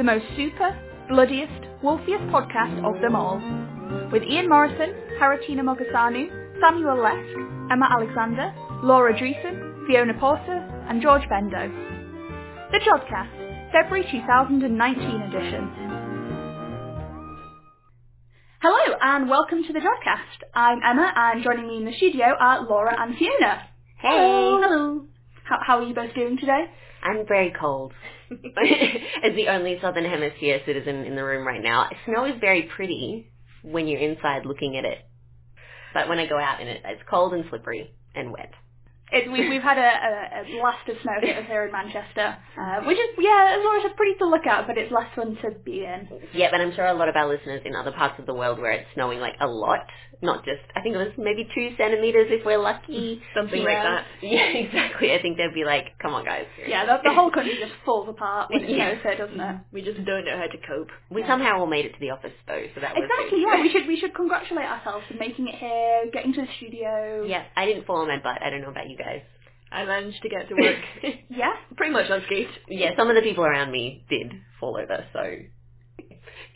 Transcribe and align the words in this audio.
the 0.00 0.04
most 0.04 0.24
super, 0.34 0.72
bloodiest, 1.10 1.60
wolfiest 1.84 2.24
podcast 2.32 2.72
of 2.88 3.02
them 3.02 3.14
all. 3.14 3.36
With 4.10 4.22
Ian 4.22 4.48
Morison, 4.48 4.96
Haritana 5.20 5.60
Mogosanu, 5.60 6.24
Samuel 6.58 6.96
Leske, 6.96 7.70
Emma 7.70 7.86
Alexander, 7.92 8.50
Laura 8.82 9.12
Dreesen, 9.12 9.86
Fiona 9.86 10.14
Porter, 10.18 10.56
and 10.88 11.02
George 11.02 11.20
Bendo. 11.30 11.68
The 12.72 12.80
Jodcast, 12.80 13.72
February 13.72 14.08
2019 14.10 15.20
edition. 15.20 15.68
Hello 18.62 18.96
and 19.02 19.28
welcome 19.28 19.64
to 19.64 19.72
the 19.74 19.80
Jodcast. 19.80 20.48
I'm 20.54 20.78
Emma 20.82 21.12
and 21.14 21.44
joining 21.44 21.68
me 21.68 21.76
in 21.76 21.84
the 21.84 21.92
studio 21.92 22.24
are 22.40 22.66
Laura 22.66 22.96
and 22.98 23.18
Fiona. 23.18 23.68
Hey. 23.98 24.56
Hello. 24.64 25.04
How, 25.44 25.58
how 25.60 25.78
are 25.80 25.84
you 25.84 25.94
both 25.94 26.14
doing 26.14 26.38
today? 26.38 26.70
I'm 27.02 27.26
very 27.26 27.52
cold. 27.58 27.92
As 28.30 29.34
the 29.34 29.48
only 29.48 29.78
Southern 29.80 30.04
Hemisphere 30.04 30.60
citizen 30.66 31.04
in 31.04 31.16
the 31.16 31.24
room 31.24 31.46
right 31.46 31.62
now, 31.62 31.88
snow 32.06 32.24
is 32.26 32.34
very 32.40 32.62
pretty 32.76 33.30
when 33.62 33.86
you're 33.86 34.00
inside 34.00 34.46
looking 34.46 34.76
at 34.76 34.84
it. 34.84 34.98
But 35.92 36.08
when 36.08 36.18
I 36.18 36.26
go 36.26 36.38
out 36.38 36.60
in 36.60 36.68
it, 36.68 36.82
it's 36.84 37.02
cold 37.10 37.34
and 37.34 37.44
slippery 37.50 37.90
and 38.14 38.30
wet. 38.30 38.52
It, 39.12 39.30
we, 39.30 39.48
we've 39.48 39.62
had 39.62 39.76
a, 39.76 39.80
a, 39.80 40.40
a 40.40 40.60
blast 40.60 40.88
of 40.88 40.96
snow 41.02 41.14
hit 41.20 41.36
us 41.36 41.44
here 41.48 41.64
in 41.66 41.72
Manchester, 41.72 42.36
uh, 42.56 42.86
which 42.86 42.96
is, 42.96 43.08
yeah, 43.18 43.56
as 43.58 43.64
always, 43.64 43.82
pretty 43.96 44.16
to 44.18 44.26
look 44.26 44.46
at, 44.46 44.68
but 44.68 44.78
it's 44.78 44.92
less 44.92 45.08
fun 45.16 45.36
to 45.42 45.50
be 45.64 45.82
in. 45.84 46.08
Yeah, 46.32 46.48
but 46.52 46.60
I'm 46.60 46.72
sure 46.74 46.86
a 46.86 46.94
lot 46.94 47.08
of 47.08 47.16
our 47.16 47.28
listeners 47.28 47.62
in 47.64 47.74
other 47.74 47.90
parts 47.90 48.20
of 48.20 48.26
the 48.26 48.34
world 48.34 48.60
where 48.60 48.70
it's 48.70 48.86
snowing 48.94 49.18
like 49.18 49.34
a 49.40 49.48
lot, 49.48 49.84
not 50.22 50.44
just, 50.44 50.60
I 50.76 50.82
think 50.82 50.94
it 50.94 50.98
was 50.98 51.12
maybe 51.16 51.48
two 51.54 51.70
centimeters 51.78 52.28
if 52.30 52.44
we're 52.44 52.58
lucky. 52.58 53.22
Something 53.34 53.62
Yeah. 53.62 53.68
like 53.72 53.82
that. 53.82 54.04
Yeah, 54.22 54.46
exactly. 54.52 55.12
I 55.12 55.22
think 55.22 55.36
they'd 55.38 55.54
be 55.54 55.64
like, 55.64 55.98
come 55.98 56.12
on 56.14 56.24
guys. 56.24 56.44
Yeah, 56.66 56.84
the, 56.86 56.98
the 57.08 57.14
whole 57.14 57.30
country 57.30 57.56
just 57.58 57.72
falls 57.84 58.08
apart 58.08 58.50
when 58.50 58.62
it 58.64 58.70
Yeah. 58.70 58.92
snows 58.92 59.02
here, 59.02 59.16
doesn't 59.26 59.40
it? 59.40 59.56
We 59.72 59.82
just 59.82 60.04
don't 60.04 60.24
know 60.24 60.36
how 60.36 60.46
to 60.46 60.58
cope. 60.66 60.88
We 61.10 61.24
somehow 61.26 61.60
all 61.60 61.66
made 61.66 61.86
it 61.86 61.94
to 61.94 62.00
the 62.00 62.10
office 62.10 62.32
though, 62.46 62.64
so 62.74 62.80
that 62.80 62.94
was 62.94 63.04
Exactly, 63.08 63.42
yeah, 63.42 63.60
we 63.62 63.70
should 63.72 63.86
we 63.88 63.98
should 63.98 64.14
congratulate 64.14 64.66
ourselves 64.66 65.04
for 65.08 65.14
making 65.16 65.48
it 65.48 65.54
here, 65.56 66.10
getting 66.12 66.32
to 66.34 66.42
the 66.42 66.48
studio. 66.58 67.24
Yeah, 67.26 67.44
I 67.56 67.64
didn't 67.66 67.86
fall 67.86 68.02
on 68.02 68.08
my 68.08 68.18
butt. 68.18 68.42
I 68.44 68.50
don't 68.50 68.60
know 68.62 68.70
about 68.70 68.88
you 68.90 68.96
guys. 68.98 69.22
I 69.72 69.84
managed 69.84 70.20
to 70.22 70.28
get 70.28 70.48
to 70.48 70.54
work 70.54 70.76
Yeah? 71.30 71.52
pretty 71.76 71.92
much 71.92 72.10
unscathed. 72.10 72.50
yeah, 72.68 72.90
some 72.96 73.08
of 73.08 73.14
the 73.14 73.22
people 73.22 73.44
around 73.44 73.70
me 73.70 74.04
did 74.10 74.32
fall 74.58 74.76
over, 74.76 75.04
so. 75.12 75.22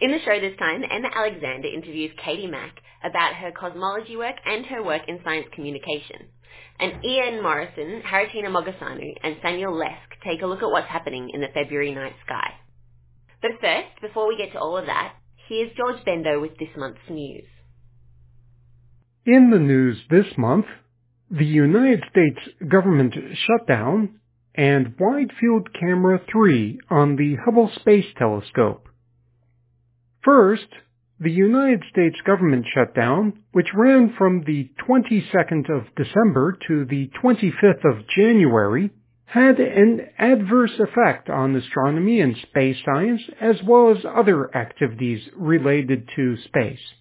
In 0.01 0.11
the 0.11 0.19
show 0.25 0.39
this 0.41 0.57
time, 0.59 0.83
Emma 0.91 1.09
Alexander 1.15 1.69
interviews 1.69 2.11
Katie 2.25 2.49
Mack 2.49 2.75
about 3.05 3.35
her 3.35 3.53
cosmology 3.53 4.17
work 4.17 4.37
and 4.45 4.65
her 4.67 4.83
work 4.83 5.03
in 5.09 5.21
science 5.25 5.47
communication. 5.53 6.29
And 6.81 7.05
Ian 7.05 7.43
Morison, 7.43 8.03
Haritana 8.03 8.49
Mogosanu, 8.49 9.15
and 9.23 9.37
Samuel 9.43 9.75
Leske 9.75 10.19
take 10.25 10.43
a 10.43 10.47
look 10.47 10.63
at 10.63 10.71
what's 10.71 10.89
happening 10.89 11.31
in 11.33 11.41
the 11.41 11.49
February 11.55 11.95
night 11.95 12.15
sky. 12.25 12.55
But 13.41 13.53
first, 13.61 14.01
before 14.01 14.27
we 14.27 14.37
get 14.37 14.53
to 14.53 14.59
all 14.59 14.79
of 14.79 14.87
that, 14.87 15.15
here's 15.49 15.77
George 15.77 16.03
Bendo 16.05 16.41
with 16.41 16.59
this 16.59 16.75
month's 16.77 16.99
news. 17.09 17.45
In 19.27 19.51
the 19.51 19.59
news 19.59 19.99
this 20.11 20.37
month, 20.37 20.67
the 21.31 21.45
United 21.45 22.03
States 22.11 22.41
government 22.69 23.15
shutdown 23.47 24.21
and 24.55 24.95
Wide 24.99 25.33
Field 25.41 25.69
Camera 25.79 26.21
3 26.31 26.79
on 26.91 27.17
the 27.17 27.37
Hubble 27.45 27.71
Space 27.81 28.07
Telescope. 28.17 28.89
First, 30.23 30.69
the 31.25 31.31
United 31.31 31.83
States 31.91 32.17
government 32.27 32.67
shutdown, 32.75 33.33
which 33.53 33.69
ran 33.75 34.13
from 34.19 34.45
the 34.45 34.71
22nd 34.87 35.71
of 35.71 35.95
December 35.97 36.59
to 36.69 36.85
the 36.85 37.11
25th 37.23 37.85
of 37.85 38.07
January, 38.15 38.91
had 39.25 39.59
an 39.59 40.07
adverse 40.19 40.79
effect 40.79 41.31
on 41.31 41.57
astronomy 41.57 42.21
and 42.21 42.37
space 42.37 42.77
science 42.85 43.23
as 43.41 43.57
well 43.67 43.91
as 43.91 44.05
other 44.05 44.55
activities 44.55 45.23
related 45.35 46.09
to 46.15 46.37
space. 46.45 46.93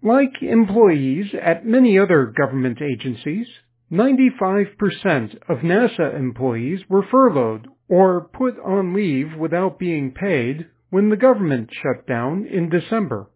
Like 0.00 0.42
employees 0.42 1.34
at 1.34 1.66
many 1.66 1.98
other 1.98 2.26
government 2.26 2.80
agencies, 2.80 3.48
95% 3.90 5.38
of 5.48 5.58
NASA 5.58 6.16
employees 6.16 6.80
were 6.88 7.06
furloughed 7.10 7.66
or 7.88 8.28
put 8.32 8.54
on 8.64 8.94
leave 8.94 9.34
without 9.36 9.78
being 9.78 10.12
paid 10.12 10.66
when 10.90 11.10
the 11.10 11.16
government 11.16 11.68
shut 11.72 12.06
down 12.06 12.46
in 12.46 12.68
December. 12.68 13.26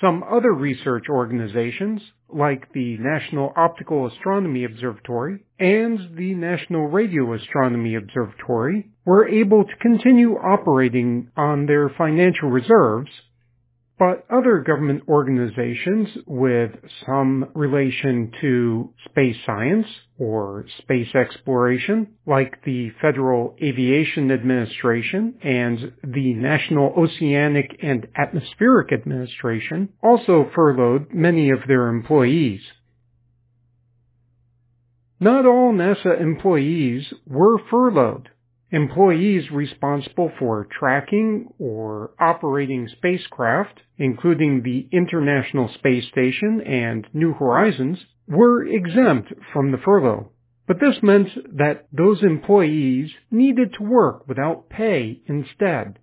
Some 0.00 0.22
other 0.22 0.52
research 0.52 1.06
organizations, 1.08 2.00
like 2.28 2.72
the 2.72 2.98
National 2.98 3.52
Optical 3.56 4.06
Astronomy 4.06 4.64
Observatory 4.64 5.40
and 5.58 6.16
the 6.16 6.34
National 6.34 6.86
Radio 6.86 7.34
Astronomy 7.34 7.96
Observatory, 7.96 8.90
were 9.04 9.26
able 9.26 9.64
to 9.64 9.76
continue 9.80 10.34
operating 10.34 11.30
on 11.36 11.66
their 11.66 11.88
financial 11.88 12.48
reserves 12.48 13.10
but 13.98 14.24
other 14.30 14.60
government 14.60 15.02
organizations 15.08 16.08
with 16.26 16.70
some 17.04 17.50
relation 17.54 18.30
to 18.40 18.92
space 19.06 19.36
science 19.44 19.86
or 20.18 20.64
space 20.78 21.12
exploration, 21.14 22.06
like 22.24 22.64
the 22.64 22.90
Federal 23.00 23.56
Aviation 23.60 24.30
Administration 24.30 25.34
and 25.42 25.92
the 26.04 26.34
National 26.34 26.92
Oceanic 26.96 27.76
and 27.82 28.06
Atmospheric 28.16 28.92
Administration, 28.92 29.88
also 30.02 30.48
furloughed 30.54 31.12
many 31.12 31.50
of 31.50 31.60
their 31.66 31.88
employees. 31.88 32.60
Not 35.18 35.44
all 35.44 35.72
NASA 35.72 36.20
employees 36.20 37.12
were 37.26 37.58
furloughed. 37.70 38.28
Employees 38.70 39.50
responsible 39.50 40.30
for 40.38 40.66
tracking 40.78 41.48
or 41.58 42.10
operating 42.20 42.86
spacecraft, 42.88 43.80
including 43.96 44.62
the 44.62 44.86
International 44.92 45.68
Space 45.68 46.06
Station 46.08 46.60
and 46.60 47.06
New 47.14 47.32
Horizons, 47.32 47.98
were 48.26 48.66
exempt 48.66 49.32
from 49.54 49.70
the 49.70 49.78
furlough. 49.78 50.30
But 50.66 50.80
this 50.80 51.02
meant 51.02 51.56
that 51.56 51.86
those 51.92 52.22
employees 52.22 53.10
needed 53.30 53.72
to 53.74 53.82
work 53.84 54.28
without 54.28 54.68
pay 54.68 55.22
instead. 55.26 55.98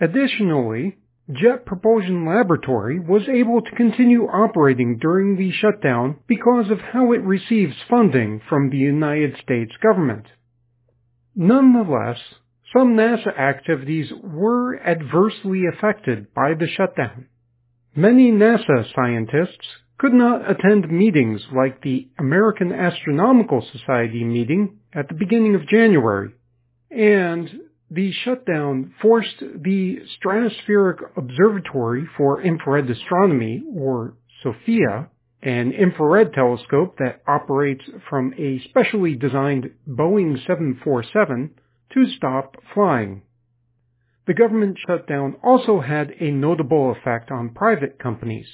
Additionally, 0.00 0.96
Jet 1.30 1.64
Propulsion 1.64 2.26
Laboratory 2.26 2.98
was 2.98 3.28
able 3.28 3.62
to 3.62 3.76
continue 3.76 4.24
operating 4.24 4.98
during 4.98 5.36
the 5.36 5.52
shutdown 5.52 6.16
because 6.26 6.72
of 6.72 6.80
how 6.80 7.12
it 7.12 7.22
receives 7.22 7.76
funding 7.88 8.40
from 8.48 8.70
the 8.70 8.78
United 8.78 9.36
States 9.36 9.76
government. 9.80 10.26
Nonetheless, 11.34 12.18
some 12.76 12.94
NASA 12.94 13.38
activities 13.38 14.12
were 14.22 14.80
adversely 14.80 15.62
affected 15.66 16.32
by 16.34 16.54
the 16.54 16.66
shutdown. 16.66 17.26
Many 17.94 18.32
NASA 18.32 18.92
scientists 18.94 19.66
could 19.98 20.12
not 20.12 20.50
attend 20.50 20.90
meetings 20.90 21.42
like 21.54 21.82
the 21.82 22.08
American 22.18 22.72
Astronomical 22.72 23.64
Society 23.72 24.24
meeting 24.24 24.78
at 24.92 25.08
the 25.08 25.14
beginning 25.14 25.54
of 25.54 25.68
January, 25.68 26.32
and 26.90 27.48
the 27.90 28.12
shutdown 28.24 28.94
forced 29.00 29.38
the 29.40 29.98
Stratospheric 30.18 30.98
Observatory 31.16 32.08
for 32.16 32.42
Infrared 32.42 32.90
Astronomy, 32.90 33.62
or 33.76 34.14
SOFIA, 34.42 35.08
an 35.42 35.72
infrared 35.72 36.32
telescope 36.32 36.96
that 36.98 37.22
operates 37.26 37.84
from 38.08 38.32
a 38.38 38.60
specially 38.68 39.14
designed 39.14 39.70
Boeing 39.88 40.36
747 40.46 41.50
to 41.94 42.06
stop 42.16 42.56
flying. 42.72 43.22
The 44.26 44.34
government 44.34 44.78
shutdown 44.86 45.36
also 45.42 45.80
had 45.80 46.14
a 46.20 46.30
notable 46.30 46.92
effect 46.92 47.30
on 47.30 47.50
private 47.50 47.98
companies. 47.98 48.46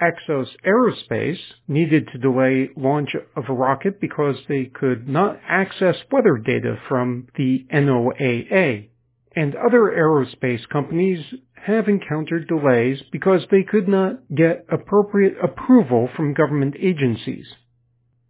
Exos 0.00 0.48
Aerospace 0.66 1.38
needed 1.68 2.08
to 2.08 2.18
delay 2.18 2.70
launch 2.76 3.14
of 3.36 3.44
a 3.48 3.52
rocket 3.52 4.00
because 4.00 4.36
they 4.48 4.64
could 4.64 5.08
not 5.08 5.38
access 5.46 5.96
weather 6.10 6.38
data 6.38 6.78
from 6.88 7.28
the 7.36 7.66
NOAA. 7.72 8.88
And 9.34 9.54
other 9.54 9.92
aerospace 9.96 10.68
companies 10.68 11.24
have 11.54 11.88
encountered 11.88 12.48
delays 12.48 13.02
because 13.12 13.46
they 13.50 13.62
could 13.62 13.88
not 13.88 14.20
get 14.34 14.66
appropriate 14.70 15.36
approval 15.42 16.08
from 16.14 16.34
government 16.34 16.74
agencies. 16.78 17.46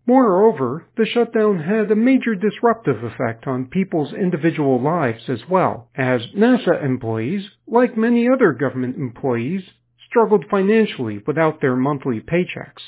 Moreover, 0.07 0.87
the 0.97 1.07
shutdown 1.07 1.61
had 1.61 1.91
a 1.91 1.97
major 1.97 2.35
disruptive 2.35 3.05
effect 3.05 3.47
on 3.47 3.67
people's 3.67 4.13
individual 4.13 4.81
lives 4.81 5.23
as 5.29 5.49
well, 5.49 5.89
as 5.95 6.23
NASA 6.37 6.85
employees, 6.85 7.49
like 7.67 7.97
many 7.97 8.29
other 8.29 8.53
government 8.53 8.97
employees, 8.97 9.63
struggled 10.09 10.45
financially 10.51 11.19
without 11.27 11.61
their 11.61 11.77
monthly 11.77 12.21
paychecks. 12.21 12.83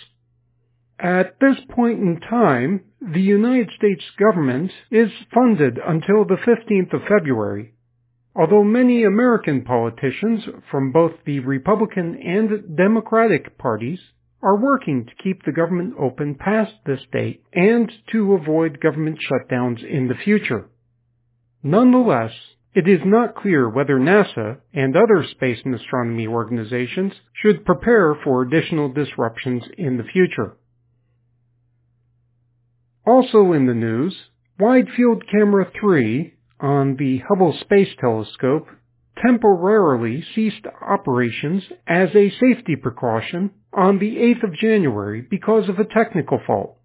At 0.99 1.39
this 1.41 1.57
point 1.71 2.01
in 2.01 2.21
time, 2.21 2.83
the 3.01 3.21
United 3.21 3.71
States 3.77 4.05
government 4.19 4.73
is 4.91 5.11
funded 5.33 5.79
until 5.79 6.25
the 6.25 6.37
15th 6.37 6.93
of 6.93 7.03
February, 7.09 7.74
although 8.35 8.65
many 8.65 9.05
American 9.05 9.63
politicians 9.63 10.43
from 10.71 10.93
both 10.93 11.13
the 11.25 11.41
Republican 11.41 12.21
and 12.21 12.77
Democratic 12.77 13.57
parties 13.59 14.01
are 14.43 14.57
working 14.57 15.07
to 15.07 15.23
keep 15.23 15.45
the 15.45 15.53
government 15.53 15.95
open 15.99 16.35
past 16.35 16.73
this 16.85 17.01
date 17.13 17.43
and 17.53 17.91
to 18.13 18.35
avoid 18.35 18.81
government 18.81 19.19
shutdowns 19.19 19.83
in 19.83 20.09
the 20.09 20.15
future. 20.15 20.69
Nonetheless, 21.63 22.33
it 22.75 22.89
is 22.89 23.01
not 23.05 23.37
clear 23.37 23.69
whether 23.69 23.99
NASA 23.99 24.59
and 24.75 24.97
other 24.97 25.25
space 25.31 25.59
and 25.65 25.75
astronomy 25.75 26.27
organizations 26.27 27.13
should 27.41 27.65
prepare 27.65 28.17
for 28.23 28.43
additional 28.43 28.93
disruptions 28.93 29.63
in 29.79 29.97
the 29.97 30.05
future. 30.05 30.57
Also 33.07 33.53
in 33.53 33.67
the 33.67 33.75
news, 33.75 34.15
Wide 34.59 34.89
Field 34.97 35.23
Camera 35.31 35.71
3 35.81 36.34
on 36.61 36.97
the 36.97 37.19
Hubble 37.29 37.57
Space 37.61 37.95
Telescope 38.01 38.67
temporarily 39.23 40.25
ceased 40.35 40.67
operations 40.81 41.63
as 41.87 42.11
a 42.15 42.31
safety 42.41 42.77
precaution 42.77 43.51
on 43.73 43.99
the 43.99 44.17
8th 44.17 44.45
of 44.45 44.55
January 44.55 45.21
because 45.21 45.69
of 45.69 45.79
a 45.79 45.85
technical 45.85 46.41
fault. 46.47 46.77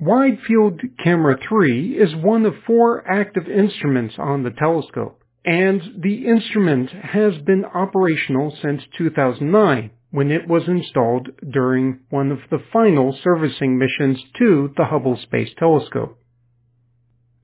Wide 0.00 0.38
Field 0.46 0.80
Camera 1.02 1.36
3 1.48 1.96
is 1.96 2.14
one 2.16 2.44
of 2.44 2.54
four 2.66 3.06
active 3.08 3.48
instruments 3.48 4.14
on 4.18 4.42
the 4.42 4.50
telescope, 4.50 5.22
and 5.44 5.80
the 6.02 6.26
instrument 6.26 6.90
has 6.90 7.38
been 7.46 7.64
operational 7.64 8.56
since 8.60 8.82
2009 8.98 9.90
when 10.10 10.30
it 10.30 10.46
was 10.48 10.64
installed 10.66 11.28
during 11.48 12.00
one 12.10 12.32
of 12.32 12.38
the 12.50 12.62
final 12.72 13.16
servicing 13.22 13.78
missions 13.78 14.22
to 14.38 14.72
the 14.76 14.86
Hubble 14.86 15.16
Space 15.22 15.50
Telescope. 15.58 16.18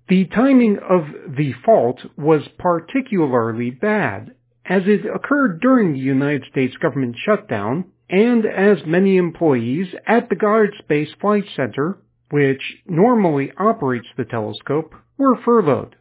The 0.08 0.24
timing 0.24 0.78
of 0.78 1.36
the 1.36 1.52
fault 1.64 2.00
was 2.16 2.48
particularly 2.58 3.70
bad, 3.70 4.34
as 4.64 4.82
it 4.86 5.04
occurred 5.04 5.60
during 5.60 5.92
the 5.92 5.98
United 5.98 6.44
States 6.50 6.74
government 6.78 7.16
shutdown, 7.18 7.84
and 8.08 8.46
as 8.46 8.86
many 8.86 9.18
employees 9.18 9.94
at 10.06 10.30
the 10.30 10.34
Goddard 10.34 10.74
Space 10.78 11.12
Flight 11.20 11.44
Center, 11.54 11.98
which 12.30 12.78
normally 12.86 13.52
operates 13.58 14.08
the 14.16 14.24
telescope, 14.24 14.94
were 15.18 15.36
furloughed. 15.36 15.96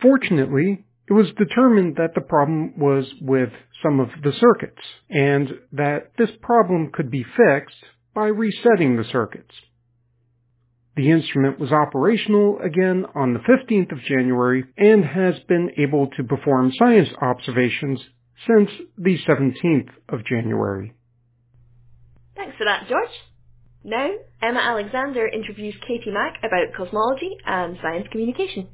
Fortunately, 0.00 0.84
it 1.08 1.12
was 1.12 1.30
determined 1.32 1.96
that 1.96 2.14
the 2.14 2.22
problem 2.22 2.78
was 2.78 3.06
with 3.20 3.50
some 3.82 4.00
of 4.00 4.08
the 4.22 4.32
circuits, 4.32 4.82
and 5.10 5.60
that 5.72 6.12
this 6.16 6.30
problem 6.40 6.90
could 6.90 7.10
be 7.10 7.22
fixed 7.22 7.84
by 8.14 8.28
resetting 8.28 8.96
the 8.96 9.04
circuits. 9.04 9.54
The 10.96 11.10
instrument 11.10 11.60
was 11.60 11.72
operational 11.72 12.58
again 12.64 13.04
on 13.14 13.34
the 13.34 13.40
15th 13.40 13.92
of 13.92 14.02
January 14.08 14.64
and 14.78 15.04
has 15.04 15.34
been 15.46 15.70
able 15.76 16.08
to 16.16 16.24
perform 16.24 16.72
science 16.78 17.10
observations 17.20 18.00
since 18.46 18.70
the 18.96 19.18
17th 19.28 19.90
of 20.08 20.24
January. 20.24 20.94
Thanks 22.34 22.56
for 22.56 22.64
that, 22.64 22.88
George. 22.88 23.10
Now, 23.84 24.10
Emma 24.42 24.60
Alexander 24.60 25.28
interviews 25.28 25.74
Katie 25.86 26.10
Mack 26.10 26.38
about 26.38 26.74
cosmology 26.74 27.36
and 27.44 27.76
science 27.82 28.06
communication. 28.10 28.68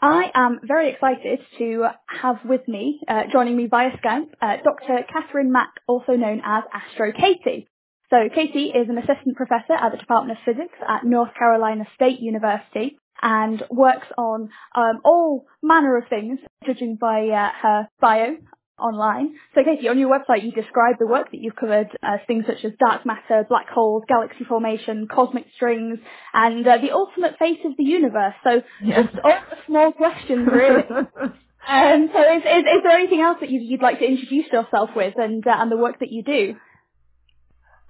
I 0.00 0.30
am 0.34 0.60
very 0.64 0.92
excited 0.92 1.38
to 1.58 1.86
have 2.20 2.36
with 2.44 2.66
me, 2.68 3.00
uh, 3.08 3.22
joining 3.32 3.56
me 3.56 3.66
via 3.66 3.90
Skype, 3.92 4.28
uh, 4.42 4.56
Dr. 4.62 5.04
Katherine 5.10 5.50
Mack, 5.50 5.70
also 5.86 6.12
known 6.12 6.42
as 6.44 6.64
Astro 6.72 7.12
Katie. 7.12 7.68
So 8.10 8.28
Katie 8.32 8.70
is 8.70 8.88
an 8.88 8.98
assistant 8.98 9.36
professor 9.36 9.72
at 9.72 9.90
the 9.90 9.98
Department 9.98 10.38
of 10.38 10.44
Physics 10.44 10.78
at 10.88 11.04
North 11.04 11.34
Carolina 11.36 11.84
State 11.96 12.20
University 12.20 12.98
and 13.20 13.62
works 13.70 14.06
on 14.16 14.50
um, 14.76 15.00
all 15.04 15.46
manner 15.62 15.96
of 15.96 16.04
things, 16.08 16.38
judging 16.64 16.96
by 17.00 17.26
uh, 17.28 17.50
her 17.62 17.88
bio 18.00 18.36
online. 18.78 19.34
So 19.54 19.64
Katie, 19.64 19.88
on 19.88 19.98
your 19.98 20.10
website 20.10 20.44
you 20.44 20.52
describe 20.52 20.96
the 21.00 21.06
work 21.06 21.32
that 21.32 21.40
you've 21.40 21.56
covered 21.56 21.88
as 22.02 22.20
things 22.28 22.44
such 22.46 22.64
as 22.64 22.72
dark 22.78 23.06
matter, 23.06 23.44
black 23.48 23.68
holes, 23.68 24.04
galaxy 24.06 24.44
formation, 24.44 25.08
cosmic 25.08 25.46
strings, 25.56 25.98
and 26.32 26.66
uh, 26.66 26.78
the 26.78 26.92
ultimate 26.92 27.38
face 27.38 27.58
of 27.64 27.76
the 27.76 27.84
universe. 27.84 28.34
So 28.44 28.62
just 28.86 29.18
all 29.24 29.40
the 29.50 29.56
small 29.66 29.92
questions 29.92 30.46
really. 30.52 30.84
um, 30.88 32.10
so 32.12 32.34
is, 32.36 32.42
is, 32.42 32.64
is, 32.64 32.82
there 32.84 32.98
anything 32.98 33.22
else 33.22 33.38
that 33.40 33.50
you'd, 33.50 33.62
you'd 33.62 33.82
like 33.82 33.98
to 33.98 34.06
introduce 34.06 34.46
yourself 34.52 34.90
with 34.94 35.14
and, 35.16 35.44
uh, 35.44 35.56
and 35.58 35.72
the 35.72 35.76
work 35.76 35.98
that 36.00 36.12
you 36.12 36.22
do? 36.22 36.54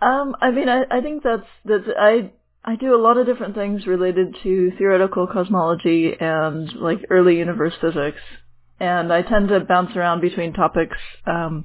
Um, 0.01 0.37
I 0.41 0.51
mean, 0.51 0.69
I, 0.69 0.83
I 0.91 1.01
think 1.01 1.23
that's 1.23 1.47
that's 1.65 1.85
I 1.99 2.31
I 2.65 2.77
do 2.77 2.95
a 2.95 3.01
lot 3.01 3.17
of 3.17 3.27
different 3.27 3.55
things 3.55 3.87
related 3.87 4.37
to 4.43 4.73
theoretical 4.77 5.27
cosmology 5.27 6.15
and 6.19 6.71
like 6.75 6.99
early 7.11 7.39
universe 7.39 7.75
physics, 7.81 8.21
and 8.79 9.13
I 9.13 9.23
tend 9.23 9.49
to 9.49 9.61
bounce 9.61 9.97
around 9.97 10.21
between 10.21 10.53
topics, 10.53 10.97
um, 11.27 11.65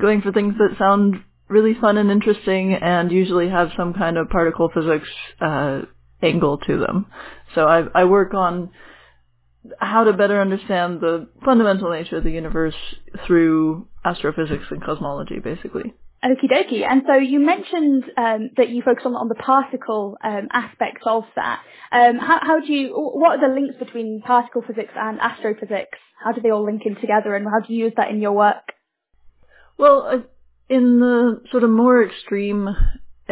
going 0.00 0.22
for 0.22 0.30
things 0.30 0.54
that 0.58 0.78
sound 0.78 1.16
really 1.48 1.74
fun 1.74 1.98
and 1.98 2.10
interesting, 2.10 2.74
and 2.74 3.10
usually 3.10 3.48
have 3.48 3.70
some 3.76 3.94
kind 3.94 4.16
of 4.16 4.28
particle 4.28 4.70
physics 4.72 5.08
uh, 5.40 5.80
angle 6.22 6.58
to 6.58 6.78
them. 6.78 7.06
So 7.54 7.66
I 7.66 8.02
I 8.02 8.04
work 8.04 8.32
on 8.32 8.70
how 9.78 10.04
to 10.04 10.12
better 10.12 10.40
understand 10.40 11.00
the 11.00 11.28
fundamental 11.44 11.90
nature 11.90 12.18
of 12.18 12.24
the 12.24 12.30
universe 12.30 12.74
through 13.26 13.86
astrophysics 14.04 14.64
and 14.70 14.82
cosmology, 14.82 15.38
basically. 15.38 15.94
Okie 16.24 16.48
dokie. 16.48 16.86
And 16.88 17.02
so 17.06 17.14
you 17.14 17.40
mentioned 17.40 18.04
um, 18.16 18.50
that 18.56 18.68
you 18.68 18.82
focus 18.82 19.04
on, 19.06 19.14
on 19.16 19.28
the 19.28 19.34
particle 19.34 20.16
um, 20.22 20.48
aspects 20.52 21.02
of 21.04 21.24
that. 21.34 21.62
Um, 21.90 22.18
how, 22.18 22.38
how, 22.40 22.60
do 22.60 22.72
you? 22.72 22.94
What 22.94 23.38
are 23.38 23.48
the 23.48 23.54
links 23.54 23.76
between 23.78 24.22
particle 24.24 24.62
physics 24.62 24.92
and 24.96 25.20
astrophysics? 25.20 25.98
How 26.22 26.30
do 26.30 26.40
they 26.40 26.50
all 26.50 26.64
link 26.64 26.82
in 26.86 26.94
together, 26.94 27.34
and 27.34 27.44
how 27.44 27.66
do 27.66 27.74
you 27.74 27.84
use 27.84 27.94
that 27.96 28.10
in 28.10 28.22
your 28.22 28.32
work? 28.32 28.72
Well, 29.76 30.06
uh, 30.06 30.18
in 30.68 31.00
the 31.00 31.42
sort 31.50 31.64
of 31.64 31.70
more 31.70 32.04
extreme 32.04 32.68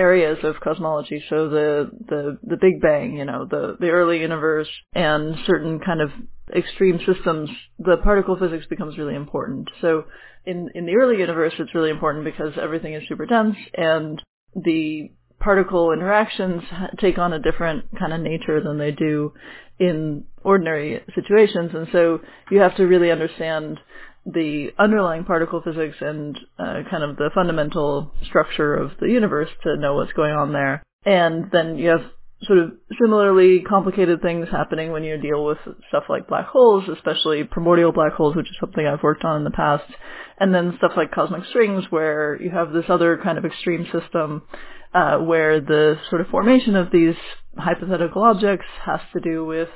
areas 0.00 0.38
of 0.42 0.60
cosmology, 0.60 1.22
so 1.28 1.48
the 1.48 1.90
the 2.08 2.38
the 2.42 2.56
Big 2.56 2.80
Bang, 2.80 3.16
you 3.16 3.24
know, 3.24 3.46
the 3.48 3.76
the 3.78 3.90
early 3.90 4.20
universe, 4.20 4.68
and 4.94 5.36
certain 5.46 5.80
kind 5.80 6.00
of 6.00 6.10
extreme 6.56 6.98
systems, 7.06 7.50
the 7.78 7.98
particle 8.02 8.36
physics 8.36 8.66
becomes 8.68 8.98
really 8.98 9.14
important. 9.14 9.68
So 9.80 10.04
in 10.46 10.70
in 10.74 10.86
the 10.86 10.96
early 10.96 11.18
universe, 11.18 11.52
it's 11.58 11.74
really 11.74 11.90
important 11.90 12.24
because 12.24 12.52
everything 12.60 12.94
is 12.94 13.02
super 13.08 13.26
dense 13.26 13.56
and 13.74 14.22
the 14.54 15.10
particle 15.38 15.92
interactions 15.92 16.62
take 16.98 17.18
on 17.18 17.32
a 17.32 17.38
different 17.38 17.84
kind 17.98 18.12
of 18.12 18.20
nature 18.20 18.60
than 18.62 18.78
they 18.78 18.90
do 18.90 19.32
in 19.78 20.24
ordinary 20.44 21.02
situations, 21.14 21.70
and 21.74 21.88
so 21.92 22.20
you 22.50 22.58
have 22.60 22.76
to 22.76 22.84
really 22.84 23.10
understand 23.10 23.78
the 24.26 24.70
underlying 24.78 25.24
particle 25.24 25.62
physics 25.62 25.96
and 26.00 26.38
uh, 26.58 26.82
kind 26.90 27.02
of 27.02 27.16
the 27.16 27.30
fundamental 27.34 28.12
structure 28.24 28.74
of 28.74 28.92
the 29.00 29.08
universe 29.08 29.48
to 29.62 29.76
know 29.76 29.94
what's 29.94 30.12
going 30.12 30.32
on 30.32 30.52
there. 30.52 30.82
And 31.04 31.50
then 31.50 31.78
you 31.78 31.88
have 31.88 32.02
sort 32.42 32.58
of 32.58 32.72
similarly 33.00 33.60
complicated 33.60 34.22
things 34.22 34.48
happening 34.50 34.92
when 34.92 35.04
you 35.04 35.18
deal 35.18 35.44
with 35.44 35.58
stuff 35.88 36.04
like 36.08 36.28
black 36.28 36.46
holes, 36.46 36.84
especially 36.88 37.44
primordial 37.44 37.92
black 37.92 38.12
holes, 38.12 38.34
which 38.34 38.48
is 38.48 38.56
something 38.60 38.86
I've 38.86 39.02
worked 39.02 39.24
on 39.24 39.38
in 39.38 39.44
the 39.44 39.50
past, 39.50 39.84
and 40.38 40.54
then 40.54 40.74
stuff 40.78 40.92
like 40.96 41.12
cosmic 41.12 41.44
strings, 41.46 41.84
where 41.90 42.40
you 42.40 42.50
have 42.50 42.72
this 42.72 42.86
other 42.88 43.18
kind 43.22 43.36
of 43.36 43.44
extreme 43.44 43.86
system 43.92 44.42
uh, 44.94 45.18
where 45.18 45.60
the 45.60 45.98
sort 46.08 46.20
of 46.20 46.28
formation 46.28 46.76
of 46.76 46.90
these 46.90 47.14
hypothetical 47.56 48.22
objects 48.22 48.66
has 48.84 49.00
to 49.12 49.20
do 49.20 49.44
with 49.44 49.68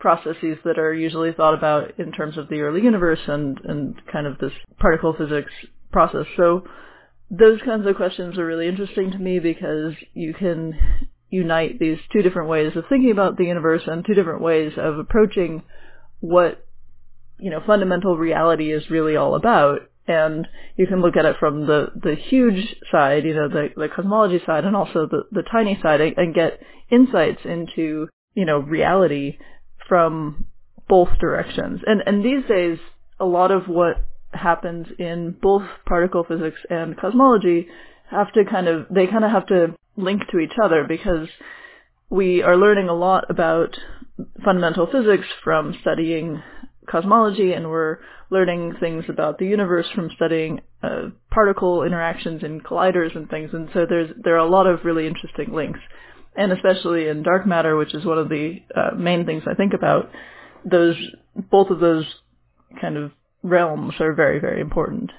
processes 0.00 0.58
that 0.64 0.78
are 0.78 0.92
usually 0.92 1.32
thought 1.32 1.54
about 1.54 1.98
in 1.98 2.10
terms 2.10 2.36
of 2.36 2.48
the 2.48 2.60
early 2.60 2.82
universe 2.82 3.20
and, 3.26 3.58
and 3.64 4.00
kind 4.10 4.26
of 4.26 4.38
this 4.38 4.52
particle 4.78 5.14
physics 5.16 5.52
process. 5.92 6.26
So 6.36 6.64
those 7.30 7.60
kinds 7.64 7.86
of 7.86 7.96
questions 7.96 8.38
are 8.38 8.46
really 8.46 8.66
interesting 8.66 9.12
to 9.12 9.18
me 9.18 9.38
because 9.38 9.94
you 10.14 10.34
can 10.34 10.74
unite 11.30 11.78
these 11.78 11.98
two 12.12 12.22
different 12.22 12.48
ways 12.48 12.72
of 12.74 12.84
thinking 12.88 13.12
about 13.12 13.36
the 13.36 13.44
universe 13.44 13.82
and 13.86 14.04
two 14.04 14.14
different 14.14 14.42
ways 14.42 14.72
of 14.76 14.98
approaching 14.98 15.62
what 16.18 16.66
you 17.38 17.50
know 17.50 17.62
fundamental 17.66 18.18
reality 18.18 18.72
is 18.72 18.90
really 18.90 19.16
all 19.16 19.36
about 19.36 19.82
and 20.08 20.48
you 20.76 20.86
can 20.86 21.00
look 21.00 21.16
at 21.16 21.24
it 21.24 21.36
from 21.38 21.66
the 21.66 21.86
the 22.02 22.16
huge 22.16 22.74
side 22.90 23.24
you 23.24 23.32
know 23.32 23.48
the 23.48 23.68
the 23.76 23.88
cosmology 23.94 24.42
side 24.44 24.64
and 24.64 24.74
also 24.74 25.06
the 25.06 25.22
the 25.30 25.44
tiny 25.50 25.78
side 25.80 26.00
and, 26.00 26.18
and 26.18 26.34
get 26.34 26.60
insights 26.90 27.40
into 27.44 28.08
you 28.34 28.44
know 28.44 28.58
reality 28.58 29.38
from 29.90 30.46
both 30.88 31.10
directions. 31.20 31.80
And 31.84 32.02
and 32.06 32.24
these 32.24 32.48
days 32.48 32.78
a 33.18 33.26
lot 33.26 33.50
of 33.50 33.64
what 33.66 33.96
happens 34.32 34.86
in 34.98 35.36
both 35.42 35.64
particle 35.84 36.24
physics 36.24 36.60
and 36.70 36.96
cosmology 36.96 37.68
have 38.10 38.32
to 38.32 38.44
kind 38.50 38.68
of 38.68 38.86
they 38.88 39.06
kind 39.06 39.24
of 39.24 39.32
have 39.32 39.46
to 39.48 39.74
link 39.96 40.22
to 40.30 40.38
each 40.38 40.54
other 40.62 40.86
because 40.88 41.28
we 42.08 42.42
are 42.42 42.56
learning 42.56 42.88
a 42.88 42.94
lot 42.94 43.24
about 43.28 43.76
fundamental 44.44 44.86
physics 44.86 45.26
from 45.42 45.76
studying 45.80 46.42
cosmology 46.88 47.52
and 47.52 47.68
we're 47.68 47.98
learning 48.30 48.74
things 48.80 49.04
about 49.08 49.38
the 49.38 49.46
universe 49.46 49.86
from 49.94 50.08
studying 50.14 50.60
uh, 50.82 51.08
particle 51.30 51.82
interactions 51.82 52.42
in 52.42 52.60
colliders 52.60 53.14
and 53.16 53.28
things. 53.28 53.50
And 53.52 53.68
so 53.74 53.86
there's 53.88 54.10
there 54.22 54.34
are 54.34 54.46
a 54.46 54.48
lot 54.48 54.66
of 54.66 54.84
really 54.84 55.06
interesting 55.06 55.52
links 55.52 55.80
and 56.36 56.52
especially 56.52 57.08
in 57.08 57.22
dark 57.22 57.46
matter 57.46 57.76
which 57.76 57.94
is 57.94 58.04
one 58.04 58.18
of 58.18 58.28
the 58.28 58.62
uh, 58.74 58.94
main 58.96 59.26
things 59.26 59.42
I 59.46 59.54
think 59.54 59.72
about 59.74 60.10
those 60.64 60.96
both 61.34 61.70
of 61.70 61.80
those 61.80 62.04
kind 62.80 62.96
of 62.96 63.12
realms 63.42 63.94
are 64.00 64.14
very 64.14 64.40
very 64.40 64.60
important 64.60 65.10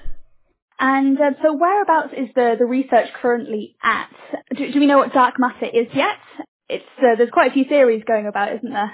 and 0.82 1.16
uh, 1.16 1.30
so 1.40 1.56
whereabouts 1.56 2.12
is 2.12 2.28
the, 2.34 2.56
the 2.58 2.64
research 2.64 3.06
currently 3.20 3.76
at? 3.84 4.10
Do, 4.56 4.72
do 4.72 4.80
we 4.80 4.86
know 4.86 4.98
what 4.98 5.12
dark 5.12 5.36
matter 5.38 5.66
is 5.66 5.86
yet? 5.94 6.16
It's 6.68 6.84
uh, 6.98 7.14
There's 7.16 7.30
quite 7.30 7.52
a 7.52 7.54
few 7.54 7.64
theories 7.68 8.02
going 8.04 8.26
about, 8.26 8.56
isn't 8.56 8.72
there? 8.72 8.90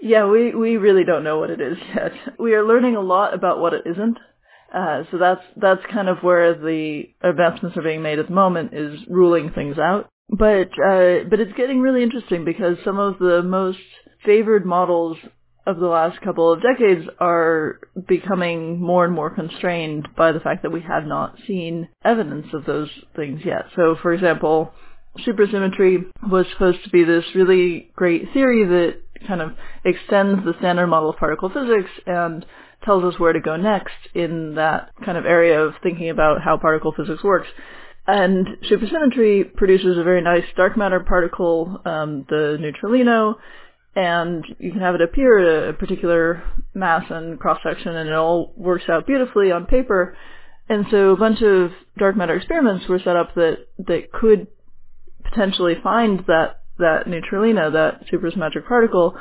Yeah, 0.00 0.28
we, 0.28 0.54
we 0.54 0.76
really 0.76 1.02
don't 1.02 1.24
know 1.24 1.40
what 1.40 1.50
it 1.50 1.60
is 1.60 1.76
yet. 1.94 2.12
We 2.38 2.54
are 2.54 2.64
learning 2.64 2.94
a 2.94 3.00
lot 3.00 3.34
about 3.34 3.58
what 3.58 3.74
it 3.74 3.82
isn't. 3.84 4.18
Uh, 4.72 5.02
so 5.10 5.18
that's 5.18 5.42
that's 5.56 5.80
kind 5.92 6.08
of 6.08 6.18
where 6.22 6.54
the 6.54 7.02
advancements 7.20 7.76
are 7.76 7.82
being 7.82 8.02
made 8.02 8.20
at 8.20 8.28
the 8.28 8.32
moment 8.32 8.72
is 8.72 9.00
ruling 9.08 9.50
things 9.50 9.76
out. 9.76 10.08
But 10.30 10.70
uh, 10.78 11.24
but 11.28 11.40
it's 11.40 11.52
getting 11.56 11.80
really 11.80 12.02
interesting 12.02 12.44
because 12.44 12.76
some 12.84 12.98
of 12.98 13.18
the 13.18 13.42
most 13.42 13.78
favored 14.24 14.64
models 14.64 15.16
of 15.66 15.78
the 15.78 15.86
last 15.86 16.20
couple 16.22 16.52
of 16.52 16.62
decades 16.62 17.06
are 17.18 17.80
becoming 18.08 18.80
more 18.80 19.04
and 19.04 19.14
more 19.14 19.30
constrained 19.30 20.08
by 20.16 20.32
the 20.32 20.40
fact 20.40 20.62
that 20.62 20.70
we 20.70 20.80
have 20.80 21.04
not 21.04 21.36
seen 21.46 21.88
evidence 22.04 22.46
of 22.52 22.64
those 22.64 22.88
things 23.16 23.40
yet. 23.44 23.66
So, 23.76 23.96
for 24.00 24.12
example, 24.12 24.72
supersymmetry 25.26 26.06
was 26.30 26.46
supposed 26.52 26.84
to 26.84 26.90
be 26.90 27.04
this 27.04 27.24
really 27.34 27.90
great 27.94 28.32
theory 28.32 28.64
that 28.64 29.00
kind 29.26 29.42
of 29.42 29.52
extends 29.84 30.44
the 30.44 30.54
standard 30.58 30.86
model 30.86 31.10
of 31.10 31.16
particle 31.16 31.50
physics 31.50 31.90
and 32.06 32.46
tells 32.84 33.04
us 33.04 33.20
where 33.20 33.32
to 33.32 33.40
go 33.40 33.56
next 33.56 33.92
in 34.14 34.54
that 34.54 34.90
kind 35.04 35.18
of 35.18 35.26
area 35.26 35.60
of 35.60 35.74
thinking 35.82 36.08
about 36.08 36.40
how 36.42 36.56
particle 36.56 36.94
physics 36.96 37.22
works. 37.22 37.48
And 38.06 38.46
supersymmetry 38.70 39.54
produces 39.54 39.98
a 39.98 40.02
very 40.02 40.22
nice 40.22 40.44
dark 40.56 40.76
matter 40.76 41.00
particle, 41.00 41.80
um, 41.84 42.26
the 42.28 42.58
neutralino, 42.60 43.36
and 43.94 44.44
you 44.58 44.72
can 44.72 44.80
have 44.80 44.94
it 44.94 45.02
appear 45.02 45.38
at 45.38 45.68
a 45.70 45.72
particular 45.74 46.42
mass 46.74 47.04
and 47.10 47.38
cross 47.38 47.60
section, 47.62 47.94
and 47.94 48.08
it 48.08 48.14
all 48.14 48.52
works 48.56 48.84
out 48.88 49.06
beautifully 49.06 49.52
on 49.52 49.66
paper. 49.66 50.16
And 50.68 50.86
so 50.90 51.10
a 51.10 51.16
bunch 51.16 51.42
of 51.42 51.72
dark 51.98 52.16
matter 52.16 52.36
experiments 52.36 52.88
were 52.88 53.00
set 53.00 53.16
up 53.16 53.34
that 53.34 53.66
that 53.86 54.12
could 54.12 54.46
potentially 55.24 55.74
find 55.82 56.20
that 56.26 56.60
that 56.78 57.06
neutralino, 57.06 57.72
that 57.72 58.06
supersymmetric 58.06 58.66
particle, 58.66 59.16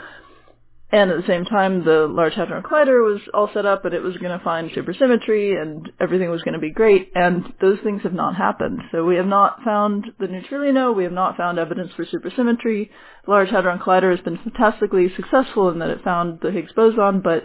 and 0.92 1.12
at 1.12 1.18
the 1.18 1.28
same 1.28 1.46
time, 1.46 1.84
the 1.86 2.08
Large 2.10 2.34
Hadron 2.34 2.64
Collider 2.64 3.04
was 3.06 3.22
all 3.32 3.50
set 3.54 3.66
up, 3.66 3.86
and 3.86 3.94
it 3.94 4.02
was 4.02 4.18
going 4.18 4.36
to 4.36 4.44
find 4.44 4.72
supersymmetry, 4.72 5.62
and 5.62 5.92
everything 6.00 6.32
was 6.32 6.42
going 6.42 6.56
to 6.56 6.60
be 6.60 6.72
great. 6.72 7.12
And 7.14 7.54
those 7.62 7.78
things 7.84 8.02
have 8.02 8.14
not 8.14 8.36
happened. 8.36 8.82
So 8.92 9.06
we 9.06 9.16
have 9.18 9.28
not 9.28 9.60
found 9.64 10.08
the 10.20 10.26
neutralino. 10.26 10.96
We 10.96 11.04
have 11.04 11.14
not 11.14 11.38
found 11.38 11.60
evidence 11.60 11.92
for 11.96 12.06
supersymmetry. 12.06 12.90
The 13.26 13.32
Large 13.32 13.50
Hadron 13.50 13.78
Collider 13.78 14.10
has 14.16 14.24
been 14.24 14.40
fantastically 14.40 15.14
successful 15.16 15.70
in 15.70 15.78
that 15.80 15.92
it 15.92 16.04
found 16.04 16.40
the 16.42 16.52
Higgs 16.52 16.72
boson, 16.74 17.22
but 17.22 17.44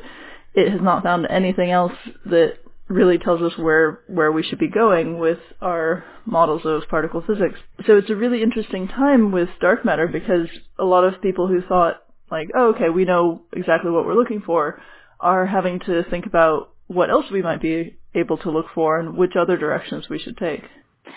it 0.54 0.70
has 0.70 0.80
not 0.80 1.02
found 1.02 1.26
anything 1.28 1.70
else 1.70 1.92
that 2.24 2.54
really 2.88 3.18
tells 3.18 3.40
us 3.40 3.56
where 3.58 4.00
where 4.08 4.30
we 4.30 4.42
should 4.42 4.58
be 4.58 4.68
going 4.68 5.18
with 5.18 5.38
our 5.60 6.04
models 6.26 6.62
of 6.64 6.82
particle 6.88 7.22
physics. 7.26 7.58
So 7.86 7.96
it's 7.96 8.10
a 8.10 8.16
really 8.16 8.42
interesting 8.42 8.88
time 8.88 9.32
with 9.32 9.48
dark 9.60 9.84
matter 9.84 10.06
because 10.06 10.48
a 10.78 10.84
lot 10.84 11.04
of 11.04 11.20
people 11.22 11.48
who 11.48 11.62
thought 11.62 12.03
like, 12.30 12.50
oh, 12.54 12.74
okay, 12.74 12.88
we 12.88 13.04
know 13.04 13.42
exactly 13.52 13.90
what 13.90 14.06
we're 14.06 14.14
looking 14.14 14.42
for, 14.44 14.80
are 15.20 15.46
having 15.46 15.80
to 15.80 16.02
think 16.10 16.26
about 16.26 16.70
what 16.86 17.10
else 17.10 17.26
we 17.32 17.42
might 17.42 17.62
be 17.62 17.96
able 18.14 18.38
to 18.38 18.50
look 18.50 18.66
for 18.74 18.98
and 18.98 19.16
which 19.16 19.32
other 19.38 19.56
directions 19.56 20.08
we 20.08 20.18
should 20.18 20.36
take. 20.36 20.62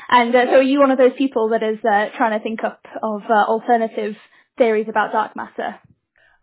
And 0.09 0.35
uh, 0.35 0.45
so 0.45 0.57
are 0.57 0.61
you 0.61 0.79
one 0.79 0.91
of 0.91 0.97
those 0.97 1.17
people 1.17 1.49
that 1.49 1.63
is 1.63 1.79
uh, 1.79 2.07
trying 2.15 2.37
to 2.37 2.43
think 2.43 2.63
up 2.63 2.81
of 3.01 3.21
uh, 3.29 3.33
alternative 3.33 4.15
theories 4.57 4.87
about 4.89 5.11
dark 5.11 5.35
matter? 5.35 5.79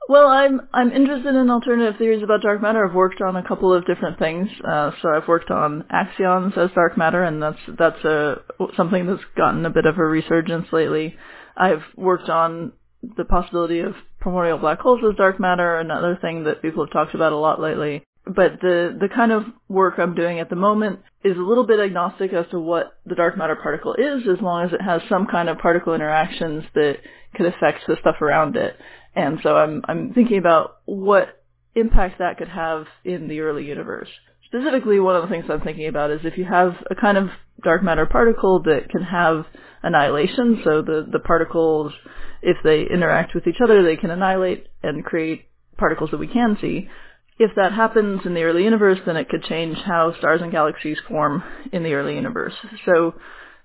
Well, 0.07 0.27
I'm 0.27 0.61
I'm 0.75 0.93
interested 0.93 1.35
in 1.35 1.49
alternative 1.49 1.95
theories 1.97 2.23
about 2.23 2.43
dark 2.43 2.61
matter. 2.61 2.87
I've 2.87 2.95
worked 2.95 3.23
on 3.23 3.37
a 3.37 3.47
couple 3.47 3.73
of 3.73 3.87
different 3.87 4.19
things. 4.19 4.49
Uh, 4.63 4.91
so 5.01 5.09
I've 5.09 5.27
worked 5.27 5.51
on 5.51 5.85
axions 5.91 6.59
as 6.59 6.71
dark 6.75 6.99
matter, 6.99 7.23
and 7.23 7.43
that's 7.43 7.59
that's 7.79 8.05
a 8.05 8.43
something 8.77 9.07
that's 9.07 9.25
gotten 9.35 9.65
a 9.65 9.71
bit 9.71 9.87
of 9.87 9.97
a 9.97 10.05
resurgence 10.05 10.67
lately. 10.73 11.17
I've 11.57 11.83
worked 11.97 12.29
on 12.29 12.73
the 13.17 13.25
possibility 13.25 13.81
of 13.81 13.95
primordial 14.25 14.59
black 14.59 14.81
holes 14.81 15.01
as 15.09 15.17
dark 15.17 15.39
matter, 15.39 15.79
another 15.79 16.19
thing 16.21 16.45
that 16.45 16.63
people 16.63 16.85
have 16.85 16.93
talked 16.93 17.15
about 17.15 17.33
a 17.33 17.37
lot 17.37 17.61
lately. 17.61 18.03
But 18.25 18.59
the, 18.63 18.97
the 18.99 19.11
kind 19.15 19.33
of 19.33 19.45
work 19.69 19.99
I'm 19.99 20.15
doing 20.15 20.41
at 20.41 20.49
the 20.49 20.57
moment 20.57 21.01
is 21.23 21.37
a 21.37 21.43
little 21.43 21.67
bit 21.67 21.79
agnostic 21.79 22.33
as 22.33 22.47
to 22.51 22.59
what 22.59 22.99
the 23.05 23.15
dark 23.15 23.37
matter 23.37 23.55
particle 23.55 23.95
is, 23.95 24.23
as 24.27 24.41
long 24.41 24.65
as 24.65 24.73
it 24.73 24.81
has 24.81 25.03
some 25.11 25.27
kind 25.27 25.51
of 25.51 25.59
particle 25.59 25.95
interactions 25.95 26.65
that 26.75 26.97
could 27.35 27.45
affect 27.45 27.81
the 27.87 27.97
stuff 28.01 28.17
around 28.23 28.57
it. 28.57 28.75
And 29.15 29.41
so 29.43 29.57
I'm, 29.57 29.83
I'm 29.87 30.15
thinking 30.15 30.39
about 30.39 30.79
what 30.87 31.43
impact 31.75 32.19
that 32.21 32.39
could 32.39 32.49
have 32.49 32.87
in 33.05 33.29
the 33.29 33.41
early 33.41 33.67
universe. 33.67 34.09
Specifically, 34.55 35.01
one 35.01 35.17
of 35.17 35.23
the 35.23 35.29
things 35.29 35.47
I'm 35.49 35.63
thinking 35.63 35.89
about 35.89 36.13
is 36.13 36.21
if 36.23 36.39
you 36.39 36.45
have 36.45 36.75
a 36.89 36.95
kind 36.95 37.19
of 37.19 37.29
dark 37.65 37.83
matter 37.83 38.07
particle 38.07 38.63
that 38.63 38.89
can 38.89 39.03
have 39.03 39.47
annihilation, 39.83 40.61
so 40.63 40.81
the, 40.81 41.05
the 41.11 41.19
particles 41.19 41.93
if 42.41 42.59
they 42.63 42.83
interact 42.83 43.35
with 43.35 43.49
each 43.49 43.61
other, 43.63 43.83
they 43.83 43.97
can 43.97 44.11
annihilate 44.11 44.69
and 44.83 45.05
create 45.05 45.47
particles 45.77 46.11
that 46.13 46.19
we 46.21 46.29
can 46.29 46.57
see. 46.61 46.89
If 47.37 47.51
that 47.57 47.73
happens 47.73 48.21
in 48.25 48.35
the 48.35 48.45
early 48.45 48.63
universe, 48.63 49.01
then 49.05 49.17
it 49.17 49.29
could 49.29 49.43
change 49.43 49.77
how 49.79 50.15
stars 50.19 50.41
and 50.41 50.53
galaxies 50.53 50.99
form 51.09 51.43
in 51.73 51.83
the 51.83 51.95
early 51.95 52.15
universe. 52.15 52.55
So 52.87 53.15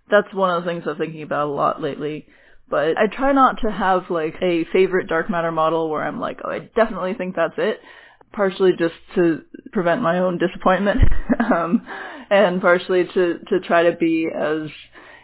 that's 0.10 0.34
one 0.34 0.50
of 0.50 0.64
the 0.64 0.72
things 0.72 0.86
I'm 0.88 0.98
thinking 0.98 1.22
about 1.22 1.50
a 1.50 1.52
lot 1.52 1.84
lately. 1.84 2.26
But 2.68 2.98
I 2.98 3.06
try 3.16 3.32
not 3.34 3.58
to 3.64 3.72
have 3.72 4.10
like 4.10 4.36
a 4.42 4.66
favorite 4.74 5.08
dark 5.08 5.30
matter 5.30 5.52
model 5.52 5.88
where 5.88 6.04
I'm 6.04 6.20
like, 6.20 6.40
oh, 6.44 6.50
I 6.50 6.60
definitely 6.60 7.14
think 7.14 7.36
that's 7.36 7.54
it. 7.60 7.80
Partially 8.32 8.72
just 8.78 8.96
to 9.16 9.42
prevent 9.72 10.02
my 10.02 10.20
own 10.20 10.38
disappointment, 10.38 11.02
um, 11.54 11.86
and 12.30 12.62
partially 12.62 13.06
to 13.06 13.40
to 13.50 13.60
try 13.66 13.84
to 13.84 13.96
be 13.96 14.28
as 14.34 14.70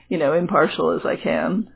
you 0.09 0.17
know 0.17 0.33
impartial 0.33 0.97
as 0.97 1.05
I 1.05 1.15
can 1.15 1.69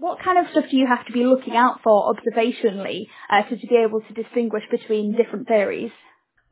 what 0.00 0.18
kind 0.24 0.38
of 0.38 0.50
stuff 0.50 0.64
do 0.70 0.76
you 0.76 0.86
have 0.86 1.06
to 1.06 1.12
be 1.12 1.24
looking 1.24 1.54
out 1.54 1.80
for 1.84 2.12
observationally 2.12 3.06
uh, 3.28 3.42
to, 3.42 3.56
to 3.56 3.66
be 3.66 3.76
able 3.76 4.00
to 4.00 4.14
distinguish 4.14 4.64
between 4.70 5.14
different 5.14 5.46
theories? 5.46 5.92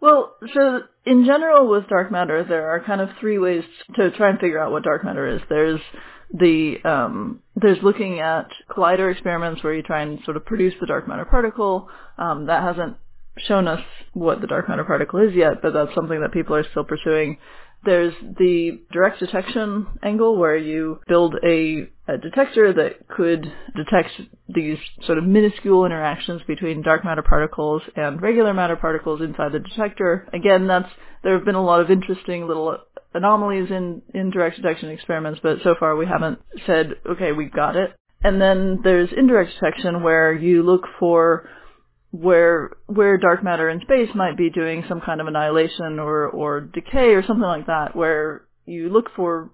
Well, 0.00 0.36
so 0.54 0.82
in 1.04 1.24
general 1.24 1.68
with 1.68 1.88
dark 1.88 2.12
matter, 2.12 2.44
there 2.44 2.68
are 2.70 2.84
kind 2.84 3.00
of 3.00 3.08
three 3.18 3.38
ways 3.38 3.64
to 3.96 4.10
try 4.12 4.28
and 4.30 4.38
figure 4.38 4.62
out 4.62 4.70
what 4.70 4.84
dark 4.84 5.02
matter 5.02 5.26
is. 5.26 5.40
There's 5.48 5.80
the 6.32 6.76
um, 6.84 7.42
there's 7.56 7.82
looking 7.82 8.20
at 8.20 8.48
collider 8.70 9.10
experiments 9.10 9.64
where 9.64 9.74
you 9.74 9.82
try 9.82 10.02
and 10.02 10.22
sort 10.24 10.36
of 10.36 10.44
produce 10.44 10.74
the 10.78 10.86
dark 10.86 11.08
matter 11.08 11.24
particle. 11.24 11.88
Um, 12.18 12.46
that 12.46 12.62
hasn't 12.62 12.96
shown 13.46 13.68
us 13.68 13.80
what 14.12 14.40
the 14.40 14.46
dark 14.46 14.68
matter 14.68 14.84
particle 14.84 15.20
is 15.20 15.34
yet, 15.34 15.62
but 15.62 15.72
that's 15.72 15.94
something 15.94 16.20
that 16.20 16.32
people 16.32 16.56
are 16.56 16.64
still 16.70 16.84
pursuing. 16.84 17.38
There's 17.84 18.14
the 18.20 18.80
direct 18.92 19.20
detection 19.20 19.86
angle 20.02 20.36
where 20.36 20.56
you 20.56 21.00
build 21.06 21.36
a, 21.44 21.88
a, 22.08 22.18
detector 22.18 22.72
that 22.72 23.06
could 23.06 23.52
detect 23.76 24.10
these 24.48 24.78
sort 25.06 25.18
of 25.18 25.24
minuscule 25.24 25.84
interactions 25.84 26.42
between 26.48 26.82
dark 26.82 27.04
matter 27.04 27.22
particles 27.22 27.82
and 27.94 28.20
regular 28.20 28.52
matter 28.52 28.74
particles 28.74 29.20
inside 29.20 29.52
the 29.52 29.60
detector. 29.60 30.28
Again, 30.32 30.66
that's 30.66 30.88
there 31.22 31.36
have 31.36 31.44
been 31.44 31.54
a 31.54 31.64
lot 31.64 31.80
of 31.80 31.90
interesting 31.90 32.48
little 32.48 32.78
anomalies 33.14 33.70
in, 33.70 34.02
in 34.12 34.30
direct 34.30 34.56
detection 34.56 34.90
experiments, 34.90 35.40
but 35.42 35.58
so 35.62 35.74
far 35.78 35.96
we 35.96 36.06
haven't 36.06 36.40
said, 36.66 36.94
okay, 37.08 37.32
we've 37.32 37.52
got 37.52 37.76
it. 37.76 37.90
And 38.22 38.40
then 38.40 38.80
there's 38.82 39.10
indirect 39.16 39.52
detection 39.54 40.02
where 40.02 40.32
you 40.32 40.62
look 40.62 40.82
for 40.98 41.48
where 42.10 42.70
where 42.86 43.18
dark 43.18 43.44
matter 43.44 43.68
in 43.68 43.80
space 43.80 44.08
might 44.14 44.36
be 44.36 44.50
doing 44.50 44.84
some 44.88 45.00
kind 45.00 45.20
of 45.20 45.26
annihilation 45.26 45.98
or 45.98 46.26
or 46.26 46.60
decay 46.60 47.14
or 47.14 47.22
something 47.22 47.42
like 47.42 47.66
that, 47.66 47.94
where 47.94 48.44
you 48.64 48.88
look 48.88 49.10
for 49.14 49.50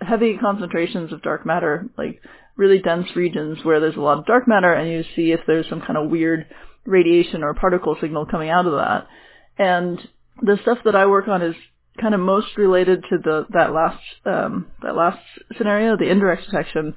heavy 0.00 0.36
concentrations 0.38 1.12
of 1.12 1.22
dark 1.22 1.44
matter, 1.46 1.88
like 1.96 2.20
really 2.56 2.78
dense 2.78 3.08
regions 3.14 3.58
where 3.62 3.80
there's 3.80 3.96
a 3.96 4.00
lot 4.00 4.18
of 4.18 4.26
dark 4.26 4.48
matter, 4.48 4.72
and 4.72 4.90
you 4.90 5.04
see 5.16 5.32
if 5.32 5.40
there's 5.46 5.68
some 5.68 5.80
kind 5.80 5.96
of 5.96 6.10
weird 6.10 6.46
radiation 6.84 7.42
or 7.42 7.54
particle 7.54 7.96
signal 8.00 8.26
coming 8.26 8.50
out 8.50 8.66
of 8.66 8.72
that. 8.72 9.06
And 9.58 9.98
the 10.40 10.58
stuff 10.62 10.78
that 10.84 10.96
I 10.96 11.06
work 11.06 11.28
on 11.28 11.42
is 11.42 11.54
kind 12.00 12.14
of 12.14 12.20
most 12.20 12.56
related 12.56 13.04
to 13.10 13.18
the 13.22 13.46
that 13.50 13.72
last 13.72 14.02
um, 14.24 14.66
that 14.82 14.96
last 14.96 15.20
scenario, 15.58 15.96
the 15.96 16.10
indirect 16.10 16.46
detection, 16.46 16.94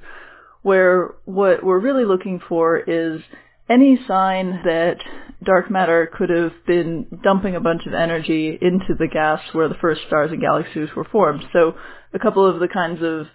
where 0.62 1.14
what 1.26 1.62
we're 1.62 1.78
really 1.78 2.04
looking 2.04 2.40
for 2.48 2.78
is 2.78 3.20
any 3.68 3.98
sign 4.06 4.60
that 4.64 4.96
dark 5.44 5.70
matter 5.70 6.10
could 6.12 6.30
have 6.30 6.52
been 6.66 7.06
dumping 7.22 7.56
a 7.56 7.60
bunch 7.60 7.82
of 7.86 7.94
energy 7.94 8.58
into 8.60 8.94
the 8.98 9.08
gas 9.08 9.40
where 9.52 9.68
the 9.68 9.74
first 9.74 10.02
stars 10.06 10.30
and 10.30 10.40
galaxies 10.40 10.88
were 10.96 11.04
formed. 11.04 11.44
So 11.52 11.74
a 12.14 12.18
couple 12.18 12.48
of 12.48 12.60
the 12.60 12.68
kinds 12.68 13.02
of 13.02 13.26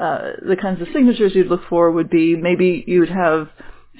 uh, 0.00 0.32
the 0.48 0.56
kinds 0.56 0.80
of 0.80 0.88
signatures 0.94 1.32
you'd 1.34 1.48
look 1.48 1.62
for 1.68 1.90
would 1.90 2.08
be 2.08 2.34
maybe 2.34 2.84
you'd 2.86 3.10
have 3.10 3.48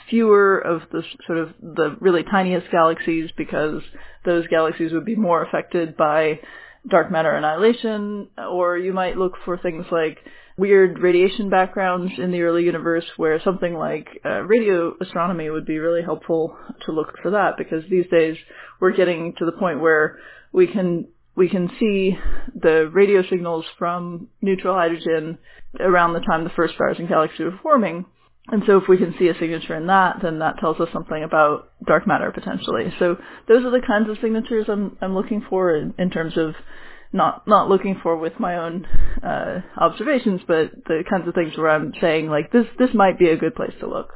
fewer 0.09 0.59
of 0.59 0.83
the 0.93 1.03
sort 1.27 1.39
of 1.39 1.51
the 1.61 1.97
really 2.01 2.23
tiniest 2.23 2.71
galaxies 2.71 3.31
because 3.37 3.83
those 4.25 4.47
galaxies 4.49 4.93
would 4.93 5.05
be 5.05 5.17
more 5.17 5.45
affected 5.45 5.97
by 5.97 6.41
dark 6.89 7.11
matter 7.11 7.31
annihilation, 7.33 8.29
or 8.51 8.79
you 8.79 8.93
might 8.93 9.19
look 9.19 9.35
for 9.45 9.59
things 9.59 9.85
like 9.93 10.19
weird 10.61 10.99
radiation 10.99 11.49
backgrounds 11.49 12.13
in 12.19 12.31
the 12.31 12.43
early 12.43 12.65
universe 12.65 13.05
where 13.17 13.41
something 13.43 13.75
like 13.75 14.07
uh, 14.25 14.43
radio 14.43 14.95
astronomy 15.01 15.49
would 15.49 15.65
be 15.65 15.79
really 15.79 16.03
helpful 16.03 16.57
to 16.85 16.93
look 16.93 17.15
for 17.23 17.31
that 17.31 17.53
because 17.57 17.83
these 17.91 18.07
days 18.11 18.37
we're 18.79 18.95
getting 18.95 19.35
to 19.39 19.47
the 19.47 19.53
point 19.53 19.81
where 19.81 20.19
we 20.53 20.67
can 20.67 21.09
we 21.35 21.49
can 21.49 21.71
see 21.81 22.19
the 22.55 22.91
radio 22.93 23.23
signals 23.31 23.65
from 23.79 24.29
neutral 24.43 24.75
hydrogen 24.75 25.39
around 25.79 26.13
the 26.13 26.21
time 26.21 26.45
the 26.45 26.51
first 26.51 26.75
stars 26.75 26.97
and 26.99 27.09
galaxies 27.09 27.41
were 27.41 27.59
forming. 27.63 28.05
And 28.49 28.63
so 28.67 28.79
if 28.79 28.85
we 28.89 28.99
can 28.99 29.15
see 29.19 29.29
a 29.29 29.39
signature 29.39 29.77
in 29.77 29.87
that, 29.87 30.17
then 30.23 30.41
that 30.41 30.59
tells 30.59 30.81
us 30.81 30.89
something 30.93 31.23
about 31.23 31.71
dark 31.87 32.07
matter 32.07 32.33
potentially. 32.33 32.93
So 32.99 33.17
those 33.49 33.65
are 33.65 33.71
the 33.71 33.87
kinds 33.87 34.11
of 34.11 34.19
signatures 34.21 34.67
I'm, 34.69 34.97
I'm 35.01 35.15
looking 35.15 35.43
for 35.49 35.75
in, 35.77 35.95
in 35.99 36.11
terms 36.11 36.37
of 36.37 36.55
not 37.13 37.47
not 37.47 37.69
looking 37.69 37.99
for 38.03 38.17
with 38.17 38.39
my 38.39 38.57
own 38.57 38.87
uh, 39.23 39.61
observations, 39.77 40.41
but 40.47 40.71
the 40.87 41.03
kinds 41.09 41.27
of 41.27 41.35
things 41.35 41.57
where 41.57 41.71
I'm 41.71 41.93
saying 42.01 42.29
like 42.29 42.53
this 42.53 42.67
this 42.79 42.91
might 42.95 43.19
be 43.19 43.29
a 43.29 43.37
good 43.37 43.55
place 43.55 43.75
to 43.81 43.89
look. 43.89 44.13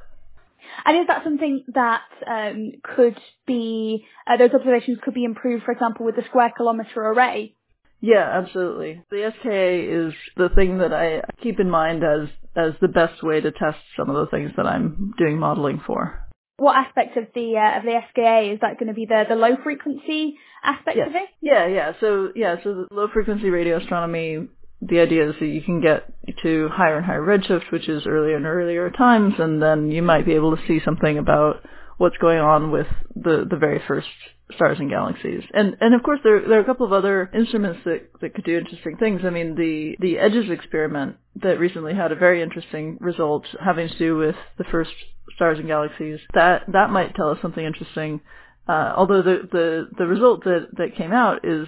And 0.84 0.98
is 0.98 1.06
that 1.06 1.24
something 1.24 1.64
that 1.74 2.02
um, 2.26 2.72
could 2.82 3.16
be 3.46 4.04
uh, 4.26 4.36
those 4.36 4.50
observations 4.52 4.98
could 5.02 5.14
be 5.14 5.24
improved, 5.24 5.64
for 5.64 5.72
example, 5.72 6.04
with 6.04 6.16
the 6.16 6.24
square 6.28 6.52
kilometre 6.56 7.00
array? 7.00 7.54
Yeah, 8.00 8.28
absolutely. 8.42 9.02
The 9.10 9.32
SKA 9.38 10.08
is 10.08 10.14
the 10.36 10.54
thing 10.54 10.78
that 10.78 10.92
I 10.92 11.22
keep 11.42 11.58
in 11.58 11.70
mind 11.70 12.02
as 12.04 12.28
as 12.56 12.72
the 12.80 12.88
best 12.88 13.22
way 13.22 13.40
to 13.40 13.50
test 13.50 13.78
some 13.96 14.10
of 14.10 14.16
the 14.16 14.30
things 14.30 14.52
that 14.56 14.66
I'm 14.66 15.14
doing 15.18 15.38
modeling 15.38 15.80
for. 15.84 16.23
What 16.56 16.76
aspect 16.76 17.16
of 17.16 17.26
the 17.34 17.56
uh, 17.56 17.78
of 17.78 17.84
the 17.84 17.98
SKA 18.10 18.52
is 18.52 18.60
that 18.60 18.78
going 18.78 18.88
to 18.88 18.94
be 18.94 19.06
the 19.06 19.24
the 19.28 19.34
low 19.34 19.56
frequency 19.62 20.38
aspect 20.62 20.96
yes. 20.96 21.08
of 21.08 21.14
it? 21.16 21.28
Yeah, 21.40 21.66
yeah. 21.66 21.92
So 22.00 22.30
yeah, 22.34 22.56
so 22.62 22.86
the 22.88 22.94
low 22.94 23.08
frequency 23.12 23.50
radio 23.50 23.78
astronomy. 23.78 24.48
The 24.82 25.00
idea 25.00 25.30
is 25.30 25.36
that 25.40 25.46
you 25.46 25.62
can 25.62 25.80
get 25.80 26.12
to 26.42 26.68
higher 26.68 26.98
and 26.98 27.06
higher 27.06 27.22
redshift, 27.22 27.72
which 27.72 27.88
is 27.88 28.06
earlier 28.06 28.36
and 28.36 28.44
earlier 28.44 28.90
times, 28.90 29.34
and 29.38 29.62
then 29.62 29.90
you 29.90 30.02
might 30.02 30.26
be 30.26 30.32
able 30.32 30.54
to 30.54 30.62
see 30.68 30.78
something 30.84 31.16
about 31.16 31.64
what's 31.98 32.16
going 32.18 32.38
on 32.38 32.70
with 32.70 32.86
the 33.14 33.46
the 33.48 33.56
very 33.56 33.80
first 33.86 34.08
stars 34.54 34.78
and 34.78 34.90
galaxies. 34.90 35.42
And 35.52 35.76
and 35.80 35.94
of 35.94 36.02
course 36.02 36.20
there 36.22 36.46
there 36.46 36.58
are 36.58 36.62
a 36.62 36.66
couple 36.66 36.86
of 36.86 36.92
other 36.92 37.30
instruments 37.34 37.80
that 37.84 38.10
that 38.20 38.34
could 38.34 38.44
do 38.44 38.58
interesting 38.58 38.96
things. 38.96 39.22
I 39.24 39.30
mean 39.30 39.54
the 39.54 39.96
the 40.00 40.18
EDGES 40.18 40.50
experiment 40.50 41.16
that 41.42 41.58
recently 41.58 41.94
had 41.94 42.12
a 42.12 42.16
very 42.16 42.42
interesting 42.42 42.98
result 43.00 43.46
having 43.64 43.88
to 43.88 43.98
do 43.98 44.16
with 44.16 44.36
the 44.58 44.64
first 44.64 44.92
stars 45.36 45.58
and 45.58 45.68
galaxies. 45.68 46.20
That 46.34 46.64
that 46.72 46.90
might 46.90 47.14
tell 47.14 47.30
us 47.30 47.38
something 47.40 47.64
interesting. 47.64 48.20
Uh, 48.66 48.94
although 48.96 49.22
the, 49.22 49.48
the 49.50 49.88
the 49.98 50.06
result 50.06 50.44
that 50.44 50.68
that 50.76 50.96
came 50.96 51.12
out 51.12 51.44
is 51.44 51.66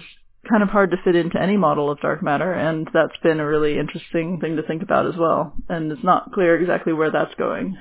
kind 0.49 0.63
of 0.63 0.69
hard 0.69 0.91
to 0.91 0.97
fit 1.03 1.15
into 1.15 1.41
any 1.41 1.57
model 1.57 1.91
of 1.91 1.99
dark 1.99 2.23
matter, 2.23 2.53
and 2.53 2.87
that's 2.93 3.17
been 3.21 3.39
a 3.39 3.45
really 3.45 3.77
interesting 3.77 4.39
thing 4.39 4.55
to 4.55 4.63
think 4.63 4.81
about 4.81 5.05
as 5.05 5.15
well. 5.17 5.53
And 5.69 5.91
it's 5.91 6.03
not 6.03 6.31
clear 6.31 6.59
exactly 6.59 6.93
where 6.93 7.11
that's 7.11 7.33
going. 7.35 7.77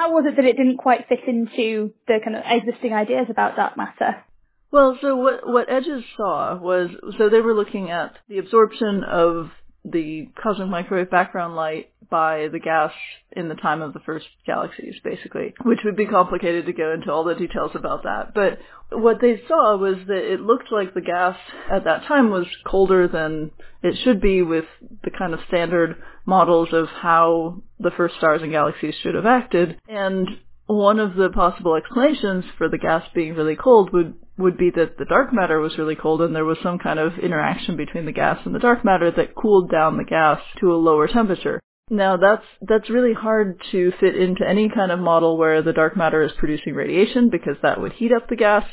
How 0.00 0.10
was 0.12 0.24
it 0.26 0.36
that 0.36 0.46
it 0.46 0.56
didn't 0.56 0.78
quite 0.78 1.08
fit 1.10 1.18
into 1.26 1.92
the 2.06 2.20
kind 2.24 2.34
of 2.34 2.42
existing 2.46 2.94
ideas 2.94 3.26
about 3.28 3.54
dark 3.54 3.76
matter? 3.76 4.24
Well, 4.72 4.96
so 4.98 5.14
what 5.14 5.46
what 5.46 5.70
Edges 5.70 6.04
saw 6.16 6.56
was 6.56 6.88
so 7.18 7.28
they 7.28 7.42
were 7.42 7.52
looking 7.52 7.90
at 7.90 8.14
the 8.26 8.38
absorption 8.38 9.04
of 9.04 9.50
the 9.84 10.30
cosmic 10.42 10.68
microwave 10.68 11.10
background 11.10 11.54
light 11.54 11.90
by 12.10 12.48
the 12.52 12.58
gas 12.58 12.92
in 13.32 13.48
the 13.48 13.54
time 13.54 13.82
of 13.82 13.92
the 13.92 14.00
first 14.00 14.26
galaxies, 14.46 14.96
basically, 15.04 15.54
which 15.62 15.80
would 15.84 15.96
be 15.96 16.06
complicated 16.06 16.66
to 16.66 16.72
go 16.72 16.92
into 16.92 17.10
all 17.10 17.24
the 17.24 17.34
details 17.34 17.70
about 17.74 18.02
that. 18.02 18.34
But 18.34 18.58
what 18.90 19.20
they 19.20 19.40
saw 19.46 19.76
was 19.76 19.96
that 20.08 20.32
it 20.32 20.40
looked 20.40 20.72
like 20.72 20.92
the 20.92 21.00
gas 21.00 21.36
at 21.70 21.84
that 21.84 22.04
time 22.06 22.30
was 22.30 22.46
colder 22.66 23.06
than 23.06 23.52
it 23.82 23.96
should 24.02 24.20
be 24.20 24.42
with 24.42 24.64
the 25.04 25.10
kind 25.10 25.32
of 25.32 25.40
standard 25.48 25.96
models 26.26 26.70
of 26.72 26.88
how 26.88 27.62
the 27.78 27.92
first 27.92 28.16
stars 28.16 28.42
and 28.42 28.50
galaxies 28.50 28.94
should 29.02 29.14
have 29.14 29.26
acted. 29.26 29.78
And 29.88 30.28
one 30.66 30.98
of 30.98 31.14
the 31.14 31.30
possible 31.30 31.74
explanations 31.74 32.44
for 32.58 32.68
the 32.68 32.78
gas 32.78 33.04
being 33.14 33.34
really 33.34 33.56
cold 33.56 33.92
would 33.92 34.14
would 34.38 34.56
be 34.56 34.70
that 34.70 34.96
the 34.98 35.04
dark 35.04 35.32
matter 35.32 35.60
was 35.60 35.76
really 35.76 35.94
cold 35.94 36.22
and 36.22 36.34
there 36.34 36.46
was 36.46 36.56
some 36.62 36.78
kind 36.78 36.98
of 36.98 37.18
interaction 37.18 37.76
between 37.76 38.06
the 38.06 38.12
gas 38.12 38.38
and 38.46 38.54
the 38.54 38.58
dark 38.58 38.82
matter 38.84 39.10
that 39.10 39.34
cooled 39.34 39.70
down 39.70 39.98
the 39.98 40.04
gas 40.04 40.40
to 40.58 40.72
a 40.72 40.76
lower 40.76 41.06
temperature. 41.06 41.60
Now 41.90 42.16
that's 42.16 42.44
that's 42.62 42.88
really 42.88 43.12
hard 43.12 43.60
to 43.72 43.92
fit 43.98 44.16
into 44.16 44.48
any 44.48 44.68
kind 44.68 44.92
of 44.92 45.00
model 45.00 45.36
where 45.36 45.60
the 45.60 45.72
dark 45.72 45.96
matter 45.96 46.22
is 46.22 46.30
producing 46.38 46.74
radiation 46.74 47.30
because 47.30 47.56
that 47.62 47.80
would 47.80 47.92
heat 47.92 48.12
up 48.12 48.28
the 48.28 48.36
gas. 48.36 48.64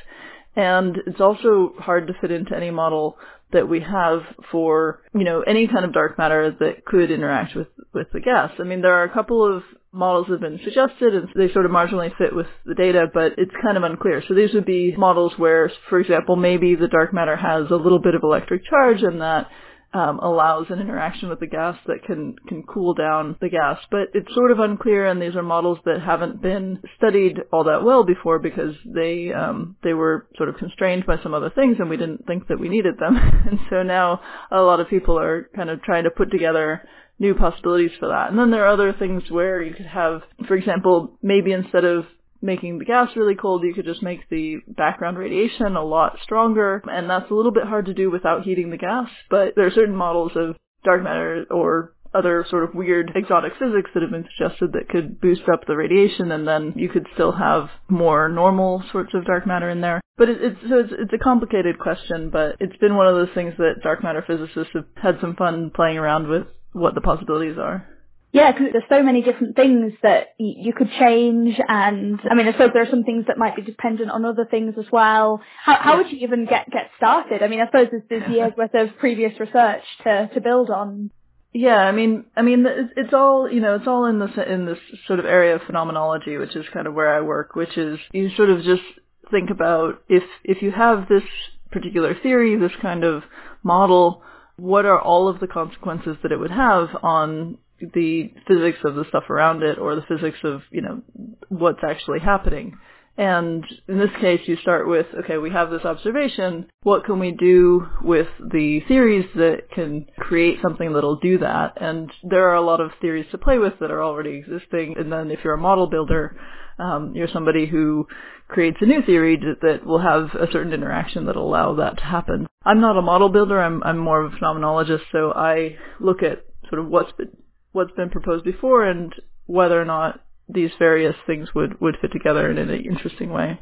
And 0.55 0.97
it's 1.05 1.21
also 1.21 1.73
hard 1.77 2.07
to 2.07 2.13
fit 2.21 2.31
into 2.31 2.55
any 2.55 2.71
model 2.71 3.17
that 3.53 3.69
we 3.69 3.79
have 3.79 4.21
for, 4.51 5.01
you 5.13 5.23
know, 5.23 5.41
any 5.41 5.67
kind 5.67 5.85
of 5.85 5.93
dark 5.93 6.17
matter 6.17 6.55
that 6.59 6.83
could 6.85 7.11
interact 7.11 7.55
with, 7.55 7.67
with 7.93 8.07
the 8.11 8.19
gas. 8.19 8.51
I 8.59 8.63
mean, 8.63 8.81
there 8.81 8.95
are 8.95 9.03
a 9.03 9.13
couple 9.13 9.45
of 9.45 9.63
models 9.91 10.27
that 10.27 10.33
have 10.33 10.41
been 10.41 10.59
suggested 10.63 11.15
and 11.15 11.29
they 11.35 11.51
sort 11.53 11.65
of 11.65 11.71
marginally 11.71 12.15
fit 12.17 12.35
with 12.35 12.47
the 12.65 12.75
data, 12.75 13.05
but 13.13 13.33
it's 13.37 13.53
kind 13.63 13.77
of 13.77 13.83
unclear. 13.83 14.21
So 14.27 14.33
these 14.33 14.53
would 14.53 14.65
be 14.65 14.95
models 14.97 15.33
where, 15.37 15.71
for 15.89 15.99
example, 15.99 16.35
maybe 16.35 16.75
the 16.75 16.87
dark 16.87 17.13
matter 17.13 17.35
has 17.35 17.71
a 17.71 17.75
little 17.75 17.99
bit 17.99 18.15
of 18.15 18.23
electric 18.23 18.65
charge 18.65 19.01
and 19.01 19.21
that 19.21 19.47
um, 19.93 20.19
allows 20.19 20.67
an 20.69 20.79
interaction 20.79 21.29
with 21.29 21.39
the 21.39 21.47
gas 21.47 21.77
that 21.87 22.03
can, 22.05 22.35
can 22.47 22.63
cool 22.63 22.93
down 22.93 23.37
the 23.39 23.49
gas. 23.49 23.79
But 23.89 24.09
it's 24.13 24.33
sort 24.33 24.51
of 24.51 24.59
unclear, 24.59 25.05
and 25.05 25.21
these 25.21 25.35
are 25.35 25.43
models 25.43 25.79
that 25.85 26.01
haven't 26.01 26.41
been 26.41 26.81
studied 26.97 27.39
all 27.51 27.63
that 27.65 27.83
well 27.83 28.03
before 28.03 28.39
because 28.39 28.75
they 28.85 29.31
um, 29.31 29.75
they 29.83 29.93
were 29.93 30.27
sort 30.35 30.49
of 30.49 30.57
constrained 30.57 31.05
by 31.05 31.21
some 31.23 31.33
other 31.33 31.49
things, 31.49 31.77
and 31.79 31.89
we 31.89 31.97
didn't 31.97 32.25
think 32.27 32.47
that 32.47 32.59
we 32.59 32.69
needed 32.69 32.97
them. 32.99 33.15
and 33.47 33.59
so 33.69 33.83
now 33.83 34.21
a 34.51 34.61
lot 34.61 34.79
of 34.79 34.89
people 34.89 35.17
are 35.17 35.49
kind 35.55 35.69
of 35.69 35.81
trying 35.83 36.03
to 36.03 36.11
put 36.11 36.31
together 36.31 36.83
new 37.19 37.33
possibilities 37.33 37.91
for 37.99 38.09
that. 38.09 38.29
And 38.29 38.37
then 38.37 38.51
there 38.51 38.65
are 38.65 38.73
other 38.73 38.93
things 38.93 39.23
where 39.29 39.61
you 39.61 39.73
could 39.73 39.87
have, 39.87 40.21
for 40.47 40.55
example, 40.55 41.17
maybe 41.23 41.51
instead 41.51 41.83
of 41.83 42.05
making 42.41 42.79
the 42.79 42.85
gas 42.85 43.09
really 43.15 43.35
cold, 43.35 43.63
you 43.63 43.73
could 43.73 43.85
just 43.85 44.03
make 44.03 44.27
the 44.29 44.57
background 44.67 45.17
radiation 45.17 45.75
a 45.75 45.83
lot 45.83 46.17
stronger, 46.23 46.81
and 46.85 47.09
that's 47.09 47.29
a 47.31 47.33
little 47.33 47.51
bit 47.51 47.65
hard 47.65 47.85
to 47.87 47.93
do 47.93 48.11
without 48.11 48.43
heating 48.43 48.69
the 48.69 48.77
gas, 48.77 49.09
but 49.29 49.53
there 49.55 49.65
are 49.65 49.71
certain 49.71 49.95
models 49.95 50.31
of 50.35 50.55
dark 50.83 51.03
matter 51.03 51.45
or 51.49 51.93
other 52.13 52.45
sort 52.49 52.63
of 52.63 52.73
weird 52.73 53.11
exotic 53.15 53.53
physics 53.59 53.89
that 53.93 54.01
have 54.01 54.11
been 54.11 54.27
suggested 54.37 54.73
that 54.73 54.89
could 54.89 55.19
boost 55.19 55.43
up 55.51 55.65
the 55.67 55.75
radiation 55.75 56.31
and 56.31 56.47
then 56.47 56.73
you 56.75 56.89
could 56.89 57.05
still 57.13 57.33
have 57.33 57.69
more 57.89 58.29
normal 58.29 58.83
sorts 58.91 59.13
of 59.13 59.25
dark 59.25 59.45
matter 59.45 59.69
in 59.69 59.81
there. 59.81 60.01
But 60.17 60.29
it, 60.29 60.37
it's, 60.41 60.59
so 60.69 60.79
it's, 60.79 60.93
it's 60.97 61.13
a 61.13 61.23
complicated 61.23 61.77
question, 61.79 62.29
but 62.31 62.55
it's 62.59 62.77
been 62.77 62.95
one 62.95 63.07
of 63.07 63.15
those 63.15 63.33
things 63.35 63.53
that 63.57 63.83
dark 63.83 64.03
matter 64.03 64.23
physicists 64.25 64.73
have 64.73 64.85
had 64.95 65.17
some 65.21 65.35
fun 65.35 65.71
playing 65.75 65.97
around 65.97 66.27
with 66.27 66.47
what 66.71 66.95
the 66.95 67.01
possibilities 67.01 67.57
are. 67.59 67.87
Yeah, 68.31 68.51
because 68.51 68.67
there's 68.73 68.83
so 68.89 69.01
many 69.03 69.21
different 69.21 69.55
things 69.55 69.93
that 70.03 70.29
y- 70.39 70.55
you 70.57 70.73
could 70.73 70.89
change, 70.99 71.59
and 71.67 72.19
I 72.29 72.35
mean, 72.35 72.47
I 72.47 72.51
suppose 72.51 72.71
there 72.73 72.83
are 72.83 72.89
some 72.89 73.03
things 73.03 73.25
that 73.27 73.37
might 73.37 73.55
be 73.55 73.61
dependent 73.61 74.11
on 74.11 74.25
other 74.25 74.45
things 74.45 74.75
as 74.77 74.85
well. 74.91 75.41
How, 75.63 75.75
how 75.77 75.97
would 75.97 76.11
you 76.11 76.19
even 76.19 76.45
get 76.45 76.69
get 76.69 76.91
started? 76.97 77.41
I 77.41 77.47
mean, 77.47 77.61
I 77.61 77.67
suppose 77.67 77.87
there's, 77.89 78.03
there's 78.09 78.29
years 78.29 78.51
worth 78.57 78.73
of 78.75 78.97
previous 78.97 79.39
research 79.39 79.83
to 80.03 80.29
to 80.33 80.41
build 80.41 80.69
on. 80.69 81.09
Yeah, 81.53 81.77
I 81.77 81.91
mean, 81.91 82.25
I 82.35 82.41
mean, 82.41 82.65
it's, 82.65 82.93
it's 82.97 83.13
all 83.13 83.49
you 83.49 83.61
know, 83.61 83.75
it's 83.75 83.87
all 83.87 84.05
in 84.05 84.19
this 84.19 84.31
in 84.45 84.65
this 84.65 84.79
sort 85.07 85.19
of 85.19 85.25
area 85.25 85.55
of 85.55 85.61
phenomenology, 85.63 86.37
which 86.37 86.55
is 86.55 86.65
kind 86.73 86.85
of 86.85 86.93
where 86.93 87.15
I 87.15 87.21
work, 87.21 87.55
which 87.55 87.77
is 87.77 87.97
you 88.11 88.29
sort 88.35 88.49
of 88.49 88.61
just 88.61 88.83
think 89.31 89.49
about 89.49 90.03
if 90.09 90.23
if 90.43 90.61
you 90.61 90.71
have 90.71 91.07
this 91.07 91.23
particular 91.71 92.13
theory, 92.13 92.57
this 92.57 92.75
kind 92.81 93.03
of 93.05 93.23
model, 93.63 94.21
what 94.57 94.85
are 94.85 94.99
all 94.99 95.29
of 95.29 95.39
the 95.39 95.47
consequences 95.47 96.17
that 96.23 96.31
it 96.33 96.39
would 96.39 96.51
have 96.51 96.89
on 97.01 97.57
the 97.79 98.31
physics 98.47 98.79
of 98.83 98.95
the 98.95 99.05
stuff 99.09 99.29
around 99.29 99.63
it 99.63 99.77
or 99.77 99.95
the 99.95 100.05
physics 100.07 100.39
of, 100.43 100.61
you 100.71 100.81
know, 100.81 101.01
what's 101.49 101.83
actually 101.87 102.19
happening. 102.19 102.77
And 103.17 103.65
in 103.87 103.97
this 103.97 104.11
case, 104.21 104.41
you 104.45 104.57
start 104.57 104.87
with, 104.87 105.07
okay, 105.23 105.37
we 105.37 105.49
have 105.49 105.71
this 105.71 105.85
observation. 105.85 106.67
What 106.83 107.03
can 107.03 107.17
we 107.17 107.31
do 107.31 107.87
with 108.03 108.27
the 108.39 108.81
theories 108.87 109.25
that 109.35 109.71
can 109.73 110.05
create 110.19 110.59
something 110.61 110.93
that'll 110.93 111.19
do 111.19 111.39
that? 111.39 111.81
And 111.81 112.11
there 112.23 112.47
are 112.49 112.55
a 112.55 112.61
lot 112.61 112.79
of 112.79 112.91
theories 113.01 113.25
to 113.31 113.39
play 113.39 113.57
with 113.57 113.73
that 113.79 113.89
are 113.89 114.03
already 114.03 114.37
existing. 114.37 114.95
And 114.99 115.11
then 115.11 115.31
if 115.31 115.39
you're 115.43 115.55
a 115.55 115.57
model 115.57 115.87
builder, 115.87 116.37
um, 116.77 117.13
you're 117.15 117.27
somebody 117.27 117.65
who 117.65 118.07
creates 118.47 118.77
a 118.81 118.85
new 118.85 119.01
theory 119.01 119.41
that 119.61 119.83
will 119.83 119.99
have 119.99 120.35
a 120.35 120.51
certain 120.51 120.71
interaction 120.71 121.25
that'll 121.25 121.47
allow 121.47 121.73
that 121.75 121.97
to 121.97 122.03
happen. 122.03 122.45
I'm 122.63 122.81
not 122.81 122.97
a 122.97 123.01
model 123.01 123.29
builder. 123.29 123.59
I'm, 123.59 123.81
I'm 123.81 123.97
more 123.97 124.21
of 124.21 124.33
a 124.33 124.35
phenomenologist. 124.35 125.01
So 125.11 125.31
I 125.31 125.77
look 125.99 126.21
at 126.21 126.45
sort 126.69 126.81
of 126.81 126.87
what's 126.87 127.11
been, 127.13 127.31
what's 127.77 127.93
been 127.93 128.09
proposed 128.09 128.43
before 128.43 128.83
and 128.83 129.13
whether 129.45 129.79
or 129.79 129.85
not 129.85 130.19
these 130.49 130.71
various 130.79 131.15
things 131.25 131.53
would, 131.53 131.79
would 131.79 131.95
fit 132.01 132.11
together 132.11 132.49
in 132.49 132.57
an 132.57 132.69
interesting 132.69 133.29
way. 133.29 133.59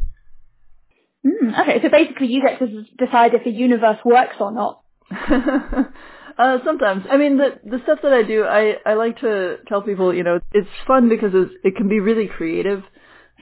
Mm, 1.26 1.60
okay, 1.62 1.82
so 1.82 1.90
basically 1.90 2.28
you 2.28 2.42
get 2.42 2.60
to 2.60 2.86
decide 2.98 3.34
if 3.34 3.44
the 3.44 3.52
universe 3.52 3.98
works 4.06 4.36
or 4.40 4.52
not. 4.52 4.82
uh, 5.12 6.58
sometimes. 6.64 7.06
I 7.12 7.18
mean, 7.18 7.38
the 7.38 7.60
the 7.64 7.80
stuff 7.84 8.00
that 8.04 8.14
I 8.14 8.24
do, 8.24 8.44
I, 8.44 8.76
I 8.86 8.94
like 8.94 9.20
to 9.20 9.58
tell 9.68 9.82
people, 9.82 10.14
you 10.14 10.24
know, 10.24 10.40
it's 10.54 10.70
fun 10.88 11.10
because 11.10 11.32
it's, 11.34 11.52
it 11.64 11.76
can 11.76 11.90
be 11.90 12.00
really 12.00 12.28
creative. 12.28 12.84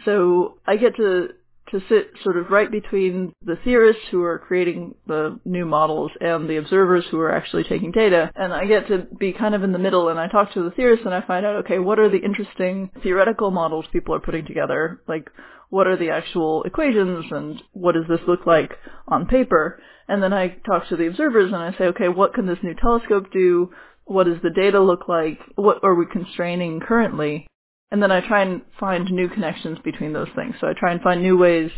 So 0.05 0.57
I 0.65 0.77
get 0.77 0.95
to 0.97 1.29
to 1.73 1.81
sit 1.89 2.11
sort 2.23 2.37
of 2.37 2.51
right 2.51 2.71
between 2.71 3.33
the 3.43 3.57
theorists 3.63 4.03
who 4.11 4.23
are 4.23 4.39
creating 4.39 4.93
the 5.07 5.39
new 5.43 5.65
models 5.65 6.11
and 6.21 6.47
the 6.47 6.57
observers 6.57 7.03
who 7.09 7.19
are 7.19 7.35
actually 7.35 7.63
taking 7.63 7.91
data. 7.91 8.31
And 8.35 8.53
I 8.53 8.65
get 8.65 8.87
to 8.87 9.07
be 9.19 9.33
kind 9.33 9.55
of 9.55 9.63
in 9.63 9.71
the 9.71 9.79
middle 9.79 10.09
and 10.09 10.19
I 10.19 10.27
talk 10.27 10.53
to 10.53 10.63
the 10.63 10.71
theorists 10.71 11.05
and 11.05 11.13
I 11.13 11.21
find 11.21 11.45
out, 11.45 11.65
okay, 11.65 11.79
what 11.79 11.99
are 11.99 12.09
the 12.09 12.23
interesting 12.23 12.91
theoretical 13.01 13.49
models 13.51 13.85
people 13.91 14.13
are 14.13 14.19
putting 14.19 14.45
together? 14.45 15.01
Like, 15.07 15.29
what 15.69 15.87
are 15.87 15.97
the 15.97 16.11
actual 16.11 16.61
equations 16.63 17.25
and 17.31 17.61
what 17.71 17.93
does 17.95 18.05
this 18.07 18.21
look 18.27 18.45
like 18.45 18.71
on 19.07 19.25
paper? 19.25 19.81
And 20.07 20.21
then 20.21 20.31
I 20.31 20.49
talk 20.67 20.87
to 20.89 20.95
the 20.95 21.07
observers 21.07 21.51
and 21.51 21.61
I 21.61 21.71
say, 21.71 21.85
okay, 21.85 22.07
what 22.07 22.35
can 22.35 22.45
this 22.45 22.59
new 22.61 22.75
telescope 22.75 23.31
do? 23.33 23.71
What 24.05 24.25
does 24.25 24.37
the 24.43 24.51
data 24.51 24.79
look 24.79 25.07
like? 25.07 25.39
What 25.55 25.83
are 25.83 25.95
we 25.95 26.05
constraining 26.05 26.81
currently? 26.81 27.47
And 27.93 28.01
then 28.01 28.11
I 28.11 28.27
try 28.27 28.41
and 28.41 28.63
find 28.79 29.09
new 29.11 29.29
connections 29.29 29.77
between 29.83 30.13
those 30.13 30.27
things. 30.35 30.55
So 30.59 30.65
I 30.67 30.73
try 30.73 30.91
and 30.93 31.01
find 31.01 31.21
new 31.21 31.37
ways 31.37 31.69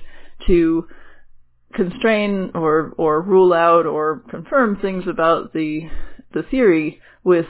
to 0.48 0.88
constrain 1.74 2.52
or 2.56 2.94
or 2.98 3.22
rule 3.22 3.52
out 3.52 3.86
or 3.86 4.24
confirm 4.30 4.78
things 4.78 5.04
about 5.10 5.52
the 5.52 5.82
the 6.34 6.44
theory 6.44 7.02
with 7.26 7.48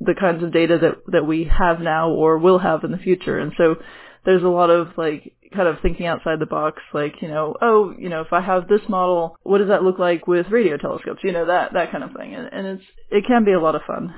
the 0.00 0.16
kinds 0.18 0.42
of 0.42 0.52
data 0.52 0.78
that 0.82 1.12
that 1.12 1.26
we 1.28 1.44
have 1.44 1.78
now 1.78 2.10
or 2.10 2.38
will 2.38 2.58
have 2.58 2.82
in 2.82 2.90
the 2.90 2.98
future. 2.98 3.38
And 3.38 3.52
so 3.56 3.76
there's 4.24 4.42
a 4.42 4.48
lot 4.48 4.70
of 4.70 4.88
like 4.96 5.34
kind 5.54 5.68
of 5.68 5.76
thinking 5.80 6.06
outside 6.06 6.40
the 6.40 6.46
box, 6.46 6.82
like, 6.92 7.22
you 7.22 7.28
know, 7.28 7.54
oh, 7.62 7.94
you 7.96 8.08
know, 8.08 8.22
if 8.22 8.32
I 8.32 8.40
have 8.40 8.66
this 8.66 8.80
model, 8.88 9.36
what 9.44 9.58
does 9.58 9.68
that 9.68 9.84
look 9.84 10.00
like 10.00 10.26
with 10.26 10.46
radio 10.50 10.76
telescopes? 10.76 11.20
You 11.22 11.30
know, 11.30 11.46
that, 11.46 11.74
that 11.74 11.92
kind 11.92 12.02
of 12.02 12.10
thing. 12.16 12.34
And, 12.34 12.48
and 12.50 12.66
it's, 12.66 12.84
it 13.10 13.24
can 13.28 13.44
be 13.44 13.52
a 13.52 13.60
lot 13.60 13.76
of 13.76 13.82
fun. 13.86 14.14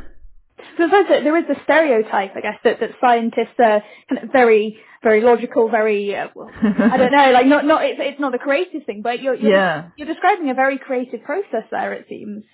So 0.78 0.88
there 0.88 1.36
is 1.36 1.44
the 1.46 1.56
stereotype, 1.64 2.36
I 2.36 2.40
guess, 2.40 2.58
that, 2.64 2.80
that 2.80 2.90
scientists 3.00 3.58
are 3.58 3.82
kind 4.08 4.22
of 4.22 4.32
very, 4.32 4.78
very 5.02 5.20
logical, 5.20 5.68
very, 5.70 6.16
uh, 6.16 6.28
I 6.34 6.96
don't 6.96 7.12
know, 7.12 7.30
like 7.32 7.46
not, 7.46 7.64
not, 7.64 7.84
it's, 7.84 7.98
it's 8.00 8.20
not 8.20 8.34
a 8.34 8.38
creative 8.38 8.84
thing, 8.84 9.02
but 9.02 9.20
you're, 9.20 9.34
you're, 9.34 9.52
yeah. 9.52 9.88
you're 9.96 10.08
describing 10.08 10.50
a 10.50 10.54
very 10.54 10.78
creative 10.78 11.22
process 11.22 11.64
there, 11.70 11.92
it 11.92 12.06
seems. 12.08 12.44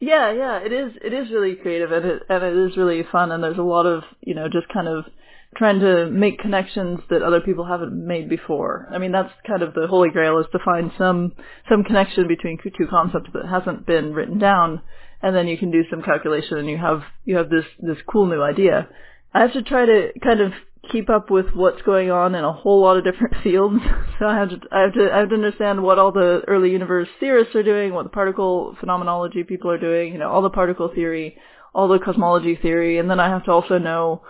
Yeah, 0.00 0.32
yeah, 0.32 0.58
it 0.58 0.72
is, 0.72 0.92
it 1.04 1.12
is 1.12 1.30
really 1.30 1.54
creative 1.54 1.92
and 1.92 2.04
it, 2.04 2.22
and 2.28 2.42
it 2.42 2.70
is 2.70 2.76
really 2.76 3.04
fun 3.12 3.30
and 3.30 3.42
there's 3.42 3.58
a 3.58 3.62
lot 3.62 3.86
of, 3.86 4.02
you 4.20 4.34
know, 4.34 4.48
just 4.48 4.66
kind 4.72 4.88
of 4.88 5.04
trying 5.56 5.80
to 5.80 6.10
make 6.10 6.38
connections 6.38 7.00
that 7.10 7.22
other 7.22 7.40
people 7.40 7.64
haven't 7.64 7.92
made 7.92 8.28
before. 8.28 8.88
I 8.90 8.98
mean, 8.98 9.12
that's 9.12 9.32
kind 9.46 9.62
of 9.62 9.74
the 9.74 9.86
holy 9.86 10.10
grail 10.10 10.38
is 10.38 10.46
to 10.52 10.58
find 10.64 10.90
some 10.96 11.32
some 11.68 11.84
connection 11.84 12.26
between 12.26 12.58
two 12.62 12.86
concepts 12.88 13.30
that 13.34 13.46
hasn't 13.46 13.86
been 13.86 14.14
written 14.14 14.38
down, 14.38 14.80
and 15.20 15.36
then 15.36 15.48
you 15.48 15.58
can 15.58 15.70
do 15.70 15.82
some 15.90 16.02
calculation 16.02 16.58
and 16.58 16.68
you 16.68 16.78
have 16.78 17.02
you 17.24 17.36
have 17.36 17.50
this 17.50 17.66
this 17.80 17.98
cool 18.10 18.26
new 18.26 18.42
idea. 18.42 18.88
I 19.34 19.40
have 19.40 19.52
to 19.52 19.62
try 19.62 19.84
to 19.84 20.12
kind 20.22 20.40
of 20.40 20.52
keep 20.90 21.08
up 21.08 21.30
with 21.30 21.46
what's 21.54 21.80
going 21.82 22.10
on 22.10 22.34
in 22.34 22.44
a 22.44 22.52
whole 22.52 22.80
lot 22.80 22.96
of 22.96 23.04
different 23.04 23.36
fields. 23.42 23.82
So 24.18 24.26
I 24.26 24.36
have 24.36 24.48
to 24.50 24.60
I 24.72 24.80
have 24.80 24.94
to 24.94 25.10
I 25.12 25.18
have 25.18 25.28
to 25.28 25.34
understand 25.34 25.82
what 25.82 25.98
all 25.98 26.12
the 26.12 26.42
early 26.48 26.70
universe 26.70 27.08
theorists 27.20 27.54
are 27.54 27.62
doing, 27.62 27.92
what 27.92 28.04
the 28.04 28.10
particle 28.10 28.74
phenomenology 28.80 29.44
people 29.44 29.70
are 29.70 29.78
doing, 29.78 30.14
you 30.14 30.18
know, 30.18 30.30
all 30.30 30.42
the 30.42 30.50
particle 30.50 30.90
theory, 30.94 31.36
all 31.74 31.88
the 31.88 31.98
cosmology 31.98 32.56
theory, 32.56 32.98
and 32.98 33.10
then 33.10 33.20
I 33.20 33.28
have 33.28 33.44
to 33.44 33.52
also 33.52 33.78
know 33.78 34.22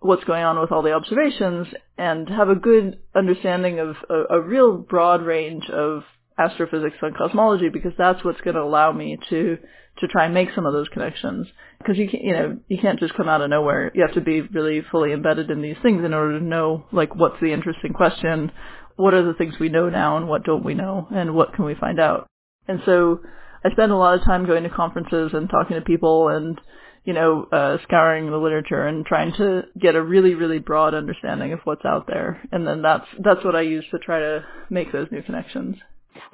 what's 0.00 0.24
going 0.24 0.44
on 0.44 0.60
with 0.60 0.72
all 0.72 0.82
the 0.82 0.92
observations 0.92 1.66
and 1.96 2.28
have 2.28 2.48
a 2.48 2.54
good 2.54 2.98
understanding 3.14 3.78
of 3.80 3.96
a, 4.08 4.36
a 4.36 4.40
real 4.40 4.76
broad 4.76 5.22
range 5.22 5.68
of 5.70 6.02
astrophysics 6.38 6.96
and 7.02 7.16
cosmology 7.16 7.68
because 7.68 7.92
that's 7.98 8.24
what's 8.24 8.40
going 8.42 8.54
to 8.54 8.62
allow 8.62 8.92
me 8.92 9.18
to 9.28 9.58
to 10.00 10.06
try 10.06 10.26
and 10.26 10.34
make 10.34 10.50
some 10.54 10.64
of 10.64 10.72
those 10.72 10.86
connections. 10.90 11.48
Because 11.78 11.98
you 11.98 12.08
can 12.08 12.20
you 12.20 12.32
know 12.32 12.58
you 12.68 12.78
can't 12.78 13.00
just 13.00 13.14
come 13.14 13.28
out 13.28 13.40
of 13.40 13.50
nowhere. 13.50 13.90
You 13.94 14.02
have 14.02 14.14
to 14.14 14.20
be 14.20 14.42
really 14.42 14.82
fully 14.90 15.12
embedded 15.12 15.50
in 15.50 15.62
these 15.62 15.76
things 15.82 16.04
in 16.04 16.14
order 16.14 16.38
to 16.38 16.44
know 16.44 16.86
like 16.92 17.14
what's 17.16 17.40
the 17.40 17.52
interesting 17.52 17.92
question 17.92 18.52
what 18.98 19.14
are 19.14 19.22
the 19.22 19.34
things 19.34 19.54
we 19.60 19.68
know 19.68 19.88
now 19.88 20.16
and 20.16 20.28
what 20.28 20.42
don't 20.42 20.64
we 20.64 20.74
know 20.74 21.06
and 21.12 21.32
what 21.32 21.54
can 21.54 21.64
we 21.64 21.74
find 21.76 22.00
out? 22.00 22.26
And 22.66 22.80
so 22.84 23.20
I 23.64 23.70
spend 23.70 23.92
a 23.92 23.96
lot 23.96 24.18
of 24.18 24.24
time 24.24 24.44
going 24.44 24.64
to 24.64 24.70
conferences 24.70 25.30
and 25.32 25.48
talking 25.48 25.76
to 25.76 25.82
people 25.82 26.28
and 26.28 26.60
you 27.08 27.14
know, 27.14 27.48
uh, 27.50 27.78
scouring 27.84 28.30
the 28.30 28.36
literature 28.36 28.86
and 28.86 29.06
trying 29.06 29.32
to 29.32 29.62
get 29.80 29.94
a 29.94 30.02
really, 30.02 30.34
really 30.34 30.58
broad 30.58 30.92
understanding 30.92 31.54
of 31.54 31.60
what's 31.64 31.86
out 31.86 32.06
there. 32.06 32.38
And 32.52 32.66
then 32.66 32.82
that's, 32.82 33.06
that's 33.24 33.42
what 33.42 33.56
I 33.56 33.62
use 33.62 33.86
to 33.92 33.98
try 33.98 34.18
to 34.18 34.44
make 34.68 34.92
those 34.92 35.06
new 35.10 35.22
connections. 35.22 35.76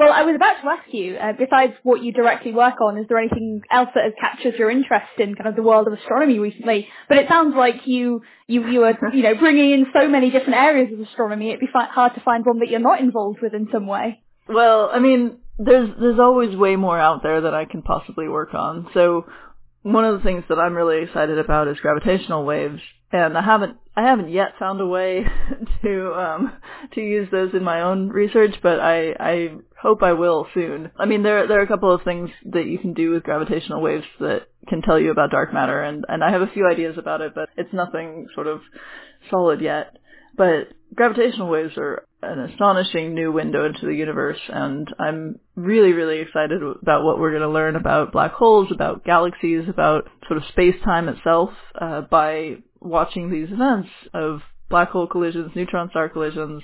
Well, 0.01 0.13
I 0.13 0.23
was 0.23 0.35
about 0.35 0.61
to 0.63 0.69
ask 0.69 0.93
you, 0.93 1.15
uh, 1.15 1.35
besides 1.39 1.75
what 1.85 2.03
you 2.03 2.13
directly 2.13 2.53
work 2.53 2.81
on, 2.81 2.99
is 2.99 3.07
there 3.09 3.19
anything 3.19 3.63
else 3.71 3.91
that 3.95 4.03
has 4.03 4.15
captured 4.21 4.59
your 4.59 4.69
interest 4.69 5.13
in 5.19 5.37
kind 5.37 5.47
of 5.47 5.55
the 5.55 5.63
world 5.63 5.87
of 5.87 5.93
astronomy 5.93 6.41
recently? 6.41 6.89
But 7.09 7.19
it 7.19 7.29
sounds 7.29 7.55
like 7.57 7.87
you, 7.87 8.23
you, 8.49 8.67
you 8.67 8.83
are, 8.83 8.99
you 9.13 9.23
know, 9.23 9.37
bringing 9.37 9.71
in 9.71 9.87
so 9.97 10.09
many 10.09 10.31
different 10.31 10.57
areas 10.57 10.93
of 10.93 10.99
astronomy, 10.99 11.51
it'd 11.51 11.61
be 11.61 11.69
fi- 11.73 11.87
hard 11.87 12.17
to 12.17 12.21
find 12.23 12.45
one 12.45 12.59
that 12.59 12.69
you're 12.69 12.81
not 12.81 12.99
involved 12.99 13.39
with 13.41 13.55
in 13.55 13.69
some 13.71 13.87
way. 13.87 14.25
Well, 14.49 14.91
I 14.93 14.99
mean, 14.99 15.39
there's, 15.57 15.91
there's 16.01 16.19
always 16.19 16.57
way 16.57 16.75
more 16.75 16.99
out 16.99 17.23
there 17.23 17.43
that 17.43 17.55
I 17.55 17.65
can 17.65 17.83
possibly 17.83 18.27
work 18.27 18.55
on. 18.55 18.89
So 18.93 19.27
one 19.85 20.07
of 20.07 20.17
the 20.17 20.25
things 20.25 20.45
that 20.49 20.59
I'm 20.59 20.75
really 20.75 21.03
excited 21.03 21.39
about 21.39 21.69
is 21.69 21.77
gravitational 21.79 22.45
waves, 22.47 22.81
and 23.13 23.37
I 23.37 23.43
haven't 23.43 23.77
I 23.95 24.03
haven't 24.03 24.31
yet 24.31 24.55
found 24.59 24.81
a 24.81 24.87
way 24.87 25.25
to 25.83 26.15
um, 26.15 26.53
to 26.95 27.01
use 27.03 27.29
those 27.31 27.53
in 27.53 27.63
my 27.63 27.83
own 27.83 28.09
research, 28.09 28.55
but 28.63 28.81
I 28.81 29.15
I 29.21 29.51
hope 29.81 30.03
I 30.03 30.15
will 30.15 30.47
soon. 30.55 30.91
I 30.99 31.05
mean, 31.05 31.23
there 31.23 31.47
there 31.47 31.61
are 31.61 31.65
a 31.65 31.69
couple 31.69 31.93
of 31.93 32.03
things 32.03 32.31
that 32.47 32.65
you 32.65 32.79
can 32.79 32.95
do 32.95 33.11
with 33.11 33.25
gravitational 33.25 33.83
waves 33.83 34.07
that 34.21 34.49
can 34.69 34.81
tell 34.81 34.99
you 34.99 35.11
about 35.11 35.31
dark 35.31 35.53
matter, 35.53 35.83
and 35.83 36.07
and 36.09 36.25
I 36.25 36.31
have 36.31 36.43
a 36.43 36.51
few 36.51 36.67
ideas 36.67 36.97
about 36.97 37.21
it, 37.21 37.35
but 37.35 37.51
it's 37.59 37.73
nothing 37.75 38.27
sort 38.35 38.47
of 38.47 38.63
solid 39.31 39.61
yet. 39.61 39.99
But 40.35 40.69
gravitational 40.95 41.51
waves 41.51 41.75
are 41.77 42.07
an 42.25 42.41
astonishing 42.41 43.15
new 43.15 43.33
window 43.33 43.65
into 43.65 43.87
the 43.87 43.95
universe, 43.95 44.41
and 44.49 44.93
I'm 44.99 45.39
really, 45.55 45.93
really 45.93 46.21
excited 46.21 46.63
about 46.83 47.05
what 47.05 47.19
we're 47.19 47.31
going 47.31 47.43
to 47.43 47.49
learn 47.49 47.77
about 47.77 48.13
black 48.13 48.33
holes, 48.33 48.69
about 48.73 49.05
galaxies, 49.05 49.69
about 49.69 50.09
sort 50.27 50.39
of 50.39 50.49
space-time 50.49 51.09
itself 51.09 51.51
uh, 51.81 52.03
by 52.03 52.57
watching 52.81 53.31
these 53.31 53.51
events 53.51 53.89
of 54.13 54.41
black 54.69 54.91
hole 54.91 55.07
collisions, 55.07 55.53
neutron 55.55 55.91
star 55.91 56.09
collisions. 56.09 56.63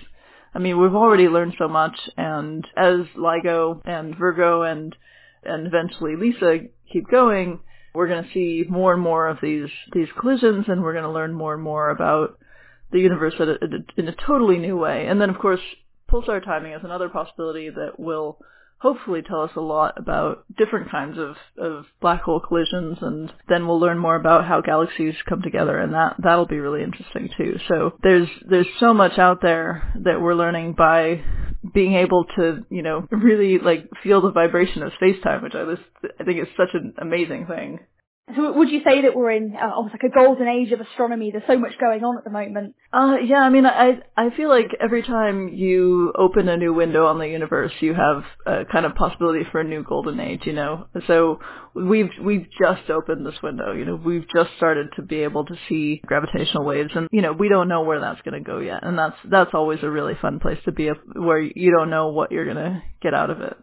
I 0.55 0.59
mean, 0.59 0.81
we've 0.81 0.95
already 0.95 1.29
learned 1.29 1.55
so 1.59 1.69
much, 1.69 1.97
and 2.17 2.67
as 2.77 3.07
LIGO 3.17 3.83
and 3.85 4.17
Virgo 4.17 4.63
and 4.63 4.97
and 5.43 5.67
eventually 5.67 6.17
LISA 6.17 6.67
keep 6.93 7.09
going, 7.11 7.61
we're 7.95 8.09
going 8.09 8.25
to 8.25 8.31
see 8.33 8.65
more 8.69 8.93
and 8.93 9.03
more 9.03 9.29
of 9.29 9.39
these 9.41 9.69
these 9.93 10.09
collisions, 10.19 10.67
and 10.69 10.83
we're 10.83 10.93
going 10.93 11.05
to 11.05 11.11
learn 11.11 11.33
more 11.33 11.55
and 11.55 11.63
more 11.63 11.91
about 11.91 12.39
the 12.93 13.01
universe 13.01 13.35
in 13.39 13.49
a, 13.49 14.01
in 14.01 14.09
a 14.09 14.15
totally 14.27 14.59
new 14.59 14.77
way. 14.77 15.07
And 15.07 15.21
then, 15.21 15.31
of 15.31 15.39
course, 15.39 15.61
pulsar 16.11 16.45
timing 16.45 16.73
is 16.73 16.83
another 16.85 17.09
possibility 17.09 17.71
that 17.71 17.99
will 17.99 18.39
hopefully 18.81 19.21
tell 19.23 19.43
us 19.43 19.51
a 19.57 19.61
lot 19.61 19.95
about 19.99 20.45
different 20.57 20.91
kinds 20.91 21.19
of, 21.19 21.37
of 21.59 21.85
black 22.01 22.23
hole 22.23 22.41
collisions 22.41 22.97
and 23.03 23.31
then 23.47 23.67
we'll 23.67 23.79
learn 23.79 23.99
more 23.99 24.17
about 24.17 24.47
how 24.47 24.63
galaxies 24.63 25.15
come 25.29 25.43
together 25.43 25.79
and 25.79 25.93
that 25.93 26.15
that'll 26.19 26.47
be 26.47 26.59
really 26.59 26.83
interesting 26.83 27.29
too. 27.37 27.59
So 27.69 27.93
there's 28.03 28.29
there's 28.49 28.67
so 28.79 28.95
much 28.95 29.19
out 29.19 29.43
there 29.43 29.93
that 30.05 30.21
we're 30.21 30.35
learning 30.35 30.75
by 30.79 31.23
being 31.75 31.95
able 31.95 32.25
to, 32.37 32.65
you 32.71 32.83
know, 32.83 33.07
really 33.11 33.59
like 33.59 33.87
feel 34.03 34.23
the 34.23 34.33
vibration 34.33 34.83
of 34.83 34.93
space 34.95 35.23
time, 35.23 35.43
which 35.43 35.55
I 35.55 35.75
just 35.75 36.15
I 36.19 36.25
think 36.25 36.41
is 36.41 36.49
such 36.57 36.71
an 36.73 36.95
amazing 36.99 37.47
thing. 37.47 37.81
So 38.37 38.53
would 38.53 38.71
you 38.71 38.81
say 38.85 39.03
that 39.03 39.15
we're 39.15 39.31
in 39.31 39.57
uh, 39.57 39.75
almost 39.75 39.95
like 39.95 40.11
a 40.11 40.15
golden 40.15 40.49
age 40.49 40.73
of 40.73 40.81
astronomy? 40.81 41.31
There's 41.31 41.45
so 41.47 41.59
much 41.59 41.79
going 41.79 42.05
on 42.05 42.19
at 42.19 42.25
the 42.25 42.31
moment. 42.31 42.75
Uh, 42.93 43.17
yeah, 43.25 43.39
I 43.39 43.51
mean, 43.51 43.67
I 43.67 44.01
I 44.17 44.31
feel 44.37 44.49
like 44.49 44.69
every 44.81 45.03
time 45.03 45.49
you 45.49 46.13
open 46.17 46.49
a 46.49 46.57
new 46.57 46.73
window 46.73 47.07
on 47.07 47.19
the 47.19 47.29
universe, 47.29 47.73
you 47.81 47.95
have 47.95 48.25
a 48.47 48.65
kind 48.71 48.87
of 48.87 48.95
possibility 48.95 49.45
for 49.51 49.61
a 49.61 49.65
new 49.65 49.83
golden 49.83 50.21
age. 50.21 50.43
You 50.45 50.53
know, 50.53 50.87
so 51.07 51.41
we've 51.75 52.11
we've 52.23 52.47
just 52.61 52.91
opened 52.91 53.27
this 53.27 53.41
window. 53.43 53.73
You 53.73 53.85
know, 53.85 53.97
we've 53.97 54.27
just 54.35 54.51
started 54.57 54.89
to 54.97 55.03
be 55.03 55.23
able 55.23 55.45
to 55.47 55.55
see 55.69 56.01
gravitational 56.07 56.65
waves, 56.65 56.91
and 56.95 57.09
you 57.13 57.23
know, 57.23 57.33
we 57.33 57.49
don't 57.49 57.69
know 57.69 57.83
where 57.83 58.01
that's 58.01 58.21
going 58.23 58.43
to 58.43 58.47
go 58.47 58.59
yet, 58.59 58.81
and 58.83 58.99
that's 58.99 59.17
that's 59.25 59.51
always 59.55 59.81
a 59.83 59.91
really 59.91 60.15
fun 60.21 60.41
place 60.41 60.59
to 60.65 60.73
be, 60.73 60.91
where 61.17 61.41
you 61.41 61.71
don't 61.71 61.91
know 61.91 62.09
what 62.09 62.33
you're 62.33 62.45
going 62.45 62.57
to 62.57 62.83
get 63.03 63.15
out 63.15 63.31
of 63.31 63.41
it 63.41 63.57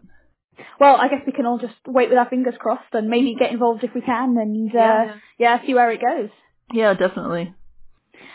well, 0.80 0.96
I 0.96 1.08
guess 1.08 1.22
we 1.26 1.32
can 1.32 1.46
all 1.46 1.58
just 1.58 1.74
wait 1.86 2.08
with 2.08 2.18
our 2.18 2.28
fingers 2.28 2.54
crossed 2.58 2.92
and 2.92 3.08
maybe 3.08 3.34
get 3.38 3.52
involved 3.52 3.84
if 3.84 3.94
we 3.94 4.00
can 4.00 4.36
and, 4.38 4.70
uh, 4.70 4.78
yeah, 4.78 5.14
yeah 5.38 5.66
see 5.66 5.74
where 5.74 5.90
it 5.90 6.00
goes. 6.00 6.30
Yeah, 6.72 6.94
definitely. 6.94 7.54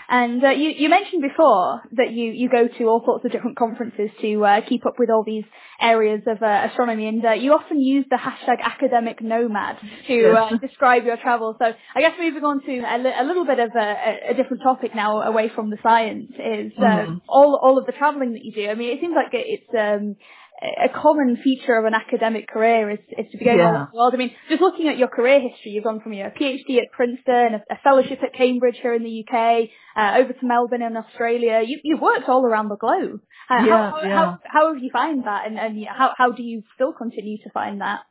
And 0.10 0.44
uh, 0.44 0.50
you, 0.50 0.70
you 0.70 0.90
mentioned 0.90 1.22
before 1.22 1.82
that 1.94 2.12
you, 2.12 2.32
you 2.32 2.50
go 2.50 2.68
to 2.68 2.84
all 2.86 3.02
sorts 3.06 3.26
of 3.26 3.32
different 3.32 3.58
conferences 3.58 4.10
to 4.22 4.46
uh, 4.46 4.62
keep 4.68 4.86
up 4.86 5.00
with 5.00 5.10
all 5.10 5.24
these 5.24 5.46
areas 5.80 6.22
of 6.28 6.42
uh, 6.44 6.68
astronomy, 6.70 7.08
and 7.08 7.26
uh, 7.26 7.32
you 7.32 7.54
often 7.54 7.80
use 7.80 8.06
the 8.10 8.18
hashtag 8.18 8.62
academic 8.62 9.22
nomad 9.22 9.78
to 10.08 10.32
uh, 10.34 10.58
describe 10.62 11.06
your 11.06 11.18
travel. 11.18 11.56
So 11.58 11.74
I 11.96 12.02
guess 12.02 12.14
moving 12.20 12.44
on 12.44 12.62
to 12.62 12.72
a, 12.80 12.98
li- 12.98 13.16
a 13.18 13.24
little 13.24 13.46
bit 13.46 13.60
of 13.60 13.72
a, 13.76 14.32
a, 14.32 14.34
different 14.34 14.62
topic 14.62 14.94
now, 14.94 15.22
away 15.22 15.50
from 15.50 15.70
the 15.70 15.78
science, 15.82 16.32
is 16.32 16.74
uh, 16.78 16.82
mm-hmm. 16.82 17.18
all 17.28 17.60
all 17.62 17.78
of 17.78 17.86
the 17.86 17.94
traveling 17.94 18.34
that 18.34 18.44
you 18.44 18.52
do. 18.52 18.70
I 18.70 18.76
mean, 18.76 18.96
it 18.96 19.02
seems 19.02 19.16
like 19.16 19.32
it's 19.34 19.70
um, 19.78 20.16
a 20.64 20.90
common 20.90 21.38
feature 21.44 21.76
of 21.76 21.86
an 21.86 21.94
academic 21.94 22.48
career 22.48 22.90
is, 22.90 23.00
is 23.18 23.32
to 23.32 23.38
be 23.38 23.46
going 23.46 23.58
yeah. 23.58 23.66
all 23.66 23.76
over 23.76 23.90
the 23.92 23.98
world. 23.98 24.14
I 24.14 24.18
mean, 24.18 24.32
just 24.50 24.62
looking 24.62 24.88
at 24.88 24.98
your 24.98 25.10
career 25.10 25.42
history, 25.42 25.72
you've 25.72 25.84
gone 25.84 26.00
from 26.00 26.14
your 26.14 26.30
PhD 26.30 26.78
at 26.78 26.92
Princeton, 26.92 27.56
a, 27.56 27.74
a 27.74 27.78
fellowship 27.84 28.20
at 28.24 28.34
Cambridge 28.34 28.78
here 28.82 28.94
in 28.94 29.04
the 29.04 29.26
UK, 29.26 29.70
uh, 29.98 30.20
over 30.20 30.32
to 30.32 30.46
Melbourne 30.46 30.82
in 30.82 30.96
Australia. 30.96 31.62
You, 31.66 31.80
you've 31.84 32.02
worked 32.02 32.30
all 32.30 32.46
around 32.46 32.70
the 32.70 32.78
globe. 32.78 33.22
Uh, 33.50 33.64
yeah, 33.66 33.92
how, 33.92 34.02
yeah. 34.02 34.16
How, 34.16 34.40
how, 34.46 34.74
have 34.74 34.82
you 34.82 34.90
find 34.94 35.26
that, 35.26 35.48
and, 35.48 35.60
and 35.60 35.86
how, 35.86 36.14
how 36.18 36.32
do 36.32 36.44
you 36.44 36.64
still 36.76 36.94
continue 36.94 37.38
to 37.44 37.50
find 37.54 37.82
that? 37.82 38.02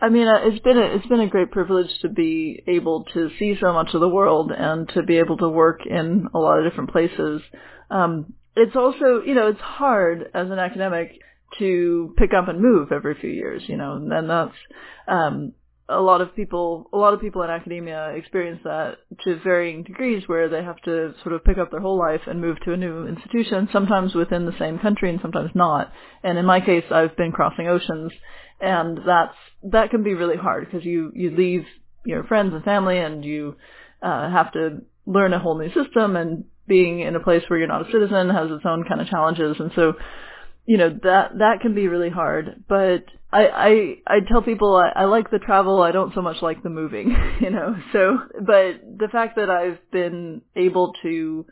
I 0.00 0.08
mean, 0.08 0.26
uh, 0.26 0.40
it's 0.42 0.62
been 0.62 0.78
a, 0.78 0.96
it's 0.96 1.06
been 1.06 1.20
a 1.20 1.28
great 1.28 1.50
privilege 1.50 1.90
to 2.02 2.08
be 2.08 2.62
able 2.66 3.04
to 3.14 3.30
see 3.38 3.56
so 3.60 3.72
much 3.72 3.90
of 3.94 4.00
the 4.00 4.08
world 4.08 4.52
and 4.56 4.88
to 4.90 5.02
be 5.02 5.18
able 5.18 5.36
to 5.38 5.48
work 5.48 5.80
in 5.86 6.28
a 6.34 6.38
lot 6.38 6.58
of 6.58 6.70
different 6.70 6.90
places. 6.90 7.42
Um, 7.90 8.32
it's 8.56 8.76
also, 8.76 9.22
you 9.24 9.34
know, 9.34 9.48
it's 9.48 9.60
hard 9.60 10.30
as 10.34 10.50
an 10.50 10.58
academic 10.58 11.20
to 11.58 12.14
pick 12.16 12.30
up 12.34 12.48
and 12.48 12.60
move 12.60 12.92
every 12.92 13.14
few 13.20 13.30
years, 13.30 13.62
you 13.66 13.76
know, 13.76 13.94
and 13.94 14.30
that's, 14.30 14.54
um, 15.08 15.52
a 15.88 16.00
lot 16.00 16.22
of 16.22 16.34
people, 16.34 16.88
a 16.94 16.96
lot 16.96 17.12
of 17.12 17.20
people 17.20 17.42
in 17.42 17.50
academia 17.50 18.08
experience 18.16 18.60
that 18.64 18.96
to 19.22 19.38
varying 19.44 19.82
degrees 19.82 20.22
where 20.26 20.48
they 20.48 20.62
have 20.62 20.80
to 20.82 21.12
sort 21.22 21.34
of 21.34 21.44
pick 21.44 21.58
up 21.58 21.70
their 21.70 21.80
whole 21.80 21.98
life 21.98 22.22
and 22.26 22.40
move 22.40 22.56
to 22.64 22.72
a 22.72 22.76
new 22.76 23.06
institution, 23.06 23.68
sometimes 23.70 24.14
within 24.14 24.46
the 24.46 24.58
same 24.58 24.78
country 24.78 25.10
and 25.10 25.20
sometimes 25.20 25.50
not. 25.54 25.92
And 26.22 26.38
in 26.38 26.46
my 26.46 26.60
case, 26.60 26.84
I've 26.90 27.16
been 27.16 27.32
crossing 27.32 27.68
oceans 27.68 28.12
and 28.60 28.98
that's, 29.06 29.34
that 29.64 29.90
can 29.90 30.02
be 30.02 30.14
really 30.14 30.38
hard 30.38 30.64
because 30.64 30.86
you, 30.86 31.12
you 31.14 31.36
leave 31.36 31.66
your 32.06 32.24
friends 32.24 32.54
and 32.54 32.64
family 32.64 32.98
and 32.98 33.22
you, 33.22 33.56
uh, 34.02 34.30
have 34.30 34.52
to 34.52 34.78
learn 35.06 35.34
a 35.34 35.38
whole 35.38 35.58
new 35.58 35.68
system 35.74 36.16
and 36.16 36.44
being 36.66 37.00
in 37.00 37.14
a 37.14 37.20
place 37.20 37.42
where 37.48 37.58
you're 37.58 37.68
not 37.68 37.86
a 37.86 37.92
citizen 37.92 38.30
has 38.30 38.50
its 38.50 38.64
own 38.64 38.84
kind 38.88 39.00
of 39.00 39.06
challenges. 39.08 39.56
And 39.58 39.70
so, 39.74 39.94
you 40.66 40.78
know, 40.78 40.90
that, 41.02 41.38
that 41.38 41.60
can 41.60 41.74
be 41.74 41.88
really 41.88 42.10
hard. 42.10 42.64
But 42.68 43.04
I, 43.32 43.46
I, 43.46 43.94
I 44.06 44.18
tell 44.28 44.42
people 44.42 44.76
I, 44.76 45.02
I 45.02 45.04
like 45.04 45.30
the 45.30 45.38
travel. 45.38 45.82
I 45.82 45.92
don't 45.92 46.14
so 46.14 46.22
much 46.22 46.40
like 46.40 46.62
the 46.62 46.70
moving, 46.70 47.14
you 47.40 47.50
know, 47.50 47.76
so, 47.92 48.18
but 48.40 48.80
the 48.98 49.08
fact 49.10 49.36
that 49.36 49.50
I've 49.50 49.78
been 49.90 50.42
able 50.56 50.94
to 51.02 51.46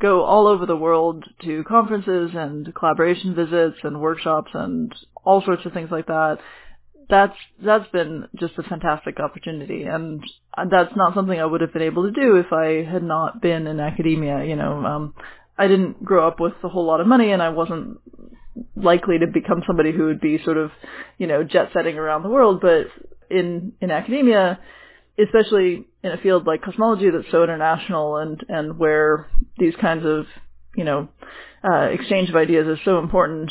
go 0.00 0.22
all 0.22 0.46
over 0.46 0.66
the 0.66 0.76
world 0.76 1.24
to 1.44 1.64
conferences 1.64 2.32
and 2.34 2.74
collaboration 2.74 3.34
visits 3.34 3.78
and 3.82 4.00
workshops 4.00 4.50
and 4.52 4.94
all 5.24 5.42
sorts 5.42 5.64
of 5.64 5.72
things 5.72 5.90
like 5.90 6.06
that, 6.06 6.38
that's 7.08 7.36
that's 7.64 7.90
been 7.90 8.28
just 8.38 8.52
a 8.58 8.62
fantastic 8.62 9.18
opportunity 9.18 9.84
and 9.84 10.22
that's 10.70 10.94
not 10.94 11.14
something 11.14 11.40
I 11.40 11.46
would 11.46 11.62
have 11.62 11.72
been 11.72 11.82
able 11.82 12.04
to 12.04 12.10
do 12.10 12.36
if 12.36 12.52
I 12.52 12.84
had 12.90 13.02
not 13.02 13.40
been 13.40 13.66
in 13.66 13.80
academia 13.80 14.44
you 14.44 14.56
know 14.56 14.84
um 14.84 15.14
I 15.56 15.66
didn't 15.68 16.04
grow 16.04 16.28
up 16.28 16.38
with 16.38 16.52
a 16.62 16.68
whole 16.68 16.84
lot 16.84 17.00
of 17.00 17.06
money 17.06 17.32
and 17.32 17.42
I 17.42 17.48
wasn't 17.48 17.98
likely 18.76 19.18
to 19.18 19.26
become 19.26 19.62
somebody 19.66 19.92
who 19.92 20.06
would 20.06 20.20
be 20.20 20.42
sort 20.44 20.56
of, 20.56 20.70
you 21.18 21.26
know, 21.26 21.42
jet 21.44 21.70
setting 21.72 21.98
around 21.98 22.22
the 22.22 22.28
world, 22.28 22.60
but 22.60 22.86
in, 23.30 23.72
in 23.80 23.90
academia, 23.90 24.58
especially 25.18 25.86
in 26.02 26.12
a 26.12 26.18
field 26.18 26.46
like 26.46 26.62
cosmology 26.62 27.10
that's 27.10 27.30
so 27.30 27.42
international 27.42 28.16
and, 28.16 28.44
and 28.48 28.78
where 28.78 29.28
these 29.58 29.74
kinds 29.80 30.04
of, 30.04 30.26
you 30.76 30.84
know, 30.84 31.08
uh, 31.64 31.86
exchange 31.86 32.28
of 32.28 32.36
ideas 32.36 32.66
is 32.68 32.78
so 32.84 32.98
important, 32.98 33.50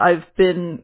I've 0.00 0.24
been 0.36 0.82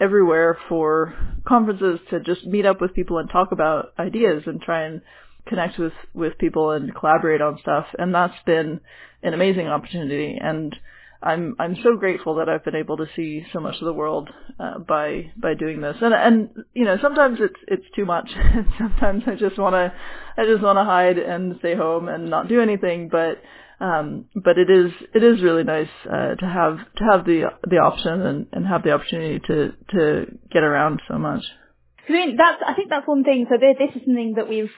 everywhere 0.00 0.58
for 0.68 1.14
conferences 1.46 2.00
to 2.10 2.20
just 2.20 2.46
meet 2.46 2.66
up 2.66 2.80
with 2.80 2.94
people 2.94 3.18
and 3.18 3.30
talk 3.30 3.52
about 3.52 3.92
ideas 3.98 4.42
and 4.46 4.60
try 4.60 4.84
and 4.84 5.02
connect 5.46 5.78
with, 5.78 5.92
with 6.14 6.38
people 6.38 6.70
and 6.70 6.94
collaborate 6.94 7.40
on 7.40 7.58
stuff. 7.60 7.86
And 7.98 8.14
that's 8.14 8.34
been 8.46 8.80
an 9.22 9.34
amazing 9.34 9.68
opportunity. 9.68 10.38
And 10.40 10.74
I'm 11.22 11.54
I'm 11.58 11.76
so 11.82 11.96
grateful 11.96 12.36
that 12.36 12.48
I've 12.48 12.64
been 12.64 12.76
able 12.76 12.96
to 12.96 13.06
see 13.14 13.44
so 13.52 13.60
much 13.60 13.76
of 13.80 13.84
the 13.84 13.92
world 13.92 14.30
uh, 14.58 14.78
by 14.78 15.30
by 15.36 15.54
doing 15.54 15.80
this. 15.80 15.96
And 16.00 16.14
and 16.14 16.64
you 16.72 16.84
know 16.84 16.96
sometimes 17.02 17.38
it's 17.40 17.60
it's 17.68 17.86
too 17.94 18.06
much. 18.06 18.30
sometimes 18.78 19.24
I 19.26 19.34
just 19.34 19.58
want 19.58 19.74
to 19.74 19.92
I 20.36 20.46
just 20.46 20.62
want 20.62 20.78
to 20.78 20.84
hide 20.84 21.18
and 21.18 21.56
stay 21.58 21.74
home 21.74 22.08
and 22.08 22.30
not 22.30 22.48
do 22.48 22.60
anything. 22.60 23.10
But 23.10 23.42
um, 23.84 24.26
but 24.34 24.56
it 24.56 24.70
is 24.70 24.92
it 25.14 25.22
is 25.22 25.42
really 25.42 25.64
nice 25.64 25.88
uh, 26.06 26.36
to 26.36 26.46
have 26.46 26.78
to 26.96 27.04
have 27.10 27.26
the 27.26 27.50
the 27.68 27.76
option 27.76 28.22
and, 28.22 28.46
and 28.52 28.66
have 28.66 28.82
the 28.82 28.92
opportunity 28.92 29.40
to 29.46 29.72
to 29.90 30.26
get 30.50 30.62
around 30.62 31.02
so 31.06 31.18
much. 31.18 31.42
I 32.08 32.12
mean, 32.12 32.36
that's 32.36 32.62
I 32.66 32.74
think 32.74 32.88
that's 32.88 33.06
one 33.06 33.24
thing. 33.24 33.46
So 33.50 33.56
this 33.58 33.94
is 33.94 34.02
something 34.06 34.34
that 34.36 34.48
we've 34.48 34.70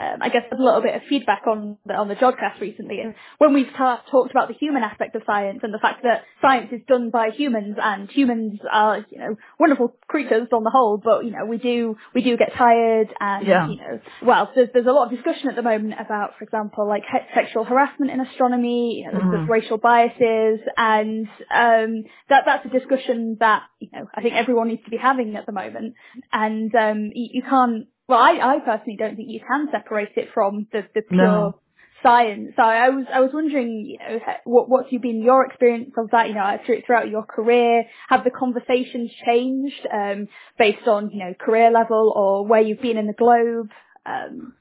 um, 0.00 0.18
I 0.20 0.28
guess 0.28 0.42
a 0.50 0.60
little 0.60 0.82
bit 0.82 0.96
of 0.96 1.02
feedback 1.08 1.42
on 1.46 1.78
the, 1.86 1.94
on 1.94 2.08
the 2.08 2.16
Jodcast 2.16 2.60
recently. 2.60 2.98
And 3.00 3.14
when 3.38 3.54
we've 3.54 3.70
ta- 3.76 4.02
talked 4.10 4.32
about 4.32 4.48
the 4.48 4.54
human 4.54 4.82
aspect 4.82 5.14
of 5.14 5.22
science 5.24 5.60
and 5.62 5.72
the 5.72 5.78
fact 5.78 6.02
that 6.02 6.24
science 6.42 6.70
is 6.72 6.80
done 6.88 7.10
by 7.10 7.30
humans 7.30 7.76
and 7.80 8.10
humans 8.10 8.58
are, 8.70 9.06
you 9.08 9.18
know, 9.18 9.36
wonderful 9.58 9.96
creatures 10.08 10.48
on 10.52 10.64
the 10.64 10.70
whole, 10.70 11.00
but, 11.02 11.24
you 11.24 11.30
know, 11.30 11.46
we 11.46 11.58
do, 11.58 11.96
we 12.12 12.22
do 12.22 12.36
get 12.36 12.54
tired 12.54 13.08
and, 13.20 13.46
yeah. 13.46 13.68
you 13.68 13.76
know, 13.76 14.00
well, 14.22 14.50
there's, 14.54 14.68
there's 14.74 14.86
a 14.86 14.92
lot 14.92 15.06
of 15.06 15.16
discussion 15.16 15.48
at 15.48 15.54
the 15.54 15.62
moment 15.62 15.94
about, 16.00 16.38
for 16.38 16.44
example, 16.44 16.88
like 16.88 17.04
he- 17.04 17.40
sexual 17.40 17.64
harassment 17.64 18.10
in 18.10 18.20
astronomy, 18.20 18.98
you 18.98 19.06
know, 19.06 19.12
there's, 19.12 19.24
mm. 19.24 19.30
there's 19.30 19.48
racial 19.48 19.78
biases 19.78 20.60
and, 20.76 21.28
um, 21.54 22.04
that, 22.28 22.42
that's 22.46 22.66
a 22.66 22.68
discussion 22.68 23.36
that, 23.38 23.62
you 23.78 23.90
know, 23.92 24.08
I 24.12 24.22
think 24.22 24.34
everyone 24.34 24.68
needs 24.68 24.82
to 24.84 24.90
be 24.90 24.96
having 24.96 25.36
at 25.36 25.46
the 25.46 25.52
moment. 25.52 25.94
And, 26.32 26.74
um, 26.74 27.12
you, 27.14 27.28
you 27.34 27.42
can't, 27.42 27.86
well, 28.08 28.18
I, 28.18 28.56
I 28.56 28.58
personally 28.60 28.96
don't 28.98 29.16
think 29.16 29.28
you 29.30 29.40
can 29.40 29.68
separate 29.72 30.12
it 30.16 30.28
from 30.34 30.66
the, 30.72 30.82
the 30.94 31.02
pure 31.02 31.20
no. 31.22 31.60
science. 32.02 32.52
So 32.56 32.62
I 32.62 32.90
was, 32.90 33.06
I 33.12 33.20
was 33.20 33.30
wondering, 33.32 33.86
you 33.86 33.98
know, 33.98 34.20
what, 34.44 34.68
what's 34.68 34.90
been 34.90 35.22
your 35.22 35.46
experience 35.46 35.92
of 35.96 36.10
that, 36.10 36.28
you 36.28 36.34
know, 36.34 36.58
throughout 36.86 37.08
your 37.08 37.24
career? 37.24 37.84
Have 38.10 38.24
the 38.24 38.30
conversations 38.30 39.10
changed, 39.26 39.86
um, 39.92 40.28
based 40.58 40.86
on, 40.86 41.10
you 41.10 41.24
know, 41.24 41.34
career 41.34 41.70
level 41.70 42.12
or 42.14 42.46
where 42.46 42.60
you've 42.60 42.82
been 42.82 42.98
in 42.98 43.06
the 43.06 43.14
globe? 43.14 43.70
Um, 44.04 44.54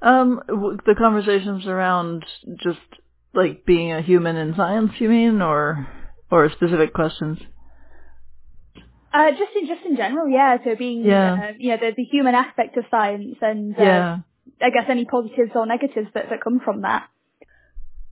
um, 0.00 0.40
the 0.86 0.94
conversations 0.96 1.66
around 1.66 2.24
just 2.62 2.78
like 3.34 3.66
being 3.66 3.92
a 3.92 4.00
human 4.00 4.36
in 4.36 4.54
science, 4.54 4.92
you 4.98 5.08
mean, 5.08 5.42
or, 5.42 5.88
or 6.30 6.48
specific 6.50 6.94
questions? 6.94 7.38
Uh, 9.12 9.30
just 9.32 9.50
in 9.56 9.66
just 9.66 9.84
in 9.84 9.96
general, 9.96 10.28
yeah. 10.28 10.58
So 10.64 10.76
being, 10.76 11.04
yeah, 11.04 11.32
uh, 11.32 11.52
you 11.58 11.70
know, 11.70 11.78
the, 11.78 11.92
the 11.96 12.04
human 12.04 12.34
aspect 12.34 12.76
of 12.76 12.84
science, 12.90 13.36
and 13.40 13.76
uh, 13.76 13.82
yeah. 13.82 14.18
I 14.62 14.70
guess 14.70 14.84
any 14.88 15.04
positives 15.04 15.50
or 15.54 15.66
negatives 15.66 16.08
that 16.14 16.30
that 16.30 16.42
come 16.42 16.60
from 16.64 16.82
that. 16.82 17.08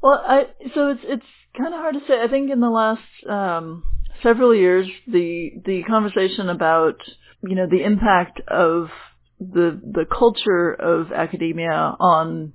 Well, 0.02 0.20
I 0.26 0.46
so 0.74 0.88
it's 0.88 1.00
it's 1.04 1.26
kind 1.56 1.72
of 1.72 1.80
hard 1.80 1.94
to 1.94 2.00
say. 2.08 2.20
I 2.20 2.28
think 2.28 2.50
in 2.50 2.60
the 2.60 2.68
last 2.68 3.02
um, 3.28 3.84
several 4.22 4.54
years, 4.54 4.88
the 5.06 5.52
the 5.64 5.82
conversation 5.84 6.48
about 6.48 6.96
you 7.42 7.54
know 7.54 7.68
the 7.70 7.84
impact 7.84 8.40
of 8.48 8.88
the 9.38 9.80
the 9.80 10.04
culture 10.04 10.72
of 10.72 11.12
academia 11.12 11.94
on 12.00 12.54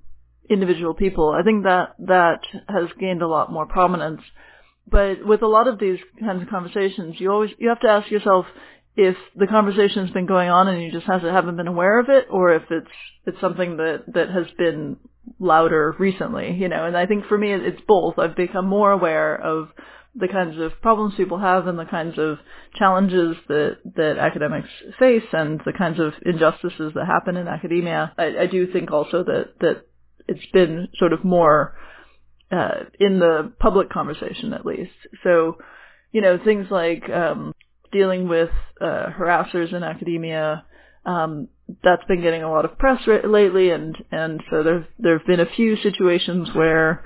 individual 0.49 0.93
people, 0.93 1.31
I 1.31 1.43
think 1.43 1.63
that 1.63 1.95
that 1.99 2.41
has 2.67 2.89
gained 2.99 3.21
a 3.21 3.27
lot 3.27 3.51
more 3.51 3.65
prominence 3.65 4.21
but 4.89 5.25
with 5.25 5.41
a 5.41 5.47
lot 5.47 5.67
of 5.67 5.79
these 5.79 5.99
kinds 6.19 6.41
of 6.41 6.49
conversations, 6.49 7.15
you 7.19 7.31
always 7.31 7.51
you 7.57 7.69
have 7.69 7.79
to 7.81 7.89
ask 7.89 8.11
yourself 8.11 8.45
if 8.95 9.15
the 9.35 9.47
conversation's 9.47 10.11
been 10.11 10.27
going 10.27 10.49
on 10.49 10.67
and 10.67 10.81
you 10.81 10.91
just 10.91 11.07
haven't 11.07 11.57
been 11.57 11.67
aware 11.67 11.99
of 11.99 12.09
it, 12.09 12.27
or 12.29 12.53
if 12.53 12.63
it's 12.69 12.91
it's 13.25 13.39
something 13.41 13.77
that 13.77 14.03
that 14.13 14.29
has 14.29 14.45
been 14.57 14.97
louder 15.39 15.95
recently, 15.97 16.51
you 16.51 16.69
know. 16.69 16.85
And 16.85 16.97
I 16.97 17.05
think 17.05 17.25
for 17.25 17.37
me, 17.37 17.53
it's 17.53 17.81
both. 17.87 18.19
I've 18.19 18.35
become 18.35 18.67
more 18.67 18.91
aware 18.91 19.35
of 19.35 19.69
the 20.15 20.27
kinds 20.27 20.59
of 20.59 20.79
problems 20.81 21.15
people 21.15 21.39
have 21.39 21.65
and 21.65 21.79
the 21.79 21.85
kinds 21.85 22.19
of 22.19 22.37
challenges 22.75 23.35
that 23.47 23.77
that 23.95 24.17
academics 24.19 24.69
face 24.99 25.23
and 25.31 25.59
the 25.65 25.73
kinds 25.73 25.99
of 25.99 26.13
injustices 26.25 26.93
that 26.93 27.07
happen 27.07 27.35
in 27.35 27.47
academia. 27.47 28.13
I, 28.17 28.41
I 28.41 28.47
do 28.47 28.71
think 28.71 28.91
also 28.91 29.23
that 29.23 29.59
that 29.61 29.85
it's 30.27 30.45
been 30.53 30.89
sort 30.99 31.13
of 31.13 31.23
more 31.23 31.75
uh, 32.53 32.85
in 32.99 33.19
the 33.19 33.51
public 33.59 33.89
conversation 33.89 34.53
at 34.53 34.65
least. 34.65 34.91
So, 35.23 35.57
you 36.11 36.21
know, 36.21 36.37
things 36.43 36.67
like 36.69 37.09
um, 37.09 37.53
dealing 37.91 38.27
with 38.27 38.49
uh, 38.79 39.07
harassers 39.17 39.73
in 39.73 39.83
academia. 39.83 40.65
Um, 41.05 41.47
that's 41.83 42.03
been 42.07 42.21
getting 42.21 42.43
a 42.43 42.51
lot 42.51 42.65
of 42.65 42.77
press 42.77 43.01
lately, 43.07 43.69
and 43.71 43.97
and 44.11 44.41
so 44.49 44.63
there 44.63 44.87
there 44.99 45.17
have 45.17 45.27
been 45.27 45.39
a 45.39 45.55
few 45.55 45.75
situations 45.77 46.49
where 46.53 47.03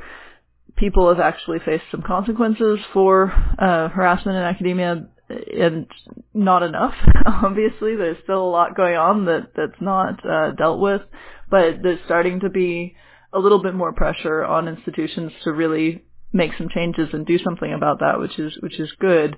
people 0.75 1.09
have 1.09 1.19
actually 1.19 1.59
faced 1.59 1.85
some 1.91 2.01
consequences 2.01 2.79
for 2.93 3.31
uh, 3.59 3.89
harassment 3.89 4.37
in 4.37 4.43
academia, 4.43 5.07
and 5.29 5.87
not 6.33 6.63
enough. 6.63 6.93
Obviously, 7.25 7.95
there's 7.95 8.17
still 8.23 8.43
a 8.43 8.49
lot 8.49 8.75
going 8.75 8.95
on 8.95 9.25
that 9.25 9.51
that's 9.55 9.81
not 9.81 10.23
uh, 10.25 10.51
dealt 10.51 10.79
with, 10.79 11.01
but 11.49 11.81
there's 11.81 11.99
starting 12.05 12.41
to 12.41 12.49
be 12.49 12.95
a 13.37 13.39
little 13.39 13.61
bit 13.61 13.75
more 13.75 13.93
pressure 13.93 14.43
on 14.43 14.67
institutions 14.67 15.31
to 15.43 15.51
really 15.51 16.03
make 16.33 16.51
some 16.57 16.69
changes 16.73 17.09
and 17.13 17.25
do 17.25 17.37
something 17.39 17.71
about 17.71 17.99
that, 17.99 18.19
which 18.19 18.37
is 18.39 18.57
which 18.61 18.79
is 18.79 18.91
good. 18.99 19.37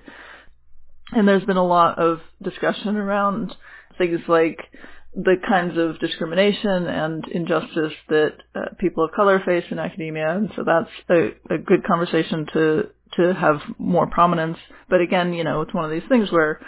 And 1.12 1.26
there's 1.26 1.44
been 1.44 1.56
a 1.56 1.66
lot 1.66 1.98
of 1.98 2.20
discussion 2.42 2.96
around 2.96 3.54
things 3.98 4.20
like 4.28 4.58
the 5.14 5.36
kinds 5.46 5.76
of 5.76 5.98
discrimination 5.98 6.86
and 6.86 7.26
injustice 7.28 7.92
that 8.08 8.34
uh, 8.54 8.60
people 8.78 9.04
of 9.04 9.10
color 9.12 9.42
face 9.44 9.64
in 9.70 9.78
academia, 9.78 10.36
and 10.36 10.50
so 10.54 10.62
that's 10.64 10.90
a, 11.10 11.54
a 11.54 11.58
good 11.58 11.84
conversation 11.84 12.46
to 12.52 12.82
to 13.16 13.34
have 13.34 13.56
more 13.78 14.06
prominence. 14.06 14.58
But 14.88 15.00
again, 15.00 15.34
you 15.34 15.42
know, 15.42 15.62
it's 15.62 15.74
one 15.74 15.84
of 15.84 15.90
these 15.90 16.08
things 16.08 16.30
where 16.30 16.60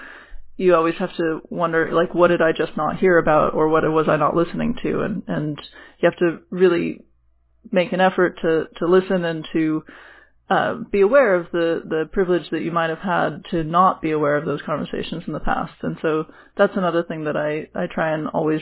you 0.57 0.75
always 0.75 0.97
have 0.99 1.17
to 1.17 1.41
wonder, 1.51 1.93
like, 1.93 2.15
what 2.15 2.29
did 2.29 2.43
I 2.43 2.53
just 2.53 2.77
not 2.77 2.99
hear 2.99 3.19
about, 3.19 3.55
or 3.55 3.69
what 3.69 3.85
was 3.91 4.09
I 4.09 4.17
not 4.17 4.37
listening 4.37 4.77
to, 4.83 5.01
and 5.03 5.23
and 5.29 5.59
you 6.01 6.11
have 6.11 6.19
to 6.19 6.41
really 6.51 7.05
make 7.71 7.93
an 7.93 8.01
effort 8.01 8.39
to, 8.43 8.65
to 8.79 8.87
listen 8.87 9.25
and 9.25 9.47
to 9.53 9.85
uh, 10.51 10.75
be 10.91 11.01
aware 11.01 11.35
of 11.35 11.47
the, 11.53 11.83
the 11.85 12.09
privilege 12.13 12.51
that 12.51 12.63
you 12.63 12.71
might 12.71 12.91
have 12.91 12.99
had 12.99 13.45
to 13.51 13.65
not 13.65 14.03
be 14.03 14.11
aware 14.11 14.37
of 14.37 14.45
those 14.45 14.61
conversations 14.63 15.23
in 15.27 15.33
the 15.33 15.41
past. 15.41 15.73
And 15.83 15.97
so 16.03 16.27
that's 16.57 16.77
another 16.77 17.03
thing 17.03 17.25
that 17.25 17.37
I, 17.37 17.69
I 17.75 17.87
try 17.87 18.13
and 18.13 18.29
always, 18.29 18.61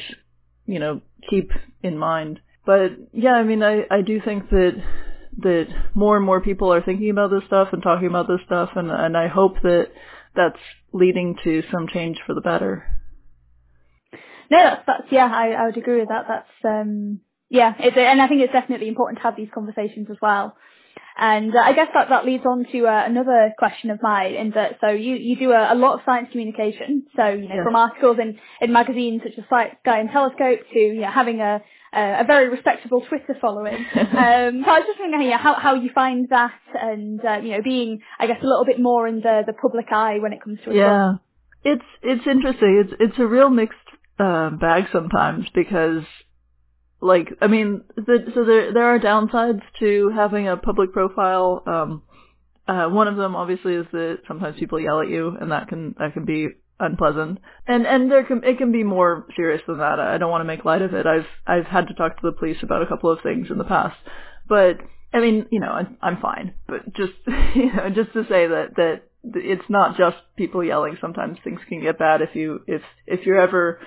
you 0.66 0.78
know, 0.78 1.00
keep 1.28 1.50
in 1.82 1.98
mind. 1.98 2.40
But 2.64 2.92
yeah, 3.12 3.32
I 3.32 3.42
mean, 3.42 3.62
I, 3.62 3.82
I 3.90 4.02
do 4.02 4.20
think 4.20 4.50
that 4.50 4.82
that 5.38 5.66
more 5.94 6.16
and 6.16 6.26
more 6.26 6.40
people 6.40 6.72
are 6.72 6.82
thinking 6.82 7.10
about 7.10 7.30
this 7.30 7.44
stuff 7.46 7.68
and 7.72 7.82
talking 7.82 8.08
about 8.08 8.28
this 8.28 8.40
stuff, 8.46 8.70
and 8.74 8.90
and 8.90 9.16
I 9.16 9.28
hope 9.28 9.54
that 9.62 9.86
that's 10.34 10.58
leading 10.92 11.36
to 11.44 11.62
some 11.72 11.88
change 11.88 12.18
for 12.26 12.34
the 12.34 12.40
better. 12.40 12.84
No, 14.50 14.58
that's, 14.58 14.82
that's 14.86 15.12
yeah, 15.12 15.30
I, 15.32 15.50
I 15.52 15.66
would 15.66 15.76
agree 15.76 16.00
with 16.00 16.08
that. 16.08 16.26
That's 16.28 16.64
um, 16.64 17.20
yeah, 17.50 17.74
it's, 17.78 17.96
and 17.96 18.22
I 18.22 18.28
think 18.28 18.40
it's 18.42 18.52
definitely 18.52 18.88
important 18.88 19.18
to 19.18 19.24
have 19.24 19.36
these 19.36 19.48
conversations 19.52 20.08
as 20.10 20.16
well. 20.22 20.56
And 21.18 21.54
uh, 21.54 21.58
I 21.58 21.74
guess 21.74 21.88
that, 21.92 22.08
that 22.08 22.24
leads 22.24 22.46
on 22.46 22.64
to 22.72 22.86
uh, 22.86 23.02
another 23.04 23.52
question 23.58 23.90
of 23.90 24.00
mine 24.00 24.34
in 24.34 24.52
that, 24.52 24.78
so 24.80 24.88
you, 24.88 25.16
you 25.16 25.36
do 25.36 25.50
a, 25.50 25.74
a 25.74 25.76
lot 25.76 25.94
of 25.94 26.00
science 26.06 26.28
communication, 26.32 27.04
so, 27.14 27.26
you 27.28 27.48
know, 27.48 27.56
Yes. 27.56 27.64
from 27.64 27.76
articles 27.76 28.16
in, 28.18 28.38
in 28.62 28.72
magazines 28.72 29.20
such 29.22 29.36
as 29.36 29.44
Sky 29.44 30.00
and 30.00 30.08
Telescope 30.10 30.60
to, 30.72 30.78
you 30.78 31.00
know, 31.02 31.10
having 31.10 31.40
a, 31.40 31.60
a, 31.92 32.20
a 32.20 32.24
very 32.24 32.48
respectable 32.48 33.02
Twitter 33.02 33.36
following. 33.40 33.74
um, 33.94 34.62
so 34.64 34.70
I 34.70 34.78
was 34.78 34.84
just 34.86 35.00
wondering 35.00 35.24
you 35.24 35.30
know, 35.30 35.38
how, 35.38 35.54
how 35.54 35.74
you 35.74 35.90
find 35.94 36.28
that 36.30 36.54
and, 36.80 37.20
uh, 37.22 37.38
you 37.42 37.50
know, 37.50 37.62
being, 37.62 38.00
I 38.18 38.26
guess, 38.26 38.38
a 38.42 38.46
little 38.46 38.64
bit 38.64 38.80
more 38.80 39.06
in 39.06 39.16
the, 39.16 39.42
the 39.44 39.52
public 39.52 39.86
eye 39.92 40.20
when 40.20 40.32
it 40.32 40.40
comes 40.42 40.60
to 40.60 40.66
book. 40.66 40.74
Yeah, 40.76 41.14
it's 41.64 41.84
it's 42.02 42.26
interesting. 42.26 42.84
It's 42.84 42.94
it's 42.98 43.18
a 43.18 43.26
real 43.26 43.50
mixed 43.50 43.76
uh, 44.18 44.50
bag 44.50 44.84
sometimes 44.92 45.46
because, 45.54 46.04
like, 47.00 47.28
I 47.40 47.46
mean, 47.46 47.82
the, 47.96 48.30
so 48.34 48.44
there 48.44 48.72
there 48.72 48.84
are 48.84 48.98
downsides 48.98 49.62
to 49.78 50.10
having 50.14 50.48
a 50.48 50.56
public 50.56 50.92
profile. 50.92 51.62
Um, 51.66 52.02
uh, 52.68 52.88
one 52.88 53.08
of 53.08 53.16
them 53.16 53.34
obviously 53.34 53.74
is 53.74 53.86
that 53.92 54.18
sometimes 54.28 54.58
people 54.58 54.78
yell 54.78 55.00
at 55.00 55.08
you, 55.08 55.36
and 55.40 55.50
that 55.50 55.68
can 55.68 55.94
that 55.98 56.12
can 56.12 56.24
be 56.24 56.48
unpleasant. 56.78 57.38
And 57.66 57.86
and 57.86 58.10
there 58.10 58.24
can 58.24 58.42
it 58.44 58.58
can 58.58 58.72
be 58.72 58.84
more 58.84 59.26
serious 59.34 59.62
than 59.66 59.78
that. 59.78 59.98
I 59.98 60.18
don't 60.18 60.30
want 60.30 60.42
to 60.42 60.46
make 60.46 60.64
light 60.64 60.82
of 60.82 60.94
it. 60.94 61.06
I've 61.06 61.26
I've 61.46 61.66
had 61.66 61.88
to 61.88 61.94
talk 61.94 62.16
to 62.16 62.22
the 62.22 62.36
police 62.36 62.58
about 62.62 62.82
a 62.82 62.86
couple 62.86 63.10
of 63.10 63.20
things 63.22 63.48
in 63.50 63.58
the 63.58 63.64
past, 63.64 63.96
but 64.48 64.78
I 65.12 65.20
mean, 65.20 65.46
you 65.50 65.60
know, 65.60 65.70
I'm, 65.70 65.96
I'm 66.00 66.20
fine. 66.20 66.54
But 66.66 66.94
just 66.94 67.12
you 67.54 67.72
know, 67.72 67.90
just 67.94 68.12
to 68.12 68.22
say 68.24 68.46
that 68.46 68.76
that 68.76 69.02
it's 69.22 69.68
not 69.68 69.96
just 69.96 70.16
people 70.36 70.64
yelling. 70.64 70.96
Sometimes 71.00 71.38
things 71.44 71.60
can 71.68 71.82
get 71.82 71.98
bad 71.98 72.22
if 72.22 72.34
you 72.34 72.60
if 72.66 72.82
if 73.06 73.26
you're 73.26 73.40
ever 73.40 73.80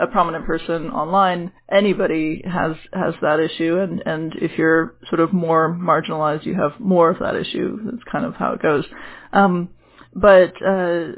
a 0.00 0.06
prominent 0.06 0.46
person 0.46 0.90
online, 0.90 1.52
anybody 1.70 2.42
has 2.44 2.76
has 2.92 3.14
that 3.22 3.40
issue, 3.40 3.78
and 3.78 4.02
and 4.06 4.34
if 4.40 4.58
you're 4.58 4.94
sort 5.08 5.20
of 5.20 5.32
more 5.32 5.72
marginalized, 5.74 6.46
you 6.46 6.54
have 6.54 6.78
more 6.80 7.10
of 7.10 7.18
that 7.20 7.36
issue. 7.36 7.78
That's 7.84 8.02
kind 8.10 8.24
of 8.24 8.34
how 8.34 8.52
it 8.52 8.62
goes. 8.62 8.84
Um, 9.32 9.70
but 10.14 10.54
uh, 10.64 11.12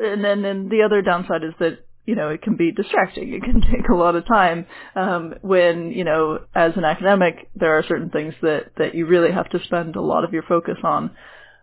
and 0.00 0.24
then 0.24 0.68
the 0.68 0.82
other 0.84 1.02
downside 1.02 1.44
is 1.44 1.54
that 1.60 1.84
you 2.06 2.14
know 2.14 2.30
it 2.30 2.42
can 2.42 2.56
be 2.56 2.72
distracting. 2.72 3.32
It 3.32 3.42
can 3.42 3.60
take 3.72 3.88
a 3.90 3.94
lot 3.94 4.16
of 4.16 4.26
time 4.26 4.66
um, 4.96 5.34
when 5.42 5.92
you 5.92 6.04
know 6.04 6.40
as 6.54 6.72
an 6.76 6.84
academic 6.84 7.50
there 7.54 7.78
are 7.78 7.84
certain 7.86 8.10
things 8.10 8.34
that 8.42 8.72
that 8.78 8.94
you 8.94 9.06
really 9.06 9.32
have 9.32 9.48
to 9.50 9.62
spend 9.64 9.96
a 9.96 10.02
lot 10.02 10.24
of 10.24 10.32
your 10.32 10.42
focus 10.42 10.78
on. 10.82 11.10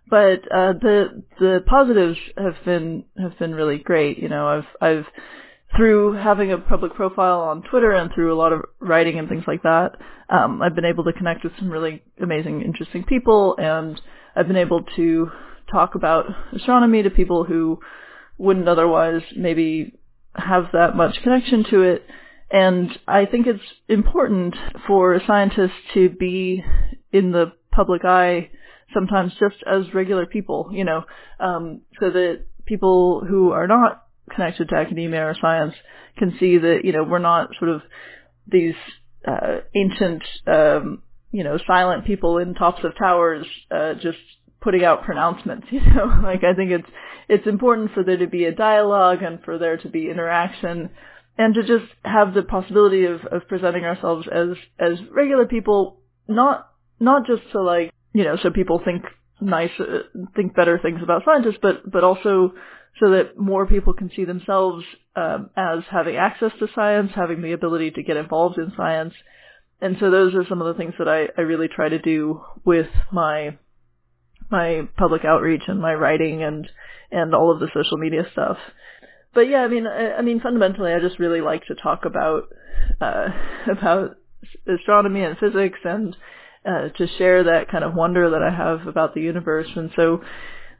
But 0.09 0.41
uh, 0.51 0.73
the 0.73 1.23
the 1.39 1.63
positives 1.65 2.17
have 2.37 2.55
been 2.65 3.05
have 3.19 3.37
been 3.37 3.53
really 3.53 3.77
great. 3.77 4.17
You 4.17 4.29
know, 4.29 4.47
I've 4.47 4.65
I've 4.81 5.05
through 5.75 6.13
having 6.13 6.51
a 6.51 6.57
public 6.57 6.93
profile 6.95 7.41
on 7.41 7.61
Twitter 7.63 7.91
and 7.91 8.11
through 8.13 8.33
a 8.33 8.37
lot 8.37 8.53
of 8.53 8.61
writing 8.79 9.19
and 9.19 9.29
things 9.29 9.43
like 9.47 9.63
that, 9.63 9.97
um, 10.29 10.61
I've 10.61 10.75
been 10.75 10.85
able 10.85 11.03
to 11.05 11.13
connect 11.13 11.43
with 11.43 11.53
some 11.57 11.69
really 11.69 12.03
amazing, 12.21 12.61
interesting 12.61 13.03
people, 13.03 13.55
and 13.57 13.99
I've 14.35 14.47
been 14.47 14.57
able 14.57 14.83
to 14.95 15.31
talk 15.71 15.95
about 15.95 16.25
astronomy 16.55 17.03
to 17.03 17.09
people 17.09 17.43
who 17.43 17.79
wouldn't 18.37 18.67
otherwise 18.67 19.21
maybe 19.35 19.93
have 20.35 20.67
that 20.73 20.95
much 20.95 21.21
connection 21.23 21.63
to 21.69 21.81
it. 21.83 22.03
And 22.51 22.89
I 23.07 23.25
think 23.25 23.45
it's 23.45 23.63
important 23.87 24.55
for 24.87 25.21
scientists 25.27 25.77
to 25.93 26.09
be 26.09 26.63
in 27.11 27.31
the 27.31 27.53
public 27.71 28.03
eye 28.03 28.49
sometimes 28.93 29.33
just 29.39 29.57
as 29.67 29.93
regular 29.93 30.25
people, 30.25 30.69
you 30.73 30.83
know, 30.83 31.03
um, 31.39 31.81
so 31.99 32.09
that 32.09 32.45
people 32.65 33.23
who 33.27 33.51
are 33.51 33.67
not 33.67 34.03
connected 34.29 34.69
to 34.69 34.75
academia 34.75 35.25
or 35.25 35.35
science 35.39 35.73
can 36.17 36.35
see 36.39 36.57
that, 36.57 36.79
you 36.83 36.91
know, 36.91 37.03
we're 37.03 37.19
not 37.19 37.49
sort 37.57 37.71
of 37.71 37.81
these 38.47 38.75
uh, 39.27 39.59
ancient, 39.75 40.23
um, 40.47 41.01
you 41.31 41.43
know, 41.43 41.57
silent 41.67 42.05
people 42.05 42.37
in 42.37 42.53
tops 42.53 42.83
of 42.83 42.97
towers 42.97 43.45
uh, 43.71 43.93
just 43.95 44.17
putting 44.61 44.83
out 44.83 45.03
pronouncements, 45.03 45.67
you 45.71 45.81
know. 45.81 46.19
like 46.23 46.43
I 46.43 46.53
think 46.53 46.71
it's 46.71 46.89
it's 47.27 47.47
important 47.47 47.91
for 47.93 48.03
there 48.03 48.17
to 48.17 48.27
be 48.27 48.45
a 48.45 48.51
dialogue 48.53 49.21
and 49.21 49.39
for 49.43 49.57
there 49.57 49.77
to 49.77 49.89
be 49.89 50.09
interaction 50.09 50.89
and 51.37 51.53
to 51.53 51.61
just 51.61 51.85
have 52.03 52.33
the 52.33 52.41
possibility 52.41 53.05
of, 53.05 53.21
of 53.31 53.47
presenting 53.47 53.85
ourselves 53.85 54.27
as 54.31 54.49
as 54.79 54.97
regular 55.11 55.45
people, 55.45 55.99
not 56.27 56.69
not 56.99 57.25
just 57.25 57.43
to 57.51 57.61
like 57.61 57.91
you 58.13 58.23
know 58.23 58.37
so 58.41 58.49
people 58.49 58.81
think 58.83 59.03
nice 59.41 59.71
uh, 59.79 59.99
think 60.35 60.55
better 60.55 60.79
things 60.79 60.99
about 61.03 61.23
scientists, 61.25 61.59
but 61.61 61.89
but 61.89 62.03
also 62.03 62.53
so 62.99 63.11
that 63.11 63.37
more 63.37 63.65
people 63.65 63.93
can 63.93 64.11
see 64.15 64.25
themselves 64.25 64.83
um, 65.15 65.49
as 65.55 65.79
having 65.89 66.15
access 66.15 66.51
to 66.59 66.67
science, 66.75 67.11
having 67.15 67.41
the 67.41 67.53
ability 67.53 67.91
to 67.91 68.03
get 68.03 68.17
involved 68.17 68.57
in 68.57 68.73
science. 68.75 69.13
And 69.81 69.95
so 69.99 70.11
those 70.11 70.35
are 70.35 70.45
some 70.49 70.61
of 70.61 70.67
the 70.67 70.73
things 70.73 70.95
that 70.99 71.07
I, 71.07 71.27
I 71.37 71.43
really 71.43 71.69
try 71.69 71.89
to 71.89 71.99
do 71.99 72.41
with 72.65 72.87
my 73.11 73.57
my 74.51 74.87
public 74.97 75.23
outreach 75.23 75.63
and 75.67 75.79
my 75.79 75.93
writing 75.93 76.43
and 76.43 76.67
and 77.11 77.33
all 77.33 77.51
of 77.51 77.59
the 77.59 77.69
social 77.73 77.97
media 77.97 78.23
stuff. 78.31 78.57
But 79.33 79.41
yeah, 79.41 79.59
I 79.59 79.67
mean, 79.67 79.87
I, 79.87 80.15
I 80.15 80.21
mean, 80.21 80.41
fundamentally, 80.41 80.91
I 80.91 80.99
just 80.99 81.19
really 81.19 81.41
like 81.41 81.65
to 81.67 81.75
talk 81.75 82.05
about 82.05 82.49
uh, 82.99 83.27
about 83.71 84.17
astronomy 84.67 85.23
and 85.23 85.37
physics 85.37 85.79
and 85.83 86.15
uh, 86.65 86.89
to 86.89 87.07
share 87.17 87.43
that 87.45 87.69
kind 87.69 87.83
of 87.83 87.93
wonder 87.93 88.29
that 88.31 88.43
I 88.43 88.49
have 88.49 88.87
about 88.87 89.13
the 89.13 89.21
universe. 89.21 89.67
And 89.75 89.91
so 89.95 90.21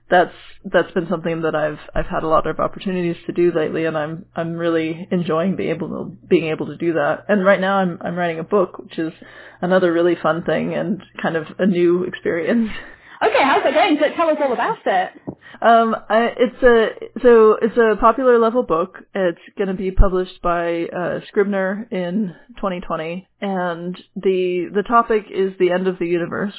that's 0.10 0.34
that's 0.66 0.92
been 0.92 1.08
something 1.08 1.44
that 1.44 1.56
I've 1.56 1.80
I've 1.94 2.08
had 2.08 2.24
a 2.24 2.28
lot 2.28 2.48
of 2.48 2.60
opportunities 2.60 3.16
to 3.28 3.32
do 3.32 3.52
lately, 3.52 3.86
and 3.86 3.98
I'm 3.98 4.26
I'm 4.36 4.54
really 4.54 5.08
enjoying 5.12 5.56
being 5.56 5.70
able 5.70 5.90
to 5.90 6.18
being 6.28 6.48
able 6.48 6.66
to 6.68 6.78
do 6.78 6.94
that. 6.94 7.26
And 7.28 7.46
right 7.46 7.62
now 7.62 7.78
I'm 7.78 8.00
I'm 8.02 8.16
writing 8.16 8.40
a 8.40 8.44
book, 8.44 8.80
which 8.80 8.98
is 8.98 9.14
another 9.62 9.94
really 9.94 10.16
fun 10.16 10.44
thing 10.44 10.74
and 10.74 11.02
kind 11.22 11.36
of 11.36 11.46
a 11.60 11.66
new 11.66 12.04
experience. 12.04 12.72
Okay, 13.22 13.44
how's 13.44 13.62
it 13.66 13.74
going? 13.74 13.98
Tell 14.16 14.30
us 14.30 14.38
all 14.42 14.54
about 14.54 14.78
it. 14.86 15.12
Um, 15.62 15.94
I, 16.08 16.30
it's 16.38 16.64
a 16.64 17.20
so 17.22 17.58
it's 17.62 17.76
a 17.76 17.98
popular 18.00 18.40
level 18.40 18.64
book. 18.64 19.00
It's 19.14 19.40
going 19.58 19.68
to 19.68 19.74
be 19.74 19.92
published 19.92 20.42
by 20.42 20.86
uh, 20.86 21.20
Scribner 21.28 21.86
in 21.92 22.34
2020, 22.56 23.28
and 23.42 23.98
the 24.16 24.70
the 24.74 24.84
topic 24.84 25.26
is 25.30 25.52
the 25.60 25.72
end 25.72 25.88
of 25.88 26.00
the 26.00 26.06
universe. 26.06 26.54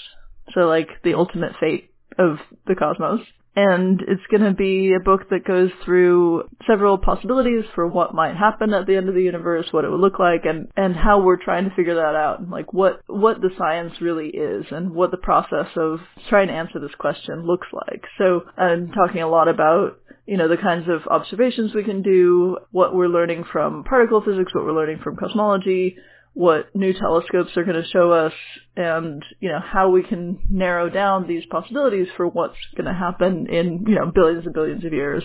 So 0.53 0.62
like 0.62 0.88
the 1.03 1.14
ultimate 1.14 1.53
fate 1.59 1.92
of 2.18 2.37
the 2.66 2.75
cosmos. 2.75 3.20
And 3.57 4.01
it's 4.07 4.27
going 4.31 4.43
to 4.43 4.55
be 4.55 4.95
a 4.95 5.05
book 5.05 5.29
that 5.31 5.45
goes 5.45 5.71
through 5.85 6.45
several 6.67 6.99
possibilities 6.99 7.65
for 7.75 7.87
what 7.87 8.15
might 8.15 8.37
happen 8.37 8.73
at 8.73 8.87
the 8.87 8.97
end 8.97 9.09
of 9.09 9.15
the 9.15 9.23
universe, 9.23 9.67
what 9.73 9.85
it 9.85 9.91
would 9.91 10.01
look 10.01 10.19
like, 10.21 10.45
and, 10.45 10.69
and 10.77 10.95
how 10.95 11.21
we're 11.21 11.43
trying 11.43 11.69
to 11.69 11.75
figure 11.75 11.97
that 11.97 12.15
out. 12.15 12.49
Like 12.49 12.73
what, 12.73 13.03
what 13.09 13.41
the 13.41 13.51
science 13.59 13.95
really 14.01 14.29
is 14.29 14.67
and 14.71 14.95
what 14.95 15.11
the 15.11 15.17
process 15.17 15.67
of 15.77 15.99
trying 16.29 16.47
to 16.47 16.55
answer 16.55 16.79
this 16.79 16.95
question 16.99 17.45
looks 17.45 17.67
like. 17.73 18.05
So 18.19 18.43
I'm 18.57 18.93
talking 18.93 19.23
a 19.23 19.29
lot 19.29 19.49
about 19.49 19.99
you 20.27 20.37
know, 20.37 20.47
the 20.47 20.57
kinds 20.57 20.87
of 20.89 21.09
observations 21.09 21.75
we 21.75 21.83
can 21.83 22.03
do, 22.03 22.57
what 22.71 22.95
we're 22.95 23.09
learning 23.09 23.43
from 23.51 23.83
particle 23.83 24.23
physics, 24.23 24.55
what 24.55 24.65
we're 24.65 24.77
learning 24.77 25.01
from 25.03 25.17
cosmology, 25.17 25.97
what 26.35 26.75
new 26.75 26.93
telescopes 26.93 27.57
are 27.57 27.64
going 27.64 27.83
to 27.83 27.88
show 27.88 28.12
us 28.12 28.33
and, 28.77 29.25
you 29.40 29.49
know, 29.49 29.61
how 29.61 29.90
we 29.90 30.03
can 30.03 30.38
narrow 30.49 30.88
down 30.88 31.27
these 31.27 31.45
possibilities 31.51 32.07
for 32.16 32.27
what's 32.27 32.57
going 32.77 32.87
to 32.87 32.95
happen 32.95 33.47
in, 33.49 33.85
you 33.87 33.97
know, 33.97 34.11
billions 34.14 34.45
and 34.45 34.55
billions 34.55 34.85
of 34.85 34.93
years. 34.93 35.25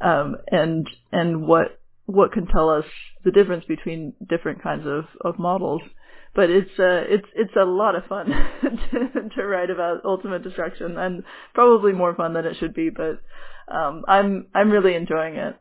Um, 0.00 0.36
and, 0.50 0.88
and 1.12 1.46
what, 1.46 1.80
what 2.06 2.32
can 2.32 2.46
tell 2.46 2.70
us 2.70 2.84
the 3.24 3.32
difference 3.32 3.64
between 3.66 4.12
different 4.28 4.62
kinds 4.62 4.86
of, 4.86 5.04
of 5.24 5.38
models. 5.38 5.82
But 6.34 6.50
it's, 6.50 6.70
uh, 6.78 7.04
it's, 7.08 7.28
it's 7.34 7.54
a 7.60 7.64
lot 7.64 7.94
of 7.94 8.06
fun 8.06 8.26
to, 8.62 9.28
to 9.36 9.46
write 9.46 9.70
about 9.70 10.04
ultimate 10.04 10.42
destruction 10.42 10.96
and 10.98 11.24
probably 11.52 11.92
more 11.92 12.14
fun 12.14 12.32
than 12.32 12.44
it 12.44 12.56
should 12.58 12.74
be, 12.74 12.90
but, 12.90 13.20
um, 13.66 14.04
I'm, 14.06 14.46
I'm 14.54 14.70
really 14.70 14.94
enjoying 14.94 15.36
it. 15.36 15.56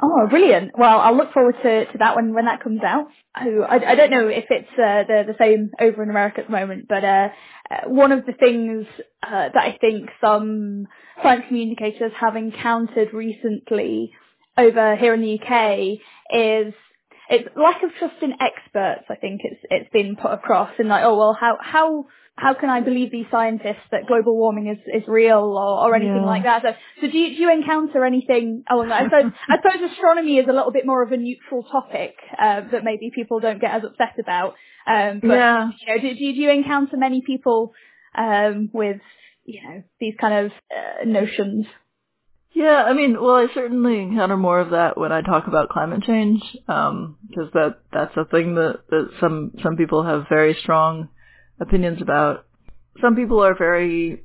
Oh, 0.00 0.26
brilliant. 0.28 0.72
Well, 0.76 1.00
I'll 1.00 1.16
look 1.16 1.32
forward 1.32 1.56
to, 1.62 1.86
to 1.86 1.98
that 1.98 2.16
when, 2.16 2.34
when 2.34 2.44
that 2.44 2.62
comes 2.62 2.82
out. 2.82 3.06
I, 3.34 3.48
I 3.88 3.94
don't 3.94 4.10
know 4.10 4.28
if 4.28 4.44
it's 4.50 4.68
uh, 4.72 5.04
the, 5.08 5.24
the 5.28 5.36
same 5.38 5.70
over 5.80 6.02
in 6.02 6.10
America 6.10 6.40
at 6.40 6.46
the 6.46 6.52
moment, 6.52 6.86
but 6.88 7.02
uh, 7.02 7.28
uh, 7.70 7.88
one 7.88 8.12
of 8.12 8.26
the 8.26 8.32
things 8.32 8.86
uh, 9.22 9.48
that 9.54 9.56
I 9.56 9.78
think 9.80 10.10
some 10.20 10.86
science 11.22 11.44
communicators 11.48 12.12
have 12.20 12.36
encountered 12.36 13.14
recently 13.14 14.12
over 14.58 14.96
here 14.96 15.14
in 15.14 15.22
the 15.22 15.40
UK 15.40 15.98
is 16.30 16.74
it's 17.28 17.48
lack 17.56 17.82
of 17.82 17.90
trust 17.98 18.22
in 18.22 18.34
experts. 18.40 19.04
I 19.10 19.16
think 19.16 19.40
it's 19.44 19.60
it's 19.70 19.90
been 19.90 20.16
put 20.16 20.32
across 20.32 20.70
in 20.78 20.88
like, 20.88 21.04
oh 21.04 21.16
well, 21.16 21.36
how 21.38 21.58
how 21.60 22.06
how 22.36 22.52
can 22.54 22.68
I 22.68 22.80
believe 22.82 23.10
these 23.10 23.26
scientists 23.30 23.86
that 23.90 24.06
global 24.06 24.36
warming 24.36 24.66
is, 24.68 24.78
is 25.02 25.08
real 25.08 25.38
or, 25.56 25.88
or 25.88 25.94
anything 25.96 26.16
Yeah. 26.16 26.26
like 26.26 26.42
that? 26.42 26.62
So, 26.62 26.68
so 27.00 27.10
do 27.10 27.16
you, 27.18 27.28
do 27.34 27.42
you 27.42 27.50
encounter 27.50 28.04
anything 28.04 28.62
along 28.70 28.88
that? 28.88 29.00
I 29.00 29.04
suppose, 29.04 29.32
I 29.48 29.56
suppose 29.56 29.90
astronomy 29.90 30.36
is 30.36 30.46
a 30.48 30.52
little 30.52 30.70
bit 30.72 30.84
more 30.86 31.02
of 31.02 31.12
a 31.12 31.16
neutral 31.16 31.62
topic 31.64 32.14
uh, 32.38 32.60
that 32.72 32.84
maybe 32.84 33.10
people 33.14 33.40
don't 33.40 33.60
get 33.60 33.70
as 33.72 33.84
upset 33.84 34.14
about. 34.20 34.54
Um, 34.86 35.20
but 35.22 35.34
yeah. 35.34 35.70
you 35.80 35.86
know, 35.94 36.00
do, 36.02 36.14
do, 36.14 36.24
you- 36.24 36.34
do 36.34 36.40
you 36.42 36.50
encounter 36.50 36.96
many 36.98 37.22
people 37.26 37.72
um, 38.16 38.68
with 38.72 39.00
you 39.44 39.60
know 39.62 39.82
these 40.00 40.14
kind 40.20 40.46
of 40.46 40.52
uh, 40.70 41.04
notions? 41.06 41.66
Yeah, 42.52 42.84
I 42.84 42.94
mean, 42.94 43.20
well, 43.20 43.34
I 43.34 43.48
certainly 43.52 44.00
encounter 44.00 44.36
more 44.36 44.60
of 44.60 44.70
that 44.70 44.96
when 44.96 45.12
I 45.12 45.20
talk 45.20 45.46
about 45.46 45.68
climate 45.68 46.02
change, 46.04 46.40
because 46.52 46.88
um, 46.92 47.16
that 47.52 47.80
that's 47.92 48.16
a 48.16 48.24
thing 48.24 48.54
that, 48.54 48.80
that 48.90 49.10
some 49.20 49.52
some 49.62 49.76
people 49.76 50.02
have 50.04 50.26
very 50.28 50.54
strong 50.62 51.08
opinions 51.60 52.02
about. 52.02 52.46
Some 53.00 53.14
people 53.14 53.42
are 53.44 53.56
very 53.56 54.24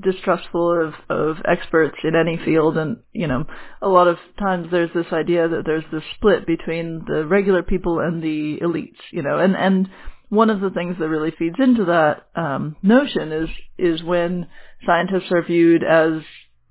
distrustful 0.00 0.88
of, 0.88 0.94
of 1.08 1.36
experts 1.46 1.96
in 2.04 2.14
any 2.14 2.38
field 2.44 2.76
and 2.76 2.98
you 3.12 3.26
know 3.26 3.44
a 3.80 3.88
lot 3.88 4.06
of 4.06 4.18
times 4.38 4.68
there's 4.70 4.90
this 4.94 5.06
idea 5.12 5.48
that 5.48 5.62
there's 5.64 5.84
this 5.90 6.02
split 6.16 6.46
between 6.46 7.02
the 7.06 7.26
regular 7.26 7.62
people 7.62 8.00
and 8.00 8.22
the 8.22 8.58
elites 8.62 8.98
you 9.10 9.22
know 9.22 9.38
and 9.38 9.56
and 9.56 9.88
one 10.28 10.50
of 10.50 10.60
the 10.60 10.70
things 10.70 10.96
that 10.98 11.08
really 11.08 11.32
feeds 11.38 11.56
into 11.58 11.86
that 11.86 12.26
um, 12.34 12.76
notion 12.82 13.32
is 13.32 13.48
is 13.78 14.02
when 14.02 14.46
scientists 14.84 15.30
are 15.30 15.42
viewed 15.42 15.82
as 15.82 16.20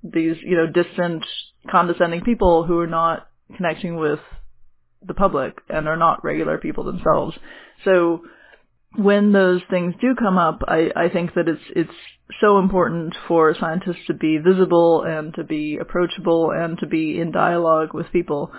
these 0.04 0.36
you 0.42 0.56
know 0.56 0.66
distant 0.66 1.24
condescending 1.70 2.20
people 2.20 2.64
who 2.64 2.78
are 2.78 2.86
not 2.86 3.28
connecting 3.56 3.96
with 3.96 4.20
the 5.04 5.14
public 5.14 5.56
and 5.68 5.88
are 5.88 5.96
not 5.96 6.22
regular 6.22 6.58
people 6.58 6.84
themselves 6.84 7.36
so 7.84 8.22
when 8.96 9.32
those 9.32 9.60
things 9.70 9.94
do 10.00 10.14
come 10.14 10.38
up, 10.38 10.60
I, 10.66 10.90
I 10.96 11.08
think 11.08 11.34
that 11.34 11.48
it's 11.48 11.62
it's 11.74 11.90
so 12.40 12.58
important 12.58 13.14
for 13.28 13.54
scientists 13.58 14.06
to 14.08 14.14
be 14.14 14.38
visible 14.38 15.02
and 15.02 15.32
to 15.34 15.44
be 15.44 15.78
approachable 15.80 16.50
and 16.50 16.78
to 16.78 16.86
be 16.86 17.20
in 17.20 17.30
dialogue 17.30 17.94
with 17.94 18.10
people. 18.12 18.52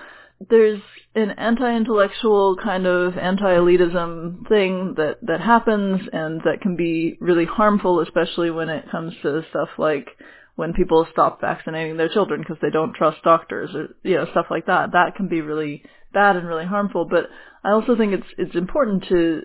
There's 0.49 0.81
an 1.15 1.31
anti-intellectual 1.31 2.57
kind 2.63 2.85
of 2.85 3.17
anti-elitism 3.17 4.47
thing 4.47 4.93
that, 4.95 5.17
that 5.23 5.41
happens 5.41 6.01
and 6.13 6.41
that 6.41 6.61
can 6.61 6.75
be 6.75 7.17
really 7.19 7.45
harmful, 7.45 8.01
especially 8.01 8.51
when 8.51 8.69
it 8.69 8.89
comes 8.91 9.13
to 9.23 9.41
stuff 9.49 9.69
like 9.79 10.07
when 10.55 10.73
people 10.73 11.07
stop 11.11 11.41
vaccinating 11.41 11.97
their 11.97 12.09
children 12.09 12.41
because 12.41 12.57
they 12.61 12.69
don't 12.69 12.93
trust 12.93 13.17
doctors 13.23 13.69
or 13.75 13.95
you 14.03 14.15
know 14.15 14.27
stuff 14.31 14.45
like 14.49 14.67
that. 14.67 14.91
That 14.91 15.15
can 15.15 15.27
be 15.27 15.41
really 15.41 15.83
bad 16.13 16.35
and 16.35 16.47
really 16.47 16.65
harmful. 16.65 17.05
But 17.05 17.25
I 17.63 17.71
also 17.71 17.95
think 17.95 18.13
it's 18.13 18.27
it's 18.37 18.55
important 18.55 19.05
to 19.09 19.41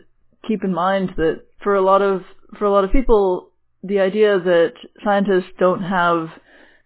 keep 0.47 0.65
in 0.65 0.73
mind 0.73 1.11
that 1.17 1.43
for 1.63 1.75
a 1.75 1.83
lot 1.83 2.03
of 2.03 2.23
for 2.59 2.65
a 2.65 2.71
lot 2.71 2.85
of 2.85 2.93
people, 2.93 3.51
the 3.83 4.01
idea 4.01 4.39
that 4.39 4.73
scientists 5.05 5.53
don't 5.59 5.83
have 5.83 6.29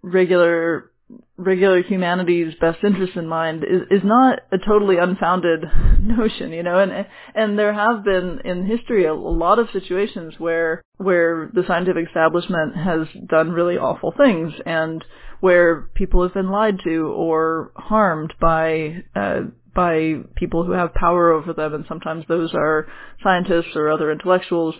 regular 0.03 0.91
regular 1.37 1.83
humanity's 1.83 2.55
best 2.61 2.79
interest 2.83 3.15
in 3.15 3.27
mind 3.27 3.63
is, 3.63 3.83
is 3.91 4.05
not 4.05 4.41
a 4.51 4.59
totally 4.59 4.97
unfounded 4.97 5.65
notion, 6.03 6.51
you 6.53 6.63
know, 6.63 6.79
and 6.79 7.07
and 7.35 7.59
there 7.59 7.75
have 7.75 8.05
been 8.05 8.41
in 8.45 8.67
history 8.67 9.05
a, 9.05 9.13
a 9.13 9.15
lot 9.15 9.59
of 9.59 9.69
situations 9.73 10.35
where 10.39 10.83
where 10.97 11.51
the 11.53 11.65
scientific 11.67 12.07
establishment 12.07 12.77
has 12.77 13.07
done 13.27 13.51
really 13.51 13.77
awful 13.77 14.13
things 14.17 14.53
and 14.65 15.05
where 15.41 15.83
people 15.95 16.23
have 16.23 16.33
been 16.33 16.51
lied 16.51 16.81
to 16.83 17.07
or 17.15 17.71
harmed 17.77 18.33
by 18.41 19.05
uh, 19.15 19.41
by 19.77 20.15
people 20.35 20.65
who 20.65 20.73
have 20.73 20.95
power 20.95 21.31
over 21.31 21.53
them, 21.53 21.75
and 21.75 21.85
sometimes 21.87 22.25
those 22.27 22.53
are 22.55 22.89
scientists 23.23 23.77
or 23.77 23.91
other 23.91 24.11
intellectuals. 24.11 24.75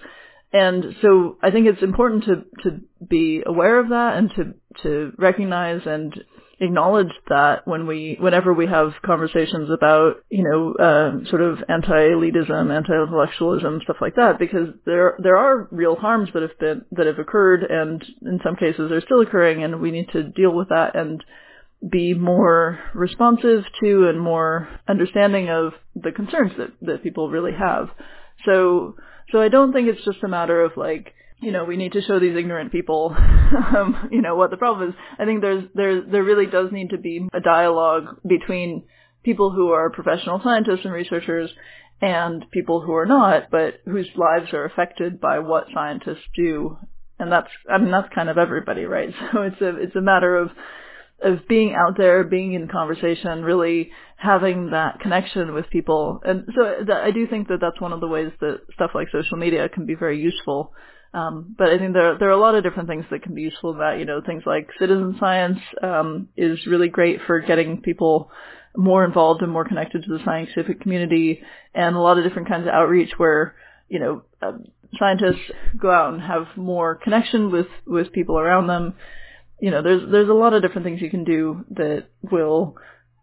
And 0.53 0.97
so 1.03 1.37
I 1.43 1.51
think 1.51 1.67
it's 1.67 1.83
important 1.83 2.25
to, 2.25 2.45
to 2.65 2.81
be 3.07 3.43
aware 3.47 3.79
of 3.79 3.91
that 3.91 4.17
and 4.17 4.31
to, 4.37 4.55
to 4.83 5.13
recognize 5.19 5.83
and 5.85 6.15
acknowledge 6.61 7.13
that 7.29 7.67
when 7.67 7.87
we, 7.87 8.17
whenever 8.19 8.55
we 8.55 8.67
have 8.67 8.93
conversations 9.05 9.69
about, 9.71 10.25
you 10.31 10.43
know, 10.43 10.73
uh, 10.75 11.29
sort 11.29 11.43
of 11.43 11.59
anti-elitism, 11.69 12.75
anti-intellectualism, 12.75 13.81
stuff 13.85 13.97
like 14.01 14.15
that, 14.15 14.39
because 14.39 14.69
there, 14.87 15.19
there 15.23 15.37
are 15.37 15.69
real 15.71 15.97
harms 15.97 16.31
that 16.33 16.43
have 16.43 16.59
been, 16.59 16.85
that 16.93 17.07
have 17.07 17.19
occurred 17.19 17.63
and 17.63 18.03
in 18.23 18.41
some 18.43 18.57
cases 18.57 18.91
are 18.91 19.03
still 19.03 19.21
occurring 19.21 19.63
and 19.63 19.81
we 19.81 19.91
need 19.91 20.09
to 20.13 20.23
deal 20.23 20.55
with 20.55 20.71
that 20.71 20.97
and 20.97 21.23
be 21.87 22.15
more 22.15 22.79
responsive 22.95 23.65
to 23.81 24.09
and 24.09 24.21
more 24.21 24.69
understanding 24.89 25.51
of 25.51 25.73
the 25.95 26.13
concerns 26.13 26.53
that, 26.59 26.71
that 26.83 27.03
people 27.03 27.31
really 27.31 27.53
have. 27.53 27.89
So, 28.45 28.97
so 29.31 29.41
I 29.41 29.49
don't 29.49 29.73
think 29.73 29.89
it's 29.89 30.05
just 30.05 30.23
a 30.23 30.29
matter 30.29 30.63
of 30.63 30.73
like, 30.77 31.13
you 31.41 31.53
know, 31.53 31.65
we 31.65 31.77
need 31.77 31.93
to 31.93 32.03
show 32.03 32.19
these 32.19 32.37
ignorant 32.37 32.73
people, 32.73 33.15
um, 33.77 34.09
you 34.11 34.23
know, 34.23 34.37
what 34.37 34.51
the 34.51 34.57
problem 34.57 34.91
is. 34.91 34.95
I 35.19 35.27
think 35.27 35.43
there's, 35.43 35.65
there, 35.75 36.01
there 36.01 36.25
really 36.25 36.47
does 36.47 36.73
need 36.73 36.91
to 36.91 36.99
be 36.99 37.29
a 37.33 37.41
dialogue 37.41 38.21
between 38.27 38.85
people 39.23 39.51
who 39.51 39.71
are 39.71 39.91
professional 39.91 40.41
scientists 40.43 40.85
and 40.85 40.93
researchers 40.93 41.51
and 42.01 42.45
people 42.51 42.81
who 42.81 42.95
are 42.95 43.07
not, 43.07 43.51
but 43.51 43.81
whose 43.85 44.09
lives 44.17 44.53
are 44.53 44.65
affected 44.65 45.21
by 45.21 45.41
what 45.41 45.67
scientists 45.75 46.25
do. 46.35 46.79
And 47.19 47.33
that's, 47.33 47.49
I 47.71 47.79
mean, 47.79 47.91
that's 47.91 48.15
kind 48.15 48.29
of 48.29 48.39
everybody, 48.39 48.85
right? 48.85 49.11
So 49.33 49.43
it's 49.43 49.61
a, 49.61 49.77
it's 49.83 49.97
a 49.97 50.01
matter 50.01 50.37
of, 50.37 50.51
of 51.23 51.49
being 51.49 51.75
out 51.75 51.97
there, 51.97 52.25
being 52.25 52.53
in 52.53 52.69
conversation, 52.69 53.43
really 53.43 53.91
having 54.17 54.71
that 54.71 55.01
connection 55.01 55.55
with 55.55 55.71
people. 55.71 56.21
And 56.25 56.45
so 56.55 56.85
that, 56.87 57.03
I 57.03 57.11
do 57.11 57.27
think 57.27 57.49
that 57.49 57.59
that's 57.61 57.81
one 57.81 57.93
of 57.93 58.01
the 58.01 58.07
ways 58.07 58.33
that 58.41 58.61
stuff 58.75 58.91
like 58.95 59.09
social 59.11 59.39
media 59.39 59.69
can 59.69 59.87
be 59.87 59.95
very 59.95 60.21
useful. 60.21 60.73
Um, 61.15 61.55
but 61.57 61.69
I 61.69 61.79
think 61.79 61.95
there 61.95 62.19
there 62.19 62.29
are 62.29 62.33
a 62.33 62.41
lot 62.41 62.57
of 62.57 62.63
different 62.63 62.89
things 62.89 63.07
that 63.11 63.23
can 63.23 63.35
be 63.35 63.43
useful 63.43 63.75
that. 63.75 63.99
You 63.99 64.05
know, 64.05 64.21
things 64.21 64.43
like 64.45 64.69
citizen 64.79 65.17
science 65.19 65.59
um, 65.83 66.29
is 66.37 66.67
really 66.67 66.89
great 66.89 67.21
for 67.27 67.41
getting 67.41 67.81
people 67.81 68.31
more 68.77 69.05
involved 69.05 69.41
and 69.41 69.51
more 69.51 69.65
connected 69.65 70.05
to 70.05 70.11
the 70.11 70.23
scientific 70.25 70.81
community, 70.83 71.43
and 71.75 71.97
a 71.97 72.01
lot 72.01 72.19
of 72.19 72.25
different 72.25 72.49
kinds 72.49 72.67
of 72.67 72.75
outreach 72.75 73.13
where 73.17 73.55
you 73.89 73.99
know 73.99 74.23
uh, 74.43 74.59
scientists 74.99 75.51
go 75.79 75.91
out 75.91 76.13
and 76.13 76.23
have 76.23 76.49
more 76.57 76.97
connection 76.97 77.51
with 77.51 77.69
with 77.87 78.13
people 78.13 78.39
around 78.39 78.67
them 78.67 78.93
you 79.61 79.71
know, 79.71 79.83
there's 79.83 80.03
there's 80.11 80.29
a 80.29 80.35
lot 80.35 80.53
of 80.53 80.63
different 80.63 80.85
things 80.85 81.01
you 81.01 81.11
can 81.11 81.25
do 81.25 81.65
that 81.71 82.07
will 82.31 82.77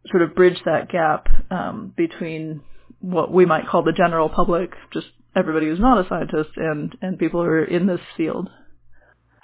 sort 0.10 0.24
of 0.24 0.36
bridge 0.36 0.60
that 0.66 0.90
gap 0.90 1.28
um, 1.52 1.94
between 1.96 2.62
what 3.00 3.32
we 3.32 3.46
might 3.46 3.68
call 3.68 3.84
the 3.84 3.92
general 3.94 4.30
public, 4.30 4.72
just 4.92 5.08
everybody 5.36 5.68
who's 5.68 5.80
not 5.80 6.04
a 6.04 6.08
scientist, 6.10 6.52
and 6.58 6.96
and 7.02 7.20
people 7.20 7.42
who 7.42 7.48
are 7.48 7.64
in 7.66 7.88
this 7.88 8.02
field. 8.18 8.50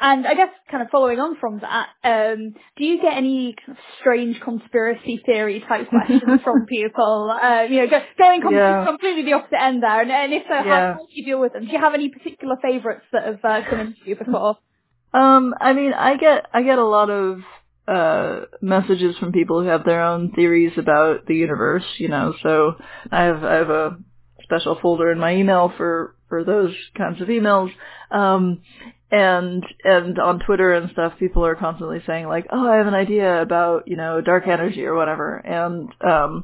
And 0.01 0.25
I 0.25 0.33
guess 0.33 0.47
kind 0.71 0.81
of 0.81 0.89
following 0.91 1.19
on 1.19 1.35
from 1.41 1.59
that, 1.59 1.87
um, 2.05 2.53
do 2.77 2.85
you 2.85 3.01
get 3.01 3.17
any 3.17 3.53
kind 3.53 3.77
of 3.77 3.83
strange 3.99 4.39
conspiracy 4.39 5.21
theory 5.25 5.61
type 5.67 5.89
questions 5.89 6.39
from 6.41 6.65
people? 6.67 7.29
Uh, 7.29 7.63
you 7.63 7.81
know, 7.81 7.87
going 8.17 8.41
com- 8.41 8.53
yeah. 8.55 8.85
completely 8.85 9.23
the 9.23 9.33
opposite 9.33 9.61
end 9.61 9.83
there, 9.83 10.01
and, 10.01 10.09
and 10.09 10.31
if 10.33 10.43
so, 10.47 10.53
Yeah. 10.55 10.93
how 10.93 10.99
do 10.99 11.05
you 11.09 11.25
deal 11.25 11.41
with 11.41 11.51
them? 11.51 11.65
Do 11.65 11.71
you 11.73 11.79
have 11.79 11.93
any 11.93 12.07
particular 12.07 12.55
favourites 12.61 13.03
that 13.11 13.25
have 13.25 13.43
uh, 13.43 13.69
come 13.69 13.79
into 13.81 13.97
you 14.05 14.15
before? 14.15 14.55
Um, 15.13 15.55
I 15.59 15.73
mean, 15.73 15.93
I 15.93 16.17
get 16.17 16.47
I 16.53 16.61
get 16.63 16.77
a 16.77 16.85
lot 16.85 17.09
of 17.09 17.41
uh 17.87 18.41
messages 18.61 19.17
from 19.17 19.31
people 19.31 19.61
who 19.61 19.67
have 19.67 19.83
their 19.83 20.03
own 20.03 20.31
theories 20.31 20.73
about 20.77 21.25
the 21.25 21.35
universe, 21.35 21.85
you 21.97 22.07
know. 22.07 22.33
So 22.43 22.75
I 23.11 23.23
have 23.23 23.43
I 23.43 23.53
have 23.55 23.69
a 23.69 23.97
special 24.43 24.77
folder 24.81 25.11
in 25.11 25.19
my 25.19 25.35
email 25.35 25.73
for 25.75 26.15
for 26.27 26.43
those 26.43 26.75
kinds 26.95 27.21
of 27.21 27.27
emails. 27.29 27.71
Um 28.11 28.61
and 29.11 29.65
and 29.83 30.19
on 30.19 30.39
Twitter 30.39 30.73
and 30.73 30.91
stuff 30.91 31.13
people 31.17 31.43
are 31.43 31.55
constantly 31.55 32.01
saying 32.05 32.27
like, 32.27 32.45
"Oh, 32.51 32.69
I 32.69 32.77
have 32.77 32.87
an 32.87 32.93
idea 32.93 33.41
about, 33.41 33.87
you 33.87 33.97
know, 33.97 34.21
dark 34.21 34.47
energy 34.47 34.85
or 34.85 34.93
whatever." 34.93 35.37
And 35.37 35.89
um 36.01 36.43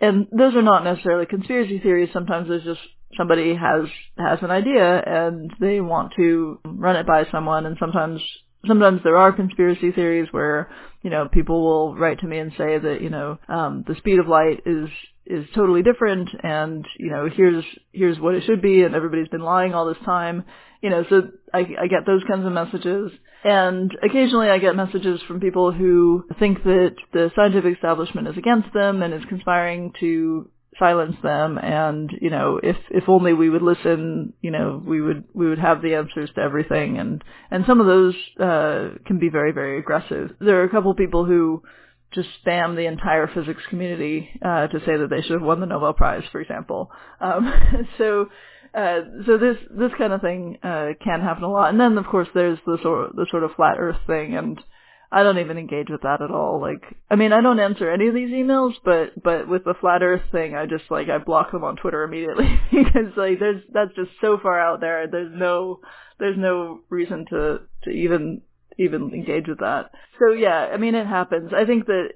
and 0.00 0.26
those 0.36 0.56
are 0.56 0.62
not 0.62 0.82
necessarily 0.82 1.26
conspiracy 1.26 1.78
theories. 1.78 2.10
Sometimes 2.12 2.48
there's 2.48 2.64
just 2.64 2.80
somebody 3.16 3.54
has 3.54 3.84
has 4.18 4.38
an 4.42 4.50
idea 4.50 5.02
and 5.04 5.52
they 5.60 5.80
want 5.80 6.12
to 6.16 6.60
run 6.64 6.96
it 6.96 7.06
by 7.06 7.24
someone. 7.30 7.66
And 7.66 7.76
sometimes 7.78 8.20
sometimes 8.66 9.00
there 9.02 9.16
are 9.16 9.32
conspiracy 9.32 9.92
theories 9.92 10.28
where 10.30 10.70
you 11.02 11.10
know 11.10 11.28
people 11.30 11.62
will 11.62 11.94
write 11.96 12.20
to 12.20 12.26
me 12.26 12.38
and 12.38 12.52
say 12.52 12.78
that 12.78 12.98
you 13.00 13.10
know 13.10 13.38
um 13.48 13.84
the 13.86 13.94
speed 13.96 14.18
of 14.18 14.28
light 14.28 14.62
is 14.66 14.88
is 15.26 15.46
totally 15.54 15.82
different 15.82 16.28
and 16.42 16.86
you 16.98 17.10
know 17.10 17.28
here's 17.34 17.64
here's 17.92 18.18
what 18.18 18.34
it 18.34 18.44
should 18.44 18.62
be 18.62 18.82
and 18.82 18.94
everybody's 18.94 19.28
been 19.28 19.42
lying 19.42 19.74
all 19.74 19.86
this 19.86 20.02
time. 20.04 20.44
You 20.82 20.90
know 20.90 21.04
so 21.08 21.22
i 21.52 21.58
i 21.58 21.86
get 21.86 22.06
those 22.06 22.22
kinds 22.28 22.46
of 22.46 22.52
messages. 22.52 23.12
And 23.44 23.90
occasionally 24.02 24.48
i 24.48 24.58
get 24.58 24.76
messages 24.76 25.20
from 25.26 25.40
people 25.40 25.72
who 25.72 26.24
think 26.38 26.62
that 26.64 26.96
the 27.12 27.30
scientific 27.36 27.74
establishment 27.74 28.28
is 28.28 28.36
against 28.36 28.72
them 28.72 29.02
and 29.02 29.14
is 29.14 29.24
conspiring 29.28 29.92
to 30.00 30.50
silence 30.78 31.16
them 31.22 31.58
and 31.58 32.10
you 32.20 32.30
know 32.30 32.60
if 32.62 32.76
if 32.90 33.08
only 33.08 33.32
we 33.32 33.50
would 33.50 33.62
listen 33.62 34.32
you 34.40 34.50
know 34.50 34.82
we 34.84 35.00
would 35.00 35.24
we 35.32 35.48
would 35.48 35.58
have 35.58 35.82
the 35.82 35.94
answers 35.94 36.30
to 36.34 36.40
everything. 36.40 36.98
And 36.98 37.22
and 37.50 37.64
some 37.66 37.80
of 37.80 37.86
those 37.86 38.14
uh 38.40 38.98
can 39.06 39.18
be 39.18 39.28
very 39.28 39.52
very 39.52 39.78
aggressive. 39.78 40.30
There 40.40 40.60
are 40.60 40.64
a 40.64 40.70
couple 40.70 40.90
of 40.90 40.96
people 40.96 41.24
who 41.24 41.62
just 42.12 42.28
spam 42.44 42.76
the 42.76 42.86
entire 42.86 43.26
physics 43.26 43.62
community 43.68 44.30
uh 44.42 44.68
to 44.68 44.78
say 44.80 44.96
that 44.96 45.08
they 45.10 45.22
should 45.22 45.32
have 45.32 45.42
won 45.42 45.60
the 45.60 45.66
nobel 45.66 45.92
prize 45.92 46.24
for 46.30 46.40
example. 46.40 46.90
Um 47.20 47.52
so 47.98 48.28
uh 48.74 49.00
so 49.26 49.38
this 49.38 49.56
this 49.70 49.92
kind 49.98 50.12
of 50.12 50.20
thing 50.20 50.58
uh 50.62 50.88
can 51.02 51.20
happen 51.20 51.44
a 51.44 51.50
lot. 51.50 51.70
And 51.70 51.80
then 51.80 51.98
of 51.98 52.06
course 52.06 52.28
there's 52.34 52.58
the 52.66 52.78
sort 52.82 53.14
the 53.16 53.26
sort 53.30 53.44
of 53.44 53.52
flat 53.56 53.76
earth 53.78 54.00
thing. 54.06 54.36
And 54.36 54.60
I 55.14 55.22
don't 55.22 55.38
even 55.38 55.58
engage 55.58 55.90
with 55.90 56.02
that 56.02 56.22
at 56.22 56.32
all. 56.32 56.60
Like, 56.60 56.82
I 57.08 57.14
mean, 57.14 57.32
I 57.32 57.40
don't 57.40 57.60
answer 57.60 57.88
any 57.88 58.08
of 58.08 58.14
these 58.14 58.30
emails, 58.30 58.72
but 58.84 59.22
but 59.22 59.48
with 59.48 59.62
the 59.62 59.74
flat 59.80 60.02
Earth 60.02 60.22
thing, 60.32 60.56
I 60.56 60.66
just 60.66 60.90
like 60.90 61.08
I 61.08 61.18
block 61.18 61.52
them 61.52 61.62
on 61.62 61.76
Twitter 61.76 62.02
immediately 62.02 62.58
because 62.72 63.16
like 63.16 63.38
there's 63.38 63.62
that's 63.72 63.94
just 63.94 64.10
so 64.20 64.38
far 64.42 64.58
out 64.58 64.80
there. 64.80 65.06
There's 65.06 65.32
no 65.32 65.80
there's 66.18 66.36
no 66.36 66.80
reason 66.90 67.26
to 67.30 67.60
to 67.84 67.90
even 67.90 68.42
even 68.76 69.12
engage 69.14 69.46
with 69.46 69.60
that. 69.60 69.92
So 70.18 70.32
yeah, 70.32 70.70
I 70.72 70.78
mean, 70.78 70.96
it 70.96 71.06
happens. 71.06 71.52
I 71.54 71.64
think 71.64 71.86
that 71.86 72.08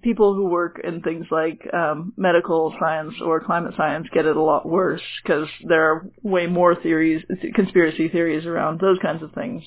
people 0.00 0.34
who 0.34 0.46
work 0.46 0.80
in 0.82 1.02
things 1.02 1.26
like 1.30 1.68
um, 1.74 2.14
medical 2.16 2.74
science 2.80 3.16
or 3.22 3.44
climate 3.44 3.74
science 3.76 4.08
get 4.14 4.24
it 4.24 4.36
a 4.36 4.42
lot 4.42 4.66
worse 4.66 5.02
because 5.22 5.46
there 5.68 5.90
are 5.90 6.06
way 6.22 6.46
more 6.46 6.74
theories, 6.74 7.22
conspiracy 7.54 8.08
theories 8.08 8.46
around 8.46 8.80
those 8.80 8.98
kinds 9.02 9.22
of 9.22 9.32
things. 9.32 9.62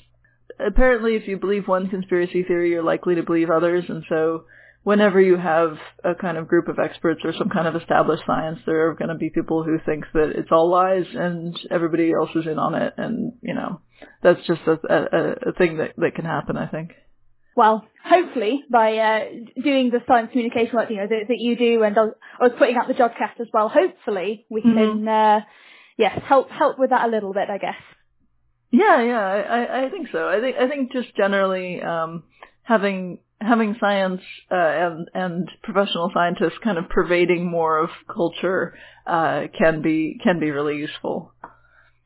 Apparently, 0.58 1.16
if 1.16 1.26
you 1.28 1.36
believe 1.38 1.66
one 1.68 1.88
conspiracy 1.88 2.42
theory, 2.42 2.70
you're 2.70 2.82
likely 2.82 3.14
to 3.16 3.22
believe 3.22 3.50
others, 3.50 3.84
and 3.88 4.04
so 4.08 4.44
whenever 4.84 5.20
you 5.20 5.36
have 5.36 5.78
a 6.04 6.14
kind 6.14 6.36
of 6.36 6.46
group 6.46 6.68
of 6.68 6.78
experts 6.78 7.20
or 7.24 7.32
some 7.32 7.48
kind 7.48 7.66
of 7.66 7.74
established 7.74 8.22
science, 8.26 8.60
there 8.66 8.88
are 8.88 8.94
going 8.94 9.08
to 9.08 9.14
be 9.14 9.30
people 9.30 9.64
who 9.64 9.78
think 9.84 10.04
that 10.12 10.32
it's 10.36 10.50
all 10.52 10.68
lies 10.68 11.06
and 11.14 11.58
everybody 11.70 12.12
else 12.12 12.30
is 12.34 12.46
in 12.46 12.58
on 12.58 12.74
it, 12.74 12.94
and 12.96 13.32
you 13.42 13.54
know 13.54 13.80
that's 14.22 14.46
just 14.46 14.60
a, 14.66 14.72
a, 14.90 15.50
a 15.50 15.52
thing 15.54 15.78
that 15.78 15.94
that 15.96 16.14
can 16.14 16.24
happen. 16.24 16.56
I 16.56 16.66
think. 16.66 16.92
Well, 17.56 17.86
hopefully 18.04 18.64
by 18.70 18.96
uh, 18.96 19.20
doing 19.62 19.90
the 19.90 20.00
science 20.08 20.30
communication 20.32 20.74
work 20.74 20.90
you 20.90 20.96
know 20.96 21.06
that, 21.06 21.28
that 21.28 21.38
you 21.38 21.56
do, 21.56 21.82
and 21.84 21.96
I 21.96 22.02
was, 22.02 22.14
I 22.40 22.42
was 22.44 22.52
putting 22.58 22.76
out 22.76 22.88
the 22.88 22.94
Jodcast 22.94 23.40
as 23.40 23.46
well. 23.52 23.68
Hopefully 23.68 24.44
we 24.50 24.60
Mhm. 24.62 24.74
can, 24.74 25.08
uh, 25.08 25.40
yes, 25.96 26.20
help 26.24 26.50
help 26.50 26.78
with 26.78 26.90
that 26.90 27.06
a 27.06 27.10
little 27.10 27.32
bit, 27.32 27.48
I 27.48 27.58
guess. 27.58 27.76
Yeah, 28.74 29.02
yeah, 29.02 29.20
I, 29.20 29.84
I, 29.84 29.90
think 29.90 30.08
so. 30.10 30.28
I 30.28 30.40
think 30.40 30.56
I 30.56 30.68
think 30.68 30.90
just 30.90 31.14
generally 31.14 31.80
um, 31.80 32.24
having 32.64 33.18
having 33.40 33.76
science 33.78 34.20
uh, 34.50 34.56
and 34.56 35.08
and 35.14 35.50
professional 35.62 36.10
scientists 36.12 36.58
kind 36.62 36.76
of 36.76 36.88
pervading 36.88 37.48
more 37.48 37.78
of 37.78 37.90
culture 38.12 38.76
uh, 39.06 39.44
can 39.56 39.80
be 39.80 40.18
can 40.24 40.40
be 40.40 40.50
really 40.50 40.76
useful. 40.76 41.32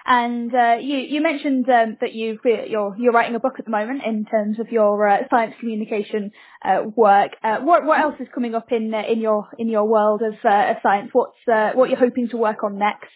And 0.05 0.55
uh, 0.55 0.77
you 0.79 0.99
you 0.99 1.23
mentioned 1.23 1.67
um, 1.71 1.97
that 2.03 2.13
you 2.13 2.39
you're 2.45 2.95
you're 2.99 3.13
writing 3.13 3.35
a 3.35 3.41
book 3.41 3.55
at 3.59 3.65
the 3.65 3.71
moment 3.71 4.03
in 4.05 4.27
terms 4.27 4.61
of 4.61 4.69
your 4.71 5.09
uh, 5.09 5.21
science 5.31 5.55
communication 5.61 6.33
uh, 6.63 6.83
work. 6.95 7.33
Uh, 7.43 7.61
what 7.61 7.87
what 7.87 7.99
else 7.99 8.17
is 8.21 8.29
coming 8.35 8.55
up 8.55 8.73
in 8.73 8.93
uh, 8.93 9.05
in 9.11 9.21
your 9.21 9.49
in 9.57 9.69
your 9.69 9.85
world 9.85 10.21
of, 10.21 10.35
uh, 10.45 10.73
of 10.73 10.77
science? 10.83 11.09
What's 11.15 11.39
what 11.47 11.89
you're 11.89 11.99
hoping 11.99 12.29
to 12.29 12.37
work 12.37 12.63
on 12.63 12.77
next? 12.79 13.09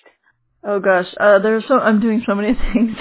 Oh 0.64 0.80
gosh, 0.80 1.06
uh, 1.18 1.40
there's 1.40 1.64
so 1.66 1.78
I'm 1.78 2.00
doing 2.00 2.22
so 2.26 2.34
many 2.34 2.54
things. 2.72 2.96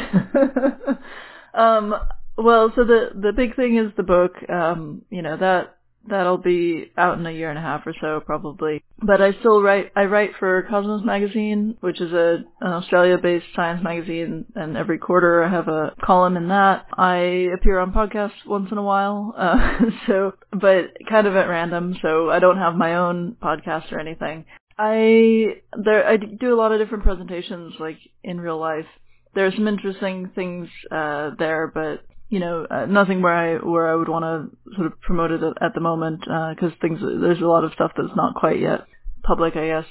um, 1.54 1.94
well, 2.38 2.72
so 2.76 2.84
the 2.84 3.10
the 3.14 3.34
big 3.34 3.56
thing 3.56 3.78
is 3.78 3.92
the 3.96 4.04
book. 4.04 4.34
Um, 4.50 5.04
you 5.10 5.22
know 5.22 5.38
that 5.38 5.76
that'll 6.08 6.38
be 6.38 6.92
out 6.98 7.20
in 7.20 7.26
a 7.26 7.32
year 7.32 7.50
and 7.50 7.60
a 7.60 7.62
half 7.62 7.86
or 7.86 7.94
so 8.02 8.20
probably. 8.26 8.84
But 9.02 9.22
I 9.22 9.34
still 9.40 9.62
write. 9.62 9.92
I 9.96 10.06
write 10.06 10.32
for 10.40 10.64
Cosmos 10.64 11.06
Magazine, 11.06 11.78
which 11.82 12.02
is 12.02 12.12
a 12.14 12.44
an 12.62 12.72
Australia-based 12.72 13.46
science 13.56 13.84
magazine, 13.84 14.46
and 14.56 14.78
every 14.78 14.98
quarter 14.98 15.44
I 15.44 15.50
have 15.50 15.68
a 15.68 15.94
column 16.04 16.38
in 16.38 16.48
that. 16.50 16.86
I 16.98 17.50
appear 17.54 17.80
on 17.80 17.94
podcasts 17.94 18.46
once 18.46 18.72
in 18.72 18.78
a 18.78 18.84
while, 18.84 19.34
uh, 19.38 19.80
so 20.08 20.34
but 20.52 20.98
kind 21.10 21.28
of 21.28 21.36
at 21.36 21.50
random. 21.50 21.96
So 22.02 22.30
I 22.30 22.40
don't 22.40 22.58
have 22.58 22.76
my 22.76 22.96
own 22.96 23.36
podcast 23.42 23.92
or 23.92 24.00
anything. 24.00 24.46
I 24.78 25.62
there 25.78 26.08
I 26.08 26.18
do 26.18 26.54
a 26.54 26.58
lot 26.58 26.72
of 26.72 26.80
different 26.80 27.04
presentations 27.04 27.74
like 27.80 27.98
in 28.24 28.40
real 28.40 28.60
life. 28.60 28.86
There 29.34 29.46
are 29.46 29.52
some 29.52 29.68
interesting 29.68 30.32
things 30.36 30.68
uh, 30.92 31.32
there, 31.38 31.72
but 31.74 32.04
you 32.30 32.40
know 32.40 32.66
uh, 32.70 32.86
nothing 32.86 33.22
where 33.22 33.34
I 33.34 33.58
where 33.58 33.90
I 33.90 33.96
would 33.96 34.10
want 34.10 34.24
to 34.24 34.76
sort 34.76 34.88
of 34.88 35.00
promote 35.02 35.32
it 35.32 35.42
at, 35.62 35.74
the 35.74 35.82
moment 35.82 36.22
because 36.22 36.72
things 36.82 37.00
there's 37.02 37.42
a 37.42 37.46
lot 37.46 37.64
of 37.64 37.74
stuff 37.74 37.92
that's 37.96 38.16
not 38.16 38.36
quite 38.36 38.60
yet 38.60 38.82
public, 39.24 39.56
I 39.56 39.68
guess. 39.68 39.86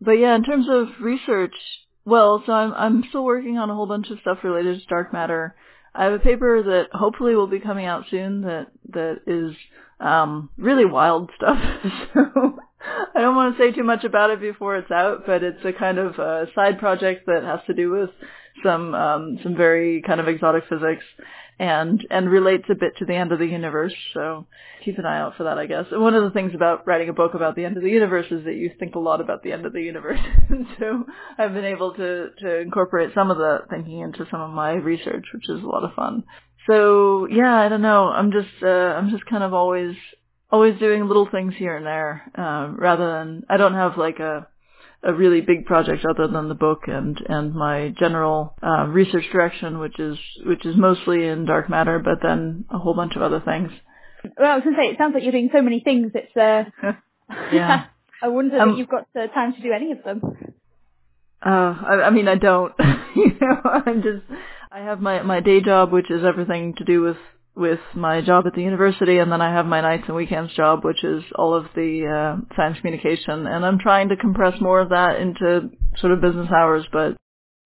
But 0.00 0.12
yeah, 0.12 0.34
in 0.34 0.42
terms 0.42 0.66
of 0.68 0.88
research, 1.00 1.54
well, 2.04 2.42
so 2.44 2.52
I'm 2.52 2.72
I'm 2.74 3.04
still 3.08 3.24
working 3.24 3.58
on 3.58 3.70
a 3.70 3.74
whole 3.74 3.86
bunch 3.86 4.10
of 4.10 4.18
stuff 4.20 4.38
related 4.42 4.80
to 4.80 4.86
dark 4.86 5.12
matter. 5.12 5.54
I 5.94 6.04
have 6.04 6.14
a 6.14 6.18
paper 6.18 6.62
that 6.62 6.88
hopefully 6.92 7.34
will 7.34 7.46
be 7.46 7.60
coming 7.60 7.86
out 7.86 8.04
soon 8.10 8.42
that 8.42 8.68
that 8.90 9.20
is 9.26 9.54
um, 10.00 10.50
really 10.56 10.86
wild 10.86 11.30
stuff. 11.36 11.58
so 12.14 12.58
I 13.14 13.20
don't 13.20 13.36
want 13.36 13.56
to 13.56 13.62
say 13.62 13.72
too 13.72 13.84
much 13.84 14.04
about 14.04 14.30
it 14.30 14.40
before 14.40 14.76
it's 14.76 14.90
out, 14.90 15.24
but 15.26 15.42
it's 15.42 15.64
a 15.64 15.72
kind 15.72 15.98
of 15.98 16.18
uh, 16.18 16.46
side 16.54 16.78
project 16.78 17.26
that 17.26 17.42
has 17.44 17.60
to 17.66 17.74
do 17.74 17.90
with 17.90 18.10
some 18.62 18.94
um, 18.94 19.38
some 19.42 19.56
very 19.56 20.02
kind 20.02 20.20
of 20.20 20.28
exotic 20.28 20.64
physics 20.68 21.04
and 21.58 22.04
and 22.10 22.28
relates 22.30 22.64
a 22.70 22.74
bit 22.74 22.96
to 22.98 23.04
the 23.04 23.14
end 23.14 23.32
of 23.32 23.38
the 23.38 23.46
universe. 23.46 23.94
So 24.14 24.46
keep 24.84 24.98
an 24.98 25.06
eye 25.06 25.20
out 25.20 25.36
for 25.36 25.44
that, 25.44 25.58
I 25.58 25.66
guess. 25.66 25.86
And 25.90 26.02
one 26.02 26.14
of 26.14 26.24
the 26.24 26.30
things 26.30 26.52
about 26.54 26.86
writing 26.86 27.08
a 27.08 27.12
book 27.12 27.34
about 27.34 27.56
the 27.56 27.64
end 27.64 27.76
of 27.76 27.82
the 27.82 27.90
universe 27.90 28.26
is 28.30 28.44
that 28.44 28.54
you 28.54 28.70
think 28.78 28.94
a 28.94 28.98
lot 28.98 29.20
about 29.20 29.42
the 29.42 29.52
end 29.52 29.66
of 29.66 29.72
the 29.72 29.82
universe. 29.82 30.20
so 30.78 31.04
I've 31.38 31.54
been 31.54 31.64
able 31.64 31.94
to 31.94 32.30
to 32.40 32.58
incorporate 32.58 33.14
some 33.14 33.30
of 33.30 33.36
the 33.36 33.60
thinking 33.70 34.00
into 34.00 34.26
some 34.30 34.40
of 34.40 34.50
my 34.50 34.72
research, 34.72 35.26
which 35.32 35.48
is 35.48 35.62
a 35.62 35.66
lot 35.66 35.84
of 35.84 35.94
fun. 35.94 36.24
So 36.66 37.26
yeah, 37.30 37.54
I 37.54 37.68
don't 37.68 37.82
know. 37.82 38.08
I'm 38.08 38.32
just 38.32 38.62
uh, 38.62 38.66
I'm 38.66 39.10
just 39.10 39.26
kind 39.26 39.42
of 39.42 39.54
always 39.54 39.94
always 40.52 40.78
doing 40.78 41.06
little 41.08 41.28
things 41.28 41.54
here 41.56 41.76
and 41.76 41.86
there, 41.86 42.22
uh, 42.38 42.72
rather 42.76 43.10
than 43.12 43.42
I 43.48 43.56
don't 43.56 43.74
have 43.74 43.96
like 43.96 44.20
a 44.20 44.46
a 45.04 45.12
really 45.12 45.40
big 45.40 45.66
project 45.66 46.04
other 46.04 46.28
than 46.28 46.48
the 46.48 46.54
book 46.54 46.82
and 46.86 47.18
and 47.28 47.54
my 47.54 47.92
general 47.98 48.54
uh, 48.62 48.86
research 48.86 49.24
direction, 49.32 49.78
which 49.80 49.98
is 49.98 50.16
which 50.46 50.64
is 50.64 50.76
mostly 50.76 51.26
in 51.26 51.44
dark 51.46 51.68
matter, 51.68 51.98
but 51.98 52.18
then 52.22 52.64
a 52.70 52.78
whole 52.78 52.94
bunch 52.94 53.16
of 53.16 53.22
other 53.22 53.40
things. 53.40 53.70
Well, 54.38 54.52
I 54.52 54.54
was 54.54 54.62
going 54.62 54.76
to 54.76 54.80
say 54.82 54.86
it 54.92 54.98
sounds 54.98 55.14
like 55.14 55.24
you're 55.24 55.32
doing 55.32 55.50
so 55.52 55.62
many 55.62 55.80
things. 55.80 56.12
It's 56.14 56.36
uh, 56.36 56.64
Yeah. 57.52 57.86
I 58.22 58.28
wonder 58.28 58.56
Um, 58.60 58.68
that 58.70 58.78
you've 58.78 58.88
got 58.88 59.08
uh, 59.18 59.26
time 59.34 59.52
to 59.54 59.60
do 59.60 59.72
any 59.72 59.90
of 59.90 60.04
them. 60.04 60.20
Uh, 61.44 61.74
I, 61.90 62.02
I 62.06 62.10
mean, 62.10 62.28
I 62.28 62.36
don't. 62.36 62.72
you 63.16 63.32
know, 63.40 63.60
I'm 63.64 64.00
just. 64.02 64.22
I 64.70 64.80
have 64.80 65.00
my 65.00 65.22
my 65.22 65.40
day 65.40 65.60
job, 65.60 65.90
which 65.92 66.08
is 66.10 66.22
everything 66.24 66.74
to 66.76 66.84
do 66.84 67.00
with 67.02 67.16
with 67.54 67.80
my 67.94 68.20
job 68.22 68.46
at 68.46 68.54
the 68.54 68.62
university, 68.62 69.18
and 69.18 69.30
then 69.30 69.42
I 69.42 69.52
have 69.52 69.66
my 69.66 69.80
nights 69.80 70.04
and 70.06 70.16
weekends 70.16 70.54
job, 70.54 70.84
which 70.84 71.04
is 71.04 71.22
all 71.34 71.54
of 71.54 71.66
the 71.74 72.06
uh, 72.06 72.54
science 72.56 72.78
communication. 72.80 73.46
And 73.46 73.64
I'm 73.64 73.78
trying 73.78 74.08
to 74.08 74.16
compress 74.16 74.60
more 74.60 74.80
of 74.80 74.90
that 74.90 75.20
into 75.20 75.70
sort 75.98 76.12
of 76.12 76.20
business 76.20 76.48
hours, 76.50 76.86
but 76.92 77.16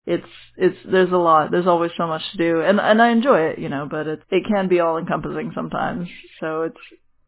it's 0.06 0.28
it's 0.58 0.78
there's 0.90 1.12
a 1.12 1.18
lot. 1.18 1.52
There's 1.52 1.68
always 1.68 1.92
so 1.98 2.08
much 2.08 2.24
to 2.32 2.38
do, 2.38 2.62
and 2.62 2.80
and 2.80 3.02
I 3.02 3.12
enjoy 3.12 3.40
it, 3.52 3.60
you 3.60 3.70
know. 3.70 3.88
But 3.90 4.08
it 4.08 4.22
it 4.32 4.44
can 4.48 4.68
be 4.68 4.80
all 4.80 4.98
encompassing 4.98 5.52
sometimes. 5.54 6.10
So 6.40 6.64
it's 6.64 6.80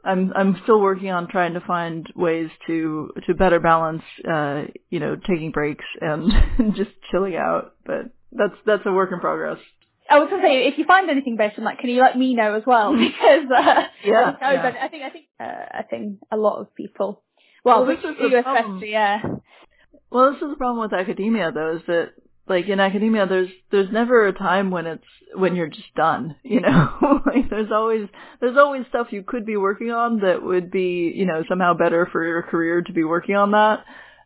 I'm 0.04 0.34
I'm 0.36 0.60
still 0.64 0.82
working 0.82 1.12
on 1.12 1.28
trying 1.28 1.54
to 1.54 1.62
find 1.62 2.12
ways 2.16 2.50
to 2.68 3.12
to 3.28 3.36
better 3.36 3.60
balance, 3.60 4.04
uh, 4.28 4.64
you 4.90 5.00
know, 5.00 5.16
taking 5.16 5.52
breaks 5.52 5.86
and 6.02 6.32
just 6.76 6.92
chilling 7.12 7.36
out. 7.36 7.76
But 7.86 8.10
that's 8.32 8.56
that's 8.66 8.86
a 8.86 8.92
work 8.92 9.12
in 9.12 9.20
progress. 9.20 9.60
I 10.12 10.20
was 10.20 10.30
going 10.30 10.42
to 10.42 10.48
say, 10.48 10.68
if 10.68 10.78
you 10.78 10.86
find 10.86 11.10
anything 11.10 11.38
based 11.38 11.58
on 11.58 11.66
that, 11.66 11.80
can 11.80 11.90
you 11.90 12.02
let 12.02 12.18
me 12.18 12.34
know 12.36 12.56
as 12.56 12.64
well? 12.66 12.94
Because 13.06 13.46
uh, 13.50 13.84
Yeah, 14.04 14.36
I, 14.42 14.54
yeah. 14.54 14.74
I 14.82 14.88
think 14.90 15.04
I 15.04 15.10
think 15.10 15.26
uh, 15.40 15.66
I 15.80 15.84
think 15.90 16.20
a 16.32 16.38
lot 16.38 16.60
of 16.60 16.76
people, 16.76 17.24
well, 17.64 17.86
Well, 17.86 17.96
this 17.96 18.04
is 18.04 18.16
the 18.20 18.42
problem. 18.44 18.82
yeah. 18.86 19.20
Well, 20.12 20.34
this 20.34 20.42
is 20.42 20.50
the 20.50 20.58
problem 20.58 20.82
with 20.84 20.94
academia, 20.94 21.52
though, 21.54 21.78
is 21.78 21.82
that 21.88 22.10
like 22.48 22.68
in 22.68 22.80
academia, 22.80 23.26
there's 23.28 23.50
there's 23.72 23.92
never 23.92 24.28
a 24.28 24.34
time 24.34 24.72
when 24.72 24.86
it's 24.86 25.06
when 25.36 25.56
you're 25.56 25.70
just 25.70 25.94
done. 25.96 26.36
You 26.44 26.60
know, 26.60 27.22
like 27.26 27.50
there's 27.50 27.72
always 27.72 28.08
there's 28.42 28.58
always 28.58 28.84
stuff 28.90 29.08
you 29.12 29.24
could 29.24 29.46
be 29.46 29.56
working 29.58 29.92
on 29.92 30.20
that 30.20 30.44
would 30.44 30.70
be 30.72 31.14
you 31.16 31.26
know 31.26 31.44
somehow 31.48 31.74
better 31.74 32.08
for 32.12 32.26
your 32.26 32.42
career 32.44 32.82
to 32.82 32.94
be 32.94 33.04
working 33.06 33.36
on 33.36 33.52
that, 33.52 33.86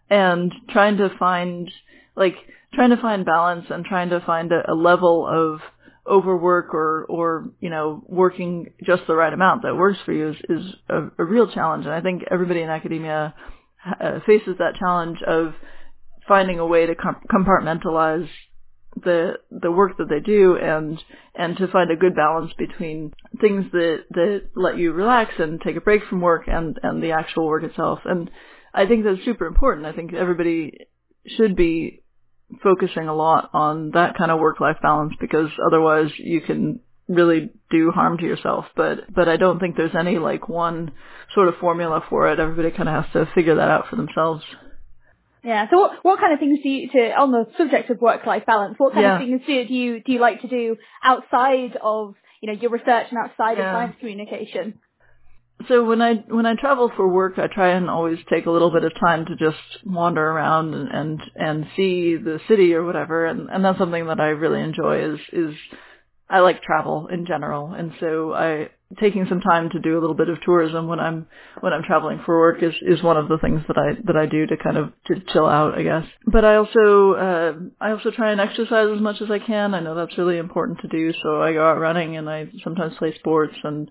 and 0.09 0.51
trying 0.69 0.97
to 0.97 1.09
find 1.19 1.69
like 2.15 2.35
trying 2.73 2.89
to 2.89 2.97
find 2.97 3.25
balance 3.25 3.65
and 3.69 3.85
trying 3.85 4.09
to 4.09 4.19
find 4.21 4.51
a, 4.51 4.71
a 4.71 4.73
level 4.73 5.27
of 5.27 5.61
overwork 6.07 6.73
or 6.73 7.05
or 7.05 7.49
you 7.59 7.69
know 7.69 8.03
working 8.07 8.67
just 8.85 9.03
the 9.07 9.15
right 9.15 9.33
amount 9.33 9.63
that 9.63 9.75
works 9.75 9.99
for 10.05 10.13
you 10.13 10.29
is 10.29 10.35
is 10.49 10.65
a, 10.89 11.07
a 11.17 11.25
real 11.25 11.51
challenge. 11.51 11.85
And 11.85 11.93
I 11.93 12.01
think 12.01 12.23
everybody 12.29 12.61
in 12.61 12.69
academia 12.69 13.33
uh, 13.85 14.19
faces 14.25 14.55
that 14.59 14.75
challenge 14.79 15.19
of 15.25 15.53
finding 16.27 16.59
a 16.59 16.65
way 16.65 16.85
to 16.85 16.95
com- 16.95 17.21
compartmentalize 17.31 18.27
the 19.03 19.33
the 19.51 19.71
work 19.71 19.97
that 19.97 20.09
they 20.09 20.19
do 20.19 20.57
and 20.57 21.01
and 21.35 21.57
to 21.57 21.67
find 21.67 21.91
a 21.91 21.95
good 21.95 22.15
balance 22.15 22.51
between 22.57 23.11
things 23.41 23.65
that 23.71 24.05
that 24.11 24.43
let 24.55 24.77
you 24.77 24.93
relax 24.93 25.33
and 25.37 25.59
take 25.61 25.75
a 25.75 25.81
break 25.81 26.03
from 26.05 26.21
work 26.21 26.43
and 26.47 26.79
and 26.81 27.03
the 27.03 27.11
actual 27.11 27.47
work 27.47 27.63
itself. 27.63 27.99
And 28.05 28.29
I 28.73 28.85
think 28.85 29.03
that's 29.03 29.23
super 29.25 29.45
important. 29.45 29.85
I 29.85 29.93
think 29.93 30.13
everybody 30.13 30.87
should 31.27 31.55
be 31.55 32.03
focusing 32.63 33.07
a 33.07 33.13
lot 33.15 33.49
on 33.53 33.91
that 33.91 34.17
kind 34.17 34.31
of 34.31 34.39
work 34.39 34.59
life 34.59 34.77
balance 34.81 35.13
because 35.19 35.49
otherwise 35.65 36.11
you 36.17 36.41
can 36.41 36.79
really 37.07 37.49
do 37.69 37.91
harm 37.91 38.17
to 38.17 38.23
yourself 38.23 38.65
but 38.75 39.13
but 39.13 39.27
I 39.29 39.37
don't 39.37 39.59
think 39.59 39.75
there's 39.75 39.95
any 39.95 40.17
like 40.17 40.47
one 40.49 40.91
sort 41.33 41.47
of 41.47 41.55
formula 41.59 42.03
for 42.09 42.31
it 42.31 42.39
everybody 42.39 42.71
kind 42.71 42.89
of 42.89 43.03
has 43.03 43.13
to 43.13 43.31
figure 43.35 43.55
that 43.55 43.69
out 43.69 43.87
for 43.89 43.95
themselves 43.95 44.43
Yeah. 45.43 45.69
So 45.69 45.77
what 45.79 45.91
what 46.03 46.19
kind 46.19 46.33
of 46.33 46.39
things 46.39 46.59
do 46.63 46.69
you 46.69 46.89
to 46.89 47.11
on 47.21 47.31
the 47.31 47.45
subject 47.57 47.89
of 47.91 48.01
work 48.01 48.25
life 48.25 48.45
balance? 48.47 48.75
What 48.79 48.93
kind 48.93 49.03
Yeah. 49.05 49.15
of 49.15 49.21
things 49.21 49.41
do, 49.45 49.67
do 49.67 49.73
you 49.73 50.01
do 50.03 50.11
you 50.13 50.19
like 50.19 50.41
to 50.41 50.47
do 50.47 50.77
outside 51.03 51.77
of 51.81 52.15
you 52.41 52.47
know 52.47 52.57
your 52.59 52.71
research 52.71 53.07
and 53.11 53.19
outside 53.23 53.57
Yeah. 53.57 53.69
of 53.69 53.75
science 53.75 53.95
communication? 53.99 54.79
So 55.67 55.83
when 55.85 56.01
I 56.01 56.15
when 56.27 56.45
I 56.45 56.55
travel 56.55 56.91
for 56.95 57.07
work, 57.07 57.39
I 57.39 57.47
try 57.47 57.71
and 57.71 57.89
always 57.89 58.19
take 58.29 58.45
a 58.45 58.51
little 58.51 58.71
bit 58.71 58.83
of 58.83 58.91
time 58.99 59.25
to 59.25 59.35
just 59.35 59.57
wander 59.85 60.21
around 60.21 60.73
and 60.73 60.89
and, 60.89 61.21
and 61.35 61.65
see 61.75 62.17
the 62.17 62.39
city 62.47 62.73
or 62.73 62.83
whatever, 62.83 63.25
and 63.25 63.49
and 63.49 63.63
that's 63.63 63.77
something 63.77 64.07
that 64.07 64.19
I 64.19 64.27
really 64.29 64.61
enjoy 64.61 65.13
is 65.13 65.19
is 65.31 65.55
I 66.29 66.39
like 66.39 66.61
travel 66.61 67.07
in 67.07 67.25
general, 67.25 67.73
and 67.73 67.93
so 67.99 68.33
I 68.33 68.69
taking 68.99 69.25
some 69.27 69.41
time 69.41 69.69
to 69.71 69.79
do 69.79 69.97
a 69.97 70.01
little 70.01 70.15
bit 70.15 70.29
of 70.29 70.41
tourism 70.41 70.87
when 70.87 70.99
I'm 70.99 71.27
when 71.61 71.73
I'm 71.73 71.83
traveling 71.83 72.21
for 72.25 72.37
work 72.37 72.61
is 72.61 72.73
is 72.81 73.01
one 73.01 73.17
of 73.17 73.27
the 73.27 73.37
things 73.37 73.61
that 73.67 73.77
I 73.77 73.99
that 74.05 74.15
I 74.15 74.25
do 74.25 74.45
to 74.45 74.57
kind 74.57 74.77
of 74.77 74.91
to 75.07 75.15
chill 75.31 75.47
out, 75.47 75.77
I 75.77 75.83
guess. 75.83 76.05
But 76.25 76.45
I 76.45 76.55
also 76.55 77.13
uh, 77.13 77.53
I 77.79 77.91
also 77.91 78.11
try 78.11 78.31
and 78.31 78.41
exercise 78.41 78.89
as 78.93 79.01
much 79.01 79.21
as 79.21 79.31
I 79.31 79.39
can. 79.39 79.73
I 79.73 79.79
know 79.79 79.95
that's 79.95 80.17
really 80.17 80.37
important 80.37 80.79
to 80.81 80.87
do, 80.87 81.13
so 81.23 81.41
I 81.41 81.53
go 81.53 81.65
out 81.65 81.79
running 81.79 82.17
and 82.17 82.29
I 82.29 82.49
sometimes 82.63 82.95
play 82.97 83.15
sports 83.17 83.55
and 83.63 83.89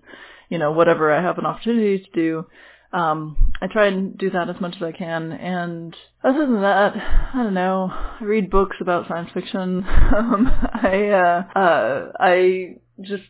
you 0.49 0.57
know 0.57 0.71
whatever 0.71 1.11
I 1.11 1.21
have 1.21 1.37
an 1.37 1.45
opportunity 1.45 1.99
to 1.99 2.11
do. 2.13 2.45
Um, 2.93 3.51
I 3.61 3.67
try 3.67 3.87
and 3.87 4.17
do 4.17 4.29
that 4.29 4.49
as 4.49 4.61
much 4.61 4.75
as 4.77 4.81
I 4.81 4.93
can, 4.93 5.33
and 5.33 5.93
other 6.23 6.45
than 6.45 6.61
that, 6.61 6.93
I 7.33 7.43
don't 7.43 7.53
know. 7.53 7.89
I 7.91 8.23
read 8.23 8.49
books 8.49 8.77
about 8.79 9.07
science 9.07 9.29
fiction. 9.33 9.83
um, 10.17 10.47
I 10.47 11.09
uh, 11.09 11.59
uh, 11.59 12.11
I 12.19 12.75
just 13.01 13.23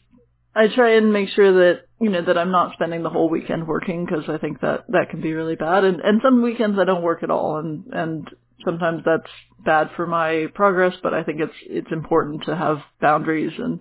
I 0.55 0.67
try 0.67 0.95
and 0.95 1.11
make 1.11 1.29
sure 1.29 1.51
that 1.51 1.81
you 1.99 2.09
know 2.09 2.23
that 2.23 2.37
I'm 2.37 2.51
not 2.51 2.73
spending 2.73 3.03
the 3.03 3.09
whole 3.09 3.29
weekend 3.29 3.67
working 3.67 4.05
because 4.05 4.25
I 4.29 4.37
think 4.37 4.61
that 4.61 4.85
that 4.89 5.09
can 5.09 5.21
be 5.21 5.33
really 5.33 5.55
bad. 5.55 5.83
And 5.83 5.99
and 5.99 6.21
some 6.23 6.41
weekends 6.41 6.77
I 6.79 6.85
don't 6.85 7.03
work 7.03 7.23
at 7.23 7.31
all, 7.31 7.57
and 7.57 7.85
and 7.91 8.29
sometimes 8.63 9.01
that's 9.05 9.31
bad 9.63 9.89
for 9.95 10.05
my 10.05 10.47
progress. 10.53 10.93
But 11.01 11.13
I 11.13 11.23
think 11.23 11.41
it's 11.41 11.53
it's 11.67 11.91
important 11.91 12.43
to 12.45 12.55
have 12.55 12.77
boundaries. 13.01 13.53
And 13.57 13.79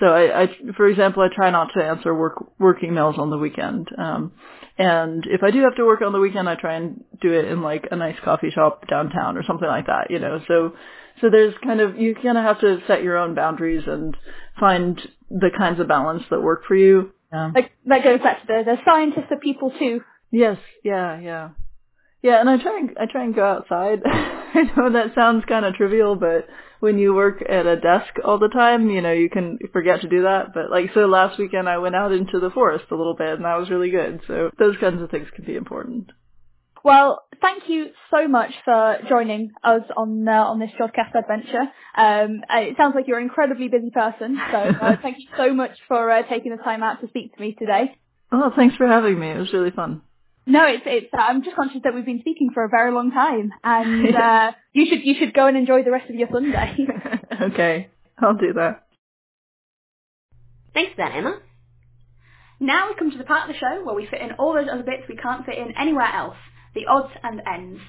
so 0.00 0.06
I, 0.06 0.42
I 0.42 0.48
for 0.76 0.88
example, 0.88 1.22
I 1.22 1.34
try 1.34 1.50
not 1.50 1.70
to 1.74 1.84
answer 1.84 2.14
work 2.14 2.58
work 2.58 2.80
emails 2.80 3.18
on 3.18 3.30
the 3.30 3.38
weekend. 3.38 3.88
Um, 3.96 4.32
and 4.76 5.24
if 5.26 5.42
I 5.42 5.50
do 5.50 5.62
have 5.62 5.76
to 5.76 5.84
work 5.84 6.02
on 6.02 6.12
the 6.12 6.20
weekend, 6.20 6.48
I 6.48 6.54
try 6.54 6.74
and 6.74 7.02
do 7.20 7.32
it 7.32 7.46
in 7.46 7.62
like 7.62 7.88
a 7.90 7.96
nice 7.96 8.16
coffee 8.24 8.50
shop 8.50 8.86
downtown 8.88 9.36
or 9.36 9.42
something 9.42 9.68
like 9.68 9.86
that. 9.86 10.10
You 10.10 10.18
know, 10.18 10.40
so 10.46 10.74
so 11.20 11.30
there's 11.30 11.54
kind 11.64 11.80
of 11.80 11.98
you 11.98 12.14
kind 12.14 12.38
of 12.38 12.44
have 12.44 12.60
to 12.60 12.80
set 12.86 13.02
your 13.02 13.16
own 13.16 13.34
boundaries 13.34 13.84
and 13.86 14.16
find 14.60 15.00
the 15.30 15.50
kinds 15.56 15.80
of 15.80 15.88
balance 15.88 16.22
that 16.30 16.42
work 16.42 16.64
for 16.66 16.76
you. 16.76 17.12
Yeah. 17.32 17.50
Like, 17.54 17.72
that 17.86 18.04
goes 18.04 18.20
back 18.20 18.40
to 18.40 18.46
the, 18.46 18.62
the 18.64 18.76
scientists 18.84 19.30
are 19.30 19.38
people 19.38 19.70
too. 19.78 20.00
Yes, 20.30 20.58
yeah, 20.82 21.20
yeah. 21.20 21.50
Yeah, 22.22 22.40
and 22.40 22.50
I 22.50 22.60
try 22.60 22.78
and 22.78 22.96
I 22.98 23.06
try 23.06 23.24
and 23.24 23.34
go 23.34 23.44
outside. 23.44 24.00
I 24.04 24.62
know 24.76 24.92
that 24.92 25.14
sounds 25.14 25.44
kind 25.48 25.64
of 25.64 25.74
trivial, 25.74 26.16
but 26.16 26.46
when 26.80 26.98
you 26.98 27.14
work 27.14 27.42
at 27.48 27.66
a 27.66 27.76
desk 27.76 28.14
all 28.24 28.38
the 28.38 28.48
time, 28.48 28.90
you 28.90 29.00
know, 29.00 29.12
you 29.12 29.28
can 29.28 29.58
forget 29.72 30.00
to 30.02 30.08
do 30.08 30.22
that. 30.22 30.54
But 30.54 30.70
like, 30.70 30.90
so 30.94 31.06
last 31.06 31.38
weekend 31.38 31.68
I 31.68 31.78
went 31.78 31.96
out 31.96 32.12
into 32.12 32.38
the 32.40 32.50
forest 32.50 32.86
a 32.90 32.94
little 32.94 33.14
bit, 33.14 33.34
and 33.34 33.44
that 33.44 33.58
was 33.58 33.70
really 33.70 33.90
good. 33.90 34.20
So 34.26 34.50
those 34.58 34.76
kinds 34.80 35.02
of 35.02 35.10
things 35.10 35.28
can 35.34 35.44
be 35.44 35.56
important. 35.56 36.10
Well, 36.84 37.22
thank 37.40 37.68
you 37.68 37.88
so 38.10 38.28
much 38.28 38.52
for 38.64 38.98
joining 39.08 39.50
us 39.64 39.82
on 39.96 40.26
uh, 40.28 40.32
on 40.32 40.58
this 40.58 40.70
Jodcast 40.80 41.14
adventure. 41.14 41.70
Um, 41.96 42.42
uh, 42.48 42.60
it 42.60 42.76
sounds 42.76 42.94
like 42.94 43.06
you're 43.08 43.18
an 43.18 43.24
incredibly 43.24 43.68
busy 43.68 43.90
person, 43.90 44.38
so 44.50 44.58
uh, 44.58 44.96
thank 45.02 45.18
you 45.18 45.26
so 45.36 45.52
much 45.52 45.72
for 45.88 46.10
uh, 46.10 46.22
taking 46.28 46.56
the 46.56 46.62
time 46.62 46.82
out 46.82 47.00
to 47.00 47.08
speak 47.08 47.34
to 47.34 47.40
me 47.40 47.56
today. 47.58 47.96
Oh, 48.30 48.52
thanks 48.54 48.76
for 48.76 48.86
having 48.86 49.18
me. 49.18 49.30
It 49.30 49.38
was 49.38 49.52
really 49.52 49.70
fun. 49.70 50.02
No, 50.48 50.64
it's 50.66 50.82
it's. 50.86 51.12
Uh, 51.12 51.18
I'm 51.18 51.44
just 51.44 51.54
conscious 51.54 51.82
that 51.84 51.94
we've 51.94 52.06
been 52.06 52.20
speaking 52.20 52.50
for 52.54 52.64
a 52.64 52.70
very 52.70 52.90
long 52.90 53.10
time, 53.10 53.52
and 53.62 54.16
uh, 54.16 54.52
you 54.72 54.86
should 54.88 55.04
you 55.04 55.14
should 55.18 55.34
go 55.34 55.46
and 55.46 55.56
enjoy 55.58 55.82
the 55.82 55.90
rest 55.90 56.08
of 56.08 56.16
your 56.16 56.28
Sunday. 56.32 56.86
okay, 57.52 57.88
I'll 58.18 58.34
do 58.34 58.54
that. 58.54 58.86
Thanks 60.72 60.92
for 60.92 61.02
that, 61.02 61.14
Emma. 61.14 61.38
Now 62.60 62.88
we 62.88 62.94
come 62.94 63.10
to 63.10 63.18
the 63.18 63.24
part 63.24 63.48
of 63.48 63.54
the 63.54 63.60
show 63.60 63.84
where 63.84 63.94
we 63.94 64.06
fit 64.06 64.22
in 64.22 64.32
all 64.32 64.54
those 64.54 64.68
other 64.72 64.82
bits 64.82 65.02
we 65.06 65.16
can't 65.16 65.44
fit 65.44 65.58
in 65.58 65.74
anywhere 65.78 66.10
else 66.12 66.36
the 66.74 66.86
odds 66.86 67.12
and 67.22 67.42
ends. 67.46 67.80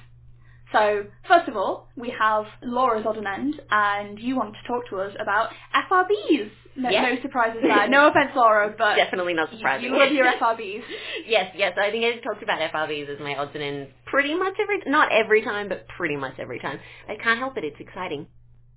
So, 0.72 1.04
first 1.26 1.48
of 1.48 1.56
all, 1.56 1.88
we 1.96 2.12
have 2.16 2.44
Laura's 2.62 3.04
odd 3.04 3.16
and 3.16 3.26
end, 3.26 3.60
and 3.70 4.18
you 4.18 4.36
want 4.36 4.54
to 4.54 4.68
talk 4.68 4.88
to 4.90 5.00
us 5.00 5.12
about 5.20 5.50
FRBs. 5.90 6.50
No, 6.76 6.88
yes. 6.90 7.16
no 7.16 7.22
surprises 7.22 7.60
there. 7.62 7.88
No 7.88 8.08
offense, 8.08 8.30
Laura, 8.36 8.72
but 8.78 8.94
definitely 8.94 9.34
not 9.34 9.50
surprising. 9.50 9.90
You 9.90 9.98
love 9.98 10.12
your 10.12 10.26
FRBs. 10.26 10.82
yes, 11.26 11.52
yes. 11.56 11.76
I 11.76 11.90
think 11.90 12.04
I 12.04 12.20
talked 12.20 12.42
about 12.42 12.60
FRBs 12.72 13.12
as 13.12 13.20
my 13.20 13.34
odds 13.36 13.50
and 13.54 13.62
ends 13.62 13.90
pretty 14.06 14.34
much 14.34 14.54
every, 14.62 14.80
not 14.86 15.08
every 15.12 15.42
time, 15.42 15.68
but 15.68 15.88
pretty 15.88 16.16
much 16.16 16.34
every 16.38 16.60
time. 16.60 16.78
I 17.08 17.16
can't 17.16 17.38
help 17.38 17.56
it. 17.56 17.64
It's 17.64 17.80
exciting. 17.80 18.26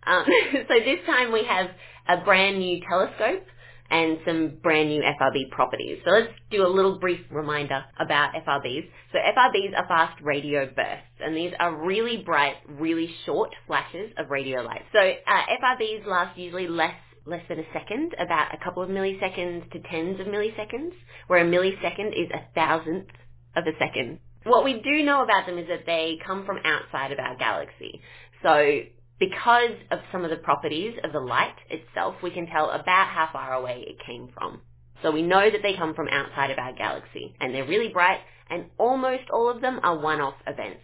Um, 0.06 0.26
so 0.68 0.74
this 0.80 1.00
time 1.06 1.32
we 1.32 1.46
have 1.46 1.68
a 2.08 2.24
brand 2.24 2.60
new 2.60 2.82
telescope 2.90 3.46
and 3.94 4.18
some 4.26 4.58
brand 4.64 4.90
new 4.90 5.04
FRB 5.04 5.52
properties. 5.52 6.00
So 6.04 6.12
let's 6.12 6.34
do 6.50 6.66
a 6.66 6.68
little 6.68 6.98
brief 7.00 7.20
reminder 7.30 7.86
about 8.00 8.34
FRBs. 8.34 8.90
So 9.12 9.20
FRBs 9.20 9.78
are 9.78 9.88
fast 9.88 10.20
radio 10.24 10.66
bursts, 10.66 11.06
and 11.20 11.38
these 11.38 11.52
are 11.60 11.76
really 11.86 12.18
bright, 12.26 12.56
really 12.68 13.08
short 13.28 13.52
flashes 13.68 14.12
of 14.18 14.32
radio 14.32 14.62
light. 14.62 14.82
So 14.92 15.00
uh, 15.00 15.42
FRBs 15.62 16.08
last 16.08 16.38
usually 16.38 16.68
less 16.68 16.96
less 17.26 17.44
than 17.48 17.58
a 17.58 17.64
second, 17.72 18.14
about 18.20 18.54
a 18.54 18.62
couple 18.62 18.84
of 18.84 18.90
milliseconds 18.90 19.72
to 19.72 19.80
tens 19.90 20.20
of 20.20 20.28
milliseconds, 20.28 20.92
where 21.28 21.40
a 21.40 21.50
millisecond 21.50 22.10
is 22.10 22.30
a 22.34 22.54
thousandth 22.54 23.08
of 23.56 23.64
a 23.66 23.72
second. 23.80 24.20
What 24.44 24.66
we 24.66 24.82
do 24.82 25.06
know 25.06 25.24
about 25.24 25.46
them 25.46 25.58
is 25.58 25.68
that 25.70 25.86
they 25.86 26.18
come 26.26 26.46
from 26.46 26.58
outside 26.66 27.14
of 27.14 27.20
our 27.20 27.38
galaxy. 27.38 28.02
So 28.42 28.82
because 29.30 29.78
of 29.92 30.00
some 30.12 30.24
of 30.24 30.30
the 30.30 30.38
properties 30.38 30.96
of 31.04 31.14
the 31.14 31.20
light 31.20 31.56
itself, 31.70 32.16
we 32.22 32.32
can 32.32 32.48
tell 32.48 32.70
about 32.72 33.08
how 33.08 33.30
far 33.32 33.54
away 33.54 33.86
it 33.88 33.96
came 34.06 34.30
from. 34.34 34.62
So 35.02 35.12
we 35.12 35.22
know 35.22 35.50
that 35.50 35.62
they 35.64 35.76
come 35.76 35.94
from 35.94 36.08
outside 36.10 36.52
of 36.52 36.58
our 36.58 36.74
galaxy, 36.74 37.34
and 37.40 37.54
they're 37.54 37.68
really 37.68 37.90
bright, 37.90 38.20
and 38.50 38.66
almost 38.78 39.24
all 39.32 39.50
of 39.50 39.62
them 39.62 39.80
are 39.84 39.98
one-off 40.00 40.36
events. 40.46 40.82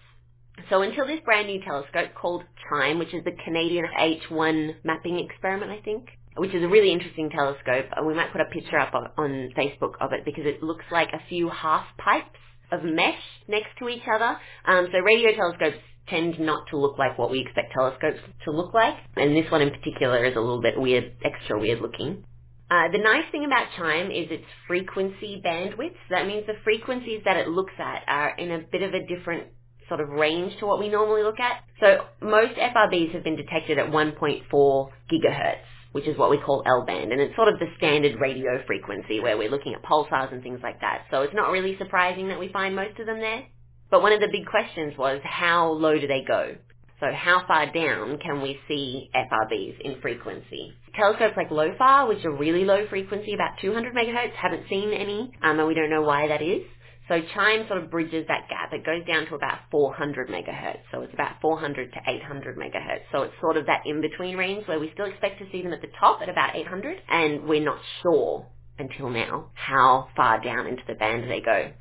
So 0.69 0.81
until 0.81 1.07
this 1.07 1.19
brand 1.23 1.47
new 1.47 1.61
telescope 1.61 2.11
called 2.15 2.43
CHIME, 2.69 2.99
which 2.99 3.13
is 3.13 3.23
the 3.23 3.35
Canadian 3.43 3.85
H1 3.97 4.75
mapping 4.83 5.19
experiment, 5.19 5.71
I 5.71 5.81
think, 5.81 6.07
which 6.37 6.53
is 6.53 6.63
a 6.63 6.67
really 6.67 6.91
interesting 6.91 7.29
telescope. 7.29 7.85
and 7.95 8.05
We 8.05 8.13
might 8.13 8.31
put 8.31 8.41
a 8.41 8.45
picture 8.45 8.77
up 8.77 8.93
on 8.93 9.53
Facebook 9.57 9.93
of 10.01 10.13
it 10.13 10.25
because 10.25 10.45
it 10.45 10.63
looks 10.63 10.85
like 10.91 11.09
a 11.13 11.21
few 11.27 11.49
half 11.49 11.85
pipes 11.97 12.39
of 12.71 12.83
mesh 12.83 13.21
next 13.47 13.69
to 13.79 13.89
each 13.89 14.03
other. 14.13 14.37
Um, 14.65 14.87
so 14.91 14.99
radio 14.99 15.33
telescopes 15.33 15.77
tend 16.09 16.39
not 16.39 16.67
to 16.71 16.77
look 16.77 16.97
like 16.97 17.17
what 17.17 17.31
we 17.31 17.41
expect 17.41 17.73
telescopes 17.73 18.19
to 18.45 18.51
look 18.51 18.73
like. 18.73 18.95
And 19.15 19.35
this 19.35 19.49
one 19.51 19.61
in 19.61 19.71
particular 19.71 20.25
is 20.25 20.35
a 20.35 20.39
little 20.39 20.61
bit 20.61 20.79
weird, 20.79 21.13
extra 21.23 21.59
weird 21.59 21.81
looking. 21.81 22.23
Uh, 22.71 22.87
the 22.91 22.99
nice 22.99 23.25
thing 23.31 23.45
about 23.45 23.65
Chime 23.77 24.11
is 24.11 24.27
its 24.29 24.45
frequency 24.67 25.41
bandwidth. 25.43 25.95
That 26.11 26.27
means 26.27 26.45
the 26.45 26.53
frequencies 26.63 27.21
that 27.25 27.37
it 27.37 27.47
looks 27.47 27.73
at 27.79 28.03
are 28.07 28.35
in 28.37 28.51
a 28.51 28.59
bit 28.59 28.83
of 28.83 28.93
a 28.93 29.05
different 29.07 29.47
sort 29.87 29.99
of 29.99 30.09
range 30.09 30.53
to 30.59 30.67
what 30.67 30.79
we 30.79 30.87
normally 30.87 31.23
look 31.23 31.39
at. 31.39 31.63
So 31.79 32.05
most 32.21 32.53
FRBs 32.53 33.13
have 33.13 33.23
been 33.23 33.35
detected 33.35 33.79
at 33.79 33.87
1.4 33.87 34.89
gigahertz, 35.11 35.65
which 35.93 36.07
is 36.07 36.15
what 36.15 36.29
we 36.29 36.37
call 36.37 36.61
L-band, 36.65 37.11
and 37.11 37.19
it's 37.19 37.35
sort 37.35 37.47
of 37.47 37.57
the 37.57 37.65
standard 37.77 38.19
radio 38.21 38.63
frequency 38.67 39.19
where 39.19 39.35
we're 39.35 39.49
looking 39.49 39.73
at 39.73 39.81
pulsars 39.83 40.31
and 40.31 40.43
things 40.43 40.59
like 40.61 40.79
that. 40.81 41.05
So 41.09 41.23
it's 41.23 41.33
not 41.33 41.49
really 41.49 41.75
surprising 41.79 42.27
that 42.27 42.39
we 42.39 42.49
find 42.49 42.75
most 42.75 42.99
of 42.99 43.07
them 43.07 43.19
there. 43.19 43.43
But 43.91 44.01
one 44.03 44.13
of 44.13 44.21
the 44.21 44.29
big 44.31 44.45
questions 44.45 44.97
was 44.97 45.21
how 45.23 45.71
low 45.71 45.97
do 45.97 46.07
they 46.07 46.23
go? 46.27 46.55
So 46.99 47.07
how 47.13 47.43
far 47.47 47.71
down 47.71 48.19
can 48.19 48.41
we 48.41 48.59
see 48.67 49.09
FRBs 49.15 49.81
in 49.81 50.01
frequency? 50.01 50.73
Telescopes 50.95 51.37
like 51.37 51.49
LOFAR, 51.49 52.07
which 52.09 52.25
are 52.25 52.35
really 52.35 52.65
low 52.65 52.87
frequency, 52.89 53.33
about 53.33 53.57
200 53.61 53.95
megahertz, 53.95 54.33
haven't 54.33 54.67
seen 54.69 54.91
any, 54.91 55.31
um, 55.41 55.59
and 55.59 55.67
we 55.67 55.73
don't 55.73 55.89
know 55.89 56.01
why 56.01 56.27
that 56.27 56.41
is. 56.41 56.63
So 57.07 57.21
CHIME 57.33 57.67
sort 57.67 57.83
of 57.83 57.89
bridges 57.89 58.27
that 58.27 58.49
gap. 58.49 58.73
It 58.73 58.85
goes 58.85 59.05
down 59.07 59.25
to 59.27 59.35
about 59.35 59.59
400 59.71 60.29
megahertz. 60.29 60.81
So 60.91 61.01
it's 61.01 61.13
about 61.13 61.41
400 61.41 61.93
to 61.93 61.99
800 62.05 62.57
megahertz. 62.57 63.01
So 63.11 63.23
it's 63.23 63.33
sort 63.41 63.57
of 63.57 63.65
that 63.65 63.83
in-between 63.85 64.37
range 64.37 64.67
where 64.67 64.79
we 64.79 64.91
still 64.93 65.05
expect 65.05 65.39
to 65.39 65.45
see 65.51 65.63
them 65.63 65.73
at 65.73 65.81
the 65.81 65.89
top 65.99 66.21
at 66.21 66.29
about 66.29 66.55
800, 66.55 66.97
and 67.09 67.45
we're 67.45 67.65
not 67.65 67.79
sure 68.03 68.45
until 68.77 69.09
now 69.09 69.49
how 69.55 70.09
far 70.15 70.43
down 70.43 70.67
into 70.67 70.83
the 70.87 70.95
band 70.95 71.31
they 71.31 71.41
go. 71.41 71.71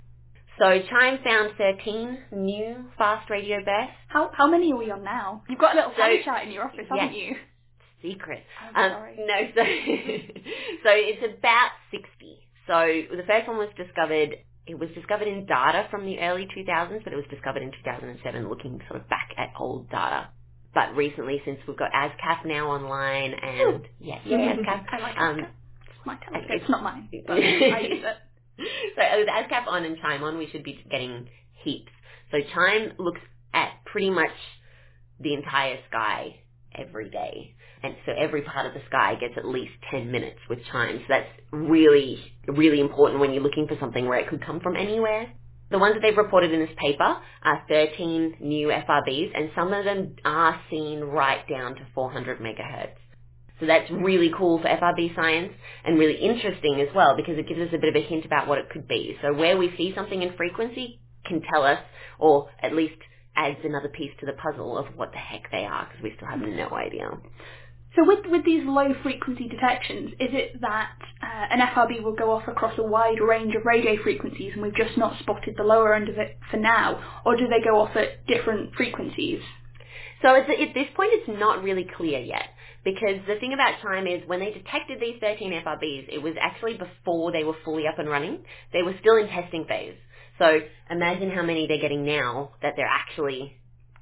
So 0.58 0.80
Chime 0.90 1.18
found 1.22 1.52
13 1.56 2.18
new 2.32 2.84
fast 2.98 3.30
radio 3.30 3.58
bursts. 3.58 3.94
How 4.08 4.30
how 4.32 4.48
many 4.48 4.72
are 4.72 4.76
we 4.76 4.90
on 4.90 5.04
now? 5.04 5.44
You've 5.48 5.58
got 5.58 5.74
a 5.74 5.76
little 5.76 5.92
so, 5.96 6.24
chart 6.24 6.46
in 6.46 6.52
your 6.52 6.64
office, 6.64 6.86
haven't 6.90 7.14
yes, 7.14 7.36
you? 8.02 8.10
Secret. 8.10 8.42
I'm 8.74 8.92
um, 8.92 8.98
sorry. 8.98 9.16
No, 9.18 9.36
so 9.54 9.62
so 10.82 10.90
it's 10.90 11.38
about 11.38 11.70
60. 11.92 12.08
So 12.66 13.16
the 13.16 13.22
first 13.24 13.46
one 13.46 13.58
was 13.58 13.68
discovered. 13.76 14.34
It 14.66 14.78
was 14.78 14.90
discovered 14.94 15.28
in 15.28 15.46
data 15.46 15.86
from 15.90 16.04
the 16.04 16.18
early 16.18 16.46
2000s, 16.46 17.04
but 17.04 17.12
it 17.12 17.16
was 17.16 17.24
discovered 17.30 17.62
in 17.62 17.70
2007, 17.70 18.48
looking 18.48 18.80
sort 18.88 19.00
of 19.00 19.08
back 19.08 19.30
at 19.38 19.52
old 19.58 19.88
data. 19.90 20.28
But 20.74 20.94
recently, 20.94 21.40
since 21.44 21.58
we've 21.66 21.78
got 21.78 21.90
ASKAP 21.92 22.44
now 22.44 22.68
online, 22.68 23.32
and 23.32 23.86
yes, 24.00 24.20
yeah, 24.26 24.56
ASKAP. 24.56 24.84
I 24.90 24.98
like 24.98 25.14
ASKAP. 25.14 25.20
Um, 25.20 25.38
it's 25.38 26.04
my 26.04 26.16
telescope. 26.16 26.50
It's 26.50 26.68
not 26.68 26.82
mine, 26.82 27.08
but 27.26 27.32
I 27.38 27.80
use 27.80 28.04
it. 28.04 28.16
so 28.96 29.18
with 29.18 29.28
uh, 29.28 29.32
ASKAP 29.32 29.66
on 29.66 29.84
and 29.84 29.98
Chime 30.00 30.22
on, 30.22 30.38
we 30.38 30.48
should 30.50 30.64
be 30.64 30.84
getting 30.90 31.28
heaps. 31.62 31.92
So 32.30 32.38
Chime 32.54 32.92
looks 32.98 33.20
at 33.54 33.70
pretty 33.86 34.10
much 34.10 34.30
the 35.20 35.34
entire 35.34 35.78
sky 35.88 36.36
every 36.74 37.10
day. 37.10 37.54
And 37.82 37.94
so 38.04 38.12
every 38.18 38.42
part 38.42 38.66
of 38.66 38.74
the 38.74 38.80
sky 38.88 39.14
gets 39.20 39.34
at 39.36 39.46
least 39.46 39.72
10 39.90 40.10
minutes 40.10 40.38
with 40.50 40.58
Chime. 40.72 40.98
So 40.98 41.04
that's 41.08 41.28
really, 41.52 42.18
really 42.48 42.80
important 42.80 43.20
when 43.20 43.32
you're 43.32 43.42
looking 43.42 43.68
for 43.68 43.76
something 43.78 44.06
where 44.08 44.18
it 44.18 44.28
could 44.28 44.44
come 44.44 44.60
from 44.60 44.76
anywhere. 44.76 45.32
The 45.70 45.78
ones 45.78 45.94
that 45.94 46.00
they've 46.00 46.16
reported 46.16 46.52
in 46.52 46.60
this 46.60 46.74
paper 46.78 47.18
are 47.42 47.62
13 47.68 48.36
new 48.40 48.68
FRBs, 48.68 49.30
and 49.34 49.50
some 49.54 49.72
of 49.72 49.84
them 49.84 50.16
are 50.24 50.60
seen 50.70 51.00
right 51.00 51.46
down 51.48 51.74
to 51.74 51.86
400 51.94 52.40
megahertz. 52.40 52.96
So 53.60 53.66
that's 53.66 53.90
really 53.90 54.30
cool 54.36 54.58
for 54.58 54.68
FRB 54.68 55.14
science 55.16 55.52
and 55.84 55.98
really 55.98 56.14
interesting 56.16 56.80
as 56.80 56.94
well 56.94 57.16
because 57.16 57.38
it 57.38 57.48
gives 57.48 57.60
us 57.60 57.68
a 57.74 57.78
bit 57.78 57.94
of 57.94 57.96
a 57.96 58.06
hint 58.06 58.24
about 58.24 58.46
what 58.46 58.58
it 58.58 58.70
could 58.70 58.86
be. 58.86 59.16
So 59.22 59.32
where 59.34 59.56
we 59.56 59.74
see 59.76 59.92
something 59.94 60.22
in 60.22 60.36
frequency 60.36 61.00
can 61.26 61.42
tell 61.52 61.64
us, 61.64 61.80
or 62.18 62.50
at 62.62 62.74
least 62.74 62.96
adds 63.36 63.58
another 63.64 63.88
piece 63.88 64.12
to 64.20 64.26
the 64.26 64.32
puzzle 64.32 64.76
of 64.78 64.86
what 64.96 65.12
the 65.12 65.18
heck 65.18 65.50
they 65.50 65.64
are 65.64 65.86
because 65.86 66.02
we 66.02 66.12
still 66.16 66.28
have 66.28 66.40
no 66.40 66.70
idea. 66.70 67.10
So 67.96 68.04
with 68.06 68.26
with 68.26 68.44
these 68.44 68.62
low 68.64 68.94
frequency 69.02 69.48
detections, 69.48 70.10
is 70.20 70.30
it 70.32 70.60
that 70.60 70.92
uh, 71.22 71.46
an 71.50 71.60
FRB 71.60 72.02
will 72.02 72.14
go 72.14 72.30
off 72.30 72.46
across 72.46 72.78
a 72.78 72.82
wide 72.82 73.20
range 73.20 73.54
of 73.54 73.64
radio 73.64 74.00
frequencies 74.02 74.52
and 74.54 74.62
we've 74.62 74.76
just 74.76 74.96
not 74.98 75.18
spotted 75.20 75.54
the 75.56 75.64
lower 75.64 75.94
end 75.94 76.08
of 76.08 76.18
it 76.18 76.38
for 76.50 76.58
now, 76.58 77.22
or 77.24 77.36
do 77.36 77.48
they 77.48 77.64
go 77.64 77.80
off 77.80 77.96
at 77.96 78.26
different 78.26 78.74
frequencies? 78.74 79.40
So 80.22 80.34
at, 80.34 80.50
at 80.50 80.74
this 80.74 80.88
point, 80.94 81.10
it's 81.12 81.40
not 81.40 81.62
really 81.62 81.86
clear 81.96 82.20
yet. 82.20 82.50
Because 82.88 83.20
the 83.26 83.38
thing 83.38 83.52
about 83.52 83.74
Chime 83.82 84.06
is 84.06 84.26
when 84.26 84.40
they 84.40 84.50
detected 84.50 84.98
these 84.98 85.16
13 85.20 85.52
FRBs, 85.62 86.08
it 86.08 86.22
was 86.22 86.32
actually 86.40 86.78
before 86.78 87.32
they 87.32 87.44
were 87.44 87.56
fully 87.62 87.86
up 87.86 87.98
and 87.98 88.08
running. 88.08 88.38
They 88.72 88.82
were 88.82 88.94
still 89.00 89.16
in 89.16 89.28
testing 89.28 89.66
phase. 89.66 89.94
So 90.38 90.60
imagine 90.90 91.30
how 91.30 91.42
many 91.42 91.66
they're 91.66 91.82
getting 91.82 92.06
now 92.06 92.52
that 92.62 92.74
they're 92.76 92.88
actually 92.88 93.54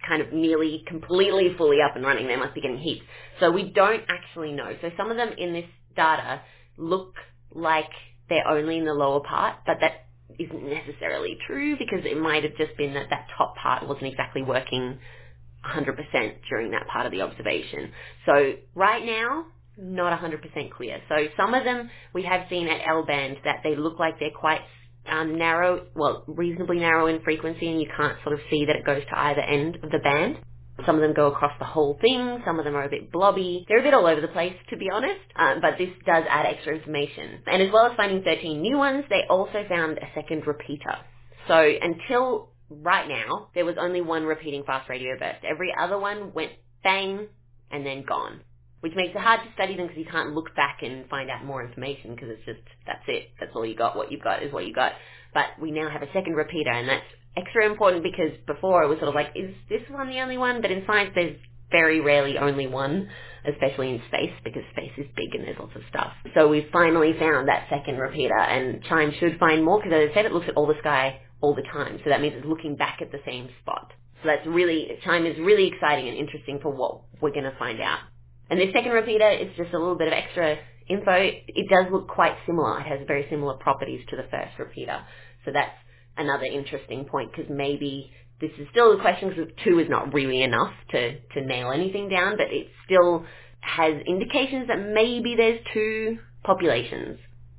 kind 0.06 0.22
of 0.22 0.32
nearly 0.32 0.84
completely 0.86 1.52
fully 1.58 1.78
up 1.82 1.96
and 1.96 2.04
running. 2.04 2.28
They 2.28 2.36
must 2.36 2.54
be 2.54 2.60
getting 2.60 2.78
heaps. 2.78 3.02
So 3.40 3.50
we 3.50 3.72
don't 3.72 4.04
actually 4.08 4.52
know. 4.52 4.70
So 4.80 4.90
some 4.96 5.10
of 5.10 5.16
them 5.16 5.30
in 5.36 5.52
this 5.52 5.66
data 5.96 6.42
look 6.76 7.14
like 7.52 7.90
they're 8.28 8.46
only 8.46 8.78
in 8.78 8.84
the 8.84 8.94
lower 8.94 9.20
part, 9.20 9.56
but 9.66 9.78
that 9.80 10.06
isn't 10.38 10.64
necessarily 10.64 11.38
true 11.44 11.76
because 11.76 12.04
it 12.04 12.20
might 12.20 12.44
have 12.44 12.56
just 12.56 12.76
been 12.76 12.94
that 12.94 13.10
that 13.10 13.26
top 13.36 13.56
part 13.56 13.88
wasn't 13.88 14.06
exactly 14.06 14.42
working 14.42 15.00
100% 15.66 16.34
during 16.50 16.72
that 16.72 16.88
part 16.88 17.06
of 17.06 17.12
the 17.12 17.22
observation. 17.22 17.92
So 18.26 18.54
right 18.76 19.04
now, 19.04 19.46
not 19.78 20.18
100% 20.20 20.72
clear. 20.72 21.00
So 21.08 21.16
some 21.36 21.54
of 21.54 21.64
them 21.64 21.90
we 22.14 22.24
have 22.24 22.46
seen 22.50 22.68
at 22.68 22.86
L 22.88 23.04
band 23.06 23.38
that 23.44 23.60
they 23.64 23.76
look 23.76 23.98
like 24.00 24.20
they're 24.20 24.30
quite 24.30 24.62
um, 25.10 25.38
narrow, 25.38 25.86
well, 25.96 26.24
reasonably 26.28 26.78
narrow 26.78 27.06
in 27.08 27.22
frequency, 27.22 27.68
and 27.70 27.80
you 27.80 27.88
can't 27.96 28.18
sort 28.24 28.34
of 28.34 28.40
see 28.50 28.66
that 28.66 28.76
it 28.76 28.86
goes 28.86 29.02
to 29.10 29.18
either 29.18 29.42
end 29.42 29.76
of 29.82 29.90
the 29.90 30.00
band. 30.00 30.38
Some 30.86 30.96
of 30.96 31.02
them 31.02 31.14
go 31.14 31.28
across 31.28 31.52
the 31.60 31.66
whole 31.66 31.98
thing. 32.00 32.42
Some 32.46 32.58
of 32.58 32.66
them 32.66 32.74
are 32.76 32.84
a 32.84 32.90
bit 32.90 33.12
blobby. 33.12 33.64
They're 33.68 33.80
a 33.80 33.84
bit 33.84 33.94
all 33.94 34.06
over 34.06 34.20
the 34.20 34.28
place, 34.28 34.54
to 34.70 34.76
be 34.78 34.90
honest. 34.90 35.20
Um, 35.36 35.60
but 35.62 35.78
this 35.78 35.90
does 36.06 36.24
add 36.28 36.46
extra 36.46 36.76
information. 36.76 37.40
And 37.46 37.62
as 37.62 37.72
well 37.72 37.86
as 37.86 37.96
finding 37.96 38.22
13 38.24 38.62
new 38.62 38.78
ones, 38.78 39.04
they 39.10 39.22
also 39.30 39.64
found 39.68 39.98
a 39.98 40.08
second 40.14 40.46
repeater. 40.46 40.96
So 41.48 41.56
until 41.82 42.50
right 42.70 43.08
now, 43.08 43.48
there 43.54 43.64
was 43.64 43.76
only 43.80 44.00
one 44.00 44.24
repeating 44.24 44.64
fast 44.64 44.88
radio 44.88 45.18
burst. 45.18 45.44
Every 45.44 45.74
other 45.78 45.98
one 45.98 46.32
went 46.32 46.52
bang 46.82 47.28
and 47.70 47.84
then 47.84 48.04
gone 48.06 48.40
which 48.80 48.94
makes 48.94 49.14
it 49.14 49.20
hard 49.20 49.40
to 49.42 49.52
study 49.54 49.76
them 49.76 49.86
because 49.86 49.98
you 49.98 50.10
can't 50.10 50.34
look 50.34 50.54
back 50.54 50.78
and 50.82 51.08
find 51.08 51.30
out 51.30 51.44
more 51.44 51.64
information 51.64 52.14
because 52.14 52.28
it's 52.30 52.44
just, 52.44 52.60
that's 52.86 53.02
it. 53.08 53.30
That's 53.40 53.50
all 53.56 53.66
you 53.66 53.74
got. 53.76 53.96
What 53.96 54.12
you've 54.12 54.22
got 54.22 54.42
is 54.42 54.52
what 54.52 54.66
you 54.66 54.74
got. 54.74 54.92
But 55.34 55.46
we 55.60 55.70
now 55.70 55.90
have 55.90 56.02
a 56.02 56.12
second 56.12 56.34
repeater 56.34 56.70
and 56.70 56.88
that's 56.88 57.04
extra 57.36 57.66
important 57.66 58.04
because 58.04 58.30
before 58.46 58.84
it 58.84 58.88
was 58.88 58.98
sort 58.98 59.08
of 59.08 59.16
like, 59.16 59.32
is 59.34 59.54
this 59.68 59.82
one 59.90 60.08
the 60.08 60.20
only 60.20 60.38
one? 60.38 60.62
But 60.62 60.70
in 60.70 60.84
science 60.86 61.10
there's 61.14 61.36
very 61.70 62.00
rarely 62.00 62.38
only 62.38 62.66
one, 62.66 63.08
especially 63.50 63.90
in 63.90 64.02
space 64.08 64.32
because 64.44 64.62
space 64.70 64.92
is 64.96 65.06
big 65.16 65.34
and 65.34 65.44
there's 65.44 65.58
lots 65.58 65.74
of 65.74 65.82
stuff. 65.88 66.12
So 66.34 66.46
we 66.46 66.68
finally 66.72 67.12
found 67.18 67.48
that 67.48 67.66
second 67.68 67.98
repeater 67.98 68.38
and 68.38 68.84
Chime 68.84 69.12
should 69.18 69.38
find 69.40 69.64
more 69.64 69.82
because 69.82 69.92
as 69.92 70.10
I 70.10 70.14
said, 70.14 70.26
it 70.26 70.32
looks 70.32 70.46
at 70.48 70.54
all 70.54 70.66
the 70.66 70.78
sky 70.80 71.20
all 71.40 71.54
the 71.54 71.62
Chime. 71.72 71.98
So 72.04 72.10
that 72.10 72.20
means 72.20 72.34
it's 72.36 72.46
looking 72.46 72.76
back 72.76 72.98
at 73.02 73.12
the 73.12 73.20
same 73.26 73.48
spot. 73.62 73.92
So 74.22 74.28
that's 74.28 74.46
really, 74.46 74.88
time 75.04 75.26
is 75.26 75.38
really 75.38 75.68
exciting 75.68 76.08
and 76.08 76.16
interesting 76.16 76.58
for 76.62 76.70
what 76.72 77.02
we're 77.20 77.32
going 77.32 77.44
to 77.44 77.56
find 77.58 77.80
out. 77.80 78.00
And 78.48 78.60
this 78.60 78.72
second 78.72 78.92
repeater 78.92 79.30
is 79.30 79.48
just 79.56 79.74
a 79.74 79.78
little 79.78 79.96
bit 79.96 80.08
of 80.08 80.14
extra 80.14 80.56
info. 80.88 81.12
It 81.12 81.68
does 81.68 81.92
look 81.92 82.08
quite 82.08 82.34
similar. 82.46 82.80
It 82.80 82.86
has 82.86 83.00
very 83.06 83.26
similar 83.28 83.54
properties 83.54 84.04
to 84.10 84.16
the 84.16 84.24
first 84.30 84.58
repeater. 84.58 85.02
So 85.44 85.52
that's 85.52 85.74
another 86.16 86.44
interesting 86.44 87.04
point 87.04 87.30
because 87.32 87.50
maybe 87.50 88.10
this 88.40 88.50
is 88.58 88.66
still 88.70 88.92
a 88.92 89.00
question 89.00 89.30
because 89.30 89.52
two 89.64 89.78
is 89.78 89.88
not 89.88 90.12
really 90.12 90.42
enough 90.42 90.72
to, 90.90 91.18
to 91.20 91.44
nail 91.44 91.70
anything 91.72 92.08
down, 92.08 92.36
but 92.36 92.46
it 92.50 92.68
still 92.84 93.24
has 93.60 93.94
indications 94.06 94.68
that 94.68 94.78
maybe 94.78 95.34
there's 95.36 95.60
two 95.74 96.18
populations. 96.44 97.18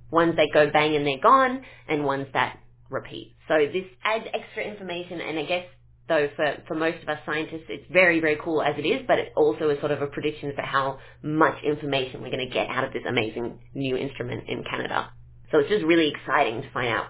Ones 0.10 0.36
that 0.38 0.48
go 0.54 0.70
bang 0.72 0.96
and 0.96 1.06
they're 1.06 1.20
gone 1.22 1.64
and 1.88 2.06
ones 2.06 2.28
that 2.34 2.58
repeat. 2.90 3.36
So 3.48 3.58
this 3.72 3.86
adds 4.04 4.26
extra 4.34 4.64
information 4.64 5.22
and 5.22 5.40
I 5.40 5.46
guess 5.46 5.66
though 6.08 6.30
for, 6.36 6.64
for 6.68 6.76
most 6.76 7.02
of 7.04 7.10
us 7.10 7.20
scientists, 7.26 7.66
it's 7.70 7.86
very, 7.92 8.20
very 8.20 8.38
cool 8.44 8.62
as 8.62 8.76
it 8.78 8.86
is, 8.86 9.02
but 9.08 9.20
it 9.20 9.34
also 9.36 9.70
is 9.70 9.80
sort 9.80 9.92
of 9.92 10.02
a 10.02 10.08
prediction 10.08 10.54
for 10.56 10.62
how 10.62 11.00
much 11.22 11.56
information 11.64 12.22
we're 12.22 12.32
going 12.32 12.48
to 12.48 12.54
get 12.54 12.70
out 12.70 12.84
of 12.84 12.94
this 12.94 13.04
amazing 13.08 13.60
new 13.74 13.98
instrument 13.98 14.46
in 14.48 14.64
Canada. 14.64 15.10
So 15.52 15.60
it's 15.60 15.70
just 15.70 15.86
really 15.86 16.12
exciting 16.12 16.62
to 16.62 16.72
find 16.72 16.90
out 16.90 17.08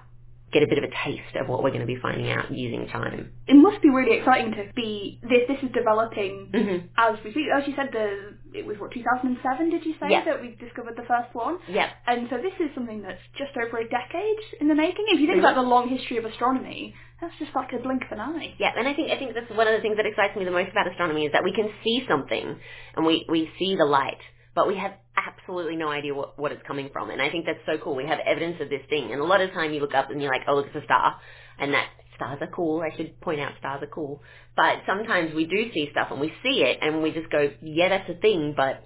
get 0.51 0.63
a 0.63 0.67
bit 0.67 0.77
of 0.77 0.85
a 0.85 0.93
taste 1.05 1.35
of 1.35 1.49
what 1.49 1.61
we're 1.61 1.71
going 1.71 1.81
to 1.81 1.88
be 1.88 1.97
finding 2.01 2.31
out 2.31 2.51
using 2.51 2.88
Chime. 2.91 3.33
It 3.47 3.55
must 3.55 3.81
be 3.81 3.89
really 3.89 4.17
exciting 4.17 4.51
to 4.51 4.71
be 4.75 5.19
this. 5.21 5.43
This 5.47 5.57
is 5.61 5.71
developing 5.73 6.51
mm-hmm. 6.53 6.88
as 6.97 7.17
we 7.23 7.31
speak. 7.31 7.47
As 7.53 7.67
you 7.67 7.73
said, 7.75 7.89
the 7.91 8.38
it 8.58 8.66
was 8.66 8.78
what 8.80 8.91
2007. 8.91 9.70
Did 9.70 9.86
you 9.86 9.93
say 10.01 10.10
that 10.10 10.41
we 10.41 10.58
discovered 10.60 10.97
the 10.97 11.08
first 11.08 11.34
one? 11.34 11.58
Yeah. 11.70 11.89
And 12.05 12.28
so 12.30 12.38
this 12.38 12.53
is 12.60 12.74
something 12.74 13.01
that's 13.01 13.22
just 13.38 13.53
over 13.55 13.78
a 13.78 13.88
decade 13.88 14.41
in 14.60 14.68
the 14.68 14.76
making. 14.76 15.05
If 15.14 15.22
you 15.22 15.28
think 15.28 15.39
mm-hmm. 15.39 15.53
about 15.53 15.62
the 15.62 15.68
long 15.68 15.89
history 15.89 16.18
of 16.18 16.26
astronomy, 16.26 16.93
that's 17.22 17.34
just 17.39 17.53
like 17.55 17.72
a 17.74 17.82
blink 17.82 18.03
of 18.05 18.12
an 18.18 18.20
eye. 18.20 18.53
Yeah, 18.60 18.74
and 18.76 18.88
I 18.88 18.93
think 18.93 19.12
I 19.12 19.18
think 19.18 19.34
that's 19.34 19.49
one 19.53 19.68
of 19.68 19.74
the 19.74 19.82
things 19.82 19.97
that 19.97 20.05
excites 20.05 20.36
me 20.36 20.45
the 20.45 20.51
most 20.51 20.72
about 20.72 20.89
astronomy 20.89 21.26
is 21.26 21.32
that 21.32 21.43
we 21.43 21.53
can 21.53 21.70
see 21.84 22.05
something 22.10 22.58
and 22.95 23.05
we 23.05 23.26
we 23.30 23.49
see 23.58 23.76
the 23.78 23.86
light 23.86 24.22
but 24.58 24.68
we 24.68 24.76
have 24.76 24.93
absolutely 25.16 25.76
no 25.76 25.89
idea 25.89 26.16
what, 26.16 26.39
what 26.39 26.51
it's 26.51 26.64
coming 26.66 26.89
from. 26.91 27.12
And 27.12 27.22
I 27.22 27.30
think 27.30 27.45
that's 27.45 27.62
so 27.68 27.78
cool. 27.78 27.95
We 27.95 28.08
have 28.08 28.18
evidence 28.26 28.58
of 28.60 28.70
this 28.70 28.82
thing. 28.89 29.12
And 29.12 29.22
a 29.22 29.24
lot 29.24 29.39
of 29.39 29.51
time 29.51 29.72
you 29.72 29.80
look 29.80 29.93
up 29.93 30.10
and 30.10 30.20
you're 30.20 30.32
like, 30.32 30.41
oh, 30.47 30.55
look, 30.55 30.66
it's 30.66 30.82
a 30.82 30.84
star. 30.84 31.16
And 31.60 31.76
that 31.76 31.86
stars 32.18 32.39
are 32.41 32.47
cool. 32.47 32.82
I 32.82 32.95
should 32.97 33.20
point 33.22 33.39
out 33.39 33.53
stars 33.59 33.82
are 33.82 33.88
cool. 33.88 34.22
But 34.55 34.84
sometimes 34.86 35.34
we 35.34 35.45
do 35.45 35.72
see 35.74 35.88
stuff 35.91 36.09
and 36.11 36.20
we 36.20 36.34
see 36.43 36.63
it 36.63 36.80
and 36.82 37.01
we 37.01 37.11
just 37.11 37.32
go, 37.32 37.49
yeah, 37.61 37.89
that's 37.89 38.09
a 38.09 38.20
thing, 38.20 38.53
but 38.57 38.84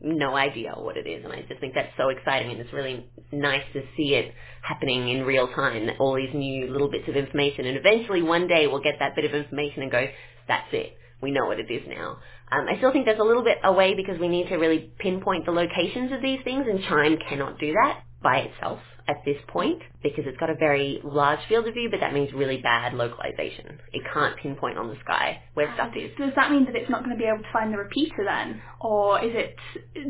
no 0.00 0.34
idea 0.34 0.72
what 0.76 0.96
it 0.96 1.06
is. 1.06 1.24
And 1.24 1.32
I 1.32 1.42
just 1.48 1.60
think 1.60 1.74
that's 1.74 1.92
so 1.98 2.08
exciting 2.08 2.52
and 2.52 2.60
it's 2.60 2.72
really 2.72 3.06
nice 3.30 3.64
to 3.74 3.82
see 3.96 4.14
it 4.14 4.32
happening 4.62 5.10
in 5.10 5.24
real 5.24 5.48
time, 5.48 5.90
all 6.00 6.16
these 6.16 6.34
new 6.34 6.72
little 6.72 6.90
bits 6.90 7.08
of 7.08 7.16
information. 7.16 7.66
And 7.66 7.76
eventually 7.76 8.22
one 8.22 8.48
day 8.48 8.66
we'll 8.66 8.82
get 8.82 8.94
that 9.00 9.14
bit 9.14 9.24
of 9.24 9.34
information 9.34 9.82
and 9.82 9.90
go, 9.90 10.06
that's 10.48 10.68
it. 10.72 10.96
We 11.20 11.30
know 11.30 11.46
what 11.46 11.60
it 11.60 11.70
is 11.70 11.82
now. 11.88 12.18
Um, 12.50 12.66
I 12.68 12.76
still 12.78 12.92
think 12.92 13.06
there's 13.06 13.20
a 13.20 13.24
little 13.24 13.44
bit 13.44 13.58
away 13.62 13.94
because 13.94 14.18
we 14.20 14.28
need 14.28 14.48
to 14.48 14.56
really 14.56 14.92
pinpoint 14.98 15.46
the 15.46 15.52
locations 15.52 16.12
of 16.12 16.20
these 16.20 16.40
things, 16.44 16.66
and 16.68 16.82
Chime 16.82 17.16
cannot 17.28 17.58
do 17.58 17.72
that 17.72 18.02
by 18.22 18.38
itself 18.38 18.80
at 19.08 19.24
this 19.24 19.36
point 19.48 19.82
because 20.02 20.24
it's 20.26 20.38
got 20.38 20.50
a 20.50 20.54
very 20.56 21.00
large 21.04 21.40
field 21.48 21.66
of 21.68 21.74
view, 21.74 21.88
but 21.90 22.00
that 22.00 22.12
means 22.14 22.32
really 22.32 22.58
bad 22.58 22.94
localization. 22.94 23.78
It 23.92 24.02
can't 24.12 24.36
pinpoint 24.38 24.78
on 24.78 24.88
the 24.88 24.96
sky 25.04 25.42
where 25.54 25.72
stuff 25.74 25.92
is. 25.96 26.10
Does 26.18 26.32
that 26.36 26.50
mean 26.50 26.64
that 26.66 26.76
it's 26.76 26.90
not 26.90 27.04
going 27.04 27.16
to 27.16 27.20
be 27.20 27.28
able 27.28 27.42
to 27.42 27.52
find 27.52 27.72
the 27.72 27.78
repeater 27.78 28.24
then? 28.24 28.60
Or 28.80 29.24
is 29.24 29.32
it, 29.34 29.56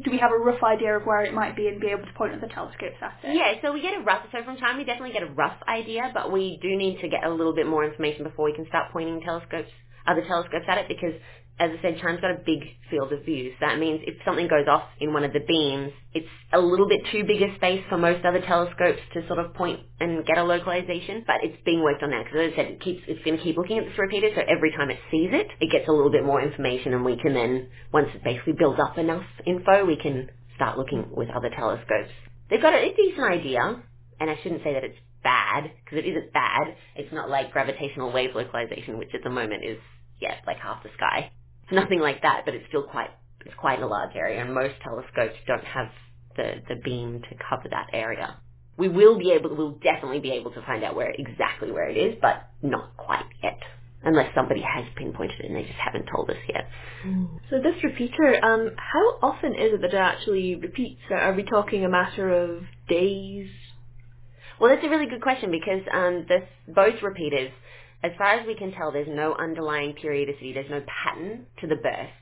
do 0.05 0.11
we 0.11 0.18
have 0.18 0.32
a 0.32 0.38
rough 0.38 0.62
idea 0.62 0.97
of 0.97 1.05
where 1.05 1.24
it 1.24 1.34
might 1.34 1.57
be 1.57 1.68
and 1.68 1.80
be 1.80 1.88
able 1.88 2.07
to 2.07 2.12
point 2.14 2.34
at 2.34 2.40
the 2.40 2.49
telescopes 2.49 2.97
at 3.03 3.18
it? 3.24 3.36
Yeah, 3.36 3.55
so 3.62 3.72
we 3.72 3.82
get 3.82 3.95
a 3.95 4.01
rough, 4.03 4.26
so 4.32 4.45
from 4.45 4.57
Chime 4.59 4.78
we 4.78 4.84
definitely 4.84 5.12
get 5.12 5.22
a 5.22 5.32
rough 5.32 5.59
idea, 5.68 6.11
but 6.14 6.32
we 6.32 6.59
do 6.62 6.76
need 6.76 7.01
to 7.01 7.09
get 7.09 7.24
a 7.24 7.30
little 7.30 7.55
bit 7.55 7.66
more 7.66 7.84
information 7.84 8.24
before 8.24 8.47
we 8.47 8.55
can 8.55 8.66
start 8.68 8.93
pointing 8.93 9.20
telescopes 9.22 9.70
other 10.07 10.22
telescopes 10.26 10.66
at 10.68 10.78
it 10.78 10.88
because 10.88 11.14
as 11.61 11.70
I 11.78 11.82
said, 11.82 12.00
Chime's 12.03 12.20
got 12.20 12.32
a 12.32 12.42
big 12.46 12.64
field 12.90 13.12
of 13.12 13.24
view. 13.24 13.53
So 13.61 13.66
that 13.66 13.78
means 13.78 14.00
if 14.07 14.16
something 14.24 14.48
goes 14.48 14.66
off 14.68 14.84
in 15.00 15.12
one 15.12 15.24
of 15.24 15.32
the 15.32 15.40
beams, 15.46 15.92
it's 16.14 16.26
a 16.53 16.59
little 16.59 16.88
bit 16.88 17.03
too 17.12 17.24
big 17.24 17.42
a 17.42 17.55
space 17.57 17.84
for 17.88 17.98
most 17.98 18.24
other 18.24 18.40
telescopes 18.40 19.00
to 19.14 19.26
sort 19.28 19.38
of 19.38 19.55
point 19.55 19.80
and 20.00 20.26
get 20.26 20.38
a 20.38 20.44
localization. 20.44 21.24
But 21.26 21.36
it's 21.44 21.62
being 21.64 21.82
worked 21.82 22.03
on 22.03 22.11
now 22.11 22.24
because 22.24 22.48
as 22.48 22.53
I 22.55 22.57
said, 22.57 22.66
it 22.72 22.80
keeps, 22.82 23.03
it's 23.07 23.24
going 23.24 23.38
to 23.38 23.44
keep 23.44 23.57
looking 23.59 23.78
at 23.78 23.84
this 23.84 23.98
repeater. 23.98 24.30
So 24.34 24.42
every 24.48 24.72
time 24.72 24.90
it 24.90 24.98
sees 25.11 25.30
it, 25.32 25.48
it 25.61 25.70
gets 25.70 25.88
a 25.88 25.92
little 25.92 26.11
bit 26.11 26.24
more 26.24 26.42
information 26.42 26.94
and 26.94 27.05
we 27.05 27.16
can 27.18 27.34
then, 27.34 27.68
once 27.92 28.09
it 28.14 28.24
basically 28.24 28.55
builds 28.59 28.80
up 28.80 28.98
enough 28.98 29.24
info, 29.46 29.84
we 29.86 29.96
can 29.96 30.30
start 30.57 30.78
looking 30.78 31.07
with 31.12 31.30
other 31.30 31.50
telescopes. 31.50 32.11
They've 32.50 32.62
got 32.62 32.74
a 32.74 32.94
decent 32.94 33.24
idea, 33.24 33.82
and 34.20 34.30
I 34.30 34.36
shouldn't 34.42 34.62
say 34.64 34.74
that 34.74 34.84
it's 34.84 34.98
bad 35.24 35.72
because 35.84 35.98
it 35.98 36.06
isn't 36.08 36.32
bad. 36.32 36.76
It's 36.96 37.12
not 37.12 37.30
like 37.30 37.52
gravitational 37.52 38.12
wave 38.12 38.30
localization, 38.34 38.98
which 38.98 39.10
at 39.14 39.22
the 39.24 39.30
moment 39.30 39.64
is 39.64 39.78
yeah, 40.20 40.36
like 40.46 40.58
half 40.58 40.82
the 40.82 40.90
sky 40.96 41.32
It's 41.64 41.72
nothing 41.72 42.00
like 42.00 42.22
that, 42.22 42.42
but 42.46 42.54
it's 42.54 42.66
still 42.68 42.84
quite 42.84 43.10
it's 43.46 43.54
quite 43.56 43.82
a 43.82 43.86
large 43.88 44.16
area, 44.16 44.42
and 44.42 44.54
most 44.54 44.76
telescopes 44.82 45.38
don't 45.46 45.64
have 45.64 45.88
the 46.36 46.62
the 46.68 46.76
beam 46.84 47.22
to 47.22 47.36
cover 47.48 47.68
that 47.70 47.88
area. 47.92 48.40
We 48.78 48.88
will 48.88 49.18
be 49.18 49.32
able, 49.32 49.56
we'll 49.56 49.78
definitely 49.78 50.20
be 50.20 50.32
able 50.32 50.52
to 50.52 50.62
find 50.66 50.84
out 50.84 50.96
where 50.96 51.10
exactly 51.10 51.72
where 51.72 51.90
it 51.90 51.96
is, 51.96 52.16
but 52.20 52.48
not 52.62 52.96
quite 52.96 53.26
yet, 53.42 53.60
unless 54.02 54.34
somebody 54.34 54.62
has 54.62 54.86
pinpointed 54.96 55.40
it 55.40 55.46
and 55.46 55.56
they 55.56 55.62
just 55.64 55.78
haven't 55.78 56.08
told 56.14 56.30
us 56.30 56.38
yet. 56.48 56.68
So 57.50 57.58
this 57.62 57.82
repeater, 57.84 58.44
um, 58.44 58.72
how 58.78 59.18
often 59.22 59.54
is 59.54 59.74
it 59.74 59.82
that 59.82 59.94
it 59.94 59.96
actually 59.96 60.56
repeats? 60.56 61.02
Are 61.10 61.34
we 61.34 61.44
talking 61.44 61.84
a 61.84 61.90
matter 61.90 62.30
of 62.30 62.64
days? 62.88 63.50
Well, 64.61 64.70
that's 64.70 64.84
a 64.86 64.90
really 64.90 65.07
good 65.09 65.22
question 65.22 65.50
because 65.50 65.82
um, 65.92 66.26
this 66.28 66.42
both 66.68 67.03
repeaters 67.03 67.53
as 68.03 68.12
far 68.18 68.34
as 68.34 68.46
we 68.46 68.55
can 68.57 68.72
tell, 68.72 68.92
there's 68.92 69.09
no 69.09 69.34
underlying 69.34 69.94
periodicity, 69.94 70.53
there's 70.53 70.70
no 70.70 70.82
pattern 71.05 71.46
to 71.61 71.66
the 71.66 71.76
bursts. 71.76 72.12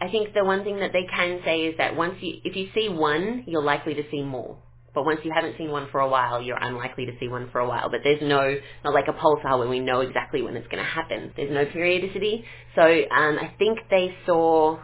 I 0.00 0.10
think 0.10 0.34
the 0.34 0.44
one 0.44 0.64
thing 0.64 0.80
that 0.80 0.92
they 0.92 1.06
can 1.10 1.40
say 1.44 1.62
is 1.62 1.76
that 1.78 1.96
once 1.96 2.16
you, 2.20 2.36
if 2.44 2.56
you 2.56 2.68
see 2.74 2.88
one, 2.88 3.44
you're 3.46 3.62
likely 3.62 3.94
to 3.94 4.02
see 4.10 4.22
more. 4.22 4.58
But 4.94 5.04
once 5.04 5.20
you 5.24 5.32
haven't 5.34 5.56
seen 5.58 5.70
one 5.70 5.88
for 5.90 6.00
a 6.00 6.08
while, 6.08 6.42
you're 6.42 6.62
unlikely 6.62 7.06
to 7.06 7.12
see 7.20 7.28
one 7.28 7.50
for 7.50 7.60
a 7.60 7.68
while. 7.68 7.90
But 7.90 8.00
there's 8.04 8.22
no, 8.22 8.56
not 8.84 8.94
like 8.94 9.08
a 9.08 9.12
pulsar 9.12 9.58
where 9.58 9.68
we 9.68 9.80
know 9.80 10.00
exactly 10.00 10.42
when 10.42 10.56
it's 10.56 10.68
going 10.68 10.82
to 10.84 10.88
happen. 10.88 11.32
There's 11.36 11.52
no 11.52 11.64
periodicity. 11.66 12.44
So 12.74 12.82
um, 12.82 13.38
I 13.40 13.54
think 13.58 13.80
they 13.90 14.14
saw 14.26 14.78